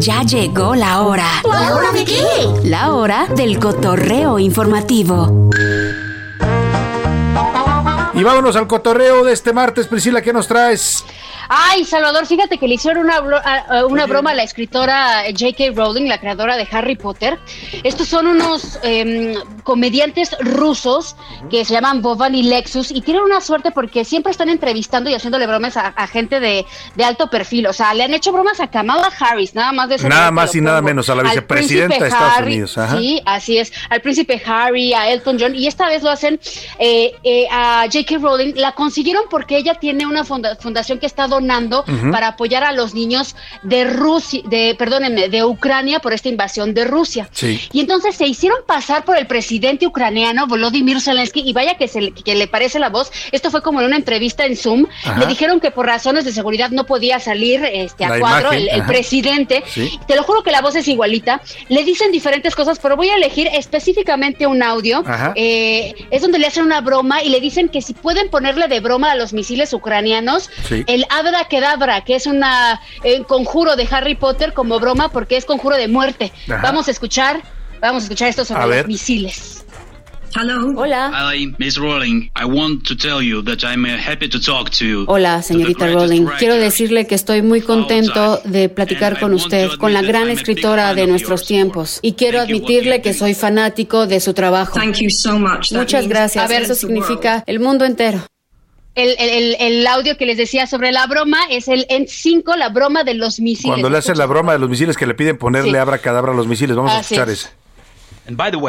Ya 0.01 0.23
llegó 0.23 0.75
la 0.75 1.03
hora. 1.03 1.29
¿La 1.45 1.77
hora 1.77 1.93
de 1.93 2.05
qué? 2.05 2.23
La 2.65 2.93
hora 2.93 3.29
del 3.29 3.61
cotorreo 3.61 4.41
informativo. 4.41 5.51
Y 8.17 8.23
vámonos 8.23 8.55
al 8.55 8.69
cotorreo 8.69 9.25
de 9.25 9.33
este 9.33 9.53
martes. 9.53 9.89
Priscila, 9.89 10.23
¿qué 10.23 10.33
nos 10.33 10.47
traes? 10.47 11.05
Ay, 11.49 11.85
Salvador, 11.85 12.27
fíjate 12.27 12.59
que 12.59 12.67
le 12.69 12.75
hicieron 12.75 13.05
una, 13.07 13.85
una 13.87 14.07
broma 14.07 14.31
a 14.31 14.35
la 14.35 14.43
escritora 14.43 15.23
J.K. 15.31 15.73
Rowling, 15.75 16.09
la 16.09 16.19
creadora 16.19 16.57
de 16.57 16.67
Harry 16.71 16.97
Potter. 16.97 17.39
Estos 17.83 18.09
son 18.09 18.27
unos 18.27 18.79
em, 18.83 19.35
comediantes 19.63 20.37
rusos 20.41 21.17
que 21.51 21.65
se 21.65 21.75
llaman 21.75 22.03
Boban 22.03 22.35
y 22.35 22.43
Lexus 22.45 22.91
y 22.91 23.01
tienen 23.01 23.23
una 23.23 23.41
suerte 23.41 23.71
porque 23.71 24.05
siempre 24.05 24.31
están 24.33 24.49
entrevistando 24.49 25.11
y 25.11 25.15
haciéndole 25.15 25.47
bromas 25.47 25.77
a, 25.77 25.89
a 25.89 26.07
gente 26.07 26.41
de, 26.41 26.65
de 26.95 27.05
alto 27.05 27.29
perfil. 27.29 27.67
O 27.67 27.73
sea, 27.73 27.95
le 27.95 28.05
han 28.05 28.15
hecho 28.15 28.33
bromas 28.33 28.61
a 28.61 28.69
Kamala 28.71 29.11
Harris, 29.19 29.55
nada 29.55 29.73
más 29.73 29.89
de 29.89 29.97
eso. 29.97 30.09
Nada 30.09 30.31
más 30.31 30.55
y 30.55 30.61
nada 30.61 30.81
menos, 30.83 31.09
a 31.09 31.15
la 31.15 31.23
vicepresidenta 31.25 31.99
de 31.99 32.09
Estados 32.09 32.33
Harry, 32.37 32.53
Unidos, 32.53 32.79
ajá. 32.79 32.99
Sí, 32.99 33.23
así 33.27 33.59
es. 33.59 33.73
Al 33.91 34.01
príncipe 34.01 34.43
Harry, 34.47 34.93
a 34.95 35.11
Elton 35.11 35.37
John, 35.39 35.55
y 35.55 35.67
esta 35.67 35.89
vez 35.89 36.03
lo 36.03 36.11
hacen 36.11 36.41
eh, 36.79 37.15
eh, 37.23 37.47
a 37.51 37.85
J.K. 37.93 38.19
Rowling. 38.19 38.55
La 38.57 38.73
consiguieron 38.73 39.25
porque 39.31 39.57
ella 39.57 39.75
tiene 39.75 40.07
una 40.07 40.25
funda- 40.25 40.57
fundación 40.57 40.99
que 40.99 41.07
ha 41.07 41.09
donando 41.35 41.85
para 42.11 42.29
apoyar 42.29 42.65
a 42.65 42.73
los 42.73 42.95
niños 42.95 43.37
de 43.63 43.85
Rusia, 43.85 44.41
de, 44.47 44.75
perdónenme, 44.79 45.29
de 45.29 45.45
Ucrania 45.45 46.01
por 46.01 46.13
esta 46.13 46.29
invasión 46.29 46.75
de 46.75 46.85
Rusia. 46.85 47.29
Sí. 47.33 47.61
Y 47.73 47.81
entonces 47.81 48.15
se 48.17 48.27
hicieron 48.27 48.59
pasar 48.67 49.05
por 49.05 49.17
el 49.19 49.27
presidente 49.27 49.87
ucraniano 49.87 50.47
Volodymyr 50.47 51.01
Zelensky 51.01 51.41
y 51.45 51.53
vaya 51.53 51.75
que, 51.77 51.89
se, 51.89 52.01
le- 52.01 52.13
que 52.13 52.35
le 52.35 52.47
parece 52.49 52.79
la 52.79 52.89
voz. 52.89 53.11
Esto 53.33 53.51
fue 53.51 53.63
como 53.63 53.81
en 53.81 53.87
una 53.87 53.97
entrevista 53.97 54.47
en 54.47 54.57
Zoom. 54.57 54.87
Ajá. 55.05 55.19
Le 55.21 55.27
dijeron 55.27 55.61
que 55.61 55.71
por 55.71 55.87
razones 55.87 56.25
de 56.25 56.33
seguridad 56.33 56.71
no 56.71 56.85
podía 56.87 57.19
salir 57.21 57.65
este, 57.65 58.05
a 58.05 58.11
La 58.11 58.19
cuadro 58.21 58.53
imagen, 58.55 58.69
el, 58.81 58.87
presidente. 58.87 59.63
Sí. 59.67 59.99
Te 60.07 60.17
lo 60.17 60.23
juro 60.23 60.43
que 60.43 60.51
la 60.51 60.61
voz 60.61 60.75
es 60.77 60.89
igualita. 60.89 61.41
Le 61.69 61.85
dicen 61.85 62.13
diferentes 62.13 62.55
cosas, 62.55 62.79
pero 62.81 62.97
voy 62.97 63.09
a 63.09 63.17
elegir 63.17 63.49
específicamente 63.53 64.47
un 64.47 64.63
audio. 64.63 65.03
Eh, 65.35 65.95
es 66.11 66.23
donde 66.23 66.39
le 66.39 66.47
hacen 66.47 66.65
una 66.65 66.81
broma 66.81 67.23
y 67.23 67.29
le 67.29 67.41
dicen 67.41 67.69
que 67.69 67.83
si 67.83 67.93
pueden 67.95 68.31
ponerle 68.31 68.69
de 68.69 68.81
broma 68.81 69.11
a 69.13 69.17
los 69.17 69.33
misiles 69.33 69.73
ucranianos 69.73 70.51
Sí. 70.69 70.85
el 70.87 71.05
Abra 71.25 71.45
Kedavra, 71.49 72.05
que 72.05 72.17
es 72.17 72.27
un 72.27 72.43
conjuro 73.27 73.77
de 73.77 73.89
Harry 73.91 74.15
Potter 74.15 74.53
como 74.53 74.79
broma 74.79 75.09
porque 75.09 75.37
es 75.37 75.45
conjuro 75.45 75.77
de 75.77 75.89
muerte. 75.89 76.33
Ajá. 76.49 76.61
Vamos 76.63 76.89
a 76.89 76.91
escuchar, 76.91 77.43
vamos 77.81 78.03
a 78.03 78.07
escuchar 78.07 78.29
esto 78.29 78.43
A 78.43 78.45
sobre 78.45 78.79
los 78.79 78.87
misiles. 78.87 79.65
Hello. 80.37 80.73
Hola. 80.77 81.13
Hi, 81.15 81.55
Miss 81.59 81.77
Rowling. 81.77 82.29
I 82.35 82.45
want 82.45 82.85
to 82.89 82.97
tell 82.97 83.23
you 83.23 83.41
that 83.43 83.63
I'm 83.63 83.85
uh, 83.85 83.97
happy 83.97 84.29
to 84.29 84.41
talk 84.41 84.69
to 84.79 84.85
you. 84.85 85.05
Hola, 85.07 85.43
señorita 85.43 85.87
Rowling. 85.87 86.27
Quiero 86.41 86.57
decirle 86.57 87.07
que 87.07 87.15
estoy 87.15 87.43
muy 87.43 87.61
contento 87.61 88.41
de 88.45 88.69
platicar 88.69 89.21
con 89.21 89.33
usted, 89.33 89.71
con 89.79 89.93
la 89.93 90.03
gran 90.03 90.31
escritora 90.31 90.93
de 90.95 91.07
nuestros 91.07 91.47
tiempos. 91.47 92.01
Y 92.03 92.15
quiero 92.15 92.41
admitirle 92.41 93.01
que 93.01 93.15
soy 93.15 93.35
fanático 93.35 94.09
de 94.09 94.19
su 94.19 94.35
trabajo. 94.35 94.75
Thank 94.75 94.97
you 94.97 95.11
so 95.11 95.39
much. 95.39 95.71
Muchas 95.73 96.09
gracias. 96.09 96.45
A 96.45 96.49
ver, 96.49 96.63
Eso 96.63 96.75
significa 96.75 97.45
el 97.47 97.61
mundo 97.61 97.85
entero. 97.85 98.21
El, 98.95 99.17
el- 99.19 99.29
el- 99.31 99.57
el 99.59 99.87
audio 99.87 100.17
que 100.17 100.25
les 100.27 100.37
decía 100.37 100.67
sobre 100.67 100.93
la 100.93 101.07
broma 101.07 101.39
es 101.51 101.67
el 101.69 101.87
N5, 101.89 102.57
la 102.57 102.69
broma 102.69 103.03
de 103.05 103.15
los 103.15 103.41
misiles. 103.41 103.67
Cuando 103.73 103.91
le 103.91 103.99
hacen 103.99 104.17
la 104.19 104.27
broma 104.27 104.53
de 104.53 104.59
los 104.61 104.71
misiles 104.71 104.97
que 104.97 105.07
le 105.07 105.15
piden 105.15 105.37
ponerle 105.37 105.73
Sí. 105.73 105.77
abra 105.77 105.99
cadabra 105.99 106.33
a 106.33 106.35
los 106.37 106.47
misiles, 106.47 106.77
vamos 106.77 106.93
a 106.93 106.99
Así 106.99 107.15
escuchar 107.15 107.31
es. 107.33 107.41
ese. 107.41 107.51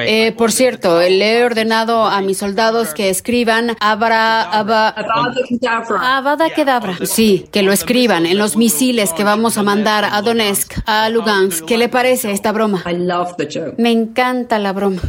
Eh, 0.06 0.34
por 0.38 0.52
cierto, 0.52 1.00
le 1.00 1.38
he 1.40 1.44
ordenado 1.46 2.06
a 2.08 2.20
mis 2.20 2.40
soldados 2.40 2.94
que 2.94 3.10
escriban 3.10 3.78
Abra, 3.80 4.42
Aba, 4.42 4.90
Avada 4.90 6.50
Kedavra. 6.50 6.98
Sí, 7.06 7.48
que 7.54 7.62
lo 7.62 7.72
escriban 7.72 8.26
en 8.26 8.38
los 8.38 8.58
misiles 8.58 9.14
que 9.14 9.24
vamos 9.24 9.58
a 9.58 9.64
mandar 9.64 10.04
a 10.12 10.22
Donetsk, 10.22 10.74
a 10.86 11.08
Lugansk. 11.10 11.64
¿Qué 11.64 11.78
le 11.78 11.88
parece 11.88 12.32
esta 12.34 12.52
broma? 12.52 12.84
Me 13.78 13.92
encanta 13.92 14.60
la 14.60 14.74
broma. 14.74 15.02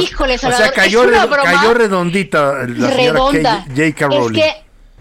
Híjole, 0.00 0.34
O 0.34 0.38
sea, 0.38 0.70
cayó, 0.72 1.04
es 1.04 1.10
redo- 1.10 1.72
redondita 1.74 2.64
la 2.66 2.90
redonda. 2.90 3.64
J.K. 3.68 3.84
Es 3.86 3.98
Rowling. 4.00 4.40
que 4.40 4.54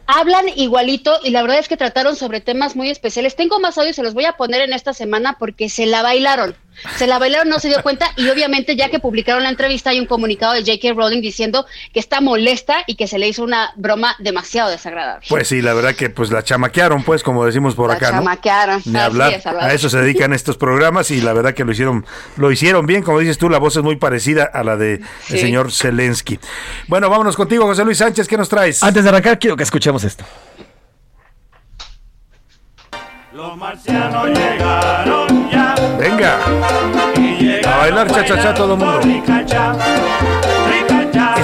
hablan 0.06 0.46
igualito 0.56 1.20
y 1.24 1.32
la 1.32 1.42
verdad 1.42 1.60
es 1.60 1.68
que 1.68 1.76
trataron 1.78 2.16
sobre 2.16 2.40
temas 2.40 2.76
muy 2.76 2.90
especiales. 2.90 3.36
Tengo 3.36 3.60
más 3.60 3.78
audios, 3.78 3.96
se 3.96 4.04
los 4.04 4.14
voy 4.14 4.26
a 4.26 4.34
poner 4.34 4.62
en 4.62 4.74
esta 4.74 4.94
semana 4.94 5.36
porque 5.40 5.70
se 5.70 5.86
la 5.86 6.02
bailaron. 6.02 6.56
Se 6.96 7.08
la 7.08 7.18
bailaron, 7.20 7.50
no 7.50 7.60
se 7.60 7.70
dio 7.70 7.82
cuenta 7.82 8.12
y 8.16 8.30
obviamente 8.30 8.76
ya 8.76 8.90
que 8.90 9.00
publicaron 9.00 9.44
la 9.44 9.50
entrevista 9.50 9.90
hay 9.90 10.00
un 10.00 10.06
comunicado 10.06 10.54
de 10.54 10.60
J.K. 10.62 10.94
Rowling 10.94 11.22
diciendo 11.22 11.66
que 11.94 12.00
está 12.00 12.22
molesta 12.22 12.84
y 12.86 12.96
que 12.96 13.08
se 13.08 13.18
le 13.18 13.28
hizo 13.28 13.44
una 13.44 13.72
broma 13.76 14.16
demasiado 14.20 14.70
desagradable. 14.70 15.26
Pues 15.28 15.48
sí, 15.48 15.62
la 15.62 15.74
verdad 15.74 15.96
que 15.96 16.10
pues 16.10 16.32
la 16.32 16.44
chamaquearon, 16.44 17.04
pues, 17.04 17.24
como 17.24 17.46
decimos 17.46 17.76
por 17.76 17.90
La 17.90 17.96
acá, 17.96 18.12
¿no? 18.12 18.20
chamaquearon. 18.20 18.82
Ni 18.86 19.00
hablar. 19.00 19.34
es, 19.34 19.46
a 19.46 19.74
eso 19.74 19.90
se 19.90 20.00
dedican 20.00 20.34
estos 20.34 20.58
programas 20.58 21.12
y 21.12 21.22
la 21.22 21.34
verdad 21.34 21.54
que 21.54 21.66
lo 21.66 21.72
hicieron, 21.72 22.06
lo 22.36 22.52
hicieron 22.52 22.86
bien, 22.86 23.04
como 23.04 23.20
dices 23.20 23.38
tú, 23.38 23.50
la 23.50 23.58
voz 23.58 23.76
es 23.76 23.84
muy 23.84 23.96
parecida 23.96 24.44
a 24.44 24.64
la 24.64 24.78
de 24.78 25.02
el 25.30 25.40
señor 25.40 25.72
Zelensky. 25.72 26.40
Bueno, 26.88 27.10
vámonos 27.10 27.36
contigo, 27.36 27.66
José 27.66 27.84
Luis 27.84 27.98
Sánchez, 27.98 28.28
¿qué 28.28 28.38
nos 28.38 28.50
traes? 28.50 28.84
Antes 28.84 29.04
de 29.04 29.10
arrancar, 29.10 29.40
quiero 29.40 29.58
que 29.58 29.64
escuchemos 29.64 30.04
esto. 30.04 30.26
Venga. 35.98 36.40
A 37.66 37.78
bailar 37.78 38.08
cha-cha-cha 38.12 38.54
todo 38.54 38.74
el 38.74 38.80
mundo. 38.80 39.02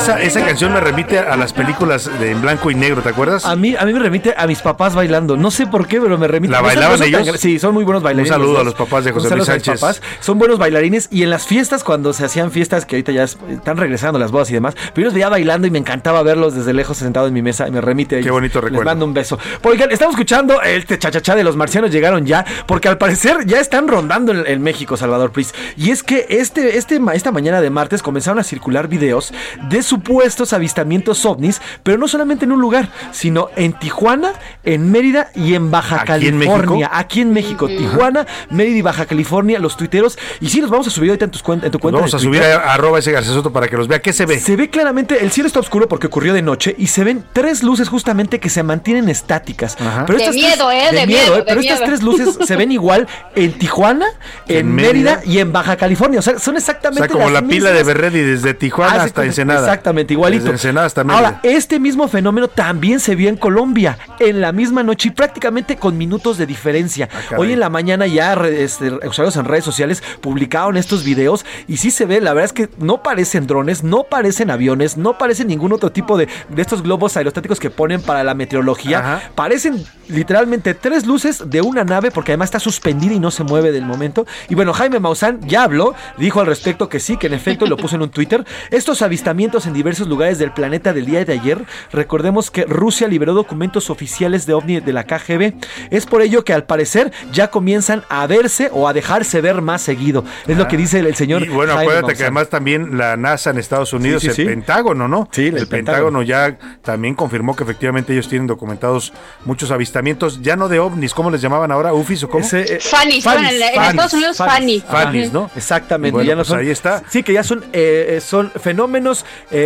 Esa, 0.04 0.22
esa 0.22 0.46
canción 0.46 0.74
me 0.74 0.80
remite 0.80 1.18
a 1.20 1.36
las 1.38 1.54
películas 1.54 2.10
de 2.20 2.32
en 2.32 2.42
blanco 2.42 2.70
y 2.72 2.76
negro, 2.76 3.02
¿te 3.02 3.10
acuerdas? 3.10 3.46
A 3.46 3.56
mí, 3.56 3.76
a 3.78 3.86
mí 3.86 3.94
me 3.94 4.00
remite 4.00 4.34
a 4.38 4.48
mis 4.48 4.60
papás 4.62 4.96
bailando. 4.96 5.38
No 5.38 5.50
sé 5.52 5.66
por 5.68 5.88
qué, 5.88 6.02
pero 6.02 6.18
me 6.18 6.28
remite. 6.28 6.52
¿La 6.52 6.62
bailaban 6.62 7.00
no 7.00 7.04
son 7.06 7.12
tan 7.12 7.22
ellos? 7.22 7.40
sí, 7.40 7.58
son 7.60 7.74
muy 7.74 7.84
buenos 7.84 8.04
bailarines. 8.04 8.32
Un 8.36 8.42
saludo 8.42 8.60
a 8.60 8.64
los 8.64 8.74
papás 8.76 9.06
de 9.06 9.12
José 9.12 9.34
Luis 9.36 9.46
Sánchez. 9.46 9.80
papás. 9.80 10.02
Son 10.20 10.38
buenos 10.38 10.58
bailarines 10.60 11.08
y 11.12 11.24
en 11.24 11.30
las 11.30 11.46
fiestas, 11.48 11.84
cuando 11.84 12.12
se 12.14 12.26
hacían 12.26 12.52
fiestas, 12.52 12.86
que 12.86 12.96
ahorita 12.98 13.12
ya 13.12 13.24
es- 13.24 13.38
están 13.50 13.78
regresando 13.78 14.20
las 14.20 14.32
bodas 14.32 14.50
y 14.50 14.54
demás, 14.54 14.76
pero 14.94 14.96
yo 14.98 15.04
los 15.06 15.14
veía 15.14 15.30
bailando 15.30 15.68
y 15.68 15.72
me 15.72 15.80
encantaba 15.80 16.22
verlos 16.24 16.54
desde 16.56 16.74
lejos 16.74 16.98
sentado 16.98 17.28
en 17.28 17.34
mi 17.34 17.42
mesa 17.42 17.68
y 17.68 17.72
me 17.72 17.80
remite 17.82 18.16
a 18.16 18.18
ellos. 18.20 18.28
Qué 18.28 18.32
bonito 18.32 18.60
Les 18.60 18.66
recuerdo. 18.72 18.90
mando 18.90 19.06
un 19.06 19.14
beso. 19.14 19.40
Oigan, 19.64 19.92
estamos 19.92 20.16
escuchando 20.16 20.62
este 20.62 21.00
chachachá 21.00 21.36
de 21.36 21.44
los 21.44 21.56
marcianos 21.56 21.92
llegaron 21.92 22.26
ya, 22.26 22.46
porque 22.68 22.88
al 22.90 22.98
parecer 22.98 23.46
ya 23.46 23.60
están 23.60 23.88
rondando 23.88 24.32
en, 24.32 24.46
en 24.48 24.62
México, 24.62 24.98
Salvador 24.98 25.32
Pris. 25.32 25.54
Y 25.78 25.92
es 25.92 26.04
que 26.04 26.26
este, 26.30 26.78
este, 26.78 27.00
esta 27.14 27.32
mañana 27.32 27.62
de 27.62 27.70
martes 27.70 28.02
comenzaron 28.02 28.40
a 28.40 28.44
circular 28.44 28.88
videos 28.88 29.34
de 29.70 29.82
supuestos 29.98 30.54
avistamientos 30.54 31.24
ovnis, 31.26 31.62
pero 31.84 31.98
no 32.00 32.08
solamente 32.08 32.46
en 32.46 32.52
un 32.52 32.60
lugar, 32.62 32.90
sino 33.12 33.50
en 33.56 33.74
Tijuana, 33.74 34.34
en 34.64 34.92
Mérida 34.92 35.30
y 35.36 35.54
en 35.54 35.70
Baja 35.70 36.02
¿Aquí 36.02 36.28
en 36.28 36.40
California. 36.40 36.68
México? 36.88 36.90
Aquí 36.94 37.22
en 37.22 37.32
México, 37.34 37.68
Tijuana, 37.68 38.26
Mérida 38.50 38.78
y 38.78 38.82
Baja 38.82 39.06
California, 39.06 39.60
los 39.60 39.78
tuiteros. 39.78 40.18
Y 40.42 40.50
sí, 40.50 40.62
los 40.62 40.70
vamos 40.72 40.88
a 40.88 40.90
subir 40.90 41.12
ahorita 41.12 41.26
en, 41.26 41.32
tus 41.32 41.44
cuen- 41.44 41.64
en 41.64 41.72
tu 41.72 41.78
cuenta. 41.80 41.98
Vamos 42.00 42.12
de 42.12 42.18
a 42.18 42.20
subir 42.20 42.42
a, 42.44 42.74
arroba 42.74 42.98
ese 43.00 43.12
Garcesoto 43.12 43.54
para 43.54 43.68
que 43.68 43.78
los 43.78 43.88
vea. 43.88 44.00
¿Qué 44.02 44.14
se 44.14 44.26
ve? 44.26 44.40
Se 44.40 44.56
ve 44.56 44.70
claramente, 44.70 45.24
el 45.24 45.32
cielo 45.32 45.48
está 45.48 45.60
oscuro 45.60 45.88
porque 45.88 46.08
ocurrió 46.08 46.34
de 46.34 46.42
noche 46.42 46.76
y 46.78 46.88
se 46.88 47.04
ven 47.04 47.24
tres 47.34 47.62
luces 47.62 47.88
justamente 47.88 48.40
que 48.40 48.50
se 48.50 48.64
mantienen 48.64 49.10
estáticas. 49.10 49.76
Pero 49.78 50.18
De 50.18 50.24
estas 50.24 50.36
miedo, 50.36 50.68
tres- 50.70 50.92
¿eh? 50.92 50.96
De 50.96 51.08
miedo, 51.08 51.36
de 51.36 51.44
Pero 51.44 51.60
estas 51.62 51.80
miedo. 51.80 51.86
tres 51.92 52.04
luces 52.04 52.38
se 52.48 52.56
ven 52.56 52.72
igual 52.72 53.08
en 53.36 53.54
Tijuana, 53.54 54.08
en, 54.48 54.58
En 54.58 54.76
Mérida, 54.76 55.16
Mérida. 55.18 55.22
y 55.34 55.40
en 55.40 55.52
Baja 55.54 55.76
California. 55.78 56.20
O 56.20 56.24
sea, 56.24 56.40
son 56.40 56.56
O 56.56 56.58
exactamente 56.58 57.08
sea, 57.08 57.14
como 57.14 57.30
las 57.30 57.44
la 57.44 57.48
pila 57.48 57.72
de 57.72 57.84
Berredi 57.84 58.22
desde 58.22 58.54
Tijuana 58.54 58.94
de 58.94 59.00
hasta 59.00 59.14
cuenta- 59.14 59.24
Ensenada. 59.26 59.60
Exactamente, 59.84 60.14
igualito. 60.14 60.44
Desde 60.44 60.54
Ensenada 60.54 60.88
hasta 60.88 61.04
Mérida. 61.04 61.18
Ahora, 61.18 61.40
este 61.44 61.78
mismo 61.78 62.08
fenómeno 62.08 62.48
también 62.48 63.02
se 63.02 63.16
vio 63.16 63.28
en 63.28 63.36
Colombia, 63.36 63.98
en 64.20 64.40
la 64.40 64.54
misma 64.54 64.82
noche 64.82 65.10
y 65.10 65.12
prácticamente 65.12 65.76
con 65.76 65.98
minutos 65.98 66.38
de 66.38 66.46
diferencia. 66.46 67.10
Ah. 67.12 67.36
Hoy 67.38 67.52
en 67.52 67.60
la 67.60 67.70
mañana 67.70 68.08
ya 68.08 68.34
este, 68.34 68.94
usuarios 69.06 69.36
en 69.36 69.44
redes 69.44 69.66
sociales 69.66 70.02
publicaron 70.22 70.78
estos 70.78 71.04
videos 71.04 71.46
y 71.68 71.78
sí 71.78 71.92
se 71.92 72.06
ve, 72.06 72.22
la 72.22 72.34
verdad 72.34 72.46
es 72.46 72.54
que 72.54 72.70
no 72.78 73.04
parecen 73.04 73.46
drones, 73.46 73.84
no 73.84 74.04
parecen 74.04 74.52
aviones, 74.52 74.96
no 74.96 75.18
parecen 75.18 75.48
ningún 75.48 75.74
otro 75.74 75.92
tipo 75.92 76.18
de, 76.18 76.30
de 76.48 76.62
estos 76.62 76.82
globos 76.82 77.18
aerostáticos 77.18 77.60
que 77.60 77.70
ponen 77.70 78.02
para 78.02 78.24
la 78.24 78.36
meteorología. 78.36 79.32
Parecen 79.36 79.84
literalmente 80.08 80.76
tres 80.76 81.06
luces 81.06 81.44
de 81.50 81.62
una 81.62 81.84
nave 81.84 82.10
porque 82.10 82.32
además 82.32 82.48
está 82.48 82.62
suspendida 82.62 83.14
y 83.16 83.20
no 83.20 83.32
se 83.32 83.44
mueve 83.44 83.74
del 83.74 83.86
momento. 83.86 84.26
Y 84.48 84.56
bueno, 84.56 84.72
Jaime 84.72 85.02
Maussan 85.02 85.42
ya 85.46 85.64
habló, 85.64 85.94
dijo 86.18 86.40
al 86.40 86.48
respecto 86.48 86.88
que 86.88 87.02
sí, 87.02 87.18
que 87.18 87.28
en 87.28 87.34
efecto 87.34 87.66
lo 87.66 87.76
puso 87.76 87.98
en 87.98 88.04
un 88.04 88.10
Twitter. 88.12 88.46
Estos 88.72 89.02
avistamientos 89.02 89.66
en 89.66 89.73
diversos 89.74 90.08
lugares 90.08 90.38
del 90.40 90.52
planeta 90.52 90.94
del 90.94 91.06
día 91.06 91.24
de 91.26 91.34
ayer, 91.34 91.66
recordemos 91.92 92.52
que 92.52 92.64
Rusia 92.66 93.08
liberó 93.08 93.34
documentos 93.34 93.90
oficiales 93.90 94.46
de 94.46 94.54
OVNI 94.54 94.80
de 94.82 94.94
la 94.94 95.04
KGB. 95.06 95.54
Es 95.90 96.06
por 96.06 96.22
ello 96.22 96.44
que 96.44 96.54
al 96.54 96.66
parecer 96.66 97.12
ya 97.32 97.50
comienzan 97.50 98.04
a 98.10 98.26
verse 98.28 98.70
o 98.72 98.88
a 98.88 98.94
dejarse 98.94 99.42
ver 99.42 99.62
más 99.62 99.82
seguido. 99.82 100.24
Es 100.48 100.58
lo 100.58 100.68
que 100.68 100.78
dice 100.78 101.00
el, 101.00 101.08
el 101.08 101.16
señor. 101.16 101.44
Y 101.44 101.50
bueno, 101.50 101.74
Jaime 101.74 101.84
acuérdate 101.84 102.02
Maussan. 102.04 102.18
que 102.18 102.24
además 102.24 102.50
también 102.50 102.98
la 102.98 103.18
NASA 103.18 103.50
en 103.50 103.58
Estados 103.58 103.94
Unidos, 103.94 104.22
Sí, 104.22 104.30
sí, 104.30 104.42
el 104.42 104.48
sí. 104.48 104.54
Pentágono, 104.54 105.08
¿no? 105.08 105.28
Sí, 105.32 105.48
el 105.48 105.58
el, 105.58 105.68
Pentágono. 105.68 106.20
Pentágono. 106.20 106.22
ya 106.24 106.58
también 106.82 107.16
confirmó 107.16 107.56
que 107.56 107.64
efectivamente 107.64 108.14
ellos 108.14 108.28
tienen 108.28 108.48
documentados 108.48 109.14
muchos 109.46 109.72
avistamientos, 109.72 110.42
ya 110.42 110.56
no 110.56 110.68
de 110.70 110.80
ovnis, 110.80 111.14
¿cómo 111.14 111.32
les 111.32 111.42
llamaban 111.42 111.72
ahora? 111.72 111.94
¿UFIS 111.94 112.24
o 112.24 112.30
cómo? 112.30 112.44
Ese, 112.46 112.62
eh, 112.76 112.80
bueno, 113.24 113.50
en, 113.50 113.56
en 113.62 113.82
Estados 113.84 114.14
Unidos, 114.14 114.38
Fanny. 114.38 114.82
Fanny's, 114.82 115.32
¿no? 115.34 115.50
Exactamente. 115.56 116.12
Bueno, 116.12 116.28
ya 116.28 116.36
no 116.36 116.40
pues 116.40 116.48
son- 116.50 116.60
ahí 116.60 116.70
está. 116.70 117.04
Sí, 117.10 117.24
que 117.24 117.34
ya 117.34 117.44
son, 117.44 117.64
eh, 117.74 118.16
eh, 118.18 118.22
son 118.22 118.52
fenómenos 118.52 119.26
eh, 119.52 119.63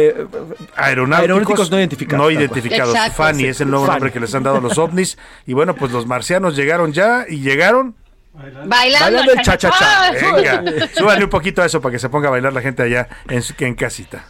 Aeronáuticos, 0.76 1.72
no 1.72 1.78
identificados. 1.78 2.24
No 2.26 2.32
identificados. 2.32 2.94
Exacto. 2.96 3.16
Fanny 3.24 3.46
es 3.46 3.62
el 3.62 3.70
nuevo 3.70 3.86
Fanny. 3.86 3.96
nombre 3.96 4.12
que 4.12 4.20
les 4.20 4.34
han 4.36 4.44
dado 4.44 4.60
los 4.62 4.78
ovnis. 4.78 5.18
Y 5.46 5.54
bueno, 5.54 5.76
pues 5.76 5.92
los 5.92 6.06
marcianos 6.06 6.56
llegaron 6.56 6.94
ya 6.94 7.26
y 7.28 7.40
llegaron. 7.42 7.96
Bailando, 8.34 8.70
Bailando 8.70 9.32
el 9.34 9.42
cha-cha-cha. 9.42 10.12
Venga, 10.12 10.64
súbale 10.96 11.24
un 11.24 11.30
poquito 11.30 11.62
a 11.64 11.66
eso 11.66 11.82
para 11.82 11.94
que 11.94 12.00
se 12.00 12.08
ponga 12.10 12.28
a 12.28 12.32
bailar 12.32 12.54
la 12.54 12.62
gente 12.62 12.84
allá 12.84 13.08
en, 13.30 13.42
su- 13.42 13.56
en 13.58 13.74
casita. 13.74 14.24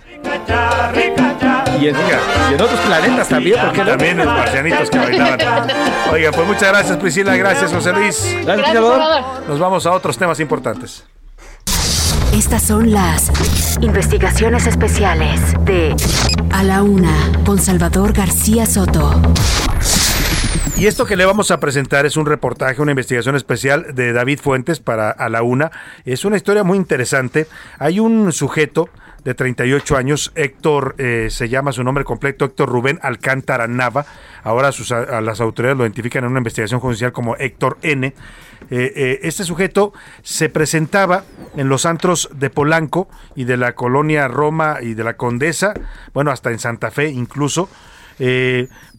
Y 1.80 1.88
en, 1.89 1.95
y 1.95 2.53
en 2.53 2.61
otros 2.61 2.80
planetas 2.88 3.28
también, 3.30 3.59
porque 3.61 3.82
También 3.84 4.18
los 4.18 4.26
marcianitos 4.26 4.89
que 4.89 4.97
bailaban. 4.97 5.68
Oiga, 6.11 6.32
pues 6.32 6.47
muchas 6.47 6.70
gracias 6.70 6.97
Priscila, 6.97 7.36
gracias 7.36 7.72
José 7.72 7.91
Luis. 7.93 8.36
Gracias, 8.43 8.72
Salvador. 8.74 9.24
Nos 9.47 9.59
vamos 9.59 9.86
a 9.86 9.91
otros 9.91 10.18
temas 10.18 10.39
importantes. 10.39 11.03
Estas 12.38 12.61
son 12.61 12.91
las 12.91 13.31
investigaciones 13.81 14.67
especiales 14.67 15.41
de 15.65 15.95
A 16.51 16.61
la 16.61 16.83
Una 16.83 17.31
con 17.43 17.57
Salvador 17.57 18.13
García 18.13 18.67
Soto. 18.67 19.19
Y 20.77 20.85
esto 20.85 21.07
que 21.07 21.15
le 21.15 21.25
vamos 21.25 21.49
a 21.49 21.59
presentar 21.59 22.05
es 22.05 22.15
un 22.15 22.27
reportaje, 22.27 22.79
una 22.79 22.91
investigación 22.91 23.35
especial 23.35 23.95
de 23.95 24.13
David 24.13 24.39
Fuentes 24.39 24.79
para 24.79 25.09
A 25.09 25.29
la 25.29 25.41
Una. 25.41 25.71
Es 26.05 26.25
una 26.25 26.38
historia 26.38 26.63
muy 26.63 26.77
interesante. 26.77 27.47
Hay 27.79 27.99
un 27.99 28.31
sujeto 28.31 28.88
de 29.28 29.36
38 29.36 29.97
años. 29.97 30.31
Héctor 30.35 30.95
eh, 30.97 31.27
se 31.30 31.49
llama 31.49 31.73
su 31.73 31.84
nombre 31.84 32.06
completo, 32.06 32.45
Héctor 32.45 32.69
Rubén 32.69 32.97
Alcántara 33.01 33.68
Nava. 33.68 34.06
Ahora 34.41 34.69
a 34.69 35.19
las 35.19 35.41
autoridades 35.41 35.77
lo 35.77 35.84
identifican 35.84 36.23
en 36.23 36.31
una 36.31 36.39
investigación 36.39 36.80
judicial 36.80 37.11
como 37.11 37.35
Héctor 37.35 37.77
N. 37.81 38.07
Eh, 38.07 38.14
eh, 38.69 39.19
este 39.23 39.43
sujeto 39.43 39.91
se 40.23 40.47
presentaba 40.47 41.26
en 41.57 41.68
los 41.68 41.85
antros 41.85 42.30
de 42.35 42.49
Polanco 42.49 43.10
y 43.35 43.43
de 43.43 43.57
la 43.57 43.76
colonia 43.76 44.30
Roma 44.30 44.77
y 44.81 44.93
de 44.93 45.03
la 45.03 45.18
Condesa, 45.18 45.73
bueno, 46.14 46.31
hasta 46.31 46.51
en 46.51 46.60
Santa 46.60 46.89
Fe 46.89 47.10
incluso, 47.10 47.69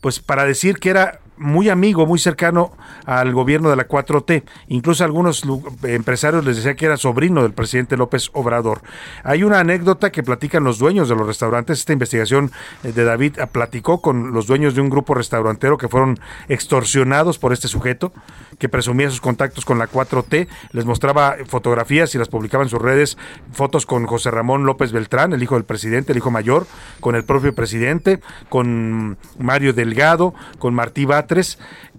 pues 0.02 0.20
para 0.20 0.44
decir 0.44 0.78
que 0.78 0.90
era 0.90 1.20
muy 1.38 1.68
amigo, 1.68 2.06
muy 2.06 2.18
cercano 2.18 2.72
al 3.06 3.32
gobierno 3.32 3.70
de 3.70 3.76
la 3.76 3.88
4T. 3.88 4.44
Incluso 4.68 5.04
algunos 5.04 5.42
empresarios 5.82 6.44
les 6.44 6.56
decía 6.56 6.74
que 6.74 6.86
era 6.86 6.96
sobrino 6.96 7.42
del 7.42 7.52
presidente 7.52 7.96
López 7.96 8.30
Obrador. 8.32 8.82
Hay 9.24 9.42
una 9.42 9.60
anécdota 9.60 10.10
que 10.10 10.22
platican 10.22 10.64
los 10.64 10.78
dueños 10.78 11.08
de 11.08 11.16
los 11.16 11.26
restaurantes. 11.26 11.78
Esta 11.78 11.92
investigación 11.92 12.50
eh, 12.84 12.92
de 12.92 13.04
David 13.04 13.38
ah, 13.40 13.46
platicó 13.46 14.00
con 14.00 14.32
los 14.32 14.46
dueños 14.46 14.74
de 14.74 14.80
un 14.80 14.90
grupo 14.90 15.14
restaurantero 15.14 15.78
que 15.78 15.88
fueron 15.88 16.18
extorsionados 16.48 17.38
por 17.38 17.52
este 17.52 17.68
sujeto, 17.68 18.12
que 18.58 18.68
presumía 18.68 19.10
sus 19.10 19.20
contactos 19.20 19.64
con 19.64 19.78
la 19.78 19.88
4T. 19.88 20.48
Les 20.72 20.84
mostraba 20.84 21.36
fotografías 21.46 22.14
y 22.14 22.18
las 22.18 22.28
publicaba 22.28 22.64
en 22.64 22.70
sus 22.70 22.80
redes, 22.80 23.16
fotos 23.52 23.86
con 23.86 24.06
José 24.06 24.30
Ramón 24.30 24.64
López 24.64 24.92
Beltrán, 24.92 25.32
el 25.32 25.42
hijo 25.42 25.54
del 25.54 25.64
presidente, 25.64 26.12
el 26.12 26.18
hijo 26.18 26.30
mayor, 26.30 26.66
con 27.00 27.14
el 27.14 27.24
propio 27.24 27.54
presidente, 27.54 28.20
con 28.48 29.18
Mario 29.38 29.72
Delgado, 29.72 30.34
con 30.58 30.74
Martí 30.74 31.04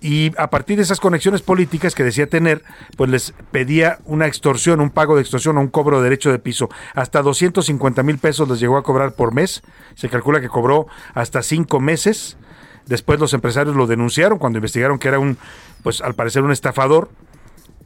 Y 0.01 0.31
a 0.38 0.49
partir 0.49 0.77
de 0.77 0.84
esas 0.84 0.99
conexiones 0.99 1.41
políticas 1.41 1.95
que 1.95 2.03
decía 2.03 2.27
tener, 2.27 2.64
pues 2.97 3.10
les 3.10 3.34
pedía 3.51 3.99
una 4.06 4.27
extorsión, 4.27 4.81
un 4.81 4.89
pago 4.89 5.15
de 5.15 5.22
extorsión 5.22 5.57
o 5.57 5.61
un 5.61 5.68
cobro 5.68 5.97
de 5.97 6.03
derecho 6.03 6.31
de 6.31 6.39
piso. 6.39 6.69
Hasta 6.95 7.22
250 7.22 8.03
mil 8.03 8.18
pesos 8.18 8.49
les 8.49 8.60
llegó 8.60 8.77
a 8.77 8.84
cobrar 8.84 9.14
por 9.14 9.34
mes. 9.34 9.61
Se 9.95 10.10
calcula 10.10 10.41
que 10.41 10.49
cobró 10.49 10.88
hasta 11.14 11.41
cinco 11.43 11.80
meses. 11.80 12.38
Después 12.85 13.19
los 13.19 13.34
empresarios 13.34 13.76
lo 13.76 13.88
denunciaron 13.88 14.39
cuando 14.39 14.57
investigaron 14.57 14.97
que 14.97 15.07
era 15.07 15.19
un, 15.19 15.38
pues 15.84 16.01
al 16.01 16.15
parecer 16.15 16.43
un 16.43 16.51
estafador 16.51 17.10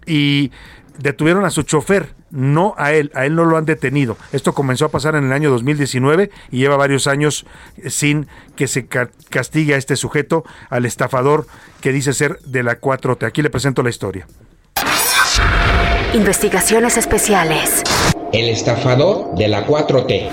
y 0.05 0.51
detuvieron 0.99 1.43
a 1.45 1.49
su 1.49 1.63
chofer, 1.63 2.13
no 2.29 2.73
a 2.77 2.93
él, 2.93 3.11
a 3.15 3.25
él 3.25 3.35
no 3.35 3.45
lo 3.45 3.57
han 3.57 3.65
detenido. 3.65 4.15
Esto 4.31 4.53
comenzó 4.53 4.85
a 4.85 4.89
pasar 4.89 5.15
en 5.15 5.25
el 5.25 5.31
año 5.33 5.49
2019 5.49 6.29
y 6.51 6.57
lleva 6.57 6.77
varios 6.77 7.07
años 7.07 7.45
eh, 7.77 7.89
sin 7.89 8.27
que 8.55 8.67
se 8.67 8.85
ca- 8.87 9.09
castigue 9.29 9.73
a 9.73 9.77
este 9.77 9.95
sujeto, 9.95 10.43
al 10.69 10.85
estafador 10.85 11.47
que 11.81 11.91
dice 11.91 12.13
ser 12.13 12.39
de 12.45 12.63
la 12.63 12.79
4T. 12.79 13.25
Aquí 13.25 13.41
le 13.41 13.49
presento 13.49 13.81
la 13.83 13.89
historia. 13.89 14.27
Investigaciones 16.13 16.97
especiales. 16.97 17.81
El 18.31 18.49
estafador 18.49 19.33
de 19.35 19.47
la 19.47 19.65
4T. 19.65 20.29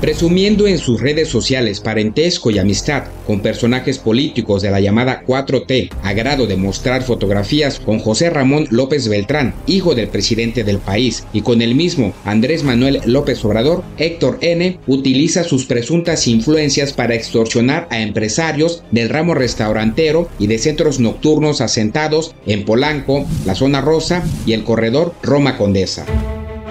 Presumiendo 0.00 0.66
en 0.66 0.78
sus 0.78 0.98
redes 0.98 1.28
sociales 1.28 1.80
parentesco 1.80 2.50
y 2.50 2.58
amistad 2.58 3.04
con 3.26 3.40
personajes 3.40 3.98
políticos 3.98 4.62
de 4.62 4.70
la 4.70 4.80
llamada 4.80 5.22
4T, 5.26 5.90
a 6.02 6.14
grado 6.14 6.46
de 6.46 6.56
mostrar 6.56 7.02
fotografías 7.02 7.78
con 7.78 7.98
José 7.98 8.30
Ramón 8.30 8.66
López 8.70 9.08
Beltrán, 9.08 9.54
hijo 9.66 9.94
del 9.94 10.08
presidente 10.08 10.64
del 10.64 10.78
país, 10.78 11.26
y 11.34 11.42
con 11.42 11.60
el 11.60 11.74
mismo 11.74 12.14
Andrés 12.24 12.64
Manuel 12.64 13.02
López 13.04 13.44
Obrador, 13.44 13.84
Héctor 13.98 14.38
N. 14.40 14.78
utiliza 14.86 15.44
sus 15.44 15.66
presuntas 15.66 16.26
influencias 16.26 16.94
para 16.94 17.14
extorsionar 17.14 17.86
a 17.90 18.00
empresarios 18.00 18.82
del 18.90 19.10
ramo 19.10 19.34
restaurantero 19.34 20.30
y 20.38 20.46
de 20.46 20.56
centros 20.56 20.98
nocturnos 20.98 21.60
asentados 21.60 22.34
en 22.46 22.64
Polanco, 22.64 23.26
la 23.44 23.54
zona 23.54 23.82
rosa 23.82 24.24
y 24.46 24.54
el 24.54 24.64
corredor 24.64 25.14
Roma 25.22 25.58
Condesa. 25.58 26.06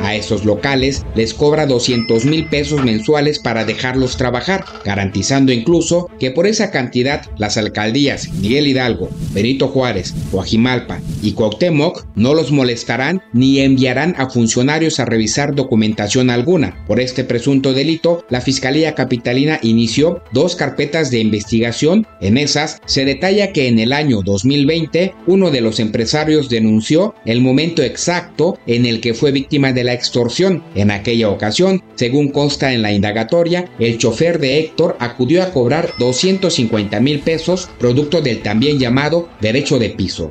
A 0.01 0.15
esos 0.15 0.45
locales 0.45 1.05
les 1.15 1.33
cobra 1.33 1.65
200 1.65 2.25
mil 2.25 2.47
pesos 2.47 2.83
mensuales 2.83 3.39
para 3.39 3.65
dejarlos 3.65 4.17
trabajar, 4.17 4.65
garantizando 4.85 5.51
incluso 5.51 6.09
que 6.19 6.31
por 6.31 6.47
esa 6.47 6.71
cantidad 6.71 7.25
las 7.37 7.57
alcaldías 7.57 8.29
Miguel 8.33 8.67
Hidalgo, 8.67 9.09
Benito 9.31 9.67
Juárez, 9.67 10.13
Coajimalpa 10.31 10.99
y 11.21 11.33
Cuauhtémoc 11.33 12.05
no 12.15 12.33
los 12.33 12.51
molestarán 12.51 13.21
ni 13.33 13.59
enviarán 13.59 14.15
a 14.17 14.29
funcionarios 14.29 14.99
a 14.99 15.05
revisar 15.05 15.55
documentación 15.55 16.29
alguna. 16.29 16.83
Por 16.87 16.99
este 16.99 17.23
presunto 17.23 17.73
delito, 17.73 18.25
la 18.29 18.41
Fiscalía 18.41 18.95
Capitalina 18.95 19.59
inició 19.61 20.23
dos 20.31 20.55
carpetas 20.55 21.11
de 21.11 21.19
investigación. 21.19 22.07
En 22.21 22.37
esas 22.37 22.79
se 22.85 23.05
detalla 23.05 23.51
que 23.51 23.67
en 23.67 23.79
el 23.79 23.93
año 23.93 24.21
2020 24.23 25.13
uno 25.27 25.51
de 25.51 25.61
los 25.61 25.79
empresarios 25.79 26.49
denunció 26.49 27.13
el 27.25 27.41
momento 27.41 27.83
exacto 27.83 28.57
en 28.65 28.85
el 28.85 29.01
que 29.01 29.13
fue 29.13 29.31
víctima 29.31 29.73
de 29.73 29.83
la 29.83 29.88
extorsión. 29.93 30.63
En 30.75 30.91
aquella 30.91 31.29
ocasión, 31.29 31.83
según 31.95 32.29
consta 32.29 32.73
en 32.73 32.81
la 32.81 32.91
indagatoria, 32.91 33.69
el 33.79 33.97
chofer 33.97 34.39
de 34.39 34.59
Héctor 34.59 34.97
acudió 34.99 35.43
a 35.43 35.51
cobrar 35.51 35.93
250 35.99 36.99
mil 36.99 37.19
pesos, 37.19 37.69
producto 37.79 38.21
del 38.21 38.41
también 38.41 38.79
llamado 38.79 39.29
derecho 39.41 39.79
de 39.79 39.89
piso. 39.89 40.29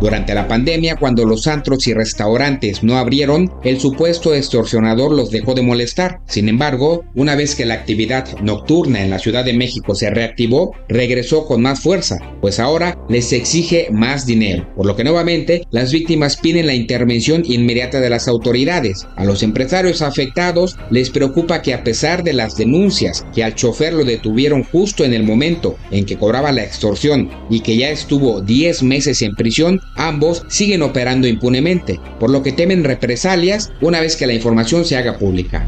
Durante 0.00 0.34
la 0.34 0.48
pandemia, 0.48 0.96
cuando 0.96 1.24
los 1.24 1.46
antros 1.46 1.86
y 1.86 1.94
restaurantes 1.94 2.82
no 2.82 2.98
abrieron, 2.98 3.50
el 3.62 3.80
supuesto 3.80 4.34
extorsionador 4.34 5.12
los 5.12 5.30
dejó 5.30 5.54
de 5.54 5.62
molestar. 5.62 6.18
Sin 6.26 6.50
embargo, 6.50 7.04
una 7.14 7.36
vez 7.36 7.54
que 7.54 7.64
la 7.64 7.72
actividad 7.74 8.28
nocturna 8.42 9.02
en 9.02 9.08
la 9.08 9.18
Ciudad 9.18 9.46
de 9.46 9.54
México 9.54 9.94
se 9.94 10.10
reactivó, 10.10 10.72
regresó 10.88 11.46
con 11.46 11.62
más 11.62 11.80
fuerza, 11.80 12.18
pues 12.42 12.60
ahora 12.60 12.98
les 13.08 13.32
exige 13.32 13.88
más 13.90 14.26
dinero, 14.26 14.68
por 14.76 14.84
lo 14.84 14.94
que 14.94 15.04
nuevamente 15.04 15.62
las 15.70 15.90
víctimas 15.90 16.36
piden 16.36 16.66
la 16.66 16.74
intervención 16.74 17.42
inmediata 17.46 18.00
de 18.00 18.10
las 18.10 18.28
autoridades. 18.28 18.93
A 19.16 19.24
los 19.24 19.42
empresarios 19.42 20.02
afectados 20.02 20.76
les 20.90 21.10
preocupa 21.10 21.62
que 21.62 21.74
a 21.74 21.84
pesar 21.84 22.22
de 22.22 22.32
las 22.32 22.56
denuncias 22.56 23.24
que 23.34 23.44
al 23.44 23.54
chofer 23.54 23.92
lo 23.92 24.04
detuvieron 24.04 24.64
justo 24.64 25.04
en 25.04 25.14
el 25.14 25.22
momento 25.22 25.76
en 25.90 26.04
que 26.04 26.16
cobraba 26.16 26.52
la 26.52 26.64
extorsión 26.64 27.30
y 27.50 27.60
que 27.60 27.76
ya 27.76 27.90
estuvo 27.90 28.40
10 28.40 28.82
meses 28.82 29.22
en 29.22 29.34
prisión, 29.34 29.80
ambos 29.96 30.44
siguen 30.48 30.82
operando 30.82 31.26
impunemente, 31.26 32.00
por 32.18 32.30
lo 32.30 32.42
que 32.42 32.52
temen 32.52 32.84
represalias 32.84 33.72
una 33.80 34.00
vez 34.00 34.16
que 34.16 34.26
la 34.26 34.34
información 34.34 34.84
se 34.84 34.96
haga 34.96 35.18
pública. 35.18 35.66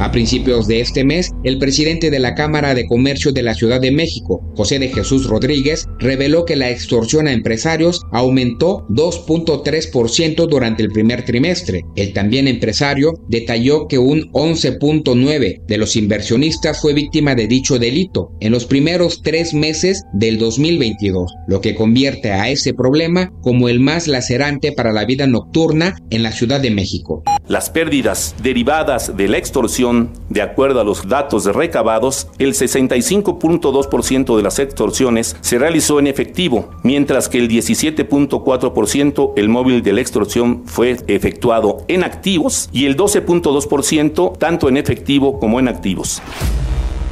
A 0.00 0.10
principios 0.10 0.66
de 0.66 0.80
este 0.80 1.04
mes, 1.04 1.30
el 1.44 1.58
presidente 1.58 2.10
de 2.10 2.18
la 2.18 2.34
Cámara 2.34 2.74
de 2.74 2.86
Comercio 2.86 3.32
de 3.32 3.42
la 3.42 3.54
Ciudad 3.54 3.80
de 3.80 3.92
México, 3.92 4.42
José 4.56 4.78
de 4.78 4.88
Jesús 4.88 5.26
Rodríguez, 5.26 5.86
reveló 5.98 6.44
que 6.44 6.56
la 6.56 6.70
extorsión 6.70 7.28
a 7.28 7.32
empresarios 7.32 8.02
aumentó 8.12 8.86
2.3% 8.88 10.48
durante 10.48 10.82
el 10.82 10.90
primer 10.90 11.24
trimestre. 11.24 11.82
El 11.96 12.12
también 12.12 12.48
empresario 12.48 13.14
detalló 13.28 13.86
que 13.86 13.98
un 13.98 14.32
11.9% 14.32 15.64
de 15.66 15.78
los 15.78 15.96
inversionistas 15.96 16.80
fue 16.80 16.92
víctima 16.92 17.34
de 17.34 17.46
dicho 17.46 17.78
delito 17.78 18.30
en 18.40 18.52
los 18.52 18.64
primeros 18.64 19.22
tres 19.22 19.54
meses 19.54 20.02
del 20.12 20.38
2022, 20.38 21.32
lo 21.46 21.60
que 21.60 21.74
convierte 21.74 22.32
a 22.32 22.48
ese 22.50 22.74
problema 22.74 23.30
como 23.42 23.68
el 23.68 23.80
más 23.80 24.08
lacerante 24.08 24.72
para 24.72 24.92
la 24.92 25.04
vida 25.04 25.26
nocturna 25.26 25.96
en 26.10 26.22
la 26.22 26.32
Ciudad 26.32 26.60
de 26.60 26.70
México. 26.70 27.22
Las 27.46 27.70
pérdidas 27.70 28.34
derivadas 28.42 29.16
de 29.16 29.28
la 29.28 29.38
extorsión, 29.38 29.83
de 30.30 30.40
acuerdo 30.40 30.80
a 30.80 30.84
los 30.84 31.06
datos 31.06 31.44
recabados, 31.44 32.28
el 32.38 32.54
65.2% 32.54 34.36
de 34.36 34.42
las 34.42 34.58
extorsiones 34.58 35.36
se 35.42 35.58
realizó 35.58 35.98
en 35.98 36.06
efectivo, 36.06 36.70
mientras 36.82 37.28
que 37.28 37.38
el 37.38 37.48
17.4% 37.48 39.32
el 39.36 39.48
móvil 39.48 39.82
de 39.82 39.92
la 39.92 40.00
extorsión 40.00 40.62
fue 40.64 40.96
efectuado 41.06 41.84
en 41.88 42.02
activos 42.02 42.70
y 42.72 42.86
el 42.86 42.96
12.2% 42.96 44.38
tanto 44.38 44.68
en 44.68 44.76
efectivo 44.78 45.38
como 45.38 45.60
en 45.60 45.68
activos. 45.68 46.22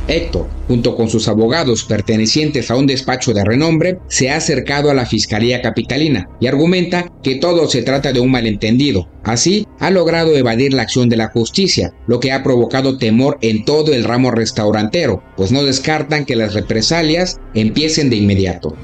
Héctor, 0.09 0.49
junto 0.69 0.97
con 0.97 1.09
sus 1.09 1.29
abogados 1.29 1.85
pertenecientes 1.85 2.71
a 2.71 2.77
un 2.77 2.87
despacho 2.87 3.33
de 3.33 3.45
renombre, 3.45 3.99
se 4.09 4.31
ha 4.31 4.37
acercado 4.37 4.91
a 4.91 4.95
la 4.95 5.07
Fiscalía 5.07 5.63
Capitalina 5.63 6.29
y 6.41 6.47
argumenta 6.47 7.07
que 7.23 7.37
todo 7.37 7.69
se 7.69 7.83
trata 7.83 8.13
de 8.13 8.21
un 8.21 8.31
malentendido. 8.31 9.09
Así, 9.25 9.67
ha 9.79 9.91
logrado 9.91 10.37
evadir 10.37 10.75
la 10.75 10.83
acción 10.83 11.09
de 11.09 11.17
la 11.17 11.29
justicia, 11.29 11.93
lo 12.07 12.21
que 12.21 12.33
ha 12.33 12.43
provocado 12.43 12.99
temor 12.99 13.39
en 13.41 13.65
todo 13.65 13.93
el 13.93 14.05
ramo 14.05 14.31
restaurantero, 14.31 15.23
pues 15.37 15.53
no 15.53 15.63
descartan 15.63 16.25
que 16.25 16.37
las 16.37 16.55
represalias 16.55 17.39
empiecen 17.55 18.11
de 18.11 18.17
inmediato. 18.17 18.77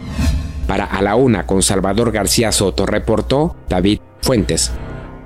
Para 0.66 0.84
A 0.84 1.02
la 1.02 1.16
Una 1.16 1.46
con 1.46 1.62
Salvador 1.62 2.12
García 2.12 2.52
Soto, 2.52 2.86
reportó 2.86 3.56
David 3.68 4.00
Fuentes. 4.20 4.70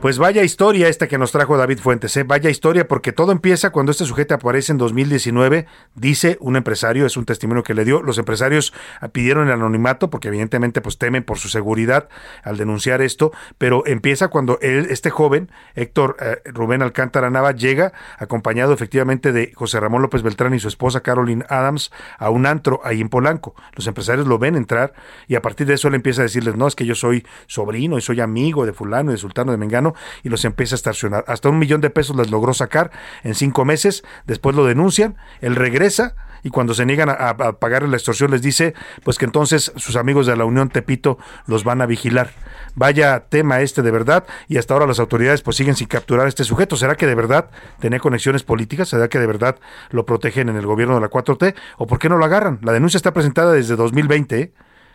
Pues 0.02 0.18
vaya 0.18 0.42
historia 0.42 0.88
esta 0.88 1.06
que 1.06 1.16
nos 1.16 1.30
trajo 1.30 1.56
David 1.56 1.78
Fuentes, 1.78 2.16
¿eh? 2.16 2.24
vaya 2.24 2.50
historia 2.50 2.88
porque 2.88 3.12
todo 3.12 3.30
empieza 3.30 3.70
cuando 3.70 3.92
este 3.92 4.04
sujeto 4.04 4.34
aparece 4.34 4.72
en 4.72 4.78
2019, 4.78 5.66
dice 5.94 6.38
un 6.40 6.56
empresario, 6.56 7.06
es 7.06 7.16
un 7.16 7.24
testimonio 7.24 7.62
que 7.62 7.72
le 7.72 7.84
dio, 7.84 8.02
los 8.02 8.18
empresarios 8.18 8.74
pidieron 9.12 9.46
el 9.46 9.52
anonimato 9.52 10.10
porque 10.10 10.26
evidentemente 10.26 10.80
pues 10.80 10.98
temen 10.98 11.22
por 11.22 11.38
su 11.38 11.48
seguridad 11.48 12.08
al 12.42 12.56
denunciar 12.56 13.00
esto, 13.00 13.30
pero 13.58 13.86
empieza 13.86 14.26
cuando 14.26 14.58
él, 14.60 14.88
este 14.90 15.10
joven, 15.10 15.52
Héctor 15.76 16.16
eh, 16.18 16.38
Rubén 16.46 16.82
Alcántara 16.82 17.30
Nava, 17.30 17.52
llega 17.52 17.92
acompañado 18.18 18.72
efectivamente 18.72 19.30
de 19.30 19.52
José 19.54 19.78
Ramón 19.78 20.02
López 20.02 20.22
Beltrán 20.22 20.52
y 20.52 20.58
su 20.58 20.66
esposa 20.66 21.02
Caroline 21.02 21.44
Adams 21.48 21.92
a 22.18 22.28
un 22.30 22.46
antro 22.46 22.80
ahí 22.82 23.00
en 23.00 23.08
Polanco. 23.08 23.54
Los 23.76 23.86
empresarios 23.86 24.26
lo 24.26 24.40
ven 24.40 24.56
entrar 24.56 24.94
y 25.28 25.36
a 25.36 25.42
partir 25.42 25.68
de 25.68 25.74
eso 25.74 25.86
él 25.86 25.94
empieza 25.94 26.22
a 26.22 26.24
decirles, 26.24 26.56
no, 26.56 26.66
es 26.66 26.74
que 26.74 26.86
yo 26.86 26.96
soy 26.96 27.24
sobrino 27.46 27.98
y 27.98 28.00
soy 28.00 28.20
amigo 28.20 28.66
de 28.66 28.72
fulano 28.72 29.12
y 29.12 29.14
de 29.14 29.18
sultano 29.18 29.52
de 29.52 29.58
Mengano 29.58 29.91
y 30.22 30.28
los 30.28 30.44
empieza 30.44 30.74
a 30.74 30.76
estacionar. 30.76 31.24
Hasta 31.26 31.48
un 31.48 31.58
millón 31.58 31.80
de 31.80 31.90
pesos 31.90 32.16
les 32.16 32.30
logró 32.30 32.54
sacar 32.54 32.90
en 33.22 33.34
cinco 33.34 33.64
meses, 33.64 34.04
después 34.26 34.56
lo 34.56 34.64
denuncian, 34.64 35.16
él 35.40 35.56
regresa 35.56 36.14
y 36.42 36.50
cuando 36.50 36.74
se 36.74 36.84
niegan 36.84 37.08
a, 37.08 37.12
a 37.12 37.52
pagar 37.58 37.82
la 37.84 37.96
extorsión 37.96 38.30
les 38.30 38.42
dice 38.42 38.74
pues 39.04 39.18
que 39.18 39.24
entonces 39.24 39.72
sus 39.76 39.96
amigos 39.96 40.26
de 40.26 40.36
la 40.36 40.44
Unión 40.44 40.70
Tepito 40.70 41.18
los 41.46 41.64
van 41.64 41.80
a 41.80 41.86
vigilar. 41.86 42.30
Vaya 42.74 43.26
tema 43.28 43.60
este 43.60 43.82
de 43.82 43.90
verdad 43.90 44.24
y 44.48 44.58
hasta 44.58 44.74
ahora 44.74 44.86
las 44.86 44.98
autoridades 44.98 45.42
pues 45.42 45.56
siguen 45.56 45.76
sin 45.76 45.86
capturar 45.86 46.26
a 46.26 46.28
este 46.28 46.44
sujeto. 46.44 46.76
¿Será 46.76 46.96
que 46.96 47.06
de 47.06 47.14
verdad 47.14 47.50
tenía 47.80 48.00
conexiones 48.00 48.42
políticas? 48.42 48.88
¿Será 48.88 49.08
que 49.08 49.18
de 49.18 49.26
verdad 49.26 49.56
lo 49.90 50.04
protegen 50.04 50.48
en 50.48 50.56
el 50.56 50.66
gobierno 50.66 50.94
de 50.94 51.00
la 51.00 51.10
4T? 51.10 51.54
¿O 51.78 51.86
por 51.86 51.98
qué 51.98 52.08
no 52.08 52.18
lo 52.18 52.24
agarran? 52.24 52.58
La 52.62 52.72
denuncia 52.72 52.96
está 52.96 53.12
presentada 53.12 53.52
desde 53.52 53.76
2020. 53.76 54.40
¿eh? 54.40 54.52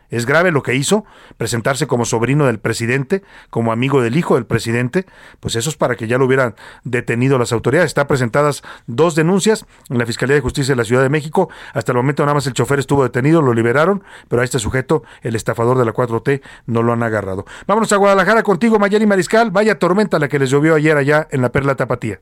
Es 0.09 0.25
grave 0.25 0.51
lo 0.51 0.63
que 0.63 0.75
hizo, 0.75 1.05
presentarse 1.37 1.87
como 1.87 2.05
sobrino 2.05 2.45
del 2.45 2.59
presidente, 2.59 3.23
como 3.49 3.71
amigo 3.71 4.01
del 4.01 4.15
hijo 4.15 4.35
del 4.35 4.45
presidente, 4.45 5.05
pues 5.39 5.55
eso 5.55 5.69
es 5.69 5.75
para 5.75 5.95
que 5.95 6.07
ya 6.07 6.17
lo 6.17 6.25
hubieran 6.25 6.55
detenido 6.83 7.37
las 7.37 7.51
autoridades. 7.51 7.87
Están 7.87 8.07
presentadas 8.07 8.63
dos 8.85 9.15
denuncias 9.15 9.65
en 9.89 9.97
la 9.97 10.05
Fiscalía 10.05 10.35
de 10.35 10.41
Justicia 10.41 10.73
de 10.73 10.77
la 10.77 10.85
Ciudad 10.85 11.01
de 11.01 11.09
México. 11.09 11.49
Hasta 11.73 11.91
el 11.91 11.97
momento 11.97 12.23
nada 12.23 12.35
más 12.35 12.47
el 12.47 12.53
chofer 12.53 12.79
estuvo 12.79 13.03
detenido, 13.03 13.41
lo 13.41 13.53
liberaron, 13.53 14.03
pero 14.27 14.41
a 14.41 14.45
este 14.45 14.59
sujeto, 14.59 15.03
el 15.21 15.35
estafador 15.35 15.77
de 15.77 15.85
la 15.85 15.93
4T, 15.93 16.41
no 16.65 16.83
lo 16.83 16.93
han 16.93 17.03
agarrado. 17.03 17.45
Vámonos 17.65 17.91
a 17.91 17.97
Guadalajara 17.97 18.43
contigo, 18.43 18.79
Mayeli 18.79 19.05
Mariscal. 19.05 19.51
Vaya 19.51 19.79
tormenta 19.79 20.19
la 20.19 20.27
que 20.27 20.39
les 20.39 20.49
llovió 20.49 20.75
ayer 20.75 20.97
allá 20.97 21.27
en 21.31 21.41
la 21.41 21.51
Perla 21.51 21.75
Tapatía. 21.75 22.21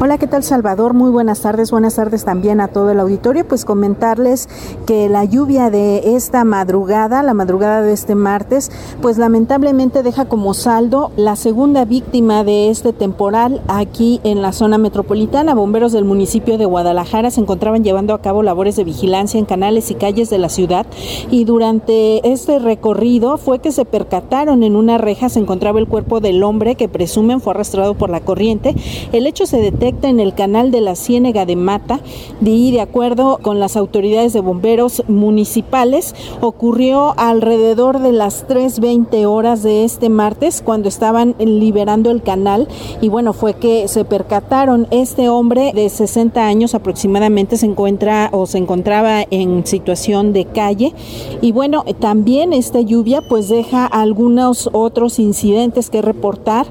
Hola, 0.00 0.16
¿qué 0.16 0.28
tal 0.28 0.44
Salvador? 0.44 0.94
Muy 0.94 1.10
buenas 1.10 1.40
tardes, 1.40 1.72
buenas 1.72 1.96
tardes 1.96 2.24
también 2.24 2.60
a 2.60 2.68
todo 2.68 2.90
el 2.92 3.00
auditorio. 3.00 3.44
Pues 3.48 3.64
comentarles 3.64 4.48
que 4.86 5.08
la 5.08 5.24
lluvia 5.24 5.70
de 5.70 6.14
esta 6.14 6.44
madrugada, 6.44 7.24
la 7.24 7.34
madrugada 7.34 7.82
de 7.82 7.94
este 7.94 8.14
martes, 8.14 8.70
pues 9.02 9.18
lamentablemente 9.18 10.04
deja 10.04 10.26
como 10.26 10.54
saldo 10.54 11.10
la 11.16 11.34
segunda 11.34 11.84
víctima 11.84 12.44
de 12.44 12.70
este 12.70 12.92
temporal 12.92 13.60
aquí 13.66 14.20
en 14.22 14.40
la 14.40 14.52
zona 14.52 14.78
metropolitana. 14.78 15.54
Bomberos 15.54 15.90
del 15.90 16.04
municipio 16.04 16.58
de 16.58 16.64
Guadalajara 16.64 17.32
se 17.32 17.40
encontraban 17.40 17.82
llevando 17.82 18.14
a 18.14 18.22
cabo 18.22 18.44
labores 18.44 18.76
de 18.76 18.84
vigilancia 18.84 19.40
en 19.40 19.46
canales 19.46 19.90
y 19.90 19.96
calles 19.96 20.30
de 20.30 20.38
la 20.38 20.48
ciudad 20.48 20.86
y 21.28 21.44
durante 21.44 22.30
este 22.30 22.60
recorrido 22.60 23.36
fue 23.36 23.58
que 23.58 23.72
se 23.72 23.84
percataron 23.84 24.62
en 24.62 24.76
una 24.76 24.98
reja 24.98 25.28
se 25.28 25.40
encontraba 25.40 25.80
el 25.80 25.88
cuerpo 25.88 26.20
del 26.20 26.44
hombre 26.44 26.76
que 26.76 26.88
presumen 26.88 27.40
fue 27.40 27.54
arrastrado 27.54 27.94
por 27.94 28.10
la 28.10 28.20
corriente. 28.20 28.76
El 29.10 29.26
hecho 29.26 29.44
se 29.44 29.77
detecta 29.78 30.08
en 30.08 30.18
el 30.18 30.34
canal 30.34 30.72
de 30.72 30.80
la 30.80 30.96
Ciénega 30.96 31.46
de 31.46 31.54
Mata 31.54 32.00
y 32.44 32.72
de 32.72 32.80
acuerdo 32.80 33.38
con 33.40 33.60
las 33.60 33.76
autoridades 33.76 34.32
de 34.32 34.40
bomberos 34.40 35.04
municipales 35.06 36.16
ocurrió 36.40 37.14
alrededor 37.16 38.00
de 38.00 38.10
las 38.10 38.48
3.20 38.48 39.24
horas 39.26 39.62
de 39.62 39.84
este 39.84 40.08
martes 40.08 40.62
cuando 40.64 40.88
estaban 40.88 41.36
liberando 41.38 42.10
el 42.10 42.22
canal 42.22 42.66
y 43.00 43.08
bueno 43.08 43.32
fue 43.32 43.54
que 43.54 43.86
se 43.86 44.04
percataron. 44.04 44.88
Este 44.90 45.28
hombre 45.28 45.70
de 45.72 45.88
60 45.88 46.44
años 46.44 46.74
aproximadamente 46.74 47.56
se 47.56 47.66
encuentra 47.66 48.30
o 48.32 48.46
se 48.46 48.58
encontraba 48.58 49.22
en 49.30 49.64
situación 49.64 50.32
de 50.32 50.44
calle 50.44 50.92
y 51.40 51.52
bueno 51.52 51.84
también 52.00 52.52
esta 52.52 52.80
lluvia 52.80 53.22
pues 53.28 53.48
deja 53.48 53.86
algunos 53.86 54.70
otros 54.72 55.20
incidentes 55.20 55.88
que 55.88 56.02
reportar. 56.02 56.66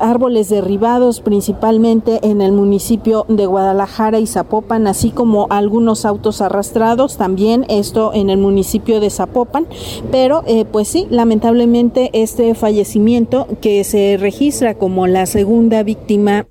Árboles 0.00 0.48
derribados 0.48 1.20
principalmente 1.20 2.18
en 2.22 2.40
el 2.40 2.47
municipio 2.52 3.24
de 3.28 3.46
Guadalajara 3.46 4.18
y 4.18 4.26
Zapopan, 4.26 4.86
así 4.86 5.10
como 5.10 5.46
algunos 5.50 6.04
autos 6.04 6.40
arrastrados, 6.40 7.16
también 7.16 7.64
esto 7.68 8.12
en 8.14 8.30
el 8.30 8.38
municipio 8.38 9.00
de 9.00 9.10
Zapopan, 9.10 9.66
pero 10.10 10.42
eh, 10.46 10.64
pues 10.64 10.88
sí, 10.88 11.06
lamentablemente 11.10 12.10
este 12.12 12.54
fallecimiento 12.54 13.46
que 13.60 13.84
se 13.84 14.16
registra 14.18 14.74
como 14.74 15.06
la 15.06 15.26
segunda 15.26 15.82
víctima 15.82 16.46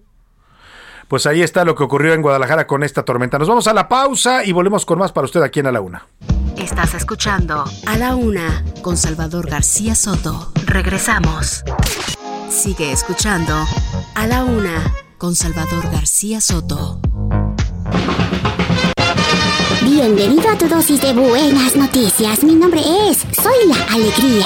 Pues 1.08 1.26
ahí 1.26 1.42
está 1.42 1.64
lo 1.64 1.76
que 1.76 1.84
ocurrió 1.84 2.14
en 2.14 2.22
Guadalajara 2.22 2.68
con 2.68 2.84
esta 2.84 3.04
tormenta. 3.04 3.40
Nos 3.40 3.48
vamos 3.48 3.68
a 3.68 3.74
la 3.74 3.88
pausa 3.88 4.44
y 4.44 4.52
volvemos 4.52 4.86
con 4.86 5.00
más 5.00 5.12
para 5.12 5.26
usted 5.26 5.42
aquí 5.42 5.62
en 5.62 5.68
A 5.68 5.72
la 5.72 5.82
Una. 5.82 6.08
Estás 6.58 6.96
escuchando 6.96 7.64
A 7.86 7.98
la 7.98 8.16
Una 8.16 8.64
con 8.82 8.98
Salvador 8.98 9.50
García 9.50 9.96
Soto. 9.96 10.52
Regresamos. 10.66 11.64
Sigue 12.50 12.92
escuchando 12.92 13.54
A 14.16 14.28
la 14.28 14.44
Una 14.44 14.84
con 15.18 15.36
Salvador 15.36 15.90
García 15.92 16.42
Soto. 16.42 17.00
Bienvenido 19.82 20.50
a 20.50 20.58
tu 20.58 20.68
dosis 20.68 21.02
de 21.02 21.14
buenas 21.14 21.76
noticias. 21.76 22.44
Mi 22.44 22.54
nombre 22.54 22.82
es 23.10 23.20
Soy 23.42 23.68
la 23.68 23.84
Alegría. 23.94 24.46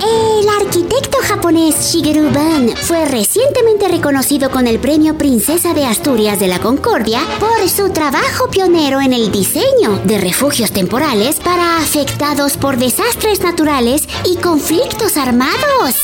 El 0.00 0.48
arquitecto 0.66 1.18
japonés 1.22 1.92
Shigeru 1.92 2.30
Ban 2.32 2.70
fue 2.76 3.04
recientemente 3.06 3.86
reconocido 3.88 4.50
con 4.50 4.66
el 4.66 4.80
premio 4.80 5.16
Princesa 5.16 5.74
de 5.74 5.84
Asturias 5.84 6.40
de 6.40 6.48
la 6.48 6.58
Concordia 6.58 7.20
por 7.38 7.68
su 7.68 7.90
trabajo 7.90 8.50
pionero 8.50 9.00
en 9.00 9.12
el 9.12 9.30
diseño 9.30 10.00
de 10.04 10.18
refugios 10.18 10.72
temporales 10.72 11.38
para 11.38 11.78
afectados 11.78 12.56
por 12.56 12.76
desastres 12.76 13.40
naturales 13.40 14.08
y 14.24 14.36
conflictos 14.36 15.16
armados. 15.16 15.94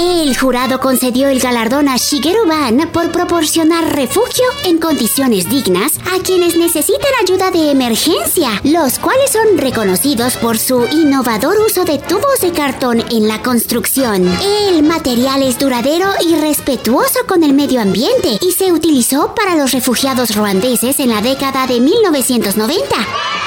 El 0.00 0.38
jurado 0.38 0.78
concedió 0.78 1.28
el 1.28 1.40
galardón 1.40 1.88
a 1.88 1.96
Shigeru 1.96 2.46
Ban 2.46 2.88
por 2.92 3.10
proporcionar 3.10 3.96
refugio 3.96 4.44
en 4.64 4.78
condiciones 4.78 5.50
dignas 5.50 5.98
a 6.14 6.22
quienes 6.22 6.54
necesitan 6.54 7.10
ayuda 7.20 7.50
de 7.50 7.72
emergencia, 7.72 8.60
los 8.62 9.00
cuales 9.00 9.32
son 9.32 9.58
reconocidos 9.58 10.36
por 10.36 10.56
su 10.56 10.86
innovador 10.92 11.56
uso 11.58 11.84
de 11.84 11.98
tubos 11.98 12.40
de 12.40 12.52
cartón 12.52 13.02
en 13.10 13.26
la 13.26 13.42
construcción. 13.42 14.28
El 14.40 14.84
material 14.84 15.42
es 15.42 15.58
duradero 15.58 16.10
y 16.24 16.36
respetuoso 16.36 17.26
con 17.26 17.42
el 17.42 17.52
medio 17.52 17.80
ambiente 17.80 18.38
y 18.40 18.52
se 18.52 18.70
utilizó 18.70 19.34
para 19.34 19.56
los 19.56 19.72
refugiados 19.72 20.36
ruandeses 20.36 21.00
en 21.00 21.08
la 21.08 21.22
década 21.22 21.66
de 21.66 21.80
1990. 21.80 23.37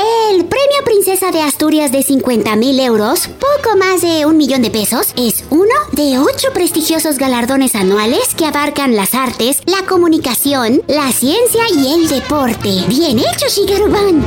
El 0.00 0.46
premio 0.46 0.82
Princesa 0.82 1.30
de 1.30 1.42
Asturias 1.42 1.92
de 1.92 2.02
50 2.02 2.56
mil 2.56 2.80
euros, 2.80 3.28
poco 3.28 3.76
más 3.76 4.00
de 4.00 4.24
un 4.24 4.38
millón 4.38 4.62
de 4.62 4.70
pesos, 4.70 5.12
es 5.14 5.44
uno 5.50 5.74
de 5.92 6.18
ocho 6.18 6.54
prestigiosos 6.54 7.18
galardones 7.18 7.74
anuales 7.74 8.34
que 8.34 8.46
abarcan 8.46 8.96
las 8.96 9.14
artes, 9.14 9.60
la 9.66 9.84
comunicación, 9.86 10.80
la 10.88 11.12
ciencia 11.12 11.64
y 11.70 11.92
el 11.92 12.08
deporte. 12.08 12.84
Bien 12.88 13.18
hecho, 13.18 13.46
Shigeru-ban. 13.46 14.22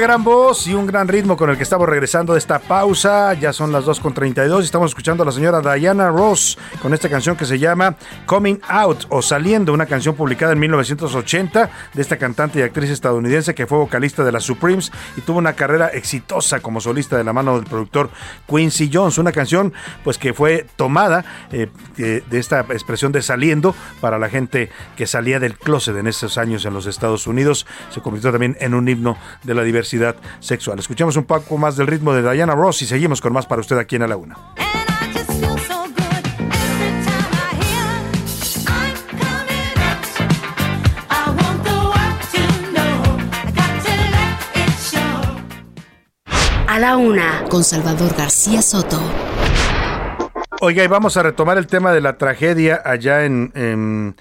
Gran 0.00 0.22
voz 0.22 0.68
y 0.68 0.74
un 0.74 0.86
gran 0.86 1.08
ritmo 1.08 1.36
con 1.36 1.50
el 1.50 1.56
que 1.56 1.64
estamos 1.64 1.88
regresando 1.88 2.34
de 2.34 2.38
esta 2.38 2.60
pausa. 2.60 3.34
Ya 3.34 3.52
son 3.52 3.72
las 3.72 3.84
2.32 3.84 4.60
y 4.60 4.64
estamos 4.64 4.92
escuchando 4.92 5.24
a 5.24 5.26
la 5.26 5.32
señora 5.32 5.60
Diana 5.60 6.08
Ross 6.08 6.56
con 6.80 6.94
esta 6.94 7.08
canción 7.08 7.34
que 7.34 7.44
se 7.44 7.58
llama 7.58 7.96
Coming 8.24 8.60
Out 8.68 9.06
o 9.08 9.22
Saliendo, 9.22 9.72
una 9.72 9.86
canción 9.86 10.14
publicada 10.14 10.52
en 10.52 10.60
1980 10.60 11.70
de 11.92 12.02
esta 12.02 12.16
cantante 12.16 12.60
y 12.60 12.62
actriz 12.62 12.90
estadounidense 12.90 13.56
que 13.56 13.66
fue 13.66 13.78
vocalista 13.78 14.22
de 14.22 14.30
las 14.30 14.44
Supremes 14.44 14.92
y 15.16 15.22
tuvo 15.22 15.38
una 15.38 15.54
carrera 15.54 15.88
exitosa 15.88 16.60
como 16.60 16.80
solista 16.80 17.16
de 17.16 17.24
la 17.24 17.32
mano 17.32 17.56
del 17.56 17.68
productor 17.68 18.08
Quincy 18.48 18.90
Jones. 18.92 19.18
Una 19.18 19.32
canción 19.32 19.72
pues 20.04 20.16
que 20.16 20.32
fue 20.32 20.64
tomada 20.76 21.24
eh, 21.50 21.68
de, 21.96 22.20
de 22.20 22.38
esta 22.38 22.60
expresión 22.60 23.10
de 23.10 23.20
saliendo 23.20 23.74
para 24.00 24.20
la 24.20 24.28
gente 24.28 24.70
que 24.96 25.08
salía 25.08 25.40
del 25.40 25.58
closet 25.58 25.96
en 25.96 26.06
esos 26.06 26.38
años 26.38 26.64
en 26.64 26.72
los 26.72 26.86
Estados 26.86 27.26
Unidos. 27.26 27.66
Se 27.90 28.00
convirtió 28.00 28.30
también 28.30 28.56
en 28.60 28.74
un 28.74 28.88
himno 28.88 29.18
de 29.42 29.54
la 29.54 29.64
diversidad 29.64 29.87
diversidad 29.88 30.16
sexual. 30.40 30.78
Escuchamos 30.78 31.16
un 31.16 31.24
poco 31.24 31.56
más 31.56 31.76
del 31.76 31.86
ritmo 31.86 32.12
de 32.12 32.30
Diana 32.30 32.54
Ross 32.54 32.82
y 32.82 32.86
seguimos 32.86 33.20
con 33.20 33.32
más 33.32 33.46
para 33.46 33.60
usted 33.60 33.78
aquí 33.78 33.96
en 33.96 34.02
A 34.02 34.08
la 34.08 34.16
Una. 34.16 34.36
A 46.66 46.78
la 46.78 46.96
Una 46.96 47.44
con 47.48 47.64
Salvador 47.64 48.14
García 48.16 48.62
Soto. 48.62 49.00
Oiga, 50.60 50.82
y 50.82 50.88
vamos 50.88 51.16
a 51.16 51.22
retomar 51.22 51.56
el 51.56 51.68
tema 51.68 51.92
de 51.92 52.00
la 52.00 52.18
tragedia 52.18 52.82
allá 52.84 53.24
en 53.24 54.16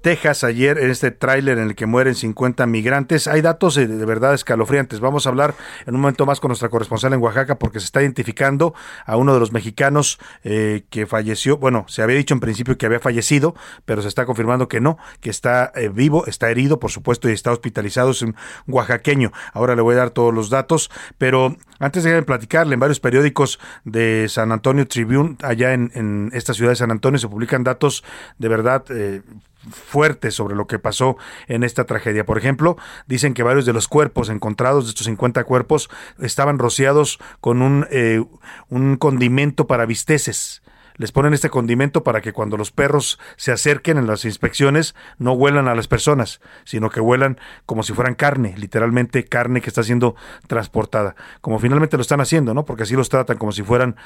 Texas 0.00 0.44
ayer, 0.44 0.78
en 0.78 0.90
este 0.90 1.10
tráiler 1.10 1.58
en 1.58 1.68
el 1.68 1.74
que 1.74 1.86
mueren 1.86 2.14
50 2.14 2.66
migrantes. 2.66 3.26
Hay 3.26 3.42
datos 3.42 3.74
de 3.74 3.86
verdad 3.86 4.32
escalofriantes. 4.32 5.00
Vamos 5.00 5.26
a 5.26 5.28
hablar 5.28 5.54
en 5.86 5.94
un 5.94 6.00
momento 6.00 6.24
más 6.24 6.40
con 6.40 6.48
nuestra 6.48 6.70
corresponsal 6.70 7.12
en 7.12 7.20
Oaxaca 7.20 7.58
porque 7.58 7.80
se 7.80 7.86
está 7.86 8.00
identificando 8.00 8.74
a 9.04 9.16
uno 9.16 9.34
de 9.34 9.40
los 9.40 9.52
mexicanos 9.52 10.18
eh, 10.42 10.84
que 10.88 11.06
falleció. 11.06 11.58
Bueno, 11.58 11.84
se 11.88 12.02
había 12.02 12.16
dicho 12.16 12.32
en 12.32 12.40
principio 12.40 12.78
que 12.78 12.86
había 12.86 13.00
fallecido, 13.00 13.54
pero 13.84 14.00
se 14.00 14.08
está 14.08 14.24
confirmando 14.24 14.68
que 14.68 14.80
no, 14.80 14.96
que 15.20 15.28
está 15.28 15.70
eh, 15.74 15.88
vivo, 15.88 16.26
está 16.26 16.50
herido, 16.50 16.80
por 16.80 16.90
supuesto, 16.90 17.28
y 17.28 17.32
está 17.32 17.52
hospitalizado. 17.52 18.10
Es 18.10 18.22
un 18.22 18.34
oaxaqueño. 18.66 19.32
Ahora 19.52 19.76
le 19.76 19.82
voy 19.82 19.94
a 19.96 19.98
dar 19.98 20.10
todos 20.10 20.32
los 20.32 20.48
datos, 20.48 20.90
pero 21.18 21.56
antes 21.78 22.04
de 22.04 22.22
platicarle, 22.22 22.74
en 22.74 22.80
varios 22.80 23.00
periódicos 23.00 23.60
de 23.84 24.26
San 24.28 24.52
Antonio 24.52 24.86
Tribune, 24.86 25.36
allá 25.42 25.74
en, 25.74 25.90
en 25.94 26.30
esta 26.32 26.54
ciudad 26.54 26.72
de 26.72 26.76
San 26.76 26.90
Antonio, 26.90 27.18
se 27.18 27.28
publican 27.28 27.64
datos 27.64 28.02
de 28.38 28.48
verdad 28.48 28.84
eh, 28.90 29.22
fuertes 29.70 30.34
sobre 30.34 30.56
lo 30.56 30.66
que 30.66 30.78
pasó 30.78 31.16
en 31.48 31.64
esta 31.64 31.84
tragedia. 31.84 32.24
Por 32.24 32.38
ejemplo, 32.38 32.76
dicen 33.06 33.34
que 33.34 33.42
varios 33.42 33.66
de 33.66 33.72
los 33.72 33.88
cuerpos 33.88 34.28
encontrados, 34.28 34.84
de 34.84 34.90
estos 34.90 35.06
50 35.06 35.44
cuerpos, 35.44 35.90
estaban 36.20 36.58
rociados 36.58 37.18
con 37.40 37.62
un, 37.62 37.86
eh, 37.90 38.24
un 38.68 38.96
condimento 38.96 39.66
para 39.66 39.86
bisteces. 39.86 40.62
Les 41.00 41.12
ponen 41.12 41.32
este 41.32 41.48
condimento 41.48 42.04
para 42.04 42.20
que 42.20 42.34
cuando 42.34 42.58
los 42.58 42.72
perros 42.72 43.18
se 43.36 43.52
acerquen 43.52 43.96
en 43.96 44.06
las 44.06 44.26
inspecciones 44.26 44.94
no 45.16 45.32
huelan 45.32 45.66
a 45.66 45.74
las 45.74 45.88
personas, 45.88 46.42
sino 46.64 46.90
que 46.90 47.00
huelan 47.00 47.38
como 47.64 47.82
si 47.82 47.94
fueran 47.94 48.14
carne, 48.14 48.54
literalmente 48.58 49.24
carne 49.24 49.62
que 49.62 49.70
está 49.70 49.82
siendo 49.82 50.14
transportada. 50.46 51.16
Como 51.40 51.58
finalmente 51.58 51.96
lo 51.96 52.02
están 52.02 52.20
haciendo, 52.20 52.52
¿no? 52.52 52.66
Porque 52.66 52.82
así 52.82 52.96
los 52.96 53.08
tratan 53.08 53.38
como 53.38 53.50
si 53.52 53.62
fueran 53.62 53.96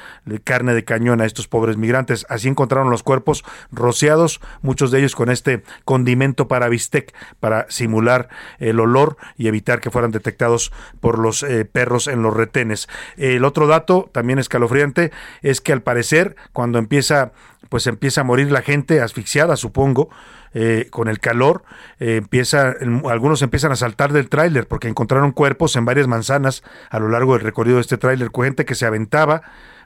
carne 0.45 0.73
de 0.73 0.85
cañón 0.85 1.21
a 1.21 1.25
estos 1.25 1.49
pobres 1.49 1.77
migrantes. 1.77 2.27
Así 2.29 2.47
encontraron 2.47 2.91
los 2.91 3.03
cuerpos 3.03 3.45
rociados, 3.73 4.41
muchos 4.63 4.93
de 4.93 5.01
ellos 5.01 5.17
con 5.17 5.31
este 5.31 5.65
condimento 5.85 6.47
para 6.47 6.69
bistec, 6.69 7.13
para 7.41 7.67
simular 7.71 8.29
el 8.61 8.79
olor 8.79 9.17
y 9.37 9.49
evitar 9.49 9.81
que 9.81 9.91
fueran 9.91 10.13
detectados 10.13 10.71
por 11.01 11.19
los 11.19 11.43
eh, 11.43 11.65
perros 11.65 12.07
en 12.07 12.23
los 12.23 12.37
retenes. 12.37 12.89
El 13.17 13.45
otro 13.45 13.67
dato, 13.67 14.09
también 14.13 14.39
escalofriante, 14.39 15.11
es 15.43 15.61
que 15.61 15.73
al 15.73 15.83
parecer, 15.83 16.37
cuando 16.53 16.84
empieza, 16.85 17.33
pues 17.69 17.87
empieza 17.87 18.21
a 18.21 18.25
morir 18.25 18.53
la 18.53 18.63
gente 18.63 19.01
asfixiada, 19.01 19.57
supongo, 19.57 20.11
eh, 20.53 20.87
con 20.91 21.09
el 21.09 21.19
calor, 21.19 21.65
eh, 21.99 22.17
empieza, 22.17 22.75
algunos 23.11 23.43
empiezan 23.43 23.73
a 23.73 23.77
saltar 23.77 24.13
del 24.13 24.29
tráiler 24.29 24.69
porque 24.69 24.87
encontraron 24.87 25.33
cuerpos 25.33 25.75
en 25.75 25.85
varias 25.85 26.07
manzanas 26.07 26.63
a 26.91 27.01
lo 27.01 27.09
largo 27.09 27.33
del 27.33 27.43
recorrido 27.43 27.77
de 27.77 27.81
este 27.81 27.99
tráiler, 27.99 28.31
gente 28.33 28.65
que 28.65 28.77
se 28.77 28.87
aventaba 28.87 29.43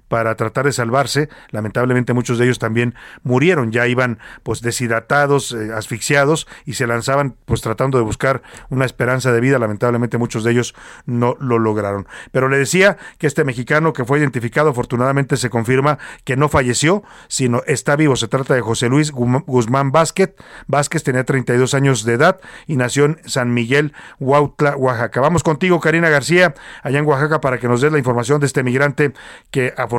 para 0.08 0.34
tratar 0.36 0.64
de 0.64 0.72
salvarse. 0.72 1.28
Lamentablemente 1.50 2.12
muchos 2.12 2.38
de 2.38 2.44
ellos 2.44 2.58
también 2.58 2.94
murieron, 3.22 3.72
ya 3.72 3.86
iban 3.86 4.18
pues 4.42 4.60
deshidratados, 4.60 5.52
eh, 5.52 5.70
asfixiados 5.74 6.48
y 6.64 6.74
se 6.74 6.86
lanzaban 6.86 7.36
pues 7.44 7.60
tratando 7.60 7.98
de 7.98 8.04
buscar 8.04 8.42
una 8.70 8.84
esperanza 8.84 9.32
de 9.32 9.40
vida. 9.40 9.58
Lamentablemente 9.58 10.18
muchos 10.18 10.44
de 10.44 10.52
ellos 10.52 10.74
no 11.06 11.36
lo 11.40 11.58
lograron. 11.58 12.06
Pero 12.32 12.48
le 12.48 12.58
decía 12.58 12.96
que 13.18 13.26
este 13.26 13.44
mexicano 13.44 13.92
que 13.92 14.04
fue 14.04 14.18
identificado 14.18 14.70
afortunadamente 14.70 15.36
se 15.36 15.50
confirma 15.50 15.98
que 16.24 16.36
no 16.36 16.48
falleció, 16.48 17.02
sino 17.28 17.62
está 17.66 17.96
vivo. 17.96 18.16
Se 18.16 18.28
trata 18.28 18.54
de 18.54 18.60
José 18.60 18.88
Luis 18.88 19.12
Guzmán 19.12 19.92
Vázquez. 19.92 20.34
Vázquez 20.66 21.02
tenía 21.02 21.24
32 21.24 21.74
años 21.74 22.04
de 22.04 22.14
edad 22.14 22.40
y 22.66 22.76
nació 22.76 23.04
en 23.04 23.20
San 23.24 23.52
Miguel, 23.54 23.92
Huautla, 24.18 24.76
Oaxaca. 24.76 25.20
Vamos 25.20 25.42
contigo, 25.42 25.80
Karina 25.80 26.08
García, 26.08 26.54
allá 26.82 26.98
en 26.98 27.06
Oaxaca, 27.06 27.40
para 27.40 27.58
que 27.58 27.68
nos 27.68 27.80
des 27.80 27.92
la 27.92 27.98
información 27.98 28.40
de 28.40 28.46
este 28.46 28.62
migrante 28.62 29.12
que 29.50 29.74
afortunadamente 29.76 29.97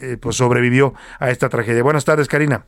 eh, 0.00 0.16
pues 0.20 0.36
sobrevivió 0.36 0.94
a 1.20 1.30
esta 1.30 1.48
tragedia. 1.48 1.82
Buenas 1.82 2.04
tardes, 2.04 2.28
Karina. 2.28 2.64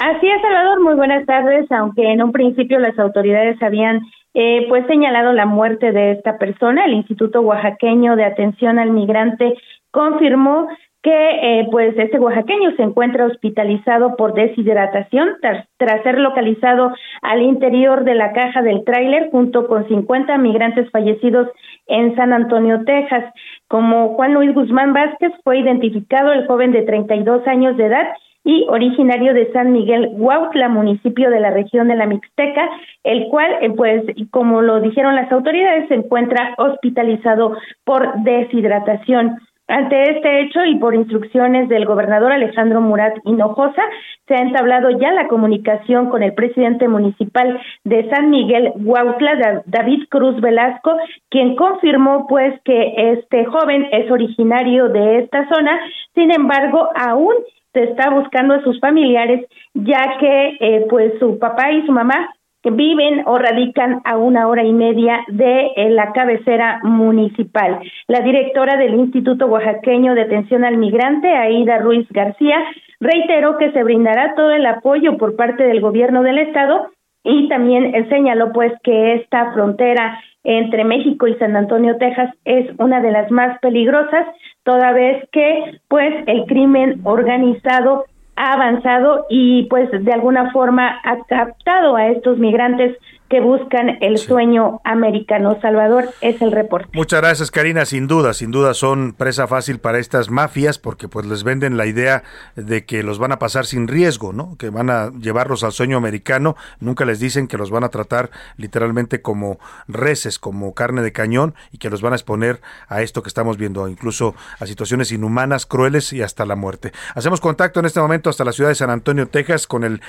Así 0.00 0.28
es, 0.28 0.42
Salvador. 0.42 0.80
Muy 0.82 0.94
buenas 0.94 1.24
tardes. 1.26 1.70
Aunque 1.70 2.10
en 2.10 2.22
un 2.22 2.32
principio 2.32 2.78
las 2.78 2.98
autoridades 2.98 3.62
habían 3.62 4.00
eh, 4.34 4.66
pues 4.68 4.86
señalado 4.86 5.32
la 5.32 5.46
muerte 5.46 5.92
de 5.92 6.12
esta 6.12 6.38
persona, 6.38 6.86
el 6.86 6.94
Instituto 6.94 7.40
Oaxaqueño 7.42 8.16
de 8.16 8.24
Atención 8.24 8.78
al 8.78 8.90
Migrante 8.90 9.54
confirmó 9.90 10.68
que 11.02 11.60
eh, 11.60 11.68
pues 11.70 11.94
este 11.98 12.18
oaxaqueño 12.18 12.76
se 12.76 12.82
encuentra 12.82 13.26
hospitalizado 13.26 14.14
por 14.16 14.34
deshidratación 14.34 15.30
tras, 15.40 15.66
tras 15.76 16.02
ser 16.04 16.18
localizado 16.18 16.92
al 17.22 17.42
interior 17.42 18.04
de 18.04 18.14
la 18.14 18.32
caja 18.32 18.62
del 18.62 18.84
tráiler 18.84 19.28
junto 19.30 19.66
con 19.66 19.88
50 19.88 20.38
migrantes 20.38 20.88
fallecidos 20.90 21.48
en 21.86 22.14
San 22.14 22.32
Antonio, 22.32 22.84
Texas. 22.84 23.24
Como 23.66 24.14
Juan 24.14 24.34
Luis 24.34 24.54
Guzmán 24.54 24.92
Vázquez 24.92 25.32
fue 25.42 25.58
identificado 25.58 26.32
el 26.32 26.46
joven 26.46 26.70
de 26.70 26.82
32 26.82 27.46
años 27.48 27.76
de 27.76 27.86
edad 27.86 28.06
y 28.44 28.66
originario 28.68 29.34
de 29.34 29.52
San 29.52 29.72
Miguel 29.72 30.10
Huautla, 30.12 30.68
municipio 30.68 31.30
de 31.30 31.40
la 31.40 31.50
región 31.50 31.88
de 31.88 31.96
la 31.96 32.06
Mixteca, 32.06 32.68
el 33.04 33.28
cual, 33.28 33.50
eh, 33.60 33.70
pues, 33.70 34.04
como 34.30 34.62
lo 34.62 34.80
dijeron 34.80 35.14
las 35.14 35.30
autoridades, 35.30 35.88
se 35.88 35.94
encuentra 35.94 36.54
hospitalizado 36.58 37.56
por 37.84 38.22
deshidratación. 38.22 39.38
Ante 39.74 40.02
este 40.02 40.40
hecho 40.42 40.62
y 40.66 40.76
por 40.76 40.94
instrucciones 40.94 41.66
del 41.70 41.86
gobernador 41.86 42.30
Alejandro 42.30 42.82
Murat 42.82 43.14
Hinojosa, 43.24 43.82
se 44.28 44.34
ha 44.34 44.42
entablado 44.42 44.90
ya 44.90 45.12
la 45.12 45.28
comunicación 45.28 46.10
con 46.10 46.22
el 46.22 46.34
presidente 46.34 46.88
municipal 46.88 47.58
de 47.82 48.06
San 48.10 48.28
Miguel 48.28 48.72
Huautla, 48.76 49.34
Da- 49.36 49.62
David 49.64 50.04
Cruz 50.10 50.38
Velasco, 50.42 50.94
quien 51.30 51.56
confirmó 51.56 52.26
pues 52.26 52.60
que 52.66 52.92
este 53.14 53.46
joven 53.46 53.88
es 53.92 54.10
originario 54.10 54.90
de 54.90 55.20
esta 55.20 55.48
zona, 55.48 55.80
sin 56.14 56.30
embargo, 56.30 56.90
aún 56.94 57.32
se 57.72 57.84
está 57.84 58.10
buscando 58.10 58.52
a 58.52 58.62
sus 58.64 58.78
familiares, 58.78 59.46
ya 59.72 60.18
que 60.20 60.56
eh, 60.60 60.86
pues 60.90 61.14
su 61.18 61.38
papá 61.38 61.72
y 61.72 61.86
su 61.86 61.92
mamá 61.92 62.28
viven 62.70 63.22
o 63.26 63.38
radican 63.38 64.00
a 64.04 64.16
una 64.16 64.48
hora 64.48 64.64
y 64.64 64.72
media 64.72 65.24
de 65.28 65.72
eh, 65.76 65.90
la 65.90 66.12
cabecera 66.12 66.80
municipal. 66.82 67.80
La 68.06 68.20
directora 68.20 68.76
del 68.76 68.94
Instituto 68.94 69.46
Oaxaqueño 69.46 70.14
de 70.14 70.22
Atención 70.22 70.64
al 70.64 70.76
Migrante, 70.76 71.28
Aida 71.28 71.78
Ruiz 71.78 72.06
García, 72.10 72.58
reiteró 73.00 73.58
que 73.58 73.72
se 73.72 73.82
brindará 73.82 74.34
todo 74.36 74.52
el 74.52 74.64
apoyo 74.64 75.16
por 75.18 75.34
parte 75.34 75.64
del 75.64 75.80
gobierno 75.80 76.22
del 76.22 76.38
estado 76.38 76.90
y 77.24 77.48
también 77.48 77.94
eh, 77.94 78.08
señaló 78.08 78.52
pues 78.52 78.72
que 78.82 79.14
esta 79.14 79.52
frontera 79.52 80.20
entre 80.44 80.84
México 80.84 81.28
y 81.28 81.34
San 81.36 81.56
Antonio, 81.56 81.96
Texas 81.98 82.34
es 82.44 82.68
una 82.78 83.00
de 83.00 83.12
las 83.12 83.30
más 83.30 83.58
peligrosas, 83.60 84.26
toda 84.64 84.92
vez 84.92 85.28
que 85.30 85.78
pues 85.88 86.14
el 86.26 86.46
crimen 86.46 87.00
organizado 87.04 88.06
ha 88.42 88.54
avanzado 88.54 89.26
y 89.30 89.66
pues 89.70 89.88
de 89.92 90.12
alguna 90.12 90.50
forma 90.50 91.00
ha 91.04 91.24
captado 91.26 91.94
a 91.94 92.08
estos 92.08 92.38
migrantes 92.38 92.98
que 93.32 93.40
buscan 93.40 93.96
el 94.02 94.18
sueño 94.18 94.82
americano. 94.84 95.58
Salvador 95.62 96.10
es 96.20 96.42
el 96.42 96.52
reporte. 96.52 96.90
Muchas 96.92 97.22
gracias, 97.22 97.50
Karina. 97.50 97.86
Sin 97.86 98.06
duda, 98.06 98.34
sin 98.34 98.50
duda 98.50 98.74
son 98.74 99.14
presa 99.14 99.46
fácil 99.46 99.78
para 99.78 99.98
estas 99.98 100.28
mafias 100.28 100.78
porque 100.78 101.08
pues 101.08 101.24
les 101.24 101.42
venden 101.42 101.78
la 101.78 101.86
idea 101.86 102.24
de 102.56 102.84
que 102.84 103.02
los 103.02 103.18
van 103.18 103.32
a 103.32 103.38
pasar 103.38 103.64
sin 103.64 103.88
riesgo, 103.88 104.34
¿no? 104.34 104.56
Que 104.58 104.68
van 104.68 104.90
a 104.90 105.10
llevarlos 105.18 105.64
al 105.64 105.72
sueño 105.72 105.96
americano. 105.96 106.56
Nunca 106.78 107.06
les 107.06 107.20
dicen 107.20 107.48
que 107.48 107.56
los 107.56 107.70
van 107.70 107.84
a 107.84 107.88
tratar 107.88 108.30
literalmente 108.58 109.22
como 109.22 109.58
reses, 109.88 110.38
como 110.38 110.74
carne 110.74 111.00
de 111.00 111.12
cañón 111.12 111.54
y 111.70 111.78
que 111.78 111.88
los 111.88 112.02
van 112.02 112.12
a 112.12 112.16
exponer 112.16 112.60
a 112.86 113.00
esto 113.00 113.22
que 113.22 113.28
estamos 113.28 113.56
viendo, 113.56 113.88
incluso 113.88 114.34
a 114.58 114.66
situaciones 114.66 115.10
inhumanas, 115.10 115.64
crueles 115.64 116.12
y 116.12 116.20
hasta 116.20 116.44
la 116.44 116.54
muerte. 116.54 116.92
Hacemos 117.14 117.40
contacto 117.40 117.80
en 117.80 117.86
este 117.86 118.00
momento 118.00 118.28
hasta 118.28 118.44
la 118.44 118.52
ciudad 118.52 118.68
de 118.68 118.74
San 118.74 118.90
Antonio, 118.90 119.26
Texas, 119.26 119.66
con 119.66 119.84
el 119.84 120.02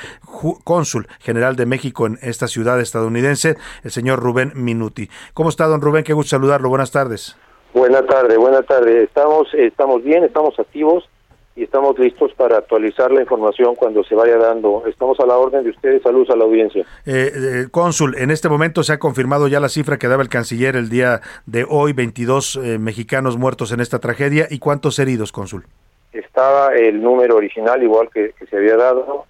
cónsul 0.65 1.07
general 1.19 1.55
de 1.55 1.65
México 1.65 2.05
en 2.05 2.19
esta 2.21 2.49
ciudad 2.49 2.81
estadounidense, 2.81 3.12
el 3.19 3.91
señor 3.91 4.19
Rubén 4.19 4.51
Minuti. 4.55 5.09
¿Cómo 5.33 5.49
está, 5.49 5.65
don 5.67 5.81
Rubén? 5.81 6.03
Qué 6.03 6.13
gusto 6.13 6.31
saludarlo. 6.31 6.69
Buenas 6.69 6.91
tardes. 6.91 7.35
Buenas 7.73 8.05
tardes, 8.05 8.37
buenas 8.37 8.65
tardes. 8.65 9.03
Estamos, 9.03 9.47
estamos 9.53 10.03
bien, 10.03 10.23
estamos 10.23 10.57
activos 10.59 11.09
y 11.55 11.63
estamos 11.63 11.97
listos 11.97 12.31
para 12.35 12.57
actualizar 12.57 13.11
la 13.11 13.21
información 13.21 13.75
cuando 13.75 14.03
se 14.03 14.15
vaya 14.15 14.37
dando. 14.37 14.83
Estamos 14.87 15.19
a 15.19 15.25
la 15.25 15.37
orden 15.37 15.63
de 15.63 15.71
ustedes. 15.71 16.01
Saludos 16.01 16.29
a 16.29 16.35
la 16.35 16.45
audiencia. 16.45 16.85
Eh, 17.05 17.31
eh, 17.35 17.67
cónsul, 17.71 18.15
en 18.17 18.31
este 18.31 18.49
momento 18.49 18.83
se 18.83 18.93
ha 18.93 18.99
confirmado 18.99 19.47
ya 19.47 19.59
la 19.59 19.69
cifra 19.69 19.97
que 19.97 20.07
daba 20.07 20.23
el 20.23 20.29
canciller 20.29 20.75
el 20.75 20.89
día 20.89 21.21
de 21.45 21.65
hoy, 21.67 21.93
22 21.93 22.55
eh, 22.55 22.79
mexicanos 22.79 23.37
muertos 23.37 23.71
en 23.71 23.79
esta 23.79 23.99
tragedia. 23.99 24.47
¿Y 24.49 24.59
cuántos 24.59 24.99
heridos, 24.99 25.31
cónsul? 25.31 25.65
Estaba 26.11 26.75
el 26.75 27.01
número 27.01 27.35
original, 27.35 27.81
igual 27.81 28.09
que, 28.13 28.33
que 28.37 28.45
se 28.45 28.57
había 28.57 28.75
dado, 28.75 29.25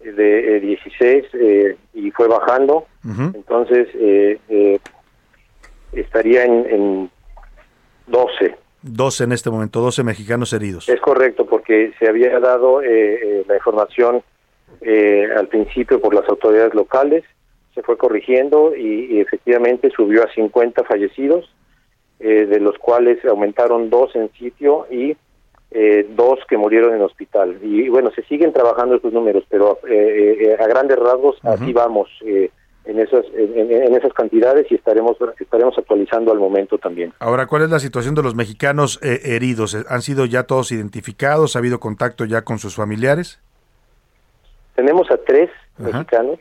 de 0.00 0.56
eh, 0.56 0.60
16 0.60 1.24
eh, 1.34 1.76
y 1.94 2.10
fue 2.10 2.28
bajando. 2.28 2.86
Entonces, 3.34 3.88
eh, 3.94 4.38
eh, 4.48 4.78
estaría 5.92 6.44
en, 6.44 6.66
en 6.70 7.10
12. 8.06 8.54
12 8.82 9.24
en 9.24 9.32
este 9.32 9.50
momento, 9.50 9.80
12 9.80 10.04
mexicanos 10.04 10.52
heridos. 10.52 10.88
Es 10.88 11.00
correcto, 11.00 11.46
porque 11.46 11.92
se 11.98 12.08
había 12.08 12.38
dado 12.38 12.82
eh, 12.82 12.88
eh, 13.40 13.44
la 13.48 13.56
información 13.56 14.22
eh, 14.80 15.28
al 15.36 15.48
principio 15.48 16.00
por 16.00 16.14
las 16.14 16.28
autoridades 16.28 16.74
locales, 16.74 17.24
se 17.74 17.82
fue 17.82 17.96
corrigiendo 17.96 18.74
y, 18.76 19.06
y 19.10 19.20
efectivamente 19.20 19.90
subió 19.90 20.24
a 20.24 20.32
50 20.32 20.84
fallecidos 20.84 21.50
eh, 22.20 22.46
de 22.46 22.60
los 22.60 22.76
cuales 22.78 23.24
aumentaron 23.24 23.90
dos 23.90 24.14
en 24.16 24.30
sitio 24.32 24.86
y 24.90 25.16
eh, 25.70 26.06
dos 26.16 26.38
que 26.48 26.56
murieron 26.56 26.94
en 26.94 27.02
hospital. 27.02 27.58
Y 27.62 27.88
bueno, 27.88 28.10
se 28.14 28.22
siguen 28.22 28.52
trabajando 28.52 28.96
estos 28.96 29.12
números, 29.12 29.44
pero 29.48 29.78
eh, 29.88 30.38
eh, 30.40 30.56
a 30.58 30.66
grandes 30.66 30.98
rasgos 30.98 31.38
así 31.42 31.72
vamos 31.72 32.08
eh, 32.24 32.50
en 32.84 32.98
esas 32.98 33.24
en, 33.34 33.70
en 33.70 33.94
esas 33.94 34.12
cantidades 34.14 34.66
y 34.70 34.76
estaremos 34.76 35.16
estaremos 35.38 35.76
actualizando 35.76 36.32
al 36.32 36.38
momento 36.38 36.78
también. 36.78 37.12
Ahora, 37.18 37.46
¿cuál 37.46 37.62
es 37.62 37.70
la 37.70 37.78
situación 37.80 38.14
de 38.14 38.22
los 38.22 38.34
mexicanos 38.34 38.98
eh, 39.02 39.20
heridos? 39.24 39.76
¿Han 39.88 40.02
sido 40.02 40.24
ya 40.24 40.44
todos 40.44 40.72
identificados? 40.72 41.54
¿Ha 41.54 41.58
habido 41.58 41.80
contacto 41.80 42.24
ya 42.24 42.42
con 42.42 42.58
sus 42.58 42.76
familiares? 42.76 43.40
Tenemos 44.74 45.10
a 45.10 45.18
tres 45.18 45.50
mexicanos 45.76 46.38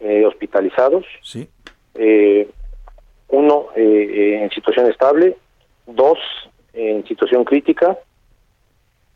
eh, 0.00 0.24
hospitalizados. 0.24 1.04
Sí. 1.22 1.48
Eh, 1.94 2.48
uno 3.28 3.66
eh, 3.76 3.82
eh, 3.82 4.42
en 4.42 4.50
situación 4.50 4.90
estable, 4.90 5.36
dos 5.86 6.18
en 6.72 7.06
situación 7.06 7.44
crítica, 7.44 7.96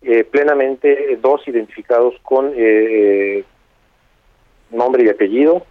eh, 0.05 0.24
plenamente 0.24 1.18
dos 1.20 1.47
identificados 1.48 2.14
con 2.22 2.48
eh, 2.48 2.52
eh, 2.56 3.44
nombre 4.70 5.05
y 5.05 5.09
apellido 5.09 5.64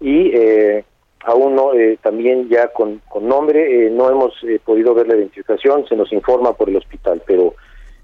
y 0.00 0.30
eh, 0.34 0.84
a 1.24 1.34
uno 1.34 1.72
eh, 1.72 1.98
también 2.02 2.48
ya 2.48 2.68
con, 2.68 3.00
con 3.08 3.26
nombre. 3.26 3.90
no 3.90 4.10
hemos 4.10 4.34
podido 4.64 4.92
ver 4.94 5.08
la 5.08 5.16
identificación, 5.16 5.86
se 5.88 5.96
nos 5.96 6.12
informa 6.12 6.52
por 6.52 6.68
el 6.68 6.76
hospital, 6.76 7.22
pero 7.26 7.54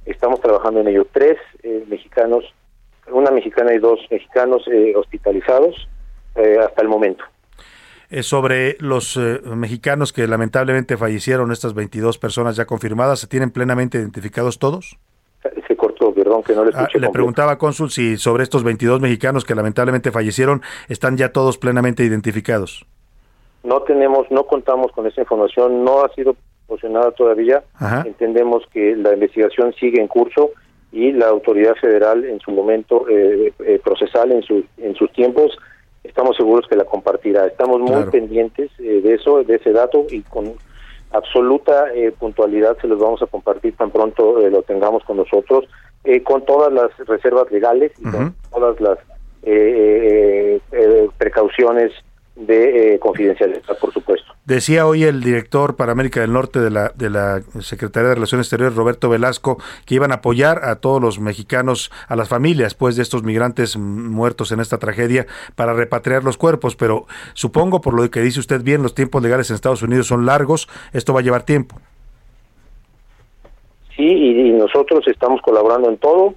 estamos 0.06 0.40
trabajando 0.40 0.80
en 0.80 0.88
ello. 0.88 1.06
Tres 1.12 1.36
mexicanos, 1.88 2.44
una 3.08 3.30
mexicana 3.30 3.74
y 3.74 3.78
dos 3.78 4.00
mexicanos 4.10 4.62
hospitalizados 4.94 5.88
hasta 6.34 6.80
el 6.80 6.88
momento. 6.88 7.24
Sobre 8.22 8.76
los 8.80 9.18
mexicanos 9.18 10.14
que 10.14 10.26
lamentablemente 10.26 10.96
fallecieron, 10.96 11.52
estas 11.52 11.74
22 11.74 12.16
personas 12.16 12.56
ya 12.56 12.64
confirmadas, 12.64 13.18
¿se 13.18 13.26
tienen 13.26 13.50
plenamente 13.50 13.98
identificados 13.98 14.58
todos? 14.58 14.98
Se 15.66 15.76
cortó, 15.76 16.12
perdón, 16.12 16.42
que 16.42 16.54
no 16.54 16.64
le 16.64 16.70
Ah, 16.74 16.80
escuché. 16.82 16.98
le 16.98 17.06
completo. 17.06 17.12
preguntaba, 17.12 17.56
cónsul, 17.58 17.90
si 17.90 18.16
sobre 18.18 18.42
estos 18.42 18.62
22 18.62 19.00
mexicanos 19.00 19.44
que 19.44 19.54
lamentablemente 19.54 20.10
fallecieron, 20.10 20.60
están 20.88 21.16
ya 21.16 21.32
todos 21.32 21.56
plenamente 21.56 22.04
identificados. 22.04 22.84
No 23.62 23.82
tenemos, 23.82 24.30
no 24.30 24.44
contamos 24.44 24.92
con 24.92 25.06
esa 25.06 25.20
información, 25.22 25.84
no 25.84 26.04
ha 26.04 26.12
sido 26.14 26.34
proporcionada 26.66 27.10
todavía. 27.12 27.62
Ajá. 27.74 28.04
Entendemos 28.06 28.64
que 28.72 28.94
la 28.96 29.14
investigación 29.14 29.72
sigue 29.74 30.00
en 30.00 30.08
curso 30.08 30.50
y 30.92 31.12
la 31.12 31.28
autoridad 31.28 31.74
federal 31.76 32.24
en 32.24 32.40
su 32.40 32.50
momento 32.50 33.06
eh, 33.08 33.52
eh, 33.60 33.80
procesal, 33.82 34.32
en, 34.32 34.42
su, 34.42 34.64
en 34.78 34.94
sus 34.94 35.10
tiempos, 35.12 35.56
estamos 36.04 36.36
seguros 36.36 36.66
que 36.68 36.76
la 36.76 36.84
compartirá. 36.84 37.46
Estamos 37.46 37.80
muy 37.80 37.90
Claro. 37.92 38.10
pendientes 38.10 38.70
eh, 38.78 39.00
de 39.02 39.14
eso, 39.14 39.42
de 39.44 39.54
ese 39.56 39.72
dato 39.72 40.04
y 40.10 40.20
con 40.22 40.52
absoluta 41.12 41.92
eh, 41.94 42.12
puntualidad 42.12 42.76
se 42.80 42.86
los 42.86 42.98
vamos 43.00 43.22
a 43.22 43.26
compartir 43.26 43.76
tan 43.76 43.90
pronto 43.90 44.40
eh, 44.40 44.50
lo 44.50 44.62
tengamos 44.62 45.04
con 45.04 45.16
nosotros, 45.16 45.64
eh, 46.04 46.22
con 46.22 46.44
todas 46.44 46.72
las 46.72 46.96
reservas 47.06 47.50
legales 47.50 47.92
y 47.98 48.10
con 48.10 48.34
todas 48.50 48.80
las 48.80 48.98
eh, 49.42 50.60
precauciones 51.18 51.92
de 52.36 52.98
confidencialidad, 53.00 53.78
por 53.80 53.92
supuesto. 53.92 54.29
Decía 54.50 54.84
hoy 54.84 55.04
el 55.04 55.22
director 55.22 55.76
para 55.76 55.92
América 55.92 56.22
del 56.22 56.32
Norte 56.32 56.58
de 56.58 56.70
la, 56.70 56.88
de 56.96 57.08
la 57.08 57.40
Secretaría 57.60 58.08
de 58.08 58.14
Relaciones 58.16 58.48
Exteriores, 58.48 58.74
Roberto 58.74 59.08
Velasco, 59.08 59.58
que 59.86 59.94
iban 59.94 60.10
a 60.10 60.16
apoyar 60.16 60.64
a 60.64 60.80
todos 60.80 61.00
los 61.00 61.20
mexicanos, 61.20 61.92
a 62.08 62.16
las 62.16 62.28
familias, 62.28 62.74
pues, 62.74 62.96
de 62.96 63.02
estos 63.02 63.22
migrantes 63.22 63.76
muertos 63.76 64.50
en 64.50 64.58
esta 64.58 64.78
tragedia, 64.78 65.28
para 65.54 65.72
repatriar 65.72 66.24
los 66.24 66.36
cuerpos. 66.36 66.74
Pero 66.74 67.06
supongo, 67.32 67.80
por 67.80 67.94
lo 67.94 68.10
que 68.10 68.22
dice 68.22 68.40
usted 68.40 68.62
bien, 68.64 68.82
los 68.82 68.92
tiempos 68.92 69.22
legales 69.22 69.50
en 69.50 69.54
Estados 69.54 69.84
Unidos 69.84 70.08
son 70.08 70.26
largos, 70.26 70.68
esto 70.92 71.14
va 71.14 71.20
a 71.20 71.22
llevar 71.22 71.44
tiempo. 71.44 71.76
Sí, 73.94 74.02
y, 74.02 74.48
y 74.48 74.50
nosotros 74.50 75.06
estamos 75.06 75.40
colaborando 75.42 75.88
en 75.88 75.98
todo. 75.98 76.34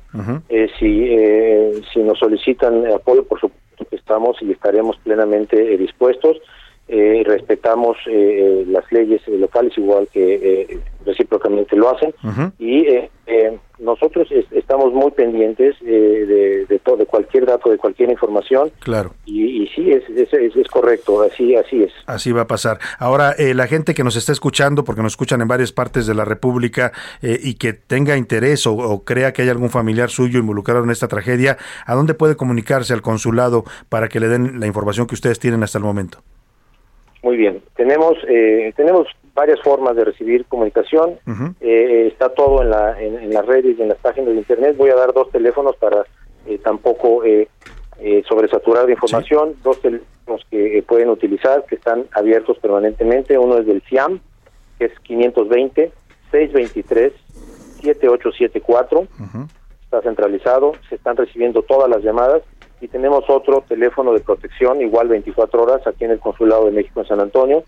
Eh, 0.49 0.67
si, 0.77 1.05
eh, 1.09 1.81
si 1.91 1.99
nos 2.03 2.19
solicitan 2.19 2.85
apoyo, 2.93 3.23
por 3.23 3.39
supuesto 3.39 3.85
que 3.89 3.95
estamos 3.95 4.37
y 4.41 4.51
estaremos 4.51 4.97
plenamente 4.97 5.73
eh, 5.73 5.77
dispuestos. 5.79 6.37
Eh, 6.89 7.23
respetamos 7.25 7.95
eh, 8.07 8.65
las 8.67 8.83
leyes 8.91 9.21
eh, 9.27 9.37
locales 9.37 9.71
igual 9.77 10.09
que 10.11 10.35
eh, 10.71 10.79
recíprocamente 11.05 11.77
lo 11.77 11.89
hacen 11.89 12.13
y 12.59 12.79
eh, 12.87 13.09
eh, 13.25 13.57
nosotros 13.79 14.27
es- 14.31 14.51
estamos 14.51 14.91
muy 14.93 15.11
pendientes 15.11 15.75
eh, 15.81 16.25
de, 16.27 16.65
de 16.65 16.79
todo, 16.79 16.97
de 16.97 17.05
cualquier 17.05 17.45
dato, 17.45 17.69
de 17.71 17.77
cualquier 17.77 18.09
información 18.09 18.69
Claro. 18.79 19.13
y, 19.25 19.63
y 19.63 19.67
sí 19.69 19.91
es, 19.91 20.03
es, 20.09 20.67
correcto, 20.67 21.21
así 21.21 21.55
así 21.55 21.83
es. 21.83 21.93
Así 22.05 22.33
va 22.33 22.41
a 22.41 22.47
pasar. 22.47 22.79
Ahora, 22.99 23.31
eh, 23.37 23.53
la 23.53 23.67
gente 23.67 23.93
que 23.93 24.03
nos 24.03 24.17
está 24.17 24.33
escuchando, 24.33 24.83
porque 24.83 25.01
nos 25.01 25.13
escuchan 25.13 25.39
en 25.41 25.47
varias 25.47 25.71
partes 25.71 26.05
de 26.05 26.15
la 26.15 26.25
República 26.25 26.91
eh, 27.21 27.39
y 27.41 27.53
que 27.55 27.71
tenga 27.71 28.17
interés 28.17 28.67
o, 28.67 28.73
o 28.75 29.03
crea 29.05 29.31
que 29.31 29.43
hay 29.43 29.49
algún 29.49 29.69
familiar 29.69 30.09
suyo 30.09 30.37
involucrado 30.39 30.83
en 30.83 30.89
esta 30.91 31.07
tragedia, 31.07 31.57
¿a 31.85 31.95
dónde 31.95 32.13
puede 32.13 32.35
comunicarse 32.35 32.93
al 32.93 33.01
consulado 33.01 33.63
para 33.87 34.09
que 34.09 34.19
le 34.19 34.27
den 34.27 34.59
la 34.59 34.67
información 34.67 35.07
que 35.07 35.15
ustedes 35.15 35.39
tienen 35.39 35.63
hasta 35.63 35.77
el 35.77 35.85
momento? 35.85 36.19
Muy 37.23 37.37
bien, 37.37 37.63
tenemos 37.75 38.15
eh, 38.27 38.73
tenemos 38.75 39.07
varias 39.33 39.59
formas 39.61 39.95
de 39.95 40.03
recibir 40.05 40.45
comunicación. 40.45 41.17
Eh, 41.61 42.09
está 42.11 42.29
todo 42.29 42.61
en, 42.61 42.69
la, 42.69 43.01
en, 43.01 43.17
en 43.17 43.33
las 43.33 43.45
redes 43.45 43.77
y 43.79 43.81
en 43.81 43.87
las 43.89 43.97
páginas 43.97 44.29
de 44.33 44.35
internet. 44.35 44.75
Voy 44.77 44.89
a 44.89 44.95
dar 44.95 45.13
dos 45.13 45.31
teléfonos 45.31 45.75
para 45.77 46.05
eh, 46.45 46.59
tampoco 46.63 47.23
eh, 47.23 47.47
eh, 47.99 48.21
sobresaturar 48.27 48.85
de 48.85 48.91
información. 48.91 49.55
Dos 49.63 49.81
teléfonos 49.81 50.45
que 50.51 50.77
eh, 50.77 50.83
pueden 50.83 51.09
utilizar, 51.09 51.63
que 51.65 51.75
están 51.75 52.05
abiertos 52.11 52.59
permanentemente. 52.59 53.37
Uno 53.37 53.57
es 53.57 53.65
del 53.65 53.81
CIAM, 53.83 54.19
que 54.77 54.85
es 54.85 54.91
520-623-7874. 56.31 59.07
Está 59.85 60.01
centralizado. 60.01 60.73
Se 60.89 60.95
están 60.95 61.15
recibiendo 61.15 61.61
todas 61.61 61.89
las 61.89 62.03
llamadas. 62.03 62.41
Y 62.81 62.87
tenemos 62.87 63.23
otro 63.29 63.63
teléfono 63.67 64.13
de 64.13 64.19
protección, 64.19 64.81
igual 64.81 65.07
24 65.07 65.63
horas, 65.63 65.87
aquí 65.87 66.05
en 66.05 66.11
el 66.11 66.19
Consulado 66.19 66.65
de 66.65 66.71
México 66.71 67.01
en 67.01 67.07
San 67.07 67.19
Antonio. 67.21 67.63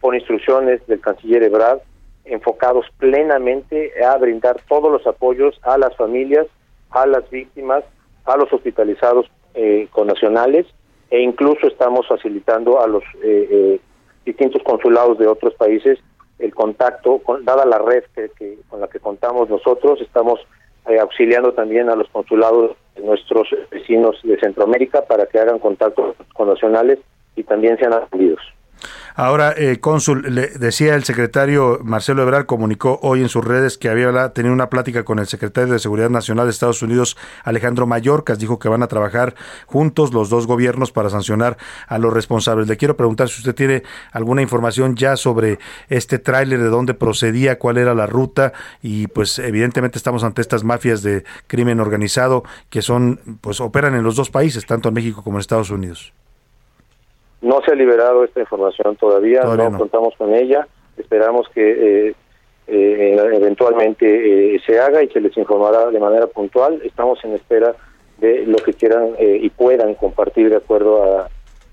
por 0.00 0.14
instrucciones 0.14 0.86
del 0.86 1.00
canciller 1.00 1.42
Ebrard 1.42 1.80
enfocados 2.26 2.86
plenamente 2.98 3.92
a 4.04 4.16
brindar 4.18 4.60
todos 4.68 4.90
los 4.90 5.06
apoyos 5.06 5.58
a 5.62 5.78
las 5.78 5.96
familias, 5.96 6.46
a 6.90 7.06
las 7.06 7.28
víctimas, 7.30 7.84
a 8.24 8.36
los 8.36 8.52
hospitalizados 8.52 9.30
eh, 9.54 9.88
connacionales 9.92 10.66
e 11.10 11.20
incluso 11.20 11.66
estamos 11.66 12.06
facilitando 12.08 12.80
a 12.80 12.86
los 12.86 13.02
eh, 13.22 13.48
eh, 13.50 13.80
distintos 14.24 14.62
consulados 14.62 15.18
de 15.18 15.26
otros 15.26 15.54
países 15.54 15.98
el 16.38 16.54
contacto, 16.54 17.18
con- 17.18 17.44
dada 17.44 17.64
la 17.64 17.78
red 17.78 18.04
que, 18.14 18.58
con 18.68 18.80
la 18.80 18.88
que 18.88 19.00
contamos 19.00 19.48
nosotros, 19.48 20.00
estamos 20.02 20.40
eh, 20.88 20.98
auxiliando 20.98 21.52
también 21.54 21.88
a 21.88 21.96
los 21.96 22.08
consulados 22.10 22.76
de 22.94 23.02
nuestros 23.02 23.48
vecinos 23.70 24.20
de 24.22 24.38
Centroamérica 24.38 25.02
para 25.06 25.26
que 25.26 25.38
hagan 25.38 25.58
contacto 25.58 26.14
con 26.34 26.48
nacionales 26.48 26.98
y 27.36 27.42
también 27.42 27.78
sean 27.78 27.92
atendidos. 27.94 28.40
Ahora, 29.18 29.54
eh, 29.56 29.80
cónsul, 29.80 30.26
le 30.34 30.48
decía 30.48 30.94
el 30.94 31.04
secretario 31.04 31.80
Marcelo 31.82 32.22
Ebrard, 32.22 32.44
comunicó 32.44 32.98
hoy 33.00 33.22
en 33.22 33.30
sus 33.30 33.42
redes 33.42 33.78
que 33.78 33.88
había 33.88 34.28
tenido 34.34 34.52
una 34.52 34.68
plática 34.68 35.06
con 35.06 35.18
el 35.18 35.26
secretario 35.26 35.72
de 35.72 35.78
Seguridad 35.78 36.10
Nacional 36.10 36.44
de 36.44 36.50
Estados 36.50 36.82
Unidos, 36.82 37.16
Alejandro 37.42 37.86
Mayorkas. 37.86 38.38
Dijo 38.38 38.58
que 38.58 38.68
van 38.68 38.82
a 38.82 38.88
trabajar 38.88 39.34
juntos 39.64 40.12
los 40.12 40.28
dos 40.28 40.46
gobiernos 40.46 40.92
para 40.92 41.08
sancionar 41.08 41.56
a 41.88 41.96
los 41.96 42.12
responsables. 42.12 42.68
Le 42.68 42.76
quiero 42.76 42.98
preguntar 42.98 43.30
si 43.30 43.38
usted 43.38 43.54
tiene 43.54 43.84
alguna 44.12 44.42
información 44.42 44.96
ya 44.96 45.16
sobre 45.16 45.60
este 45.88 46.18
tráiler, 46.18 46.60
de 46.60 46.68
dónde 46.68 46.92
procedía, 46.92 47.58
cuál 47.58 47.78
era 47.78 47.94
la 47.94 48.04
ruta 48.04 48.52
y 48.82 49.06
pues 49.06 49.38
evidentemente 49.38 49.96
estamos 49.96 50.24
ante 50.24 50.42
estas 50.42 50.62
mafias 50.62 51.02
de 51.02 51.24
crimen 51.46 51.80
organizado 51.80 52.44
que 52.68 52.82
son, 52.82 53.18
pues 53.40 53.62
operan 53.62 53.94
en 53.94 54.02
los 54.02 54.14
dos 54.14 54.28
países, 54.28 54.66
tanto 54.66 54.90
en 54.90 54.94
México 54.94 55.22
como 55.22 55.38
en 55.38 55.40
Estados 55.40 55.70
Unidos. 55.70 56.12
No 57.46 57.62
se 57.62 57.72
ha 57.72 57.74
liberado 57.74 58.24
esta 58.24 58.40
información 58.40 58.96
todavía, 58.96 59.42
Todavía 59.42 59.66
no, 59.66 59.70
no. 59.70 59.78
contamos 59.78 60.14
con 60.16 60.34
ella. 60.34 60.66
Esperamos 60.96 61.48
que 61.50 62.08
eh, 62.08 62.14
eh, 62.66 63.16
eventualmente 63.34 64.56
eh, 64.56 64.60
se 64.66 64.80
haga 64.80 65.02
y 65.02 65.08
se 65.08 65.20
les 65.20 65.36
informará 65.36 65.90
de 65.90 66.00
manera 66.00 66.26
puntual. 66.26 66.80
Estamos 66.84 67.24
en 67.24 67.34
espera 67.34 67.74
de 68.18 68.44
lo 68.46 68.56
que 68.56 68.72
quieran 68.72 69.10
eh, 69.18 69.38
y 69.40 69.50
puedan 69.50 69.94
compartir 69.94 70.50
de 70.50 70.56
acuerdo 70.56 71.04
a 71.04 71.28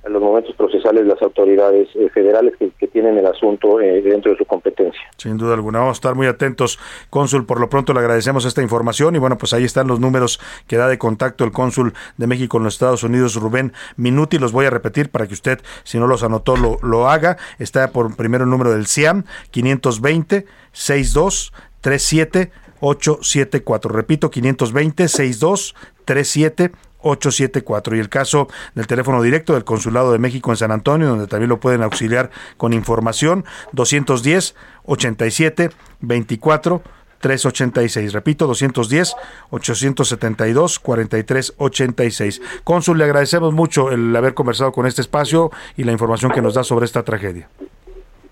los 0.09 0.21
momentos 0.21 0.55
procesales 0.55 1.05
las 1.05 1.21
autoridades 1.21 1.87
eh, 1.95 2.09
federales 2.13 2.53
que, 2.57 2.71
que 2.71 2.87
tienen 2.87 3.17
el 3.17 3.25
asunto 3.25 3.79
eh, 3.79 4.01
dentro 4.01 4.31
de 4.31 4.37
su 4.37 4.45
competencia. 4.45 5.01
Sin 5.17 5.37
duda 5.37 5.53
alguna, 5.53 5.79
vamos 5.79 5.95
a 5.95 5.99
estar 5.99 6.15
muy 6.15 6.27
atentos. 6.27 6.79
Cónsul, 7.09 7.45
por 7.45 7.59
lo 7.59 7.69
pronto 7.69 7.93
le 7.93 7.99
agradecemos 7.99 8.45
esta 8.45 8.61
información 8.61 9.15
y 9.15 9.19
bueno, 9.19 9.37
pues 9.37 9.53
ahí 9.53 9.63
están 9.63 9.87
los 9.87 9.99
números 9.99 10.39
que 10.67 10.77
da 10.77 10.87
de 10.87 10.97
contacto 10.97 11.43
el 11.43 11.51
cónsul 11.51 11.93
de 12.17 12.27
México 12.27 12.57
en 12.57 12.63
los 12.65 12.75
Estados 12.75 13.03
Unidos, 13.03 13.35
Rubén 13.35 13.73
Minuti. 13.95 14.39
Los 14.39 14.51
voy 14.51 14.65
a 14.65 14.69
repetir 14.69 15.09
para 15.09 15.27
que 15.27 15.33
usted, 15.33 15.59
si 15.83 15.97
no 15.99 16.07
los 16.07 16.23
anotó, 16.23 16.57
lo, 16.57 16.77
lo 16.81 17.09
haga. 17.09 17.37
Está 17.59 17.91
por 17.91 18.15
primero 18.15 18.43
el 18.43 18.49
número 18.49 18.71
del 18.71 18.87
CIAM, 18.87 19.23
520 19.51 20.45
62 20.73 21.53
37 21.81 22.51
874. 22.81 23.91
Repito, 23.91 24.29
520 24.29 25.07
62 25.07 25.75
37 26.05 26.71
874 27.03 27.95
y 27.95 27.99
el 27.99 28.09
caso 28.09 28.47
del 28.73 28.87
teléfono 28.87 29.21
directo 29.21 29.53
del 29.53 29.63
Consulado 29.63 30.11
de 30.11 30.19
México 30.19 30.51
en 30.51 30.57
San 30.57 30.71
Antonio, 30.71 31.07
donde 31.07 31.27
también 31.27 31.49
lo 31.49 31.59
pueden 31.59 31.83
auxiliar 31.83 32.31
con 32.57 32.73
información, 32.73 33.45
210 33.73 34.55
87 34.85 35.69
24 36.01 36.81
386. 37.23 38.11
Repito, 38.11 38.47
210 38.47 39.15
872 39.49 40.79
43 40.79 41.53
86. 41.57 42.41
Cónsul, 42.63 42.97
le 42.97 43.05
agradecemos 43.05 43.53
mucho 43.53 43.91
el 43.91 44.13
haber 44.15 44.33
conversado 44.33 44.71
con 44.73 44.85
este 44.85 45.01
espacio 45.01 45.49
y 45.77 45.85
la 45.85 45.93
información 45.93 46.31
que 46.31 46.41
nos 46.41 46.53
da 46.53 46.63
sobre 46.63 46.85
esta 46.85 47.03
tragedia. 47.03 47.49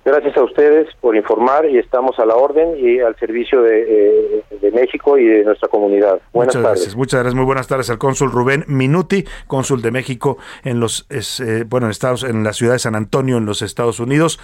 Gracias 0.03 0.35
a 0.35 0.43
ustedes 0.43 0.87
por 0.99 1.15
informar 1.15 1.69
y 1.69 1.77
estamos 1.77 2.17
a 2.17 2.25
la 2.25 2.35
orden 2.35 2.75
y 2.75 2.99
al 2.99 3.15
servicio 3.17 3.61
de, 3.61 4.39
eh, 4.39 4.43
de 4.59 4.71
México 4.71 5.15
y 5.15 5.25
de 5.25 5.43
nuestra 5.43 5.69
comunidad. 5.69 6.19
Buenas 6.33 6.55
muchas 6.55 6.63
tardes. 6.63 6.79
gracias, 6.79 6.95
muchas 6.95 7.19
gracias, 7.19 7.35
muy 7.35 7.45
buenas 7.45 7.67
tardes 7.67 7.89
al 7.91 7.99
cónsul 7.99 8.31
Rubén 8.31 8.65
Minuti, 8.67 9.25
cónsul 9.45 9.83
de 9.83 9.91
México 9.91 10.39
en 10.63 10.79
los 10.79 11.05
es, 11.09 11.39
eh, 11.39 11.65
bueno 11.67 11.85
en 11.85 11.91
Estados 11.91 12.23
en 12.23 12.43
la 12.43 12.53
ciudad 12.53 12.73
de 12.73 12.79
San 12.79 12.95
Antonio 12.95 13.37
en 13.37 13.45
los 13.45 13.61
Estados 13.61 13.99
Unidos 13.99 14.39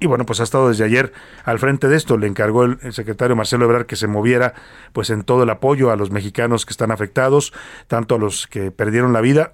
y 0.00 0.06
bueno 0.06 0.26
pues 0.26 0.40
ha 0.40 0.42
estado 0.42 0.70
desde 0.70 0.84
ayer 0.84 1.12
al 1.44 1.60
frente 1.60 1.86
de 1.86 1.96
esto 1.96 2.18
le 2.18 2.26
encargó 2.26 2.64
el, 2.64 2.78
el 2.82 2.92
secretario 2.92 3.36
Marcelo 3.36 3.64
Ebrard 3.64 3.86
que 3.86 3.96
se 3.96 4.08
moviera 4.08 4.54
pues 4.92 5.10
en 5.10 5.22
todo 5.22 5.44
el 5.44 5.50
apoyo 5.50 5.92
a 5.92 5.96
los 5.96 6.10
mexicanos 6.10 6.66
que 6.66 6.72
están 6.72 6.90
afectados 6.90 7.52
tanto 7.86 8.16
a 8.16 8.18
los 8.18 8.48
que 8.48 8.72
perdieron 8.72 9.12
la 9.12 9.20
vida 9.20 9.52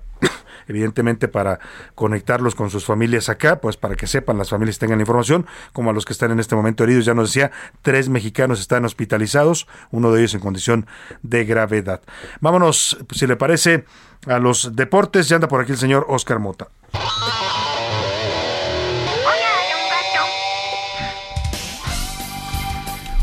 evidentemente 0.67 1.29
para 1.29 1.61
conectarlos 1.95 2.55
con 2.55 2.71
sus 2.71 2.85
familias 2.85 3.29
acá, 3.29 3.61
pues 3.61 3.77
para 3.77 3.95
que 3.95 4.07
sepan, 4.07 4.39
las 4.39 4.51
familias 4.51 4.79
tengan 4.79 4.99
la 4.99 5.03
información, 5.03 5.47
como 5.73 5.91
a 5.91 5.93
los 5.93 6.05
que 6.05 6.13
están 6.13 6.31
en 6.31 6.41
este 6.41 6.55
momento 6.55 6.85
heridos. 6.85 7.05
Ya 7.05 7.15
nos 7.15 7.31
decía, 7.31 7.51
tres 7.83 8.09
mexicanos 8.09 8.61
están 8.61 8.85
hospitalizados, 8.85 9.67
uno 9.91 10.13
de 10.13 10.21
ellos 10.21 10.35
en 10.35 10.41
condición 10.41 10.87
de 11.23 11.45
gravedad. 11.45 12.01
Vámonos, 12.41 12.99
si 13.13 13.27
le 13.27 13.37
parece, 13.37 13.85
a 14.27 14.39
los 14.39 14.77
deportes. 14.77 15.29
Ya 15.29 15.37
anda 15.37 15.49
por 15.49 15.61
aquí 15.61 15.73
el 15.73 15.79
señor 15.79 16.07
Oscar 16.09 16.39
Mota. 16.39 16.69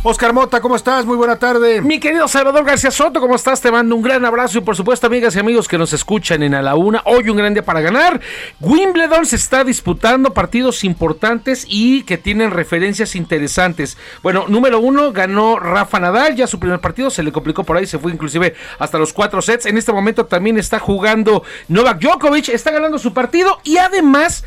Oscar 0.09 0.33
Mota, 0.33 0.59
¿cómo 0.59 0.75
estás? 0.75 1.05
Muy 1.05 1.17
buena 1.17 1.37
tarde. 1.37 1.83
Mi 1.83 1.99
querido 1.99 2.27
Salvador 2.27 2.65
García 2.65 2.89
Soto, 2.89 3.19
¿cómo 3.19 3.35
estás? 3.35 3.61
Te 3.61 3.69
mando 3.69 3.95
un 3.95 4.01
gran 4.01 4.25
abrazo 4.25 4.57
y 4.57 4.61
por 4.61 4.75
supuesto 4.75 5.05
amigas 5.05 5.35
y 5.35 5.39
amigos 5.39 5.67
que 5.67 5.77
nos 5.77 5.93
escuchan 5.93 6.41
en 6.41 6.55
A 6.55 6.63
la 6.63 6.75
Una. 6.75 7.03
Hoy 7.05 7.29
un 7.29 7.37
gran 7.37 7.53
día 7.53 7.63
para 7.63 7.79
ganar. 7.79 8.19
Wimbledon 8.59 9.27
se 9.27 9.35
está 9.35 9.63
disputando 9.63 10.33
partidos 10.33 10.83
importantes 10.83 11.63
y 11.69 12.01
que 12.05 12.17
tienen 12.17 12.49
referencias 12.49 13.15
interesantes. 13.15 13.99
Bueno, 14.23 14.45
número 14.47 14.79
uno, 14.79 15.11
ganó 15.11 15.59
Rafa 15.59 15.99
Nadal, 15.99 16.35
ya 16.35 16.47
su 16.47 16.59
primer 16.59 16.79
partido 16.79 17.11
se 17.11 17.21
le 17.21 17.31
complicó 17.31 17.63
por 17.63 17.77
ahí, 17.77 17.85
se 17.85 17.99
fue 17.99 18.11
inclusive 18.11 18.55
hasta 18.79 18.97
los 18.97 19.13
cuatro 19.13 19.43
sets. 19.43 19.67
En 19.67 19.77
este 19.77 19.93
momento 19.93 20.25
también 20.25 20.57
está 20.57 20.79
jugando 20.79 21.43
Novak 21.67 21.99
Djokovic, 21.99 22.49
está 22.49 22.71
ganando 22.71 22.97
su 22.97 23.13
partido 23.13 23.59
y 23.63 23.77
además... 23.77 24.43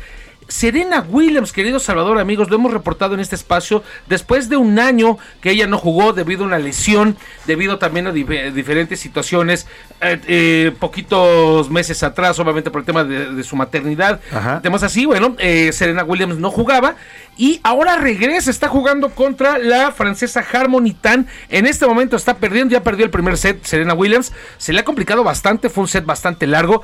Serena 0.47 1.05
Williams, 1.09 1.51
querido 1.51 1.79
Salvador, 1.79 2.19
amigos, 2.19 2.49
lo 2.49 2.55
hemos 2.55 2.73
reportado 2.73 3.13
en 3.13 3.19
este 3.19 3.35
espacio. 3.35 3.83
Después 4.07 4.49
de 4.49 4.57
un 4.57 4.79
año 4.79 5.17
que 5.41 5.51
ella 5.51 5.67
no 5.67 5.77
jugó 5.77 6.13
debido 6.13 6.43
a 6.43 6.47
una 6.47 6.59
lesión, 6.59 7.17
debido 7.45 7.77
también 7.79 8.07
a 8.07 8.13
dif- 8.13 8.51
diferentes 8.53 8.99
situaciones, 8.99 9.67
eh, 10.03 10.19
eh, 10.27 10.71
poquitos 10.79 11.69
meses 11.69 12.03
atrás, 12.03 12.37
obviamente 12.39 12.69
por 12.71 12.81
el 12.81 12.85
tema 12.85 13.03
de, 13.03 13.31
de 13.33 13.43
su 13.43 13.55
maternidad, 13.55 14.19
Ajá. 14.31 14.61
temas 14.61 14.83
así, 14.83 15.05
bueno, 15.05 15.35
eh, 15.39 15.71
Serena 15.73 16.03
Williams 16.03 16.37
no 16.37 16.51
jugaba 16.51 16.95
y 17.37 17.59
ahora 17.63 17.95
regresa, 17.97 18.51
está 18.51 18.67
jugando 18.67 19.09
contra 19.09 19.57
la 19.57 19.91
francesa 19.91 20.43
Harmony 20.51 20.93
Tan, 20.93 21.27
en 21.49 21.65
este 21.65 21.87
momento 21.87 22.15
está 22.15 22.35
perdiendo, 22.37 22.73
ya 22.73 22.83
perdió 22.83 23.05
el 23.05 23.11
primer 23.11 23.37
set 23.37 23.63
Serena 23.63 23.93
Williams, 23.95 24.31
se 24.57 24.71
le 24.73 24.81
ha 24.81 24.85
complicado 24.85 25.23
bastante, 25.23 25.69
fue 25.69 25.81
un 25.83 25.87
set 25.87 26.05
bastante 26.05 26.45
largo, 26.45 26.83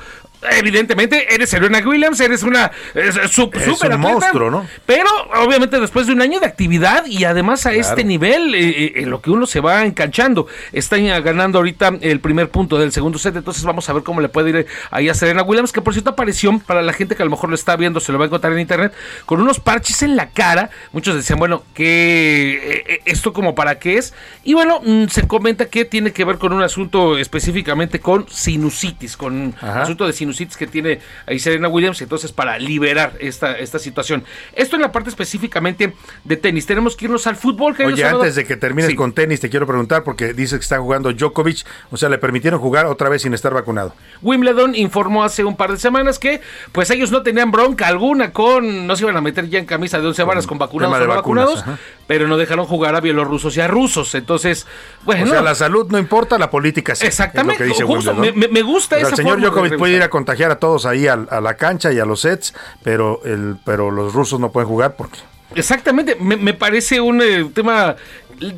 evidentemente 0.58 1.34
eres 1.34 1.50
Serena 1.50 1.78
Williams, 1.86 2.18
eres 2.20 2.42
una 2.42 2.70
Es 2.94 3.14
super 3.30 3.62
un 3.68 3.74
atleta, 3.74 3.96
monstruo, 3.98 4.50
¿no? 4.50 4.66
Pero 4.86 5.08
obviamente 5.44 5.78
después 5.78 6.06
de 6.06 6.12
un 6.14 6.22
año 6.22 6.40
de 6.40 6.46
actividad 6.46 7.04
y 7.06 7.24
además 7.24 7.66
a 7.66 7.70
Claro. 7.70 7.80
este 7.88 8.04
nivel, 8.04 8.54
eh, 8.54 8.92
en 9.02 9.10
lo 9.10 9.20
que 9.20 9.30
uno 9.30 9.46
se 9.46 9.60
va 9.60 9.84
enganchando, 9.84 10.46
está 10.72 10.96
ganando 10.98 11.58
ahorita 11.58 11.92
el 12.00 12.20
primer 12.20 12.48
punto 12.50 12.78
del 12.78 12.90
segundo 12.92 13.09
set, 13.18 13.36
entonces 13.36 13.64
vamos 13.64 13.88
a 13.88 13.92
ver 13.92 14.02
cómo 14.02 14.20
le 14.20 14.28
puede 14.28 14.50
ir 14.50 14.66
ahí 14.90 15.08
a 15.08 15.14
Serena 15.14 15.42
Williams, 15.42 15.72
que 15.72 15.80
por 15.80 15.92
cierto 15.92 16.10
apareció 16.10 16.58
para 16.60 16.82
la 16.82 16.92
gente 16.92 17.16
que 17.16 17.22
a 17.22 17.24
lo 17.24 17.30
mejor 17.30 17.48
lo 17.50 17.54
está 17.54 17.76
viendo, 17.76 18.00
se 18.00 18.12
lo 18.12 18.18
va 18.18 18.24
a 18.24 18.26
encontrar 18.28 18.52
en 18.52 18.60
internet, 18.60 18.92
con 19.26 19.40
unos 19.40 19.60
parches 19.60 20.02
en 20.02 20.16
la 20.16 20.30
cara, 20.30 20.70
muchos 20.92 21.14
decían, 21.14 21.38
bueno, 21.38 21.62
que 21.74 22.84
eh, 22.88 23.00
esto 23.04 23.32
como 23.32 23.54
para 23.54 23.78
qué 23.78 23.98
es, 23.98 24.14
y 24.44 24.54
bueno, 24.54 24.80
mm, 24.84 25.06
se 25.08 25.26
comenta 25.26 25.66
que 25.66 25.84
tiene 25.84 26.12
que 26.12 26.24
ver 26.24 26.38
con 26.38 26.52
un 26.52 26.62
asunto 26.62 27.18
específicamente 27.18 28.00
con 28.00 28.26
sinusitis, 28.28 29.16
con 29.16 29.34
un 29.34 29.54
Ajá. 29.60 29.82
asunto 29.82 30.06
de 30.06 30.12
sinusitis 30.12 30.56
que 30.56 30.66
tiene 30.66 31.00
ahí 31.26 31.38
Serena 31.38 31.68
Williams, 31.68 32.00
entonces 32.02 32.32
para 32.32 32.58
liberar 32.58 33.14
esta, 33.20 33.52
esta 33.58 33.78
situación. 33.78 34.24
Esto 34.54 34.76
en 34.76 34.82
la 34.82 34.92
parte 34.92 35.10
específicamente 35.10 35.94
de 36.24 36.36
tenis. 36.36 36.66
Tenemos 36.66 36.96
que 36.96 37.06
irnos 37.06 37.26
al 37.26 37.36
fútbol. 37.36 37.74
Oye, 37.84 38.04
antes 38.04 38.34
de 38.34 38.44
que 38.44 38.56
termines 38.56 38.90
Sí. 38.90 38.96
con 38.96 39.12
tenis, 39.12 39.40
te 39.40 39.48
quiero 39.50 39.66
preguntar, 39.66 40.02
porque 40.04 40.32
dice 40.32 40.56
que 40.56 40.62
está 40.62 40.78
jugando 40.78 41.12
Djokovic, 41.12 41.64
o 41.90 41.96
sea, 41.96 42.08
le 42.08 42.18
permitieron 42.18 42.58
jugar 42.60 42.86
otra 42.90 43.08
vez 43.08 43.22
sin 43.22 43.34
estar 43.34 43.52
vacunado. 43.54 43.94
Wimbledon 44.22 44.74
informó 44.74 45.24
hace 45.24 45.44
un 45.44 45.56
par 45.56 45.72
de 45.72 45.78
semanas 45.78 46.18
que 46.18 46.40
pues 46.72 46.90
ellos 46.90 47.10
no 47.10 47.22
tenían 47.22 47.50
bronca 47.50 47.86
alguna 47.86 48.32
con, 48.32 48.86
no 48.86 48.96
se 48.96 49.04
iban 49.04 49.16
a 49.16 49.20
meter 49.20 49.48
ya 49.48 49.58
en 49.58 49.66
camisa 49.66 50.00
de 50.00 50.06
11 50.06 50.22
varas 50.24 50.46
con 50.46 50.58
vacunados 50.58 50.96
o 50.96 51.00
no 51.00 51.06
vacunas, 51.08 51.46
vacunados, 51.46 51.60
ajá. 51.60 51.78
pero 52.06 52.28
no 52.28 52.36
dejaron 52.36 52.66
jugar 52.66 52.94
a 52.94 53.00
bielorrusos 53.00 53.56
y 53.56 53.60
a 53.60 53.68
rusos. 53.68 54.14
Entonces, 54.14 54.66
bueno. 55.04 55.24
o 55.24 55.28
sea, 55.28 55.42
la 55.42 55.54
salud 55.54 55.86
no 55.90 55.98
importa, 55.98 56.38
la 56.38 56.50
política 56.50 56.94
sí. 56.94 57.06
Exactamente, 57.06 57.64
es 57.64 57.70
lo 57.70 57.74
que 57.76 57.82
dice 57.82 57.84
justo, 57.84 58.12
Wimbledon. 58.12 58.52
me- 58.52 58.62
gusta 58.62 58.96
O 58.96 58.98
sea, 58.98 59.08
esa 59.08 59.16
El 59.16 59.16
señor 59.16 59.40
Djokovic 59.40 59.78
puede 59.78 59.96
ir 59.96 60.02
a 60.02 60.10
contagiar 60.10 60.50
a 60.50 60.58
todos 60.58 60.86
ahí 60.86 61.06
a, 61.06 61.16
la 61.16 61.54
cancha 61.54 61.92
y 61.92 61.98
a 61.98 62.04
los 62.04 62.20
sets, 62.20 62.54
pero, 62.82 63.20
el, 63.24 63.56
pero 63.64 63.90
los 63.90 64.12
rusos 64.12 64.38
no 64.40 64.50
pueden 64.52 64.68
jugar 64.68 64.96
porque... 64.96 65.18
Exactamente, 65.54 66.16
me, 66.20 66.36
me 66.36 66.54
parece 66.54 67.00
un 67.00 67.20
eh, 67.20 67.50
tema 67.52 67.96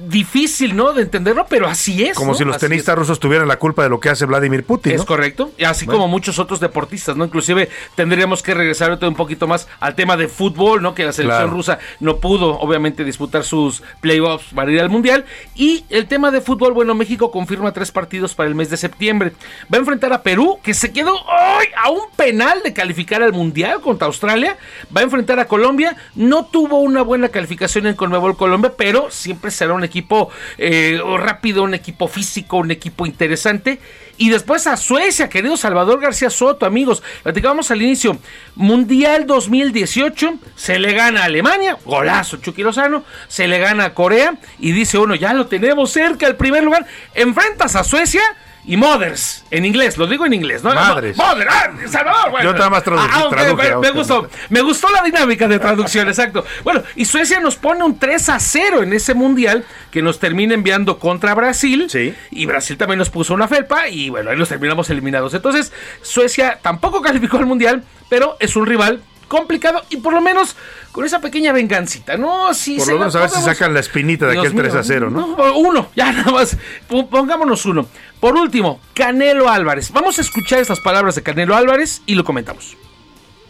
difícil, 0.09 0.77
¿no? 0.77 0.93
De 0.93 1.03
entenderlo, 1.03 1.47
pero 1.49 1.67
así 1.67 2.05
es. 2.05 2.17
Como 2.17 2.33
¿no? 2.33 2.39
si 2.39 2.45
los 2.45 2.57
Así 2.57 2.67
tenistas 2.67 2.97
rusos 2.97 3.19
tuvieran 3.19 3.49
la 3.49 3.59
culpa 3.59 3.83
de 3.83 3.89
lo 3.89 3.99
que 4.01 4.09
hace 4.09 4.27
Vladimir 4.27 4.65
Putin. 4.65 4.93
Es 4.93 5.01
¿no? 5.01 5.07
correcto, 5.07 5.53
y 5.59 5.65
así 5.65 5.87
Bueno. 5.87 6.01
como 6.01 6.09
muchos 6.09 6.39
otros 6.39 6.61
deportistas, 6.61 7.17
¿no? 7.17 7.25
Inclusive 7.25 7.69
tendríamos 7.95 8.43
que 8.43 8.55
regresar 8.55 8.99
un 9.03 9.15
poquito 9.15 9.47
más 9.47 9.69
al 9.81 9.95
tema 9.95 10.17
de 10.17 10.29
fútbol, 10.29 10.83
¿no? 10.83 10.95
Que 10.95 11.05
la 11.05 11.13
selección 11.13 11.43
Claro. 11.43 11.53
rusa 11.57 11.79
no 12.01 12.19
pudo, 12.19 12.59
obviamente, 12.61 13.05
disputar 13.05 13.43
sus 13.45 13.83
playoffs 14.01 14.53
para 14.55 14.71
ir 14.71 14.81
al 14.81 14.91
Mundial. 14.91 15.25
Y 15.55 15.85
el 15.89 16.07
tema 16.07 16.31
de 16.31 16.41
fútbol, 16.41 16.73
bueno, 16.73 16.95
México 16.95 17.31
confirma 17.31 17.73
tres 17.73 17.91
partidos 17.91 18.35
para 18.35 18.49
el 18.49 18.55
mes 18.55 18.71
de 18.71 18.77
septiembre. 18.77 19.33
Va 19.73 19.79
a 19.79 19.81
enfrentar 19.81 20.13
a 20.13 20.23
Perú, 20.23 20.59
que 20.63 20.75
se 20.75 20.93
quedó 20.93 21.13
¡ay! 21.31 21.67
a 21.83 21.91
un 21.91 22.11
penal 22.17 22.61
de 22.63 22.73
calificar 22.73 23.23
al 23.23 23.33
Mundial 23.33 23.81
contra 23.81 24.07
Australia. 24.07 24.57
Va 24.95 25.01
a 25.01 25.05
enfrentar 25.05 25.41
a 25.41 25.47
Colombia. 25.47 25.97
No 26.15 26.45
tuvo 26.45 26.81
una 26.81 27.03
buena 27.03 27.31
calificación 27.31 27.87
en 27.87 27.95
Conmebol 27.95 28.37
Colombia, 28.37 28.73
pero 28.77 29.11
siempre 29.11 29.51
será 29.51 29.72
un 29.75 29.85
equipo 29.85 30.31
eh, 30.59 31.01
rápido, 31.19 31.63
un 31.63 31.75
equipo 31.75 32.09
físico, 32.09 32.59
un 32.59 32.71
equipo 32.71 33.07
interesante. 33.07 33.81
Y 34.19 34.31
después 34.31 34.67
a 34.67 34.77
Suecia, 34.77 35.29
querido 35.29 35.57
Salvador 35.57 36.01
García 36.01 36.31
Soto, 36.31 36.67
amigos. 36.67 37.03
Platicábamos 37.23 37.71
al 37.71 37.83
inicio. 37.83 38.19
Mundial 38.55 39.27
2018, 39.27 40.35
se 40.55 40.79
le 40.79 40.93
gana 40.93 41.23
a 41.23 41.25
Alemania, 41.25 41.77
golazo 41.85 42.37
Chucky 42.37 42.63
Lozano, 42.63 43.05
se 43.29 43.49
le 43.49 43.59
gana 43.59 43.87
a 43.87 43.95
Corea 43.95 44.37
y 44.59 44.73
dice 44.73 44.99
uno, 44.99 45.15
ya 45.15 45.33
lo 45.33 45.47
tenemos 45.47 45.91
cerca, 45.91 46.27
el 46.27 46.37
primer 46.37 46.63
lugar. 46.63 46.87
Enfrentas 47.15 47.75
a 47.75 47.85
Suecia 47.85 48.23
y 48.65 48.77
Mothers, 48.77 49.45
en 49.51 49.65
inglés, 49.65 49.99
lo 49.99 50.07
digo 50.07 50.25
en 50.25 50.35
inglés, 50.35 50.63
¿no? 50.63 50.73
Madres. 50.73 51.17
Mother, 51.17 51.49
ah, 51.51 51.71
Salvador, 51.91 52.31
bueno. 52.31 52.53
Yo 52.53 52.57
nada 52.57 52.71
más 52.71 52.85
tradu- 52.85 53.09
Ah, 53.11 53.27
traduje, 53.29 53.77
me, 53.77 53.91
gustó, 53.91 54.29
me 54.51 54.61
gustó 54.61 54.89
la 54.91 55.03
dinámica 55.03 55.49
de 55.49 55.59
traducción, 55.59 56.07
exacto. 56.09 56.45
Bueno, 56.63 56.83
y 56.95 57.05
Suecia 57.05 57.41
nos 57.41 57.57
pone 57.57 57.83
un 57.83 57.99
3 57.99 58.29
a 58.29 58.39
0 58.39 58.83
en 58.85 58.93
ese 58.93 59.15
mundial 59.15 59.65
que 59.91 60.01
nos 60.01 60.21
termina 60.21 60.55
enviando 60.55 60.99
contra 61.01 61.35
Brasil. 61.35 61.89
Y 62.31 62.47
Brasil 62.47 62.77
también 62.77 62.99
nos 62.99 63.11
puso 63.11 63.35
una 63.35 63.49
felpa 63.49 63.89
y 63.89 64.11
bueno, 64.11 64.31
ahí 64.31 64.37
nos 64.37 64.49
terminamos 64.49 64.89
eliminados. 64.91 65.35
Entonces, 65.35 65.73
Suecia 66.03 66.61
tampoco 66.63 67.03
calificó 67.03 67.39
al 67.39 67.47
mundial, 67.47 67.83
pero 68.09 68.37
es 68.39 68.55
un 68.55 68.67
rival 68.67 69.03
complicado 69.33 69.83
y 69.89 69.97
por 69.97 70.13
lo 70.13 70.21
menos 70.21 70.55
con 70.93 71.07
esa 71.07 71.19
pequeña 71.19 71.53
vengancita, 71.53 72.19
¿no? 72.19 72.53
Si 72.53 72.77
Por 72.77 72.89
lo 72.89 72.99
menos 72.99 73.17
a 73.17 73.21
ver 73.21 73.31
si 73.31 73.41
sacan 73.41 73.73
la 73.73 73.81
espinita 73.81 74.27
de 74.27 74.33
Dios 74.33 74.45
aquel 74.45 74.59
3 74.59 74.73
mío, 74.75 74.81
a 74.81 74.85
0, 74.85 75.11
¿no? 75.11 75.37
no, 75.39 75.57
uno, 75.57 75.89
ya 75.97 76.13
nada 76.13 76.31
más. 76.33 76.55
Pongámonos 76.87 77.65
uno. 77.65 77.87
Por 78.21 78.37
último, 78.37 78.79
Canelo 78.93 79.49
Álvarez. 79.49 79.91
Vamos 79.91 80.19
a 80.19 80.21
escuchar 80.21 80.59
estas 80.59 80.81
palabras 80.81 81.15
de 81.15 81.23
Canelo 81.23 81.57
Álvarez 81.57 82.03
y 82.05 82.15
lo 82.15 82.25
comentamos. 82.25 82.77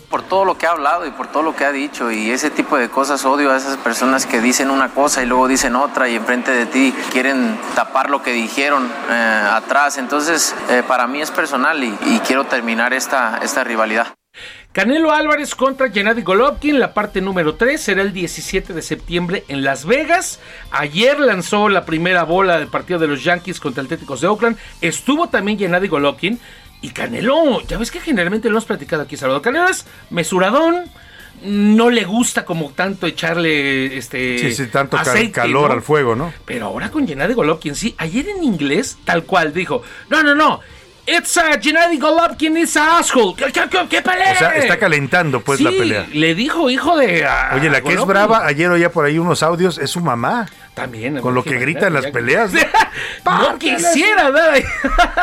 por 0.09 0.23
todo 0.23 0.45
lo 0.45 0.57
que 0.57 0.67
ha 0.67 0.71
hablado 0.71 1.05
y 1.05 1.11
por 1.11 1.27
todo 1.27 1.43
lo 1.43 1.57
que 1.57 1.65
ha 1.65 1.73
dicho 1.73 2.13
y 2.13 2.31
ese 2.31 2.51
tipo 2.51 2.77
de 2.77 2.89
cosas 2.89 3.25
odio 3.25 3.51
a 3.51 3.57
esas 3.57 3.77
personas 3.79 4.25
que 4.27 4.41
dicen 4.41 4.71
una 4.71 4.91
cosa 4.91 5.23
y 5.23 5.27
luego 5.27 5.49
dicen 5.49 5.75
otra 5.75 6.09
y 6.09 6.15
enfrente 6.15 6.53
de 6.53 6.67
ti 6.67 6.95
quieren 7.11 7.59
tapar 7.75 8.09
lo 8.11 8.23
que 8.23 8.33
dijeron 8.33 8.89
eh, 9.11 9.49
atrás 9.51 9.97
entonces 9.97 10.55
eh, 10.69 10.83
para 10.87 11.07
mí 11.07 11.23
es 11.23 11.31
personal 11.31 11.83
y, 11.83 11.99
y 12.05 12.21
quiero 12.27 12.45
terminar 12.45 12.93
esta, 12.93 13.41
esta 13.43 13.65
rivalidad. 13.65 14.15
Canelo 14.73 15.13
Álvarez 15.13 15.55
contra 15.55 15.91
Gennady 15.91 16.23
Golovkin, 16.23 16.81
la 16.81 16.95
parte 16.95 17.21
número 17.21 17.57
3 17.57 17.79
será 17.79 18.01
el 18.01 18.15
17 18.15 18.73
de 18.73 18.81
septiembre 18.81 19.45
en 19.49 19.65
Las 19.65 19.85
Vegas. 19.85 20.41
Ayer 20.71 21.21
lanzó 21.21 21.69
la 21.69 21.85
primera 21.85 22.23
bola 22.23 22.59
del 22.59 22.69
partido 22.69 22.99
de 22.99 23.07
los 23.07 23.23
Yankees 23.23 23.61
contra 23.61 23.83
Atléticos 23.83 24.23
de 24.23 24.29
Oakland. 24.29 24.57
Estuvo 24.81 25.29
también 25.29 25.59
Gennady 25.59 25.89
Golovkin 25.89 26.41
y 26.81 26.89
Canelo, 26.89 27.61
ya 27.67 27.77
ves 27.77 27.91
que 27.91 28.01
generalmente 28.01 28.49
lo 28.49 28.55
hemos 28.55 28.65
platicado 28.65 29.03
aquí, 29.03 29.19
Salvador. 29.19 29.43
Canelo 29.43 29.69
es 29.69 29.85
mesuradón, 30.09 30.85
no 31.43 31.91
le 31.91 32.05
gusta 32.05 32.47
como 32.47 32.71
tanto 32.71 33.07
echarle 33.07 33.99
este 33.99 34.39
Sí, 34.39 34.55
sí, 34.55 34.67
tanto 34.69 34.97
aceite, 34.97 35.33
calor 35.33 35.69
¿no? 35.69 35.75
al 35.75 35.83
fuego, 35.83 36.17
¿no? 36.17 36.33
Pero 36.47 36.69
ahora 36.69 36.91
con 36.91 37.07
Gennady 37.07 37.35
Golovkin, 37.35 37.75
sí, 37.75 37.95
ayer 37.99 38.27
en 38.31 38.43
inglés, 38.43 38.97
tal 39.05 39.25
cual, 39.25 39.53
dijo, 39.53 39.83
no, 40.09 40.23
no, 40.23 40.35
no, 40.35 40.61
it's 41.07 41.37
a 41.37 41.59
Gennady 41.61 41.99
Golovkin, 41.99 42.57
it's 42.57 42.77
a 42.77 42.99
asshole. 42.99 43.35
¿Qué, 43.37 43.53
qué, 43.53 43.69
qué- 43.89 44.03
pelea? 44.03 44.33
O 44.33 44.39
sea, 44.39 44.51
está 44.57 44.79
calentando 44.79 45.41
pues 45.41 45.59
Sí, 45.59 45.65
la 45.65 45.71
pelea. 45.71 46.07
le 46.13 46.35
dijo 46.35 46.71
hijo 46.71 46.97
de... 46.97 47.27
Oye, 47.55 47.71
la 47.71 47.81
que 47.81 47.93
es 47.95 48.05
brava, 48.07 48.47
ayer 48.47 48.71
oía 48.71 48.91
por 48.93 49.05
ahí 49.05 49.19
unos 49.19 49.43
audios, 49.43 49.79
es 49.79 49.91
su 49.91 50.01
mamá. 50.01 50.47
También. 50.75 51.19
Con 51.21 51.35
lo 51.35 51.45
que 51.45 51.59
grita 51.59 51.87
en 51.89 51.95
las 51.95 52.07
peleas. 52.07 52.53
¿no? 52.53 52.61
No 53.25 53.59
quisiera, 53.59 54.31
dale. 54.33 54.65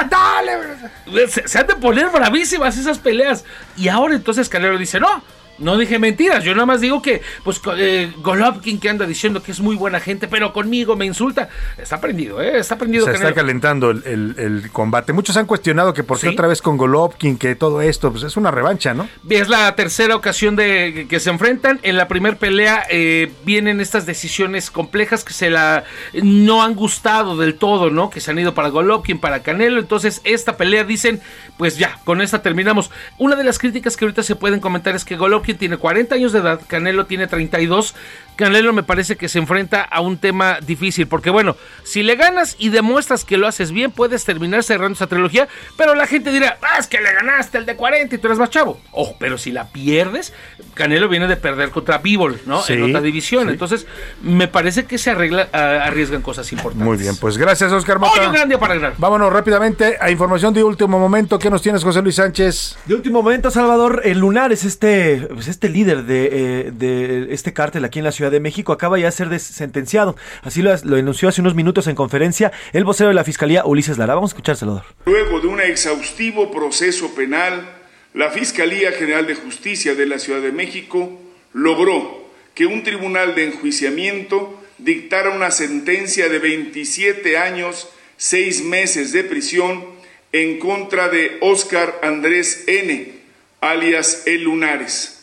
Dale. 0.09 1.27
Se, 1.27 1.47
se 1.47 1.59
han 1.59 1.67
de 1.67 1.75
poner 1.75 2.07
bravísimas 2.09 2.77
esas 2.77 2.97
peleas. 2.99 3.45
Y 3.77 3.87
ahora 3.87 4.15
entonces 4.15 4.47
Canelo 4.49 4.77
dice, 4.77 4.99
no. 4.99 5.23
No 5.59 5.77
dije 5.77 5.99
mentiras, 5.99 6.43
yo 6.43 6.53
nada 6.53 6.65
más 6.65 6.81
digo 6.81 7.01
que, 7.01 7.21
pues, 7.43 7.61
eh, 7.77 8.11
Golovkin 8.17 8.79
que 8.79 8.89
anda 8.89 9.05
diciendo 9.05 9.43
que 9.43 9.51
es 9.51 9.59
muy 9.59 9.75
buena 9.75 9.99
gente, 9.99 10.27
pero 10.27 10.53
conmigo 10.53 10.95
me 10.95 11.05
insulta. 11.05 11.49
Está 11.77 11.99
prendido, 11.99 12.41
¿eh? 12.41 12.57
Está 12.59 12.77
prendido 12.77 13.05
Se 13.05 13.11
está 13.13 13.33
calentando 13.33 13.91
el, 13.91 14.03
el- 14.05 14.35
el 14.37 14.71
combate. 14.71 15.13
Muchos 15.13 15.35
han 15.37 15.45
cuestionado 15.45 15.93
que 15.93 16.03
por 16.03 16.17
qué 16.19 16.27
Sí. 16.27 16.33
otra 16.33 16.47
vez 16.47 16.61
con 16.61 16.77
Golovkin, 16.77 17.37
que 17.37 17.55
todo 17.55 17.81
esto, 17.81 18.11
pues 18.11 18.23
es 18.23 18.37
una 18.37 18.51
revancha, 18.51 18.93
¿no? 18.93 19.07
Es 19.29 19.49
la 19.49 19.75
tercera 19.75 20.15
ocasión 20.15 20.55
de 20.55 20.91
que- 20.93 21.07
que 21.07 21.19
se 21.19 21.29
enfrentan. 21.29 21.79
En 21.83 21.97
la 21.97 22.07
primer 22.07 22.37
pelea 22.37 22.85
eh, 22.89 23.31
vienen 23.45 23.81
estas 23.81 24.05
decisiones 24.05 24.71
complejas 24.71 25.23
que 25.23 25.33
se 25.33 25.49
la 25.49 25.83
no 26.13 26.63
han 26.63 26.75
gustado 26.75 27.35
del 27.37 27.55
todo, 27.55 27.89
¿no? 27.89 28.09
Que 28.09 28.19
se 28.21 28.31
han 28.31 28.39
ido 28.39 28.53
para 28.53 28.69
Golovkin, 28.69 29.19
para 29.19 29.43
Canelo. 29.43 29.79
Entonces, 29.79 30.21
esta 30.23 30.57
pelea 30.57 30.83
dicen, 30.83 31.21
pues 31.57 31.77
ya, 31.77 31.99
con 32.05 32.21
esta 32.21 32.41
terminamos. 32.41 32.91
Una 33.17 33.35
de 33.35 33.43
las 33.43 33.59
críticas 33.59 33.97
que 33.97 34.05
ahorita 34.05 34.23
se 34.23 34.35
pueden 34.35 34.59
comentar 34.59 34.95
es 34.95 35.03
que 35.05 35.17
Golovkin 35.17 35.48
tiene 35.57 35.77
40 35.77 36.15
años 36.15 36.31
de 36.31 36.39
edad, 36.39 36.61
Canelo 36.67 37.05
tiene 37.05 37.27
32. 37.27 37.95
Canelo 38.39 38.71
me 38.71 38.83
parece 38.83 39.17
que 39.17 39.27
se 39.27 39.37
enfrenta 39.37 39.81
a 39.81 39.99
un 39.99 40.17
tema 40.17 40.59
difícil, 40.65 41.07
porque 41.07 41.29
bueno, 41.29 41.57
si 41.83 42.03
le 42.03 42.15
ganas 42.15 42.55
y 42.57 42.69
demuestras 42.69 43.25
que 43.25 43.35
lo 43.35 43.47
haces 43.47 43.73
bien, 43.73 43.91
puedes 43.91 44.23
terminar 44.23 44.63
cerrando 44.63 44.93
esa 44.93 45.07
trilogía, 45.07 45.49
pero 45.75 45.93
la 45.93 46.07
gente 46.07 46.31
dirá, 46.31 46.57
ah, 46.61 46.77
es 46.79 46.87
que 46.87 47.01
le 47.01 47.11
ganaste 47.11 47.57
el 47.57 47.65
de 47.65 47.75
40 47.75 48.15
y 48.15 48.17
tú 48.17 48.27
eres 48.27 48.39
más 48.39 48.49
chavo. 48.49 48.79
Ojo, 48.93 49.17
pero 49.19 49.37
si 49.37 49.51
la 49.51 49.67
pierdes, 49.67 50.31
Canelo 50.73 51.09
viene 51.09 51.27
de 51.27 51.35
perder 51.35 51.71
contra 51.71 51.97
Bivol, 51.97 52.39
¿no? 52.45 52.61
Sí, 52.61 52.71
en 52.71 52.83
otra 52.83 53.01
división. 53.01 53.47
sí. 53.47 53.51
Entonces, 53.51 53.85
me 54.21 54.47
parece 54.47 54.85
que 54.85 54.97
se 54.97 55.09
arregla, 55.11 55.49
arriesgan 55.51 56.21
cosas 56.21 56.49
importantes. 56.53 56.87
Muy 56.87 56.95
bien, 56.95 57.17
pues 57.17 57.37
gracias, 57.37 57.73
Oscar 57.73 57.99
Mota. 57.99 58.21
Hoy 58.21 58.27
un 58.27 58.33
gran 58.33 58.47
día 58.47 58.57
para 58.57 58.75
ganar. 58.75 58.93
Vámonos 58.97 59.33
rápidamente 59.33 59.97
a 59.99 60.09
información 60.09 60.53
de 60.53 60.63
último 60.63 60.97
momento. 60.97 61.37
¿Qué 61.39 61.49
nos 61.49 61.61
tienes, 61.61 61.83
José 61.83 62.01
Luis 62.01 62.15
Sánchez? 62.15 62.77
De 62.85 62.95
último 62.95 63.21
momento, 63.21 63.51
Salvador, 63.51 64.03
el 64.05 64.19
Lunar 64.19 64.53
es 64.53 64.63
este, 64.63 65.27
pues 65.33 65.49
este 65.49 65.67
líder 65.67 66.05
de, 66.05 66.29
eh, 66.31 66.71
de 66.71 67.33
este 67.33 67.51
cártel 67.51 67.83
aquí 67.83 67.99
en 67.99 68.05
la 68.05 68.13
Ciudad 68.13 68.28
de 68.29 68.39
México. 68.39 68.71
Acaba 68.71 68.97
ya 68.99 69.07
de 69.07 69.11
ser 69.11 69.39
sentenciado. 69.39 70.15
Así 70.43 70.61
lo, 70.61 70.75
lo 70.83 70.97
anunció 70.97 71.29
hace 71.29 71.41
unos 71.41 71.55
minutos 71.55 71.87
en 71.87 71.95
conferencia 71.95 72.51
el 72.73 72.83
vocero 72.83 73.09
de 73.09 73.15
la 73.15 73.23
Fiscalía, 73.23 73.65
Ulises 73.65 73.97
Lara. 73.97 74.15
Vamos 74.15 74.31
a 74.31 74.33
escuchar, 74.33 74.55
Salvador. 74.55 74.83
Luego 75.05 75.39
de 75.39 75.47
un 75.47 75.59
exhaustivo 75.61 76.51
proceso 76.51 77.13
penal, 77.15 77.69
la 78.13 78.31
Fiscalía 78.31 78.91
General 78.91 79.27
de 79.27 79.35
Justicia 79.35 79.95
de 79.95 80.05
la 80.05 80.19
Ciudad 80.19 80.41
de 80.41 80.51
México 80.51 81.19
logró 81.53 82.27
que 82.55 82.65
un 82.65 82.83
tribunal 82.83 83.35
de 83.35 83.45
enjuiciamiento 83.45 84.59
dictara 84.79 85.29
una 85.29 85.51
sentencia 85.51 86.29
de 86.29 86.39
27 86.39 87.37
años, 87.37 87.89
6 88.17 88.63
meses 88.63 89.11
de 89.11 89.23
prisión 89.23 89.85
en 90.31 90.59
contra 90.59 91.09
de 91.09 91.37
Óscar 91.41 91.99
Andrés 92.03 92.63
N., 92.67 93.13
alias 93.61 94.23
El 94.25 94.43
Lunares, 94.43 95.18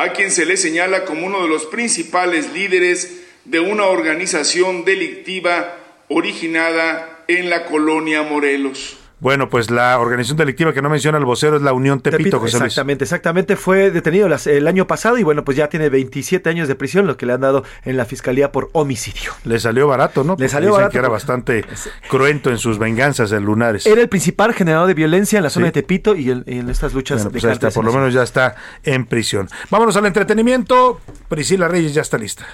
a 0.00 0.14
quien 0.14 0.30
se 0.30 0.46
le 0.46 0.56
señala 0.56 1.04
como 1.04 1.26
uno 1.26 1.42
de 1.42 1.48
los 1.48 1.66
principales 1.66 2.54
líderes 2.54 3.20
de 3.44 3.60
una 3.60 3.84
organización 3.84 4.86
delictiva 4.86 5.76
originada 6.08 7.22
en 7.28 7.50
la 7.50 7.66
colonia 7.66 8.22
Morelos. 8.22 8.99
Bueno, 9.20 9.50
pues 9.50 9.70
la 9.70 9.98
organización 9.98 10.38
delictiva 10.38 10.72
que 10.72 10.80
no 10.80 10.88
menciona 10.88 11.18
el 11.18 11.26
vocero 11.26 11.56
es 11.56 11.62
la 11.62 11.72
Unión 11.74 12.00
Tepito, 12.00 12.18
Tepito, 12.18 12.40
José 12.40 12.58
Luis. 12.58 12.66
exactamente, 12.72 13.04
exactamente. 13.04 13.54
Fue 13.56 13.90
detenido 13.90 14.28
las- 14.28 14.46
el 14.46 14.66
año 14.66 14.86
pasado 14.86 15.18
y 15.18 15.22
bueno, 15.22 15.44
pues 15.44 15.58
ya 15.58 15.68
tiene 15.68 15.90
27 15.90 16.48
años 16.48 16.68
de 16.68 16.74
prisión, 16.74 17.06
lo 17.06 17.16
que 17.18 17.26
le 17.26 17.34
han 17.34 17.40
dado 17.42 17.62
en 17.84 17.96
la 17.98 18.06
Fiscalía 18.06 18.50
por 18.50 18.70
homicidio. 18.72 19.32
Le 19.44 19.60
salió 19.60 19.86
barato, 19.86 20.24
¿no? 20.24 20.36
Le 20.38 20.48
salió 20.48 20.68
dicen 20.70 20.76
barato 20.78 20.92
que 20.92 20.98
era 20.98 21.08
bastante 21.08 21.64
cruento 22.08 22.50
en 22.50 22.56
sus 22.58 22.78
venganzas 22.78 23.30
el 23.32 23.44
Lunares. 23.44 23.84
Era 23.86 24.00
el 24.00 24.08
principal 24.08 24.54
generador 24.54 24.86
de 24.88 24.94
violencia 24.94 25.36
en 25.36 25.42
la 25.44 25.50
zona 25.50 25.66
Sí. 25.66 25.68
de 25.68 25.72
Tepito 25.82 26.14
y, 26.16 26.30
en- 26.30 26.44
y 26.46 26.58
en 26.58 26.70
estas 26.70 26.94
luchas 26.94 27.18
Bueno, 27.18 27.30
de 27.30 27.40
pues 27.40 27.52
está, 27.52 27.70
por 27.70 27.84
en 27.84 27.92
lo 27.92 27.98
menos 27.98 28.14
ya 28.14 28.22
está 28.22 28.54
en 28.84 29.04
prisión. 29.04 29.48
Vámonos 29.70 29.96
al 29.96 30.06
entretenimiento. 30.06 30.98
Priscila 31.28 31.68
Reyes 31.68 31.92
ya 31.92 32.00
está 32.02 32.16
lista. 32.16 32.46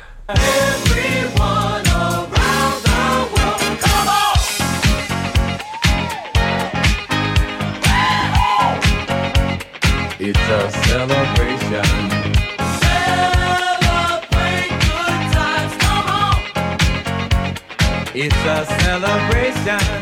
It's 10.28 10.40
a 10.40 10.70
celebration. 10.88 12.16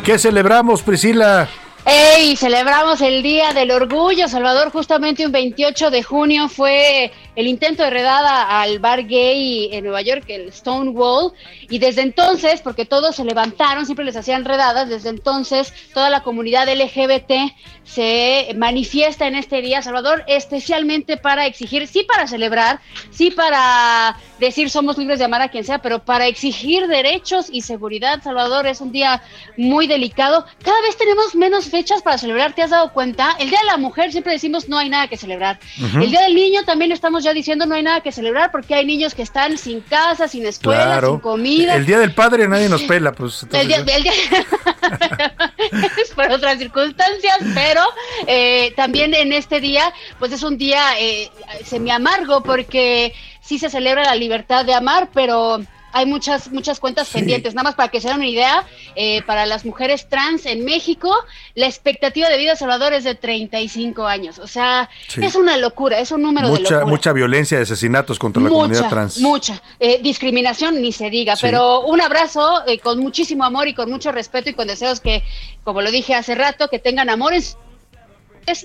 ¿Qué 0.03 0.19
celebramos, 0.19 0.83
Priscila? 0.83 1.49
¡Ey! 1.87 2.35
Celebramos 2.37 3.03
el 3.03 3.23
Día 3.23 3.53
del 3.53 3.71
Orgullo, 3.71 4.27
Salvador. 4.27 4.71
Justamente 4.71 5.27
un 5.27 5.33
28 5.33 5.91
de 5.91 6.03
junio 6.03 6.49
fue 6.49 7.13
el 7.37 7.47
intento 7.47 7.83
de 7.83 7.91
redada 7.91 8.63
al 8.63 8.79
bar 8.79 9.05
gay 9.07 9.69
en 9.71 9.85
Nueva 9.85 10.01
York, 10.01 10.25
el 10.29 10.51
Stonewall. 10.51 11.35
Y 11.69 11.79
desde 11.79 12.01
entonces, 12.01 12.63
porque 12.63 12.87
todos 12.87 13.17
se 13.17 13.25
levantaron, 13.25 13.85
siempre 13.85 14.07
les 14.07 14.17
hacían 14.17 14.47
redadas, 14.47 14.89
desde 14.89 15.11
entonces 15.11 15.75
toda 15.93 16.09
la 16.09 16.23
comunidad 16.23 16.75
LGBT 16.75 17.53
se 17.85 18.55
manifiesta 18.57 19.27
en 19.27 19.35
este 19.35 19.61
día, 19.61 19.83
Salvador, 19.83 20.25
especialmente 20.27 21.19
para 21.19 21.45
exigir, 21.45 21.87
sí 21.87 22.03
para 22.03 22.27
celebrar, 22.27 22.81
sí 23.11 23.31
para 23.31 24.17
decir 24.41 24.71
somos 24.71 24.99
libres 24.99 25.19
de 25.19 25.25
amar 25.25 25.43
a 25.43 25.49
quien 25.49 25.65
sea, 25.65 25.79
pero 25.79 26.05
para 26.05 26.27
exigir 26.27 26.87
derechos 26.87 27.47
y 27.51 27.63
seguridad, 27.63 28.23
Salvador, 28.23 28.67
es 28.67 28.81
un 28.81 28.93
día 28.93 29.23
muy 29.57 29.87
delicado. 29.87 30.45
Cada 30.63 30.81
vez 30.83 30.97
tenemos 30.97 31.35
menos 31.35 31.67
fechas 31.67 32.03
para 32.03 32.19
celebrar, 32.19 32.55
¿te 32.55 32.63
has 32.63 32.71
dado 32.71 32.93
cuenta? 32.93 33.37
El 33.39 33.51
Día 33.51 33.61
de 33.61 33.67
la 33.67 33.77
Mujer 33.77 34.13
siempre 34.13 34.33
decimos 34.33 34.69
no 34.69 34.79
hay 34.79 34.89
nada 34.89 35.09
que 35.09 35.17
celebrar. 35.17 35.59
El 35.79 36.11
Día 36.11 36.23
del 36.23 36.35
Niño 36.35 36.65
también 36.65 36.93
estamos 36.93 37.23
ya 37.25 37.33
diciendo 37.33 37.67
no 37.67 37.75
hay 37.75 37.83
nada 37.83 38.01
que 38.01 38.13
celebrar 38.13 38.51
porque 38.51 38.75
hay 38.75 38.85
niños 38.85 39.15
que 39.15 39.23
están 39.23 39.57
sin 39.59 39.81
casa, 39.81 40.29
sin 40.29 40.45
escuela, 40.47 41.01
sin 41.01 41.21
comida. 41.21 41.75
El 41.75 41.87
Día 41.87 41.99
del 41.99 42.13
Padre 42.15 42.49
nadie 42.49 42.69
nos 42.69 42.83
pela, 42.83 43.13
pues. 43.13 43.47
El 43.53 43.69
día, 43.69 43.77
el 43.79 44.03
día- 44.03 44.13
es 46.03 46.11
por 46.15 46.31
otras 46.31 46.59
circunstancias, 46.59 47.39
pero 47.55 47.83
eh, 48.27 48.73
también 48.77 49.15
en 49.15 49.33
este 49.33 49.61
día, 49.61 49.93
pues 50.19 50.33
es 50.33 50.43
un 50.43 50.59
día 50.59 50.99
eh, 50.99 51.31
semi 51.65 51.91
amargo 51.91 52.43
porque 52.43 53.15
sí 53.45 53.59
se 53.59 53.69
celebra 53.71 54.05
la 54.05 54.15
libertad 54.15 54.65
de 54.65 54.75
amar, 54.75 55.11
pero 55.13 55.61
hay 55.97 56.07
muchas 56.07 56.51
muchas 56.51 56.81
cuentas 56.81 57.09
pendientes. 57.09 57.55
Nada 57.55 57.63
más 57.69 57.77
para 57.77 57.89
que 57.89 58.01
se 58.01 58.09
den 58.09 58.17
una 58.17 58.27
idea, 58.27 58.65
eh, 58.97 59.23
para 59.27 59.47
las 59.47 59.65
mujeres 59.65 60.09
trans 60.09 60.45
en 60.45 60.65
México, 60.65 61.15
la 61.55 61.67
expectativa 61.67 62.29
de 62.29 62.37
vida 62.37 62.57
Salvador 62.57 62.93
es 62.95 63.05
de 63.05 63.15
35 63.15 64.05
años. 64.05 64.41
O 64.41 64.49
sea, 64.49 64.91
Sí. 65.07 65.25
es 65.25 65.37
una 65.37 65.57
locura, 65.57 66.01
es 66.01 66.11
un 66.11 66.23
número 66.23 66.49
de 66.49 66.59
mucha, 66.59 66.75
locura. 66.75 66.87
mucha 66.87 67.13
violencia 67.13 67.61
y 67.61 67.63
asesinatos 67.63 68.19
contra 68.19 68.43
la 68.43 68.49
comunidad 68.49 68.89
trans. 68.89 69.19
Mucha. 69.21 69.63
Eh, 69.79 70.01
discriminación 70.03 70.83
ni 70.83 70.91
se 70.91 71.11
diga, 71.11 71.37
Sí. 71.37 71.43
pero 71.43 71.83
un 71.83 72.01
abrazo 72.01 72.67
eh, 72.67 72.81
con 72.81 72.99
muchísimo 72.99 73.45
amor 73.45 73.69
y 73.69 73.75
con 73.75 73.89
mucho 73.89 74.11
respeto 74.11 74.51
y 74.51 74.55
con 74.55 74.67
deseos 74.67 74.99
que, 74.99 75.23
como 75.63 75.81
lo 75.81 75.93
dije 75.93 76.17
hace 76.17 76.35
rato, 76.35 76.67
que 76.67 76.81
tengan 76.81 77.09
amor 77.09 77.35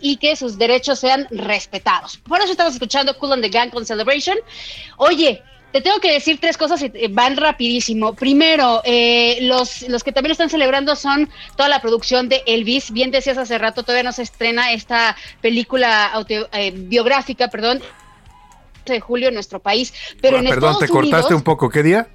y 0.02 0.18
que 0.18 0.36
sus 0.36 0.58
derechos 0.58 1.00
sean 1.00 1.28
respetados. 1.32 2.18
Por 2.18 2.42
eso 2.42 2.52
estamos 2.52 2.74
escuchando 2.74 3.18
Cool 3.18 3.34
on 3.34 3.42
the 3.42 3.50
Gang 3.50 3.70
con 3.70 3.86
Celebration. 3.86 4.38
Oye, 4.98 5.42
te 5.72 5.82
tengo 5.82 6.00
que 6.00 6.12
decir 6.12 6.40
tres 6.42 6.58
cosas 6.58 6.82
y 6.82 6.92
van 7.10 7.38
rapidísimo. 7.38 8.14
Primero, 8.16 8.82
eh, 8.84 9.38
los, 9.42 9.84
los 9.84 10.04
que 10.04 10.12
también 10.12 10.32
están 10.32 10.50
celebrando 10.50 10.96
son 10.96 11.30
toda 11.56 11.70
la 11.70 11.80
producción 11.82 12.28
de 12.28 12.42
Elvis. 12.48 12.92
Bien 12.92 13.12
decías 13.12 13.38
hace 13.38 13.58
rato, 13.58 13.84
todavía 13.84 14.04
no 14.04 14.12
se 14.12 14.24
estrena 14.24 14.72
esta 14.72 15.16
película 15.42 16.08
auto- 16.08 16.50
eh, 16.54 16.72
biográfica, 16.76 17.50
perdón, 17.50 17.82
de 18.86 19.00
julio 19.00 19.28
en 19.28 19.36
nuestro 19.36 19.60
país, 19.60 19.94
pero 20.20 20.38
Ah, 20.38 20.40
en 20.40 20.46
Perdón, 20.48 20.72
Estados 20.72 20.80
te 20.80 20.88
cortaste 20.88 21.36
un 21.36 21.44
poco. 21.44 21.70
¿Qué 21.70 21.84
día? 21.84 22.08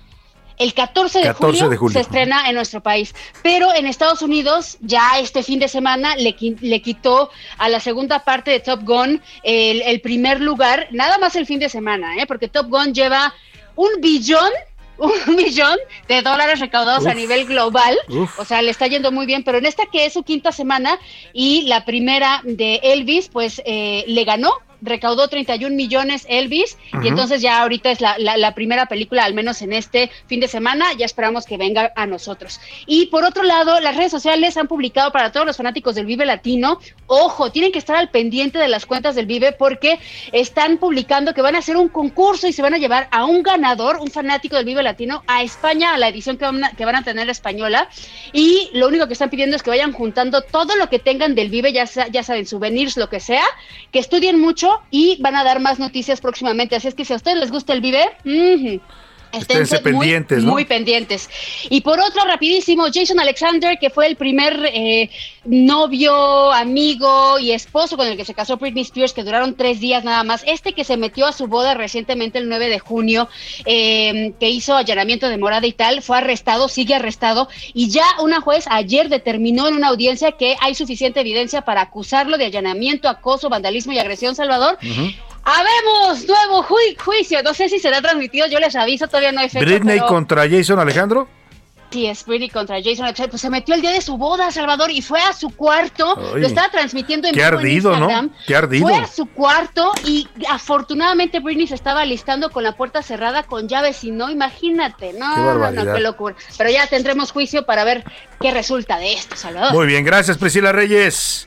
El 0.57 0.73
14 0.73 1.19
de, 1.19 1.25
14 1.25 1.59
julio, 1.59 1.71
de 1.71 1.77
julio. 1.77 1.93
se 1.95 2.01
estrena 2.01 2.49
en 2.49 2.55
nuestro 2.55 2.81
país. 2.83 3.15
Pero 3.43 3.75
en 3.75 3.87
Estados 3.87 4.23
Unidos, 4.23 4.79
ya 4.81 5.19
este 5.19 5.43
fin 5.43 5.59
de 5.59 5.69
semana, 5.69 6.15
le, 6.17 6.37
le 6.61 6.83
quitó 6.83 7.31
a 7.59 7.69
la 7.69 7.81
segunda 7.81 8.25
parte 8.25 8.51
de 8.53 8.61
Top 8.61 8.83
Gun 8.83 9.21
el, 9.43 9.83
el 9.83 10.01
primer 10.01 10.41
lugar, 10.41 10.89
nada 10.91 11.19
más 11.19 11.37
el 11.37 11.47
fin 11.47 11.59
de 11.59 11.69
semana, 11.69 12.17
¿eh? 12.17 12.27
porque 12.27 12.49
Top 12.49 12.69
Gun 12.69 12.95
lleva 12.95 13.35
un 13.77 13.89
billón. 14.01 14.51
Un 14.97 15.35
millón 15.35 15.77
de 16.07 16.23
dólares 16.23 16.61
recaudados 16.61 17.05
a 17.07 17.15
nivel 17.15 17.47
global, 17.47 17.99
Uf. 18.09 18.39
o 18.39 18.45
sea, 18.45 18.63
le 18.63 18.71
está 18.71 18.87
yendo 18.87 19.11
muy 19.11 19.27
bien, 19.27 19.43
pero 19.43 19.59
en 19.59 19.67
esta 19.67 19.87
que 19.87 20.07
es 20.07 20.13
su 20.13 20.23
quinta 20.23 20.53
semana 20.53 21.01
y 21.33 21.63
la 21.63 21.85
primera 21.85 22.43
de 22.45 22.77
Elvis, 22.77 23.29
pues 23.29 23.61
eh, 23.67 24.05
le 24.07 24.23
ganó, 24.23 24.53
recaudó 24.85 25.29
31 25.29 25.75
millones 25.75 26.27
Elvis 26.29 26.77
y 27.03 27.09
entonces 27.09 27.41
ya 27.43 27.63
ahorita 27.63 27.91
es 27.91 28.01
la, 28.01 28.17
la- 28.19 28.37
la 28.37 28.55
primera 28.55 28.87
película, 28.87 29.25
al 29.25 29.35
menos 29.35 29.63
en 29.63 29.73
este 29.73 30.11
fin 30.27 30.41
de 30.41 30.49
semana, 30.49 30.93
ya 30.99 31.07
esperamos 31.07 31.47
que 31.47 31.57
venga 31.57 31.93
a 31.97 32.07
nosotros. 32.07 32.61
Y 32.87 33.07
por 33.07 33.25
otro 33.25 33.43
lado, 33.43 33.81
las 33.81 33.97
redes 33.97 34.11
sociales 34.13 34.57
han 34.57 34.69
publicado 34.69 35.11
para 35.13 35.33
todos 35.33 35.47
los 35.47 35.57
fanáticos 35.57 35.95
del 35.95 36.07
Vive 36.07 36.27
Latino, 36.27 36.79
ojo, 37.07 37.51
tienen 37.51 37.73
que 37.73 37.79
estar 37.79 37.97
al 37.97 38.11
pendiente 38.11 38.59
de 38.59 38.69
las 38.69 38.87
cuentas 38.87 39.15
del 39.15 39.27
Vive 39.27 39.53
porque 39.53 39.99
están 40.33 40.79
publicando 40.79 41.35
que 41.35 41.43
van 41.43 41.55
a 41.57 41.59
hacer 41.59 41.77
un 41.77 41.89
concurso 41.89 42.47
y 42.47 42.53
se 42.53 42.63
van 42.63 42.75
a 42.75 42.79
llevar 42.79 43.09
a 43.11 43.25
un 43.25 43.43
ganador, 43.43 43.99
un 44.01 44.11
fanático 44.11 44.57
del 44.57 44.65
Vive 44.65 44.83
Latino, 44.83 45.23
a 45.27 45.43
España, 45.43 45.95
a 45.95 45.99
la 45.99 46.09
edición 46.09 46.37
que 46.37 46.45
van 46.45 46.65
a, 46.65 46.71
que 46.73 46.85
van 46.85 46.97
a 46.97 47.03
tener 47.03 47.29
española. 47.31 47.89
Y 48.33 48.71
lo 48.75 48.89
único 48.89 49.07
que 49.07 49.13
están 49.15 49.31
pidiendo 49.31 49.57
es 49.57 49.63
que 49.63 49.71
vayan 49.71 49.93
juntando 49.93 50.43
todo 50.43 50.77
lo 50.77 50.89
que 50.89 50.99
tengan 50.99 51.35
del 51.35 51.49
Vive, 51.51 51.73
ya, 51.73 51.85
ya 52.11 52.23
saben, 52.23 52.47
souvenirs, 52.47 52.97
lo 52.97 53.09
que 53.09 53.21
sea, 53.21 53.45
que 53.93 53.99
estudien 53.99 54.41
mucho 54.41 54.74
y 54.91 55.21
van 55.21 55.37
a 55.37 55.45
dar 55.45 55.61
más 55.61 55.79
noticias 55.79 56.21
próximamente. 56.21 56.77
Así 56.77 56.89
es 56.89 56.95
que 56.95 57.05
si 57.05 57.13
a 57.13 57.17
ustedes 57.17 57.39
les 57.39 57.51
gusta 57.51 57.73
el 57.73 57.81
Vive, 57.81 58.05
ujú, 58.25 58.81
Estén 59.39 59.63
Esténse 59.63 59.77
muy- 59.83 59.93
pendientes, 60.07 60.45
¿no? 60.45 60.53
Muy 60.53 60.65
pendientes. 60.65 61.29
Y 61.71 61.81
por 61.81 62.01
otro, 62.01 62.25
rapidísimo, 62.25 62.87
Jason 62.93 63.21
Alexander, 63.21 63.79
que 63.79 63.91
fue 63.91 64.07
el 64.07 64.17
primer 64.17 64.59
eh, 64.73 65.11
novio, 65.45 66.53
amigo 66.53 67.39
y 67.39 67.53
esposo 67.53 67.97
con 67.97 68.07
el 68.07 68.17
que 68.17 68.25
se 68.25 68.35
casó 68.35 68.57
Britney 68.57 68.83
Spears, 68.83 69.13
que 69.13 69.23
duraron 69.25 69.55
tres 69.55 69.81
días 69.81 70.05
nada 70.05 70.23
más. 70.25 70.43
Este 70.47 70.73
que 70.73 70.85
se 70.85 70.97
metió 70.97 71.27
a 71.27 71.33
su 71.33 71.47
boda 71.47 71.75
recientemente 71.75 72.39
el 72.39 72.49
9 72.49 72.69
de 72.69 72.79
junio, 72.79 73.29
eh, 73.67 74.33
que 74.41 74.49
hizo 74.51 74.75
allanamiento 74.77 75.29
de 75.29 75.39
morada 75.39 75.67
y 75.67 75.73
tal, 75.73 76.03
fue 76.03 76.19
arrestado, 76.19 76.69
sigue 76.69 76.95
arrestado, 76.95 77.49
y 77.73 77.91
ya 77.91 78.05
una 78.23 78.41
juez 78.41 78.65
ayer 78.71 79.09
determinó 79.09 79.69
en 79.69 79.75
una 79.75 79.89
audiencia 79.89 80.33
que 80.33 80.57
hay 80.61 80.75
suficiente 80.75 81.21
evidencia 81.21 81.63
para 81.63 81.83
acusarlo 81.83 82.39
de 82.39 82.47
allanamiento, 82.47 83.09
acoso, 83.09 83.49
vandalismo 83.49 83.93
y 83.93 83.99
agresión, 83.99 84.35
Salvador. 84.35 84.79
Habemos 85.45 86.27
nuevo 86.27 86.63
ju- 86.65 86.99
juicio. 87.03 87.43
No 87.43 87.53
sé 87.55 87.69
si 87.69 87.79
será 87.79 88.01
transmitido, 88.01 88.47
yo 88.47 88.59
les 88.59 88.75
aviso, 88.77 89.07
todavía 89.07 89.33
no 89.33 89.41
hay 89.41 89.49
fecha. 89.49 89.65
Britney 89.65 89.97
pero- 89.99 90.07
contra 90.09 90.49
Jason 90.49 90.79
Alejandro. 90.79 91.29
Sí, 91.91 92.07
es 92.07 92.25
Britney 92.27 92.49
contra 92.51 92.79
Jason 92.83 93.05
Alexander. 93.05 93.31
Pues 93.31 93.41
se 93.43 93.51
metió 93.51 93.73
el 93.73 93.81
día 93.81 93.93
de 93.93 94.01
su 94.01 94.17
boda, 94.17 94.51
Salvador, 94.51 94.91
y 94.91 95.01
fue 95.01 95.21
a 95.21 95.33
su 95.33 95.51
cuarto. 95.51 96.19
Ay. 96.35 96.41
lo 96.41 96.47
estaba 96.49 96.69
transmitiendo 96.69 97.29
en 97.29 97.35
Qué 97.35 97.41
vivo 97.41 97.51
en 97.53 97.55
ardido, 97.57 97.97
¿no? 97.97 98.31
Qué 98.49 98.57
ardido. 98.57 98.89
Fue 98.89 98.97
a 98.97 99.07
su 99.07 99.27
cuarto 99.27 99.93
y 100.05 100.27
afortunadamente 100.51 101.39
Britney 101.39 101.69
se 101.69 101.77
estaba 101.77 102.05
listando 102.05 102.51
con 102.51 102.65
la 102.65 102.73
puerta 102.73 103.01
cerrada 103.03 103.45
con 103.45 103.69
llaves 103.69 104.03
y 104.03 104.11
no, 104.11 104.29
imagínate. 104.29 105.13
No, 105.13 105.35
Qué 105.37 105.41
no, 105.41 105.47
barbaridad. 105.47 105.85
no, 105.85 105.95
qué 105.95 106.01
locura. 106.01 106.35
Pero 106.59 106.69
ya 106.71 106.89
tendremos 106.89 107.31
juicio 107.31 107.65
para 107.65 107.85
ver 107.85 108.03
qué 108.41 108.51
resulta 108.51 108.99
de 108.99 109.13
esto, 109.13 109.37
Salvador. 109.37 109.73
Muy 109.73 109.87
bien, 109.87 110.05
gracias 110.05 110.37
Priscila 110.37 110.73
Reyes. 110.73 111.47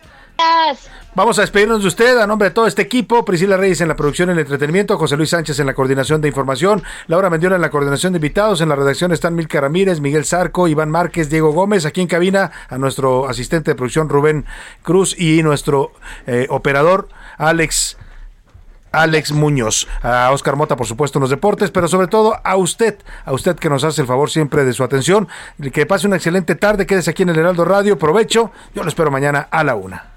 Vamos 1.17 1.39
a 1.39 1.41
despedirnos 1.41 1.81
de 1.81 1.87
usted 1.87 2.15
a 2.19 2.27
nombre 2.27 2.49
de 2.49 2.53
todo 2.53 2.67
este 2.67 2.83
equipo. 2.83 3.25
Priscila 3.25 3.57
Reyes 3.57 3.81
en 3.81 3.87
la 3.87 3.95
producción 3.95 4.29
y 4.29 4.33
el 4.33 4.39
entretenimiento, 4.39 4.99
José 4.99 5.17
Luis 5.17 5.31
Sánchez 5.31 5.59
en 5.59 5.65
la 5.65 5.73
coordinación 5.73 6.21
de 6.21 6.27
información, 6.27 6.83
Laura 7.07 7.31
Mendiola 7.31 7.55
en 7.55 7.63
la 7.63 7.71
coordinación 7.71 8.13
de 8.13 8.17
invitados, 8.17 8.61
en 8.61 8.69
la 8.69 8.75
redacción 8.75 9.11
están 9.11 9.33
Milka 9.33 9.59
Ramírez, 9.59 9.99
Miguel 9.99 10.25
Zarco, 10.25 10.67
Iván 10.67 10.91
Márquez, 10.91 11.31
Diego 11.31 11.53
Gómez, 11.53 11.87
aquí 11.87 12.01
en 12.01 12.07
cabina 12.07 12.51
a 12.69 12.77
nuestro 12.77 13.27
asistente 13.27 13.71
de 13.71 13.75
producción 13.75 14.09
Rubén 14.09 14.45
Cruz 14.83 15.19
y 15.19 15.41
nuestro 15.41 15.91
eh, 16.27 16.45
operador 16.51 17.09
Alex. 17.39 17.97
Alex 18.91 19.31
Muñoz, 19.31 19.87
a 20.01 20.31
Oscar 20.31 20.55
Mota, 20.55 20.75
por 20.75 20.87
supuesto, 20.87 21.19
en 21.19 21.21
los 21.21 21.29
deportes, 21.29 21.71
pero 21.71 21.87
sobre 21.87 22.07
todo 22.07 22.39
a 22.43 22.55
usted, 22.55 22.97
a 23.25 23.33
usted 23.33 23.55
que 23.55 23.69
nos 23.69 23.83
hace 23.83 24.01
el 24.01 24.07
favor 24.07 24.29
siempre 24.29 24.65
de 24.65 24.73
su 24.73 24.83
atención. 24.83 25.27
Que 25.73 25.85
pase 25.85 26.07
una 26.07 26.15
excelente 26.15 26.55
tarde, 26.55 26.85
quédese 26.85 27.11
aquí 27.11 27.23
en 27.23 27.29
el 27.29 27.37
Heraldo 27.37 27.65
Radio, 27.65 27.99
provecho. 27.99 28.51
Yo 28.73 28.83
lo 28.83 28.89
espero 28.89 29.11
mañana 29.11 29.47
a 29.51 29.63
la 29.63 29.75
una. 29.75 30.16